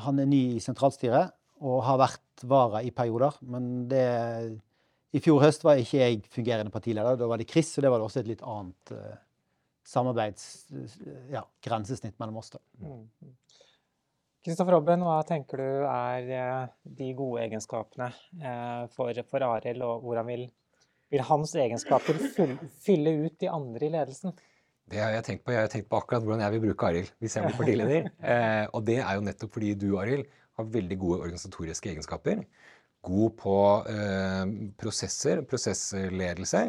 Han 0.00 0.18
er 0.18 0.24
ny 0.24 0.38
i 0.56 0.60
sentralstyret 0.62 1.34
og 1.62 1.82
har 1.86 2.00
vært 2.00 2.46
vara 2.50 2.82
i 2.82 2.90
perioder. 2.94 3.36
Men 3.46 3.86
det 3.90 4.06
I 5.14 5.22
fjor 5.22 5.44
høst 5.44 5.62
var 5.64 5.78
ikke 5.78 6.00
jeg 6.00 6.24
fungerende 6.32 6.74
partileder. 6.74 7.18
Da 7.20 7.28
var 7.30 7.38
det 7.38 7.50
Chris, 7.50 7.76
og 7.78 7.86
det 7.86 7.92
var 7.92 8.02
det 8.02 8.08
også 8.08 8.24
et 8.24 8.32
litt 8.32 8.42
annet 8.42 8.94
samarbeids... 9.84 10.66
Ja, 11.32 11.44
grensesnitt 11.64 12.18
mellom 12.18 12.40
oss, 12.40 12.54
da. 12.54 12.60
Kristoffer 14.44 14.72
mm. 14.72 14.76
Robben, 14.76 15.04
hva 15.06 15.20
tenker 15.28 15.60
du 15.60 15.68
er 15.88 16.32
eh, 16.38 16.72
de 16.98 17.12
gode 17.16 17.44
egenskapene 17.44 18.10
eh, 18.40 18.82
for, 18.96 19.20
for 19.30 19.46
Arild, 19.46 19.84
og 19.84 20.04
hvordan 20.04 20.28
vil, 20.30 20.48
vil, 21.12 21.24
hans 21.28 21.54
egenskaper 21.60 22.18
fylle 22.84 23.16
ut 23.24 23.38
de 23.40 23.52
andre 23.52 23.88
i 23.88 23.92
ledelsen? 23.94 24.36
Det 24.90 25.00
har 25.00 25.14
jeg 25.14 25.24
tenkt 25.24 25.46
på. 25.46 25.54
Jeg 25.54 25.64
har 25.64 25.70
tenkt 25.72 25.88
på 25.88 25.96
akkurat 25.96 26.24
hvordan 26.24 26.42
jeg 26.44 26.56
vil 26.56 26.66
bruke 26.66 26.88
Arild 26.90 27.12
hvis 27.22 27.38
jeg 27.38 27.46
blir 27.46 27.60
partileder. 27.60 28.10
Eh, 28.34 28.64
og 28.72 28.84
det 28.88 28.98
er 29.02 29.16
jo 29.16 29.24
nettopp 29.24 29.52
fordi 29.56 29.74
du, 29.80 29.90
Arild, 30.00 30.28
har 30.58 30.70
veldig 30.76 30.98
gode 31.00 31.22
organisatoriske 31.24 31.90
egenskaper. 31.92 32.44
God 33.04 33.34
på 33.40 33.56
eh, 33.90 34.44
prosesser, 34.80 35.42
prosessledelse. 35.48 36.62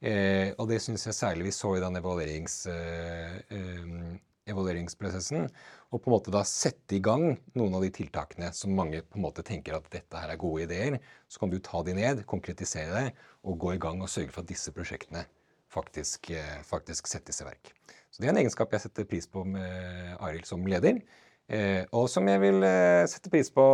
Eh, 0.00 0.52
og 0.60 0.68
det 0.70 0.80
syns 0.84 1.06
jeg 1.08 1.16
særlig 1.16 1.48
vi 1.48 1.56
så 1.56 1.74
i 1.76 1.82
den 1.82 1.98
evaluerings, 1.98 2.62
eh, 2.68 4.16
evalueringsprosessen 4.46 5.48
og 5.90 6.02
på 6.02 6.10
en 6.10 6.14
måte 6.14 6.32
da 6.34 6.42
sette 6.46 6.98
i 6.98 7.02
gang 7.02 7.24
noen 7.56 7.76
av 7.78 7.84
de 7.84 7.90
tiltakene 7.94 8.50
som 8.54 8.74
mange 8.76 9.00
på 9.02 9.18
en 9.18 9.24
måte 9.24 9.44
tenker 9.46 9.76
at 9.78 9.88
dette 9.92 10.20
her 10.20 10.32
er 10.32 10.40
gode 10.40 10.66
ideer. 10.66 10.98
Så 11.28 11.42
kan 11.42 11.52
du 11.52 11.58
ta 11.62 11.82
de 11.86 11.96
ned, 11.96 12.24
konkretisere 12.28 12.94
det 12.94 13.08
og 13.46 13.58
gå 13.62 13.74
i 13.74 13.82
gang 13.82 14.02
og 14.02 14.12
sørge 14.12 14.34
for 14.34 14.44
at 14.44 14.50
disse 14.50 14.74
prosjektene 14.74 15.24
faktisk, 15.72 16.30
eh, 16.30 16.58
faktisk 16.66 17.08
settes 17.10 17.40
i 17.42 17.48
verk. 17.48 17.72
Så 18.10 18.20
Det 18.20 18.28
er 18.28 18.32
en 18.32 18.42
egenskap 18.44 18.72
jeg 18.72 18.80
setter 18.80 19.04
pris 19.04 19.26
på 19.26 19.44
med 19.44 20.16
Arild 20.20 20.46
som 20.46 20.64
leder. 20.64 21.02
Eh, 21.46 21.84
og 21.94 22.08
som 22.10 22.26
jeg 22.26 22.42
vil 22.42 22.64
eh, 22.66 23.04
sette 23.06 23.30
pris 23.30 23.52
på 23.54 23.64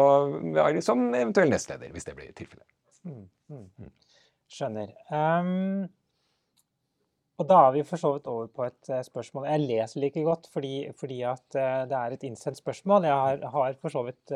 med 0.44 0.82
som 0.84 1.06
eventuell 1.08 1.52
nestleder, 1.52 1.92
hvis 1.94 2.04
det 2.08 2.14
blir 2.18 2.34
tilfellet. 2.36 2.68
Mm, 3.08 3.24
mm. 3.48 3.90
Skjønner. 4.52 4.92
Um, 5.08 5.86
og 7.40 7.48
da 7.48 7.62
er 7.64 7.72
vi 7.78 7.84
for 7.88 7.98
så 7.98 8.12
vidt 8.14 8.28
over 8.30 8.50
på 8.52 8.66
et 8.68 8.90
spørsmål 9.06 9.48
Jeg 9.48 9.62
leser 9.64 10.02
like 10.02 10.22
godt 10.22 10.44
fordi, 10.52 10.84
fordi 11.00 11.22
at 11.26 11.56
det 11.88 11.96
er 11.96 12.14
et 12.14 12.26
innsendt 12.28 12.60
spørsmål. 12.60 13.08
Jeg 13.08 13.16
har, 13.16 13.46
har 13.54 13.78
for 13.80 13.94
så 13.94 14.04
vidt 14.06 14.34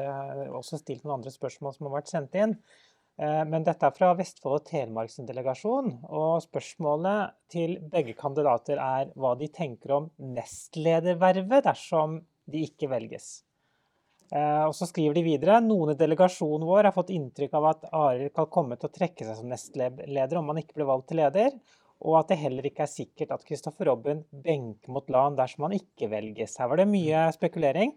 også 0.49 0.81
stilt 0.81 1.05
noen 1.05 1.19
andre 1.21 1.31
spørsmål 1.31 1.77
som 1.77 1.87
har 1.87 1.95
vært 1.99 2.11
sendt 2.11 2.39
inn. 2.41 2.57
Men 3.21 3.69
dette 3.69 3.87
er 3.87 3.95
fra 3.95 4.09
Vestfold 4.17 4.57
og 4.57 4.65
Telemark 4.67 5.13
sin 5.13 5.29
delegasjon. 5.29 5.93
Og 6.09 6.41
spørsmålet 6.49 7.37
til 7.53 7.77
begge 7.93 8.17
kandidater 8.19 8.81
er 8.83 9.13
hva 9.15 9.37
de 9.39 9.53
tenker 9.55 9.95
om 10.01 10.09
nestledervervet 10.19 11.69
dersom 11.69 12.19
de 12.51 12.65
ikke 12.67 12.91
velges. 12.91 13.43
Og 14.35 14.73
så 14.75 14.89
skriver 14.91 15.15
de 15.15 15.23
videre 15.23 15.61
noen 15.63 15.93
i 15.93 15.99
delegasjonen 15.99 16.67
vår 16.67 16.89
har 16.89 16.95
fått 16.97 17.13
inntrykk 17.15 17.53
av 17.55 17.67
at 17.71 17.85
Arild 17.95 18.33
kan 18.35 18.49
komme 18.51 18.75
til 18.75 18.89
å 18.89 18.95
trekke 18.97 19.23
seg 19.23 19.37
som 19.39 19.53
nestleder 19.53 20.41
om 20.41 20.51
han 20.51 20.59
ikke 20.59 20.81
blir 20.81 20.89
valgt 20.89 21.13
til 21.13 21.21
leder 21.23 21.55
og 22.05 22.19
at 22.19 22.33
det 22.33 22.41
heller 22.41 22.67
ikke 22.69 22.85
er 22.85 22.93
sikkert 22.93 23.33
at 23.33 23.45
Kristoffer 23.47 23.89
Robin 23.89 24.21
benker 24.31 24.93
mot 24.93 25.07
LAN 25.13 25.37
dersom 25.39 25.67
han 25.67 25.77
ikke 25.79 26.11
velges. 26.13 26.59
Her 26.61 26.69
var 26.71 26.83
det 26.83 26.91
mye 26.91 27.23
spekulering. 27.35 27.95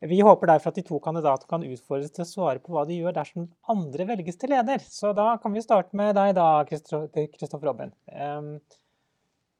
Vi 0.00 0.20
håper 0.24 0.48
derfor 0.48 0.72
at 0.72 0.78
de 0.80 0.84
to 0.88 0.98
kandidatene 1.04 1.48
kan 1.48 1.64
utfordres 1.64 2.12
til 2.16 2.24
å 2.24 2.28
svare 2.28 2.60
på 2.62 2.72
hva 2.72 2.86
de 2.88 2.96
gjør 3.00 3.16
dersom 3.16 3.48
andre 3.68 4.06
velges 4.08 4.38
til 4.40 4.52
leder. 4.52 4.84
Så 4.84 5.12
da 5.16 5.34
kan 5.40 5.52
vi 5.56 5.64
starte 5.64 5.96
med 5.96 6.14
deg 6.16 6.34
da, 6.36 6.48
Kristoffer. 6.68 7.92
Um, 8.08 8.54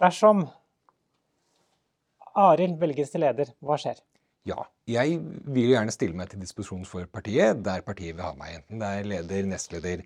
dersom 0.01 0.47
Arild 2.41 2.79
velges 2.81 3.13
til 3.13 3.25
leder, 3.25 3.53
hva 3.65 3.77
skjer? 3.81 4.01
Ja, 4.49 4.65
jeg 4.89 5.21
vil 5.21 5.67
jo 5.67 5.75
gjerne 5.75 5.93
stille 5.95 6.17
meg 6.17 6.31
til 6.31 6.41
disposisjon 6.41 6.87
for 6.89 7.07
partiet 7.13 7.61
der 7.65 7.85
partiet 7.87 8.17
vil 8.17 8.25
ha 8.25 8.33
meg. 8.39 8.61
Enten 8.63 8.81
det 8.81 8.91
er 8.97 9.09
leder, 9.13 9.49
nestleder, 9.51 10.05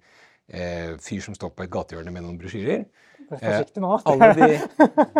eh, 0.50 0.94
fyr 1.02 1.22
som 1.24 1.36
står 1.36 1.54
på 1.54 1.66
et 1.66 1.72
gatehjørne 1.72 2.12
med 2.14 2.26
noen 2.26 2.40
brosjyrer. 2.40 2.84
Forsiktig 3.30 3.80
nå. 3.80 3.94
De, 4.36 4.48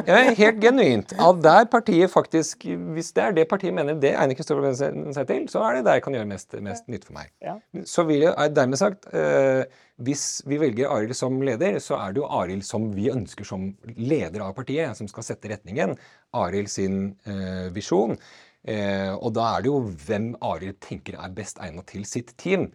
ja, 0.09 0.19
helt 0.37 0.59
genuint. 0.61 1.15
Av 1.23 1.39
der 1.43 1.65
partiet 1.73 2.13
faktisk 2.13 2.67
Hvis 2.67 3.13
det 3.17 3.23
er 3.25 3.37
det 3.39 3.47
partiet 3.49 3.75
mener 3.77 3.97
det 4.01 4.13
egner 4.13 4.37
Kristoffer 4.37 4.75
seg 4.77 5.25
til, 5.31 5.47
så 5.49 5.63
er 5.65 5.79
det 5.79 5.87
der 5.87 5.99
jeg 5.99 6.05
kan 6.05 6.19
gjøre 6.19 6.29
mest, 6.29 6.57
mest 6.65 6.91
nytte 6.93 7.09
for 7.09 7.17
meg. 7.17 7.33
Ja. 7.45 7.57
Så 7.89 8.05
vil 8.09 8.27
jeg 8.27 8.55
dermed 8.57 8.81
sagt 8.81 9.09
eh, 9.17 9.65
Hvis 10.05 10.43
vi 10.49 10.61
velger 10.61 10.93
Arild 10.93 11.17
som 11.17 11.41
leder, 11.45 11.79
så 11.83 11.97
er 12.01 12.13
det 12.13 12.21
jo 12.23 12.29
Arild 12.41 12.67
som 12.67 12.91
vi 12.95 13.09
ønsker 13.13 13.49
som 13.49 13.71
leder 13.97 14.45
av 14.45 14.57
partiet, 14.59 14.97
som 14.99 15.09
skal 15.11 15.27
sette 15.27 15.55
retningen. 15.55 15.97
Arild 16.37 16.73
sin 16.73 17.15
eh, 17.25 17.71
visjon. 17.75 18.19
Eh, 18.65 19.13
og 19.13 19.35
da 19.37 19.45
er 19.53 19.65
det 19.65 19.69
jo 19.69 19.81
hvem 20.07 20.31
Arild 20.45 20.79
tenker 20.81 21.19
er 21.21 21.33
best 21.37 21.59
egnet 21.61 21.85
til 21.91 22.07
sitt 22.09 22.33
team, 22.41 22.71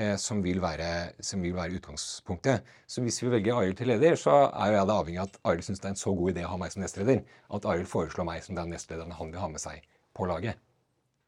eh, 0.00 0.14
som, 0.20 0.40
vil 0.44 0.62
være, 0.62 0.86
som, 1.20 1.42
vil 1.44 1.52
være, 1.56 1.76
utgangspunktet. 1.76 2.64
Så 2.88 3.04
hvis 3.04 3.20
vi 3.20 3.32
velger 3.34 3.58
Arild 3.58 3.76
til 3.76 3.92
leder, 3.92 4.16
så 4.20 4.46
er 4.48 4.72
jo 4.72 4.78
jeg 4.78 4.88
det 4.88 4.96
avhengig 4.96 5.20
av 5.20 5.28
at 5.28 5.36
Arild 5.50 5.66
syns 5.66 5.82
det 5.82 5.90
er 5.90 5.96
en 5.96 6.00
så 6.00 6.14
god 6.16 6.32
idé 6.32 6.46
å 6.46 6.54
ha 6.54 6.60
meg 6.62 6.72
som 6.72 6.84
nestleder, 6.84 7.20
at 7.58 7.68
Arild 7.68 7.90
foreslår 7.90 8.28
meg 8.30 8.46
som 8.46 8.56
den 8.56 8.72
nestlederen 8.72 9.12
han 9.18 9.34
vil 9.34 9.42
ha 9.42 9.50
med 9.52 9.60
seg 9.60 9.84
på 10.16 10.30
laget. 10.30 10.60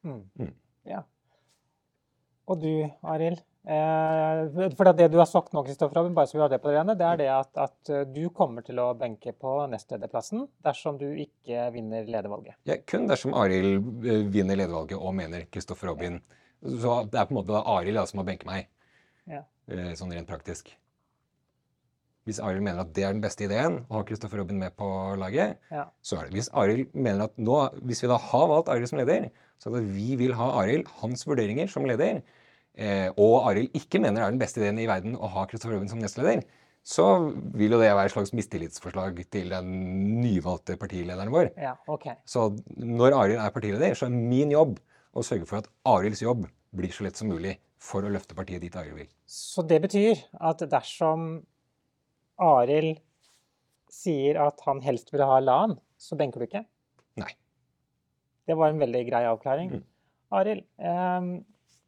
Mm. 0.07 0.23
Mm. 0.39 0.53
Ja. 0.89 1.03
Og 2.47 2.63
du, 2.63 2.71
Arild? 3.05 3.45
Eh, 3.67 4.69
for 4.77 4.93
Det 4.93 5.09
du 5.11 5.17
har 5.19 5.27
sagt 5.27 5.51
nå, 5.51 5.59
Kristoffer, 5.67 6.07
bare 6.15 6.29
så 6.29 6.37
vi 6.37 6.41
har 6.41 6.51
det 6.51 6.61
på 6.63 6.71
det 6.71 6.77
rene, 6.77 6.95
det 6.95 7.03
er 7.03 7.17
det 7.19 7.27
at, 7.33 7.49
at, 7.59 7.89
eh, 7.91 8.05
du 8.07 8.29
kommer 8.31 8.63
til 8.63 8.79
å 8.79 8.93
benke 8.95 9.33
på 9.35 9.57
nestlederplassen 9.67 10.45
dersom 10.63 10.95
du 11.01 11.09
ikke 11.19 11.67
vinner 11.75 12.07
ledervalget. 12.07 12.55
Ja, 12.69 12.77
kun 12.87 13.09
dersom 13.11 13.35
Arild 13.35 14.07
eh, 14.07 14.23
vinner 14.31 14.55
ledervalget 14.55 14.95
og 14.95 15.11
mener 15.19 15.43
Kristoffer 15.51 15.91
Robin. 15.91 16.21
Så 16.63 17.01
det 17.11 17.19
er 17.19 17.27
på 17.27 17.35
en 17.35 17.41
måte 17.41 17.59
Arild 17.75 17.99
som 18.07 18.21
må 18.21 18.27
benke 18.29 18.47
meg, 18.47 18.71
ja. 19.29 19.43
sånn 19.99 20.15
rent 20.15 20.31
praktisk. 20.31 20.71
Hvis 22.27 22.39
Arild 22.43 22.63
mener 22.63 22.81
at 22.85 22.95
det 22.95 23.03
er 23.03 23.13
den 23.13 23.23
beste 23.23 23.45
ideen, 23.45 23.81
å 23.91 23.99
ha 23.99 24.07
Kristoffer 24.07 24.39
Robin 24.41 24.63
med 24.63 24.73
på 24.79 24.87
laget, 25.19 25.59
ja. 25.71 25.85
så 26.03 26.21
er 26.21 26.27
det. 26.27 26.39
Hvis 26.39 26.49
Arild 26.55 26.95
mener 26.95 27.27
at 27.27 27.35
nå, 27.39 27.59
hvis 27.83 28.03
vi 28.03 28.09
da 28.11 28.17
har 28.31 28.49
valgt 28.51 28.71
Arild 28.71 28.89
som 28.89 28.99
leder, 29.03 29.29
så 29.59 29.69
er 29.69 29.77
det 29.77 29.85
at 29.85 29.93
vi 29.99 30.17
vil 30.23 30.35
ha 30.39 30.49
Arild, 30.63 30.89
hans 31.03 31.27
vurderinger 31.27 31.71
som 31.71 31.87
leder, 31.87 32.23
og 32.77 33.47
Arild 33.49 33.73
ikke 33.77 33.99
mener 34.03 34.21
det 34.21 34.25
er 34.27 34.33
den 34.35 34.41
beste 34.41 34.61
ideen 34.61 34.79
i 34.83 34.89
verden 34.89 35.15
å 35.17 35.29
ha 35.33 35.45
Kristoffer 35.49 35.73
Robin 35.73 35.89
som 35.89 36.01
nestleder, 36.01 36.43
så 36.87 37.05
vil 37.57 37.73
jo 37.73 37.79
det 37.81 37.89
være 37.89 38.07
et 38.07 38.13
slags 38.13 38.31
mistillitsforslag 38.37 39.17
til 39.33 39.49
den 39.51 39.71
nyvalgte 40.21 40.77
partilederen 40.79 41.31
vår. 41.33 41.49
Ja, 41.59 41.73
ok. 41.89 42.05
Så 42.23 42.51
når 42.79 43.17
Arild 43.17 43.41
er 43.43 43.55
partileder, 43.55 43.97
så 43.97 44.07
er 44.07 44.13
min 44.15 44.53
jobb 44.53 44.77
å 45.17 45.23
sørge 45.25 45.49
for 45.49 45.59
at 45.59 45.67
Arilds 45.89 46.23
jobb 46.23 46.45
blir 46.77 46.93
så 46.95 47.03
lett 47.03 47.19
som 47.19 47.27
mulig 47.31 47.57
for 47.81 48.05
å 48.05 48.11
løfte 48.13 48.37
partiet 48.37 48.63
dit 48.63 48.77
Arild 48.79 49.01
vil. 49.01 49.09
Så 49.27 49.65
det 49.67 49.81
betyr 49.83 50.23
at 50.39 50.63
dersom 50.71 51.27
Arild 52.39 53.01
sier 53.91 54.39
at 54.45 54.63
han 54.67 54.79
helst 54.85 55.11
vil 55.11 55.25
ha 55.27 55.41
LAN, 55.43 55.75
så 55.99 56.15
benker 56.19 56.39
du 56.39 56.47
ikke? 56.47 56.63
Nei. 57.19 57.33
Det 58.47 58.55
var 58.55 58.71
en 58.71 58.81
veldig 58.81 59.03
grei 59.09 59.23
avklaring. 59.27 59.75
Mm. 59.75 59.85
Arild, 60.39 60.63
eh, 60.79 61.29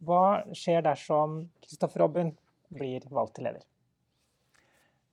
hva 0.06 0.44
skjer 0.56 0.84
dersom 0.86 1.42
Kristoffer 1.64 2.06
Robben 2.06 2.32
blir 2.74 3.04
valgt 3.12 3.38
til 3.38 3.50
leder? 3.50 3.66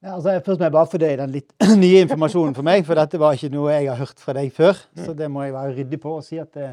Ja, 0.05 0.15
altså, 0.15 0.37
først 0.45 0.61
må 0.61 0.69
jeg 0.69 0.75
bare 0.77 0.91
fordøye 0.93 1.19
den 1.19 1.33
litt 1.35 1.53
nye 1.85 2.03
informasjonen 2.05 2.55
for 2.55 2.67
meg, 2.67 2.85
for 2.87 2.99
dette 2.99 3.19
var 3.21 3.37
ikke 3.37 3.51
noe 3.55 3.73
jeg 3.73 3.89
har 3.91 3.99
hørt 3.99 4.21
fra 4.23 4.35
deg 4.37 4.53
før. 4.55 4.79
Så 5.03 5.17
det 5.17 5.31
må 5.33 5.47
jeg 5.47 5.57
være 5.57 5.77
ryddig 5.79 6.01
på 6.03 6.19
og 6.19 6.25
si 6.27 6.39
at 6.43 6.53
det, 6.55 6.69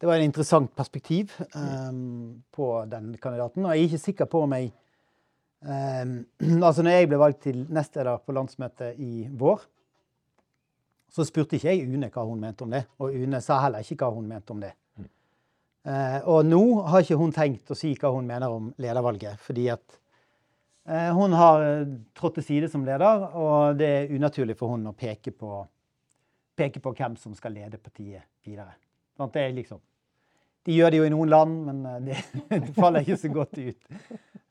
det 0.00 0.08
var 0.08 0.20
en 0.20 0.28
interessant 0.28 0.70
perspektiv 0.78 1.34
um, 1.56 2.38
på 2.54 2.70
den 2.90 3.14
kandidaten. 3.20 3.66
Og 3.66 3.74
jeg 3.74 3.82
er 3.82 3.90
ikke 3.90 4.04
sikker 4.06 4.30
på 4.30 4.44
om 4.46 4.56
jeg 4.56 4.70
um, 5.66 6.18
Altså, 6.68 6.86
når 6.86 6.96
jeg 6.96 7.10
ble 7.10 7.20
valgt 7.20 7.42
til 7.48 7.64
nestleder 7.66 8.22
på 8.22 8.36
landsmøtet 8.38 9.02
i 9.02 9.26
vår, 9.36 9.66
så 11.12 11.24
spurte 11.24 11.56
ikke 11.56 11.72
jeg 11.72 11.86
Une 11.88 12.10
hva 12.12 12.24
hun 12.28 12.40
mente 12.40 12.64
om 12.64 12.72
det. 12.72 12.86
Og 13.00 13.14
Une 13.14 13.40
sa 13.44 13.58
heller 13.64 13.84
ikke 13.84 14.04
hva 14.04 14.14
hun 14.14 14.26
mente 14.28 14.52
om 14.52 14.60
det. 14.62 14.74
Uh, 15.86 16.18
og 16.26 16.42
nå 16.48 16.60
har 16.90 17.04
ikke 17.04 17.18
hun 17.20 17.32
tenkt 17.34 17.70
å 17.70 17.76
si 17.78 17.92
hva 17.94 18.10
hun 18.10 18.26
mener 18.26 18.50
om 18.50 18.72
ledervalget, 18.82 19.38
fordi 19.38 19.68
at 19.70 19.84
uh, 20.90 21.12
hun 21.14 21.36
har 21.38 21.62
uh, 21.62 21.92
trådt 22.16 22.40
til 22.40 22.46
side 22.48 22.70
som 22.72 22.82
leder, 22.86 23.28
og 23.38 23.78
det 23.78 23.90
er 23.92 24.14
unaturlig 24.16 24.56
for 24.58 24.74
hun 24.74 24.88
å 24.90 24.96
peke 24.98 25.30
på, 25.30 25.60
peke 26.58 26.82
på 26.82 26.94
hvem 26.98 27.14
som 27.22 27.36
skal 27.38 27.54
lede 27.54 27.78
partiet 27.78 28.26
videre. 28.42 28.74
Liksom, 29.54 29.78
de 30.66 30.74
gjør 30.74 30.90
det 30.90 30.98
jo 30.98 31.06
i 31.06 31.14
noen 31.14 31.30
land, 31.30 31.60
men 31.68 31.86
det, 32.08 32.18
faller 32.74 33.06
ikke 33.06 33.20
så 33.22 33.30
godt 33.36 33.62
ut. 33.62 33.90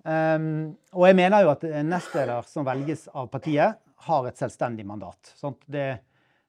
Um, 0.06 0.48
og 0.96 1.10
jeg 1.10 1.18
mener 1.20 1.44
jo 1.44 1.52
at 1.52 1.68
nestleder 1.84 2.48
som 2.48 2.68
velges 2.68 3.10
av 3.12 3.28
partiet, 3.34 3.82
har 4.06 4.28
et 4.28 4.38
selvstendig 4.38 4.86
mandat. 4.88 5.34
Det, 5.66 5.86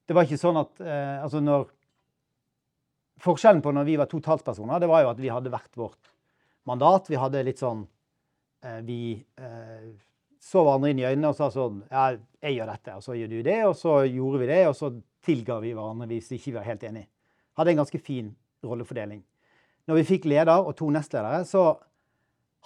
det 0.06 0.14
var 0.14 0.26
ikke 0.26 0.38
sånn 0.38 0.58
at 0.60 0.82
altså 0.84 1.38
når 1.40 1.70
Forskjellen 3.22 3.62
på 3.64 3.72
når 3.72 3.86
vi 3.88 3.96
var 3.96 4.08
to 4.10 4.20
talspersoner, 4.20 4.80
det 4.80 4.90
var 4.90 5.04
jo 5.04 5.12
at 5.14 5.20
vi 5.22 5.32
hadde 5.32 5.52
hvert 5.52 5.78
vårt 5.78 6.10
mandat. 6.68 7.08
Vi 7.10 7.20
hadde 7.20 7.44
litt 7.46 7.62
sånn 7.62 7.86
eh, 8.66 8.82
Vi 8.86 9.00
eh, 9.40 9.88
så 10.46 10.62
hverandre 10.62 10.92
inn 10.92 11.00
i 11.00 11.06
øynene 11.08 11.32
og 11.32 11.38
sa 11.38 11.48
sånn 11.50 11.80
Ja, 11.90 12.10
jeg 12.44 12.58
gjør 12.58 12.72
dette, 12.74 12.98
og 12.98 13.06
så 13.06 13.16
gjør 13.16 13.32
du 13.32 13.38
det. 13.46 13.58
Og 13.66 13.74
så 13.78 13.96
gjorde 14.04 14.42
vi 14.42 14.50
det, 14.52 14.62
og 14.68 14.76
så 14.78 14.92
tilga 15.26 15.58
vi 15.64 15.72
hverandre 15.74 16.10
hvis 16.12 16.30
ikke 16.36 16.52
vi 16.52 16.58
var 16.58 16.68
helt 16.68 16.86
enige. 16.86 17.08
Hadde 17.56 17.72
en 17.72 17.82
ganske 17.82 18.02
fin 18.04 18.30
rollefordeling. 18.66 19.24
Når 19.86 20.00
vi 20.00 20.08
fikk 20.08 20.26
leder 20.28 20.66
og 20.66 20.74
to 20.76 20.90
nestledere, 20.92 21.44
så 21.48 21.68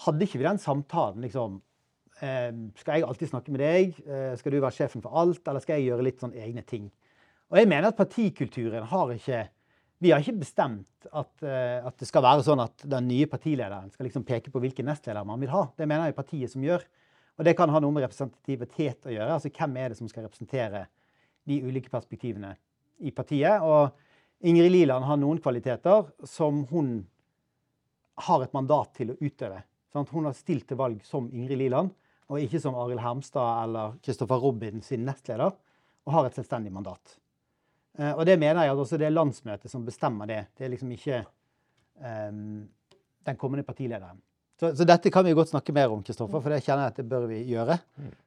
hadde 0.07 0.25
ikke 0.25 0.41
vi 0.41 0.49
den 0.49 0.61
samtalen 0.61 1.23
liksom 1.23 1.61
eh, 2.25 2.51
Skal 2.81 2.97
jeg 2.97 3.07
alltid 3.07 3.31
snakke 3.31 3.55
med 3.55 3.63
deg? 3.63 4.03
Skal 4.41 4.57
du 4.57 4.59
være 4.59 4.75
sjefen 4.75 5.05
for 5.05 5.15
alt? 5.21 5.45
Eller 5.47 5.63
skal 5.63 5.79
jeg 5.79 5.93
gjøre 5.93 6.09
litt 6.09 6.25
sånn 6.25 6.35
egne 6.35 6.65
ting? 6.67 6.91
Og 7.51 7.59
jeg 7.59 7.69
mener 7.69 7.91
at 7.91 7.99
partikulturen 7.99 8.87
har 8.87 9.13
ikke 9.15 9.45
vi 10.01 10.13
har 10.15 10.23
ikke 10.23 10.41
bestemt 10.41 11.09
at, 11.11 11.33
uh, 11.45 11.87
at, 11.87 11.97
det 12.01 12.09
skal 12.09 12.25
være 12.25 12.45
sånn 12.47 12.63
at 12.65 12.87
den 12.89 13.09
nye 13.11 13.29
partilederen 13.29 13.91
skal 13.93 14.09
liksom 14.09 14.25
peke 14.29 14.53
på 14.53 14.63
hvilken 14.63 14.89
nestleder 14.89 15.27
man 15.29 15.41
vil 15.43 15.53
ha. 15.53 15.67
Det 15.77 15.89
mener 15.89 16.09
jeg 16.09 16.17
partiet 16.17 16.53
som 16.53 16.65
gjør. 16.65 16.87
Og 17.41 17.47
det 17.47 17.55
kan 17.57 17.73
ha 17.73 17.81
noe 17.81 17.95
med 17.97 18.05
representativitet 18.05 19.09
å 19.09 19.13
gjøre. 19.15 19.37
Altså 19.37 19.53
hvem 19.53 19.77
er 19.81 19.93
det 19.93 20.01
som 20.01 20.09
skal 20.11 20.27
representere 20.27 20.87
de 21.49 21.61
ulike 21.65 21.93
perspektivene 21.93 22.55
i 23.05 23.13
partiet. 23.17 23.65
Og 23.65 24.49
Ingrid 24.49 24.73
Liland 24.73 25.05
har 25.09 25.21
noen 25.21 25.41
kvaliteter 25.41 26.09
som 26.29 26.65
hun 26.73 26.95
har 28.27 28.45
et 28.45 28.57
mandat 28.57 28.93
til 28.97 29.15
å 29.15 29.19
utøve. 29.21 29.63
Sånn 29.93 30.09
hun 30.13 30.29
har 30.29 30.37
stilt 30.37 30.69
til 30.71 30.79
valg 30.81 31.01
som 31.05 31.31
Ingrid 31.33 31.59
Liland, 31.59 31.93
og 32.31 32.45
ikke 32.45 32.61
som 32.63 32.77
Arild 32.79 33.03
Hermstad 33.03 33.65
eller 33.65 33.97
Kristoffer 34.05 34.39
Robin 34.39 34.85
sin 34.87 35.03
nestleder, 35.09 35.57
og 36.07 36.15
har 36.15 36.29
et 36.29 36.37
selvstendig 36.37 36.73
mandat. 36.73 37.17
Uh, 37.99 38.13
og 38.13 38.25
det 38.29 38.39
mener 38.39 38.65
jeg 38.65 38.75
at 38.75 38.83
også 38.85 38.99
det 39.01 39.09
er 39.09 39.15
landsmøtet 39.15 39.73
som 39.73 39.87
bestemmer 39.87 40.29
det. 40.31 40.43
Det 40.59 40.67
er 40.67 40.75
liksom 40.75 40.91
ikke 40.95 41.23
um, 41.99 42.69
den 43.27 43.41
kommende 43.41 43.67
partilederen. 43.67 44.21
Så, 44.61 44.75
så, 44.77 44.85
dette 44.85 45.11
kan 45.13 45.25
vi 45.25 45.33
godt 45.33 45.49
snakke 45.55 45.73
mer 45.73 45.89
om, 45.89 46.03
Kristoffer, 46.05 46.43
for 46.43 46.53
det 46.53 46.61
kjenner 46.67 46.85
jeg 46.85 46.93
at 46.93 46.99
det 47.01 47.09
bør 47.09 47.25
vi 47.31 47.39
gjøre. 47.49 47.79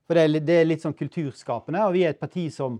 For 0.07 0.17
det 0.17 0.23
er, 0.23 0.39
det 0.41 0.55
er, 0.57 0.65
litt 0.65 0.81
sånn 0.81 0.95
kulturskapende, 0.97 1.83
og 1.85 1.93
vi 1.93 2.07
er 2.07 2.15
et 2.15 2.21
parti 2.21 2.47
som 2.53 2.79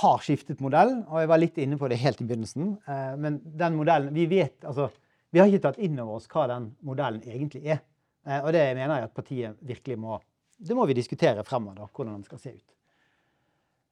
har 0.00 0.24
skiftet 0.24 0.62
modell. 0.64 0.94
Og 1.10 1.20
jeg 1.20 1.30
var 1.32 1.42
litt 1.42 1.60
inne 1.60 1.76
på 1.76 1.90
det 1.92 2.00
helt 2.00 2.22
i 2.22 2.26
begynnelsen. 2.30 2.72
Uh, 2.88 3.12
men 3.20 3.38
den 3.44 3.76
modellen 3.76 4.16
Vi 4.16 4.26
vet 4.30 4.64
altså 4.64 4.88
Vi 5.30 5.38
har 5.38 5.50
ikke 5.50 5.68
tatt 5.68 5.78
inn 5.84 5.98
over 6.00 6.16
oss 6.16 6.30
hva 6.32 6.46
den 6.50 6.72
modellen 6.86 7.20
egentlig 7.28 7.62
er. 7.76 7.84
Uh, 8.24 8.40
og 8.40 8.52
det 8.56 8.64
mener 8.78 9.02
jeg 9.02 9.10
at 9.10 9.16
partiet 9.16 9.60
virkelig 9.60 10.00
må 10.00 10.20
Det 10.56 10.76
må 10.76 10.86
vi 10.88 10.96
diskutere 10.96 11.44
fremover, 11.44 11.88
hvordan 11.92 12.18
den 12.18 12.24
skal 12.24 12.40
se 12.40 12.54
ut. 12.56 12.79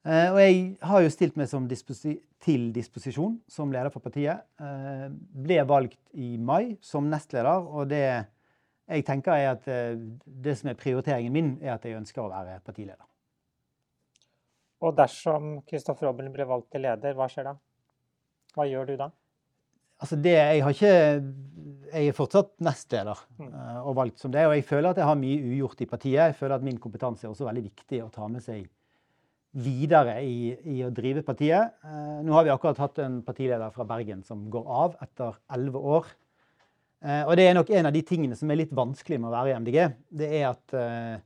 Uh, 0.06 0.30
og 0.32 0.38
jeg 0.40 0.58
har 0.88 1.02
jo 1.02 1.10
stilt 1.12 1.36
meg 1.36 1.50
disposi 1.68 2.14
til 2.40 2.68
disposisjon 2.72 3.34
som 3.50 3.72
leder 3.74 3.90
for 3.90 4.04
partiet. 4.04 4.44
Uh, 4.60 5.10
ble 5.10 5.58
valgt 5.66 6.00
i 6.14 6.36
mai 6.38 6.78
som 6.80 7.10
nestleder, 7.10 7.66
og 7.66 7.90
det 7.90 8.04
jeg 8.88 9.04
tenker 9.04 9.34
er 9.34 9.50
at 9.56 9.66
uh, 9.68 9.98
det 10.24 10.54
som 10.60 10.70
er 10.70 10.78
prioriteringen 10.78 11.34
min, 11.34 11.54
er 11.60 11.74
at 11.74 11.84
jeg 11.84 11.98
ønsker 11.98 12.22
å 12.22 12.30
være 12.30 12.60
partileder. 12.64 13.04
Og 14.86 14.94
dersom 14.94 15.58
Kristoffer 15.66 16.06
Robin 16.06 16.30
blir 16.32 16.46
valgt 16.46 16.70
til 16.72 16.86
leder, 16.86 17.16
hva 17.18 17.26
skjer 17.30 17.50
da? 17.50 17.56
Hva 18.54 18.68
gjør 18.70 18.92
du 18.92 18.94
da? 19.00 19.10
Altså 19.98 20.14
det, 20.22 20.36
jeg 20.36 20.62
har 20.62 20.74
ikke 20.76 20.90
Jeg 21.88 22.08
er 22.08 22.14
fortsatt 22.14 22.52
nestleder 22.62 23.18
mm. 23.40 23.52
og 23.82 23.94
valgt 23.98 24.20
som 24.22 24.30
det. 24.30 24.44
Og 24.46 24.54
jeg 24.54 24.66
føler 24.68 24.92
at 24.92 25.00
jeg 25.00 25.08
har 25.08 25.18
mye 25.18 25.44
ugjort 25.50 25.80
i 25.82 25.88
partiet. 25.90 26.20
Jeg 26.20 26.36
føler 26.38 26.54
at 26.58 26.66
min 26.66 26.78
kompetanse 26.78 27.26
er 27.26 27.32
også 27.32 27.48
veldig 27.48 27.64
viktig 27.64 28.02
å 28.04 28.10
ta 28.12 28.28
med 28.30 28.44
seg 28.44 28.68
videre 29.56 30.18
i, 30.22 30.52
i, 30.52 30.78
å 30.84 30.92
drive 30.94 31.24
partiet. 31.26 31.78
Eh, 31.84 32.18
nå 32.24 32.34
har 32.36 32.46
vi 32.46 32.52
akkurat 32.52 32.80
hatt 32.82 33.00
en 33.02 33.20
partileder 33.26 33.72
fra 33.74 33.86
Bergen 33.88 34.20
som 34.26 34.46
går 34.52 34.66
av 34.84 34.98
etter 35.04 35.38
elleve 35.56 35.82
år. 35.96 36.10
Eh, 37.04 37.22
og 37.24 37.36
det 37.38 37.46
er 37.48 37.56
nok 37.56 37.70
en 37.72 37.88
av 37.88 37.94
de 37.94 38.02
tingene 38.06 38.36
som 38.38 38.50
er 38.50 38.60
litt 38.60 38.74
vanskelig 38.76 39.20
med 39.20 39.30
å 39.30 39.34
være 39.34 39.54
i 39.54 39.56
MDG. 39.62 39.78
Det 40.20 40.28
er 40.40 40.48
at 40.50 40.76
eh, 40.76 41.16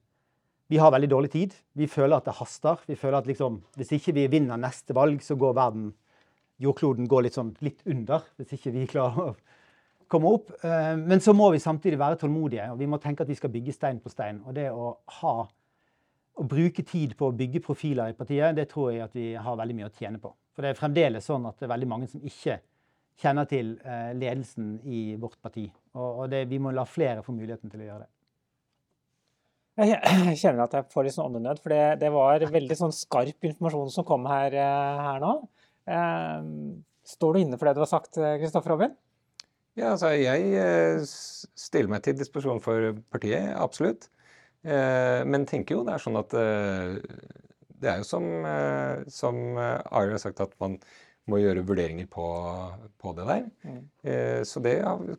vi 0.72 0.80
har 0.80 0.92
veldig 0.94 1.10
dårlig 1.10 1.32
tid. 1.32 1.56
Vi 1.76 1.88
føler 1.90 2.16
at 2.18 2.28
det 2.28 2.36
haster. 2.38 2.80
Vi 2.88 2.96
føler 2.96 3.18
at 3.18 3.28
liksom, 3.28 3.58
hvis 3.76 3.92
ikke 3.98 4.14
vi 4.16 4.28
vinner 4.32 4.60
neste 4.60 4.96
valg, 4.96 5.20
så 5.24 5.36
går 5.40 5.58
verden 5.58 5.90
Jordkloden 6.62 7.08
går 7.10 7.24
litt, 7.26 7.34
sånn, 7.34 7.54
litt 7.64 7.80
under 7.90 8.22
hvis 8.38 8.52
ikke 8.54 8.70
vi 8.74 8.86
klarer 8.92 9.32
å 9.32 9.34
komme 10.12 10.30
opp. 10.36 10.52
Eh, 10.62 10.94
men 11.00 11.24
så 11.24 11.34
må 11.36 11.50
vi 11.54 11.62
samtidig 11.62 11.98
være 12.00 12.20
tålmodige, 12.20 12.68
og 12.72 12.78
vi 12.80 12.88
må 12.90 13.00
tenke 13.02 13.24
at 13.24 13.32
vi 13.32 13.38
skal 13.38 13.52
bygge 13.52 13.74
stein 13.74 14.00
på 14.02 14.12
stein. 14.12 14.42
Og 14.46 14.54
det 14.56 14.68
å 14.70 14.94
ha 15.18 15.34
å 16.40 16.44
bruke 16.48 16.84
tid 16.86 17.16
på 17.18 17.28
å 17.28 17.36
bygge 17.36 17.60
profiler 17.64 18.12
i 18.12 18.16
partiet, 18.16 18.54
det 18.56 18.68
tror 18.70 18.92
jeg 18.92 19.04
at 19.04 19.16
vi 19.16 19.32
har 19.36 19.58
veldig 19.58 19.76
mye 19.78 19.88
å 19.90 19.96
tjene 19.98 20.20
på. 20.22 20.32
For 20.52 20.64
det 20.64 20.72
er 20.72 20.78
fremdeles 20.78 21.28
sånn 21.28 21.44
at 21.48 21.58
det 21.58 21.66
er 21.66 21.74
veldig 21.74 21.88
mange 21.88 22.08
som 22.08 22.22
ikke 22.24 22.58
kjenner 23.20 23.48
til 23.48 23.74
eh, 23.84 24.10
ledelsen 24.16 24.74
i 24.88 25.02
vårt 25.20 25.38
parti. 25.44 25.66
Og, 25.98 26.24
det, 26.32 26.46
vi 26.50 26.60
må 26.62 26.72
la 26.74 26.86
flere 26.88 27.24
få 27.24 27.34
muligheten 27.36 27.72
til 27.72 27.84
å 27.84 27.88
gjøre 27.88 28.06
det. 28.06 28.10
Jeg 29.82 30.38
kjenner 30.40 30.66
at 30.66 30.74
jeg 30.76 30.88
får 30.92 31.06
litt 31.06 31.14
sånn 31.14 31.30
åndenød, 31.30 31.60
for 31.64 31.72
det, 31.72 31.84
det, 32.02 32.10
var 32.12 32.42
veldig 32.52 32.76
sånn 32.76 32.90
skarp 32.92 33.46
informasjon 33.48 33.92
som 33.94 34.04
kom 34.04 34.26
her, 34.28 34.52
eh, 34.52 35.04
her 35.06 35.22
nå. 35.22 35.30
Eh, 35.88 36.50
står 37.14 37.32
du 37.32 37.40
inne 37.40 37.60
for 37.60 37.68
det 37.68 37.78
du 37.78 37.80
har 37.84 37.88
sagt, 37.88 38.20
Kristoffer 38.20 38.74
Robin? 38.74 38.92
Ja, 39.80 39.94
altså 39.94 40.10
jeg 40.12 41.06
stiller 41.08 41.88
meg 41.88 42.04
til 42.04 42.18
disposisjon 42.18 42.60
for 42.60 42.92
partiet, 43.14 43.54
absolutt. 43.56 44.10
Eh, 44.62 45.20
men 45.26 45.46
tenker 45.48 45.78
jo 45.78 45.86
det 45.86 45.96
er 45.96 46.02
sånn 46.02 46.18
at 46.20 46.34
eh, 46.38 46.98
det 47.82 47.90
er 47.90 48.02
jo 48.02 48.06
som, 48.06 48.26
eh, 48.46 49.00
som 49.10 49.38
Ari 49.58 50.14
har 50.14 50.20
sagt, 50.22 50.42
at 50.44 50.54
man 50.62 50.78
må 51.30 51.38
gjøre 51.38 51.64
vurderinger 51.66 52.06
på, 52.10 52.26
på 52.98 53.12
det 53.14 53.24
der. 53.28 53.44
Mm. 53.62 53.82
Så 54.42 54.58
det 54.58 54.72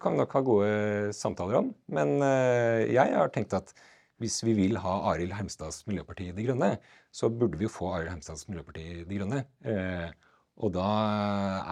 kan 0.04 0.16
vi 0.16 0.20
nok 0.20 0.34
ha 0.36 0.42
gode 0.44 1.14
samtaler 1.16 1.62
om. 1.62 1.70
Men 1.96 2.18
jeg 2.20 3.14
har 3.16 3.32
tenkt 3.32 3.56
at 3.56 3.72
hvis 4.20 4.42
vi 4.44 4.52
vil 4.58 4.76
ha 4.84 4.98
Arild 5.14 5.32
Hermstads 5.32 5.86
Miljøparti 5.88 6.28
De 6.36 6.44
Grønne, 6.44 6.74
så 7.08 7.32
burde 7.32 7.56
vi 7.56 7.70
jo 7.70 7.72
få 7.72 7.94
Arild 7.94 8.12
Hermstads 8.12 8.50
Miljøparti 8.52 8.84
De 9.08 9.22
Grønne. 9.22 9.42
Og 10.60 10.76
da 10.76 10.90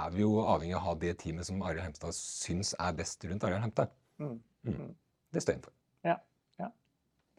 er 0.05 0.15
vi 0.15 0.23
jo 0.23 0.39
avhengig 0.45 0.79
av 0.79 0.85
å 0.85 0.87
ha 0.87 0.95
det 1.03 1.17
teamet 1.25 1.51
som 1.51 1.59
Arild 1.67 1.83
Hermstad 1.83 2.15
syns 2.15 2.71
er 2.79 2.95
best 3.03 3.27
rundt 3.27 3.43
Arild 3.43 3.65
Hermstad. 3.67 3.91
Mm. 4.23 4.39
Mm. 4.71 4.89
Det 5.35 5.43
står 5.43 5.59
jeg 5.59 5.65
for. 5.67 5.75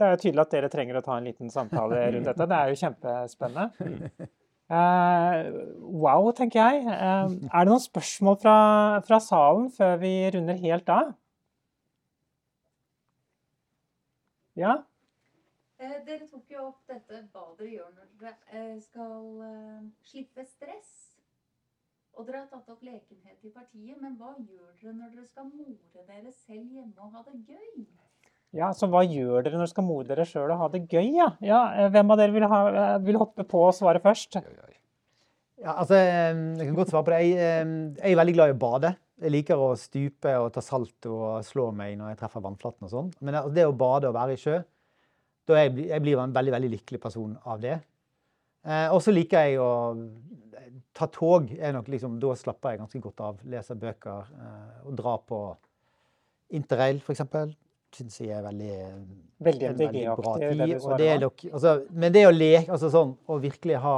Det 0.03 0.07
er 0.09 0.17
jo 0.17 0.23
tydelig 0.25 0.43
at 0.43 0.55
dere 0.57 0.69
trenger 0.71 0.97
å 0.99 1.01
ta 1.07 1.15
en 1.15 1.27
liten 1.29 1.51
samtale 1.53 1.99
rundt 2.11 2.27
dette. 2.27 2.47
Det 2.51 2.57
er 2.57 2.71
jo 2.73 2.79
kjempespennende. 2.81 4.31
Uh, 4.73 5.77
wow, 6.03 6.27
tenker 6.35 6.59
jeg. 6.59 6.81
Uh, 6.89 7.31
er 7.47 7.63
det 7.63 7.71
noen 7.71 7.85
spørsmål 7.85 8.39
fra, 8.43 8.55
fra, 9.07 9.21
salen 9.23 9.69
før 9.71 10.01
vi 10.03 10.11
runder 10.35 10.59
helt 10.59 10.91
av? 10.91 11.13
Ja? 14.59 14.75
Uh, 15.79 15.99
dere 16.09 16.27
tok 16.27 16.51
jo 16.51 16.67
opp 16.73 16.83
dette 16.91 17.23
hva 17.31 17.47
dere 17.61 17.71
gjør 17.77 17.95
når 17.95 18.13
dere 18.25 18.67
skal 18.83 19.29
slippe 20.11 20.51
stress. 20.51 20.97
Og 22.19 22.27
dere 22.27 22.43
har 22.43 22.51
tatt 22.51 22.75
opp 22.75 22.83
lekenhet 22.83 23.47
i 23.47 23.55
partiet, 23.55 24.03
men 24.03 24.19
hva 24.19 24.35
gjør 24.41 24.75
dere 24.83 24.99
når 24.99 25.15
dere 25.15 25.31
skal 25.31 25.47
more 25.53 26.09
dere 26.11 26.35
selv 26.43 26.75
hjemme 26.75 27.07
og 27.07 27.15
ha 27.15 27.23
det 27.31 27.39
gøy? 27.55 27.87
Ja, 28.53 28.69
så 28.77 28.85
hva 28.93 29.01
gjør 29.09 29.47
dere 29.47 29.57
når 29.57 29.65
dere 29.65 29.71
skal 29.73 29.85
more 29.87 30.05
dere 30.05 30.27
sjøl 30.29 30.51
og 30.53 30.59
ha 30.61 30.67
det 30.75 30.83
gøy, 30.93 31.07
ja? 31.17 31.31
ja 31.41 31.61
eh, 31.73 31.87
hvem 31.95 32.11
av 32.13 32.19
dere 32.21 32.35
vil, 32.35 32.45
ha, 32.51 32.59
eh, 32.69 32.99
vil 33.07 33.17
hoppe 33.21 33.47
på 33.49 33.63
og 33.71 33.73
svare 33.77 34.03
først? 34.05 34.37
Ja, 35.63 35.77
altså, 35.79 35.95
jeg 35.97 36.67
kan 36.67 36.77
godt 36.77 36.91
svare 36.93 37.07
på 37.07 37.15
det. 37.15 37.21
Jeg, 37.31 37.71
jeg 38.03 38.13
er 38.13 38.19
veldig 38.19 38.35
glad 38.37 38.51
i 38.53 38.57
å 38.57 38.61
bade. 38.61 38.91
Jeg 39.23 39.31
liker 39.31 39.61
å 39.63 39.71
stupe 39.79 40.35
og 40.43 40.51
ta 40.57 40.61
salto 40.65 41.15
og 41.31 41.47
slå 41.47 41.69
meg 41.79 41.95
når 42.01 42.13
jeg 42.13 42.21
treffer 42.25 42.43
vannflaten 42.45 42.89
og 42.89 42.93
sånn. 42.93 43.11
Men 43.23 43.39
altså, 43.41 43.55
det 43.57 43.67
å 43.71 43.77
bade 43.79 44.11
og 44.11 44.17
være 44.19 44.35
i 44.37 44.41
sjø, 44.43 44.59
da 45.49 45.59
jeg, 45.63 45.73
blir- 45.77 45.89
jeg 45.95 46.03
blir 46.05 46.21
en 46.23 46.35
veldig, 46.35 46.55
veldig 46.57 46.73
lykkelig 46.77 47.01
person 47.07 47.33
av 47.47 47.63
det. 47.63 47.79
Eh, 48.67 48.89
og 48.93 49.01
så 49.03 49.15
liker 49.15 49.47
jeg 49.49 49.63
å 49.63 49.71
ta 50.99 51.09
tog. 51.15 51.49
Er 51.57 51.73
nok 51.79 51.89
liksom, 51.95 52.19
da 52.23 52.35
slapper 52.37 52.75
jeg 52.75 52.83
ganske 52.83 53.01
godt 53.07 53.25
av. 53.31 53.41
Leser 53.49 53.79
bøker 53.81 54.29
og 54.85 54.93
dra 54.99 55.17
på 55.31 55.41
interrail, 56.59 57.01
f.eks. 57.01 57.23
Syns 57.93 58.21
jeg 58.23 58.33
er 58.33 58.45
veldig 58.47 58.73
Veldig 59.43 59.69
en 59.69 59.79
veldig 59.79 60.03
bra 60.17 60.33
MDG-aktig, 60.39 60.49
det 60.49 60.67
tid. 60.67 60.81
du 60.81 60.89
Og 60.89 60.99
det 61.01 61.09
er 61.13 61.21
nok, 61.21 61.45
altså, 61.53 61.73
men 61.91 62.15
det 62.15 62.23
å 62.29 62.33
leke, 62.33 62.73
altså 62.73 62.91
sånn, 62.93 63.15
å 63.27 63.39
virkelig 63.43 63.81
ha 63.83 63.97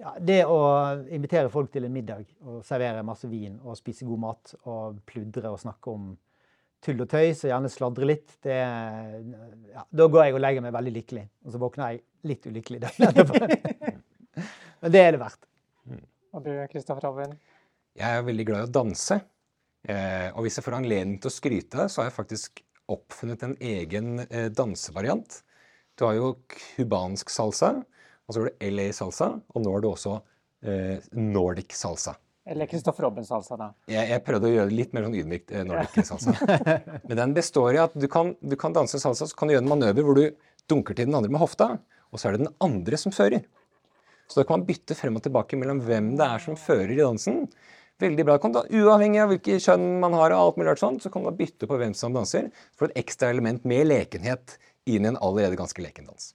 ja, 0.00 0.14
Det 0.30 0.38
å 0.48 0.58
invitere 1.12 1.52
folk 1.52 1.72
til 1.74 1.88
en 1.88 1.94
middag 1.94 2.24
og 2.46 2.62
servere 2.64 3.04
masse 3.06 3.28
vin 3.28 3.58
og 3.60 3.76
spise 3.78 4.08
god 4.08 4.22
mat 4.24 4.54
og 4.62 5.00
pludre 5.10 5.52
og 5.52 5.60
snakke 5.60 5.92
om 5.92 6.10
tull 6.80 7.02
og 7.04 7.10
tøys 7.12 7.42
og 7.44 7.50
gjerne 7.50 7.72
sladre 7.72 8.08
litt, 8.08 8.38
det 8.46 8.56
ja, 8.56 9.84
Da 9.84 10.06
går 10.08 10.24
jeg 10.24 10.38
og 10.38 10.44
legger 10.44 10.64
meg 10.64 10.72
veldig 10.72 10.94
lykkelig. 10.94 11.24
Og 11.44 11.52
så 11.52 11.60
våkner 11.60 11.92
jeg 11.92 12.00
litt 12.30 12.46
ulykkelig. 12.48 12.80
Men 14.80 14.94
det 14.94 15.02
er 15.04 15.12
det 15.12 15.20
verdt. 15.20 15.44
Og 16.30 16.46
du, 16.46 16.54
Kristoffer 16.72 17.10
Alvin? 17.10 17.36
Jeg 17.98 18.20
er 18.20 18.24
veldig 18.24 18.46
glad 18.48 18.64
i 18.64 18.68
å 18.68 18.72
danse. 18.72 19.20
Eh, 19.88 20.28
og 20.34 20.44
hvis 20.44 20.58
jeg 20.58 20.66
får 20.66 20.80
anledning 20.80 21.20
til 21.20 21.30
å 21.30 21.34
skryte, 21.34 21.86
så 21.88 22.02
har 22.02 22.10
jeg 22.10 22.18
faktisk 22.18 22.64
oppfunnet 22.90 23.44
en 23.46 23.54
egen 23.62 24.24
eh, 24.26 24.48
dansevariant. 24.52 25.40
Du 25.96 26.06
har 26.06 26.16
jo 26.18 26.34
cubansk 26.50 27.30
salsa, 27.32 27.76
og 28.26 28.34
så 28.34 28.42
har 28.42 28.50
du 28.50 28.66
LA 28.72 28.90
salsa, 28.96 29.32
og 29.40 29.64
nå 29.64 29.72
har 29.74 29.84
du 29.84 29.88
også 29.90 30.18
eh, 30.64 30.98
Nordic 31.16 31.76
salsa. 31.76 32.16
Eller 32.50 32.66
Kristoffer 32.66 33.04
Robben-salsa, 33.04 33.56
da. 33.60 33.68
Jeg, 33.90 34.08
jeg 34.10 34.22
prøvde 34.26 34.48
å 34.48 34.52
gjøre 34.52 34.70
det 34.70 34.76
litt 34.78 34.94
mer 34.96 35.04
sånn 35.06 35.16
ydmykt 35.20 35.52
eh, 35.54 35.64
Nordic 35.68 36.06
salsa. 36.08 36.34
Men 37.08 37.20
den 37.20 37.34
består 37.36 37.76
i 37.76 37.82
at 37.82 37.94
du 37.94 38.08
kan, 38.10 38.32
du 38.40 38.56
kan 38.58 38.74
danse 38.74 38.98
salsa, 39.02 39.28
så 39.28 39.38
kan 39.38 39.50
du 39.50 39.54
gjøre 39.54 39.64
en 39.66 39.70
manøver 39.70 40.06
hvor 40.06 40.18
du 40.18 40.24
dunker 40.70 40.96
til 40.96 41.10
den 41.10 41.18
andre 41.18 41.32
med 41.32 41.42
hofta, 41.42 41.74
og 42.10 42.18
så 42.18 42.28
er 42.28 42.36
det 42.36 42.46
den 42.46 42.54
andre 42.64 42.98
som 42.98 43.14
fører. 43.14 43.44
Så 44.30 44.40
da 44.40 44.46
kan 44.46 44.60
man 44.60 44.66
bytte 44.68 44.96
frem 44.98 45.18
og 45.18 45.24
tilbake 45.24 45.58
mellom 45.58 45.82
hvem 45.84 46.14
det 46.18 46.26
er 46.26 46.42
som 46.42 46.58
fører 46.58 46.94
i 46.94 46.98
dansen. 47.02 47.44
Veldig 48.00 48.24
bra. 48.24 48.38
Kan 48.40 48.54
da, 48.56 48.64
uavhengig 48.64 49.20
av 49.22 49.32
hvilket 49.34 49.64
kjønn 49.66 49.86
man 50.02 50.16
har, 50.16 50.32
og 50.32 50.40
alt 50.40 50.60
mulig 50.60 50.76
sånt, 50.80 51.04
så 51.04 51.12
kan 51.12 51.26
man 51.26 51.36
bytte 51.36 51.68
på 51.68 51.78
hvem 51.80 51.94
som 51.96 52.16
danser. 52.16 52.48
For 52.78 52.88
et 52.88 53.02
ekstra 53.04 53.30
element 53.34 53.66
med 53.68 53.88
lekenhet 53.90 54.56
inn 54.88 55.04
i 55.04 55.10
en 55.12 55.20
allerede 55.20 55.58
ganske 55.60 55.84
leken 55.84 56.08
dans. 56.08 56.32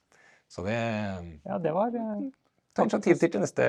Så 0.48 0.62
det 0.62 0.78
Ja, 1.44 1.58
det 1.58 1.74
var 1.74 1.94
eh, 1.94 2.26
Ta 2.76 2.84
initiativ 2.84 3.18
til 3.18 3.32
til 3.32 3.42
neste 3.42 3.66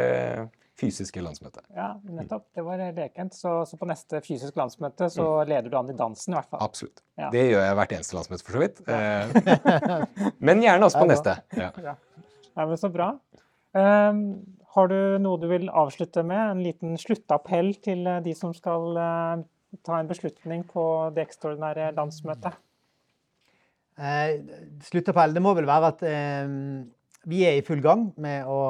fysiske 0.77 1.21
landsmøte. 1.23 1.63
Ja, 1.73 1.95
nettopp. 2.03 2.45
Det 2.53 2.63
var 2.65 2.81
lekent. 2.93 3.33
Så, 3.33 3.53
så 3.65 3.79
på 3.79 3.87
neste 3.89 4.21
fysisk 4.21 4.57
landsmøte 4.59 5.09
så 5.09 5.25
leder 5.47 5.71
du 5.71 5.77
an 5.79 5.89
i 5.89 5.95
dansen, 5.97 6.35
i 6.35 6.37
hvert 6.37 6.51
fall. 6.51 6.61
Absolutt. 6.61 7.01
Ja. 7.17 7.31
Det 7.33 7.47
gjør 7.47 7.63
jeg 7.65 7.77
hvert 7.79 7.95
eneste 7.97 8.17
landsmøte, 8.17 8.45
for 8.45 8.57
så 8.57 8.63
vidt. 8.65 8.83
Eh, 8.85 10.35
Men 10.45 10.61
gjerne 10.61 10.89
også 10.89 11.01
på 11.01 11.09
neste. 11.09 11.37
Ja. 11.57 11.71
Ja. 11.81 11.95
ja, 12.51 12.65
men 12.67 12.77
Så 12.77 12.91
bra. 12.93 13.09
Ehm, 13.77 14.21
har 14.77 14.91
du 14.91 14.97
noe 15.23 15.41
du 15.41 15.47
vil 15.49 15.71
avslutte 15.73 16.21
med? 16.27 16.51
En 16.53 16.61
liten 16.61 16.97
sluttappell 17.01 17.73
til 17.81 18.05
eh, 18.05 18.21
de 18.25 18.33
som 18.37 18.53
skal 18.53 18.99
eh, 19.01 19.45
ta 19.85 19.97
en 19.97 20.09
beslutning 20.09 20.63
på 20.69 20.83
det 21.15 21.25
ekstraordinære 21.25 21.91
landsmøtet? 21.97 22.59
Eh, 23.97 24.37
Sluttappell, 24.85 25.33
det 25.33 25.41
må 25.41 25.55
vel 25.57 25.67
være 25.69 25.91
at 25.95 26.05
eh, 26.05 26.53
vi 27.27 27.43
er 27.47 27.57
i 27.57 27.65
full 27.65 27.81
gang 27.81 28.11
med 28.21 28.45
å 28.45 28.61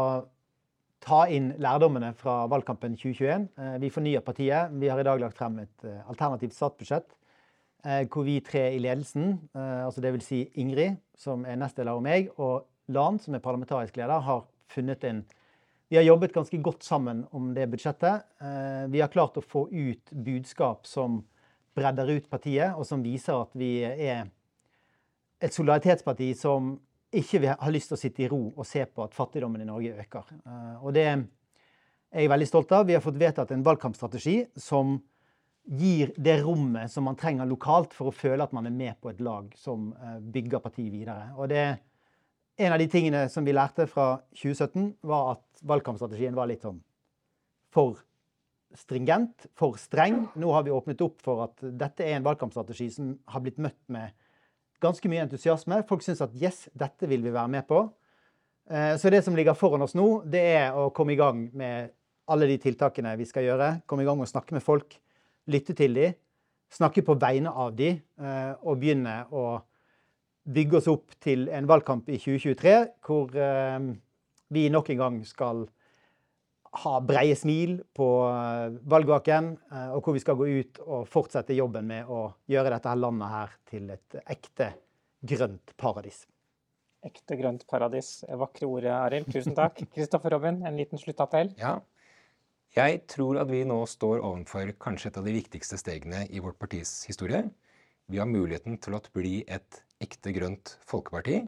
ta 1.04 1.26
inn 1.32 1.52
lærdommene 1.62 2.14
fra 2.18 2.40
valgkampen 2.50 2.96
2021. 2.96 3.50
Eh, 3.60 3.76
vi 3.84 3.92
fornyer 3.92 4.24
partiet. 4.24 4.72
Vi 4.80 4.88
har 4.92 5.04
i 5.04 5.08
dag 5.08 5.20
lagt 5.22 5.38
frem 5.38 5.60
et 5.66 5.88
eh, 5.88 6.02
alternativt 6.08 6.56
statsbudsjett 6.56 7.14
hvor 8.12 8.26
vi 8.26 8.42
tre 8.44 8.66
i 8.74 8.80
ledelsen, 8.84 9.38
altså 9.56 10.02
dvs. 10.04 10.26
Si 10.26 10.40
Ingrid, 10.60 10.98
som 11.16 11.46
er 11.48 11.56
nestleder, 11.62 11.96
og 11.96 12.02
meg, 12.04 12.26
og 12.36 12.66
Lan, 12.92 13.20
som 13.22 13.38
er 13.38 13.44
parlamentarisk 13.46 13.96
leder, 13.96 14.26
har 14.26 14.42
funnet 14.74 15.06
en 15.08 15.22
vi 15.90 15.96
har 15.98 16.04
jobbet 16.04 16.34
ganske 16.34 16.58
godt 16.58 16.84
sammen 16.84 17.26
om 17.32 17.54
det 17.56 17.68
budsjettet. 17.72 18.24
Eh, 18.42 18.88
Vi 18.92 19.02
har 19.02 19.08
klart 19.08 19.38
å 19.38 19.42
få 19.44 19.68
ut 19.72 20.12
budskap 20.12 20.86
som 20.88 21.24
bredder 21.76 22.10
ut 22.10 22.30
partiet, 22.30 22.76
og 22.76 22.86
som 22.86 23.04
viser 23.04 23.42
at 23.42 23.54
vi 23.54 23.84
er 23.84 24.30
et 25.40 25.54
solidaritetsparti 25.54 26.34
som 26.36 26.80
ikke 27.14 27.56
har 27.60 27.72
lyst 27.72 27.88
til 27.92 27.96
å 27.96 28.02
sitte 28.02 28.24
i 28.24 28.28
ro 28.28 28.54
og 28.58 28.66
se 28.66 28.84
på 28.86 29.04
at 29.06 29.14
fattigdommen 29.16 29.62
i 29.62 29.66
Norge 29.70 29.96
øker. 30.02 30.26
Eh, 30.46 30.84
Og 30.84 30.94
det 30.94 31.06
er 31.08 31.26
jeg 32.22 32.30
veldig 32.30 32.48
stolt 32.48 32.72
av. 32.72 32.86
Vi 32.88 32.94
har 32.94 33.02
fått 33.02 33.20
vedtatt 33.20 33.52
en 33.52 33.64
valgkampstrategi 33.64 34.48
som 34.58 35.02
gir 35.68 36.14
det 36.18 36.42
rommet 36.44 36.92
som 36.92 37.04
man 37.04 37.16
trenger 37.16 37.46
lokalt 37.46 37.94
for 37.94 38.08
å 38.08 38.16
føle 38.16 38.44
at 38.44 38.54
man 38.54 38.66
er 38.66 38.72
med 38.72 38.96
på 39.02 39.10
et 39.10 39.20
lag 39.22 39.52
som 39.56 39.94
eh, 39.94 40.20
bygger 40.20 40.60
partiet 40.60 40.92
videre. 40.92 41.34
Og 41.38 41.50
det 41.50 41.78
en 42.58 42.74
av 42.74 42.80
de 42.82 42.88
tingene 42.90 43.28
som 43.30 43.46
vi 43.46 43.54
lærte 43.54 43.86
fra 43.90 44.18
2017, 44.34 44.92
var 45.06 45.36
at 45.36 45.64
valgkampstrategien 45.68 46.36
var 46.38 46.50
litt 46.50 46.66
sånn 46.66 46.80
for 47.74 48.00
stringent, 48.78 49.48
for 49.58 49.78
streng. 49.80 50.24
Nå 50.40 50.52
har 50.54 50.66
vi 50.66 50.74
åpnet 50.74 51.02
opp 51.06 51.22
for 51.24 51.46
at 51.46 51.62
dette 51.62 52.06
er 52.06 52.18
en 52.18 52.26
valgkampstrategi 52.26 52.90
som 52.94 53.14
har 53.30 53.44
blitt 53.46 53.62
møtt 53.62 53.80
med 53.94 54.16
ganske 54.84 55.10
mye 55.10 55.24
entusiasme. 55.26 55.82
Folk 55.90 56.04
syns 56.06 56.22
at 56.26 56.36
yes, 56.38 56.66
dette 56.78 57.10
vil 57.10 57.24
vi 57.26 57.34
være 57.34 57.54
med 57.54 57.68
på. 57.70 57.86
Eh, 58.70 58.96
Så 58.98 59.10
det 59.14 59.24
som 59.26 59.36
ligger 59.36 59.58
foran 59.58 59.82
oss 59.86 59.96
nå, 59.98 60.24
det 60.26 60.44
er 60.58 60.78
å 60.78 60.90
komme 60.94 61.14
i 61.14 61.20
gang 61.20 61.48
med 61.54 61.94
alle 62.28 62.50
de 62.50 62.58
tiltakene 62.62 63.16
vi 63.18 63.26
skal 63.26 63.48
gjøre. 63.48 63.70
Komme 63.88 64.04
i 64.04 64.10
gang 64.10 64.20
og 64.22 64.30
snakke 64.30 64.58
med 64.58 64.66
folk, 64.66 64.98
lytte 65.48 65.74
til 65.78 65.94
dem, 65.96 66.18
snakke 66.70 67.06
på 67.06 67.16
vegne 67.16 67.54
av 67.54 67.76
dem, 67.76 68.02
eh, 68.20 68.54
og 68.62 68.82
begynne 68.82 69.22
å 69.32 69.62
bygge 70.48 70.80
oss 70.80 70.88
opp 70.92 71.16
til 71.24 71.48
en 71.54 71.68
valgkamp 71.70 72.08
i 72.10 72.20
2023 72.22 72.76
hvor 73.06 73.34
eh, 73.36 73.90
vi 74.56 74.68
nok 74.72 74.94
en 74.94 75.02
gang 75.02 75.18
skal 75.28 75.66
ha 76.84 76.94
breie 77.04 77.36
smil 77.38 77.78
på 77.96 78.08
eh, 78.30 78.78
valgvaken, 78.90 79.52
eh, 79.72 79.92
og 79.96 80.06
hvor 80.06 80.18
vi 80.18 80.24
skal 80.24 80.38
gå 80.40 80.48
ut 80.60 80.82
og 80.86 81.08
fortsette 81.10 81.58
jobben 81.58 81.88
med 81.90 82.10
å 82.12 82.28
gjøre 82.52 82.74
dette 82.76 82.92
her 82.92 83.02
landet 83.02 83.34
her 83.34 83.56
til 83.72 83.92
et 83.96 84.20
ekte 84.26 84.72
grønt 85.28 85.74
paradis. 85.80 86.24
Ekte 87.06 87.38
grønt 87.40 87.64
paradis. 87.70 88.22
Vakre 88.42 88.68
ord, 88.70 88.88
Arild. 88.92 89.30
Tusen 89.32 89.56
takk. 89.58 89.80
Kristoffer 89.94 90.34
Robin, 90.36 90.64
en 90.66 90.80
liten 90.80 91.02
sluttappell. 91.02 91.54
Ja. 91.60 91.78
Jeg 92.78 93.06
tror 93.10 93.40
at 93.42 93.50
vi 93.50 93.64
nå 93.66 93.80
står 93.90 94.20
overfor 94.20 94.74
kanskje 94.82 95.10
et 95.10 95.20
av 95.22 95.26
de 95.26 95.34
viktigste 95.34 95.80
stegene 95.80 96.26
i 96.30 96.42
vårt 96.44 96.60
partis 96.62 97.00
historie. 97.08 97.46
Vi 98.12 98.20
har 98.22 98.30
muligheten 98.30 98.78
til 98.84 98.98
å 98.98 99.02
bli 99.16 99.40
et 99.48 99.82
ekte 100.04 100.34
grønt 100.36 100.78
folkeparti. 100.88 101.42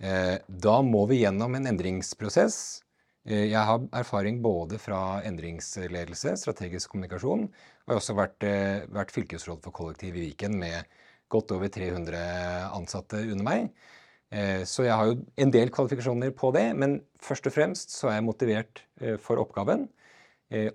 Eh, 0.00 0.38
Da 0.48 0.82
må 0.82 1.06
vi 1.08 1.22
gjennom 1.22 1.54
en 1.56 1.66
endringsprosess. 1.70 2.82
Eh, 3.26 3.50
Jeg 3.50 3.64
har 3.64 3.80
erfaring 3.92 4.42
både 4.42 4.78
fra 4.78 5.22
endringsledelse, 5.22 6.36
strategisk 6.36 6.90
kommunikasjon, 6.90 7.44
og 7.44 7.88
jeg 7.88 7.94
har 7.94 8.00
også 8.00 8.16
vært, 8.16 8.42
eh, 8.42 8.86
vært 8.86 9.10
fylkesråd 9.12 9.62
for 9.62 9.72
kollektiv 9.72 10.16
i 10.16 10.30
Viken 10.30 10.58
med 10.58 10.84
godt 11.30 11.52
over 11.52 11.68
300 11.68 12.70
ansatte 12.74 13.14
under 13.30 13.44
meg. 13.44 13.70
Så 14.66 14.82
jeg 14.82 14.90
har 14.90 15.06
jo 15.06 15.24
en 15.38 15.50
del 15.50 15.70
kvalifikasjoner 15.70 16.32
på 16.34 16.52
det, 16.52 16.74
men 16.74 17.00
først 17.20 17.46
og 17.46 17.52
fremst 17.52 17.90
så 17.90 18.08
er 18.08 18.14
jeg 18.14 18.24
motivert 18.24 18.80
for 19.20 19.36
oppgaven 19.36 19.88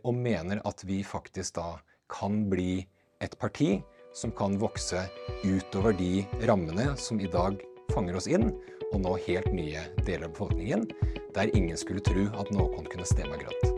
og 0.06 0.14
mener 0.16 0.62
at 0.64 0.82
vi 0.86 1.04
faktisk 1.04 1.56
da 1.56 1.82
kan 2.08 2.50
bli 2.50 2.88
et 3.20 3.38
parti 3.38 3.84
som 4.14 4.32
kan 4.32 4.58
vokse 4.60 5.06
utover 5.44 5.94
de 5.94 6.26
rammene 6.48 6.94
som 6.98 7.20
i 7.20 7.30
dag 7.30 7.60
fanger 7.94 8.18
oss 8.20 8.28
inn, 8.30 8.50
og 8.90 9.04
nå 9.04 9.16
helt 9.28 9.52
nye 9.54 9.84
deler 10.06 10.28
av 10.28 10.34
befolkningen, 10.34 10.88
der 11.36 11.54
ingen 11.56 11.78
skulle 11.78 12.04
tro 12.06 12.26
at 12.42 12.52
noen 12.56 12.88
kunne 12.90 13.08
stemme 13.08 13.38
grønt. 13.42 13.70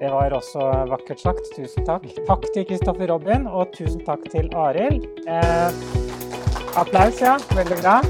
Det 0.00 0.08
var 0.08 0.32
også 0.32 0.64
vakkert 0.88 1.20
sagt. 1.20 1.50
Tusen 1.52 1.84
takk. 1.84 2.06
Takk 2.24 2.46
til 2.54 2.64
Kristoffer 2.70 3.10
Robin, 3.12 3.44
og 3.44 3.74
tusen 3.76 4.00
takk 4.06 4.24
til 4.32 4.48
Arild. 4.56 5.04
Eh, 5.28 5.82
applaus, 6.80 7.20
ja. 7.20 7.36
Veldig 7.52 7.82
bra. 7.82 8.00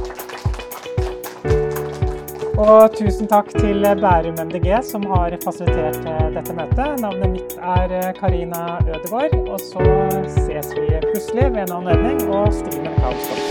Og 2.61 2.93
tusen 2.93 3.25
takk 3.25 3.47
til 3.55 3.81
Bærum 4.03 4.37
MDG 4.37 4.67
som 4.85 5.07
har 5.09 5.33
fasilitert 5.45 5.97
eh, 6.05 6.27
dette 6.35 6.53
møtet. 6.53 7.01
Navnet 7.01 7.33
mitt 7.33 7.55
er 7.57 7.95
eh, 7.97 8.11
Karina 8.19 8.77
Ødegaard, 8.85 9.33
og 9.49 9.61
så 9.65 9.81
ses 10.29 10.69
vi 10.77 10.91
plutselig 11.07 11.47
ved 11.55 11.63
en 11.65 11.73
anledning, 11.79 12.21
og 12.29 12.53
streamer 12.53 12.93
kan 13.01 13.17
stoppe. 13.25 13.49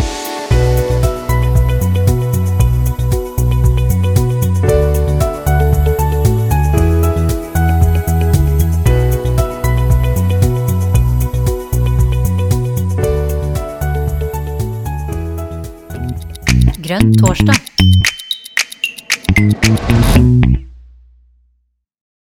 Grønn 16.86 17.14
torsdag. 17.18 17.69
thank 19.40 20.18
you 20.18 20.49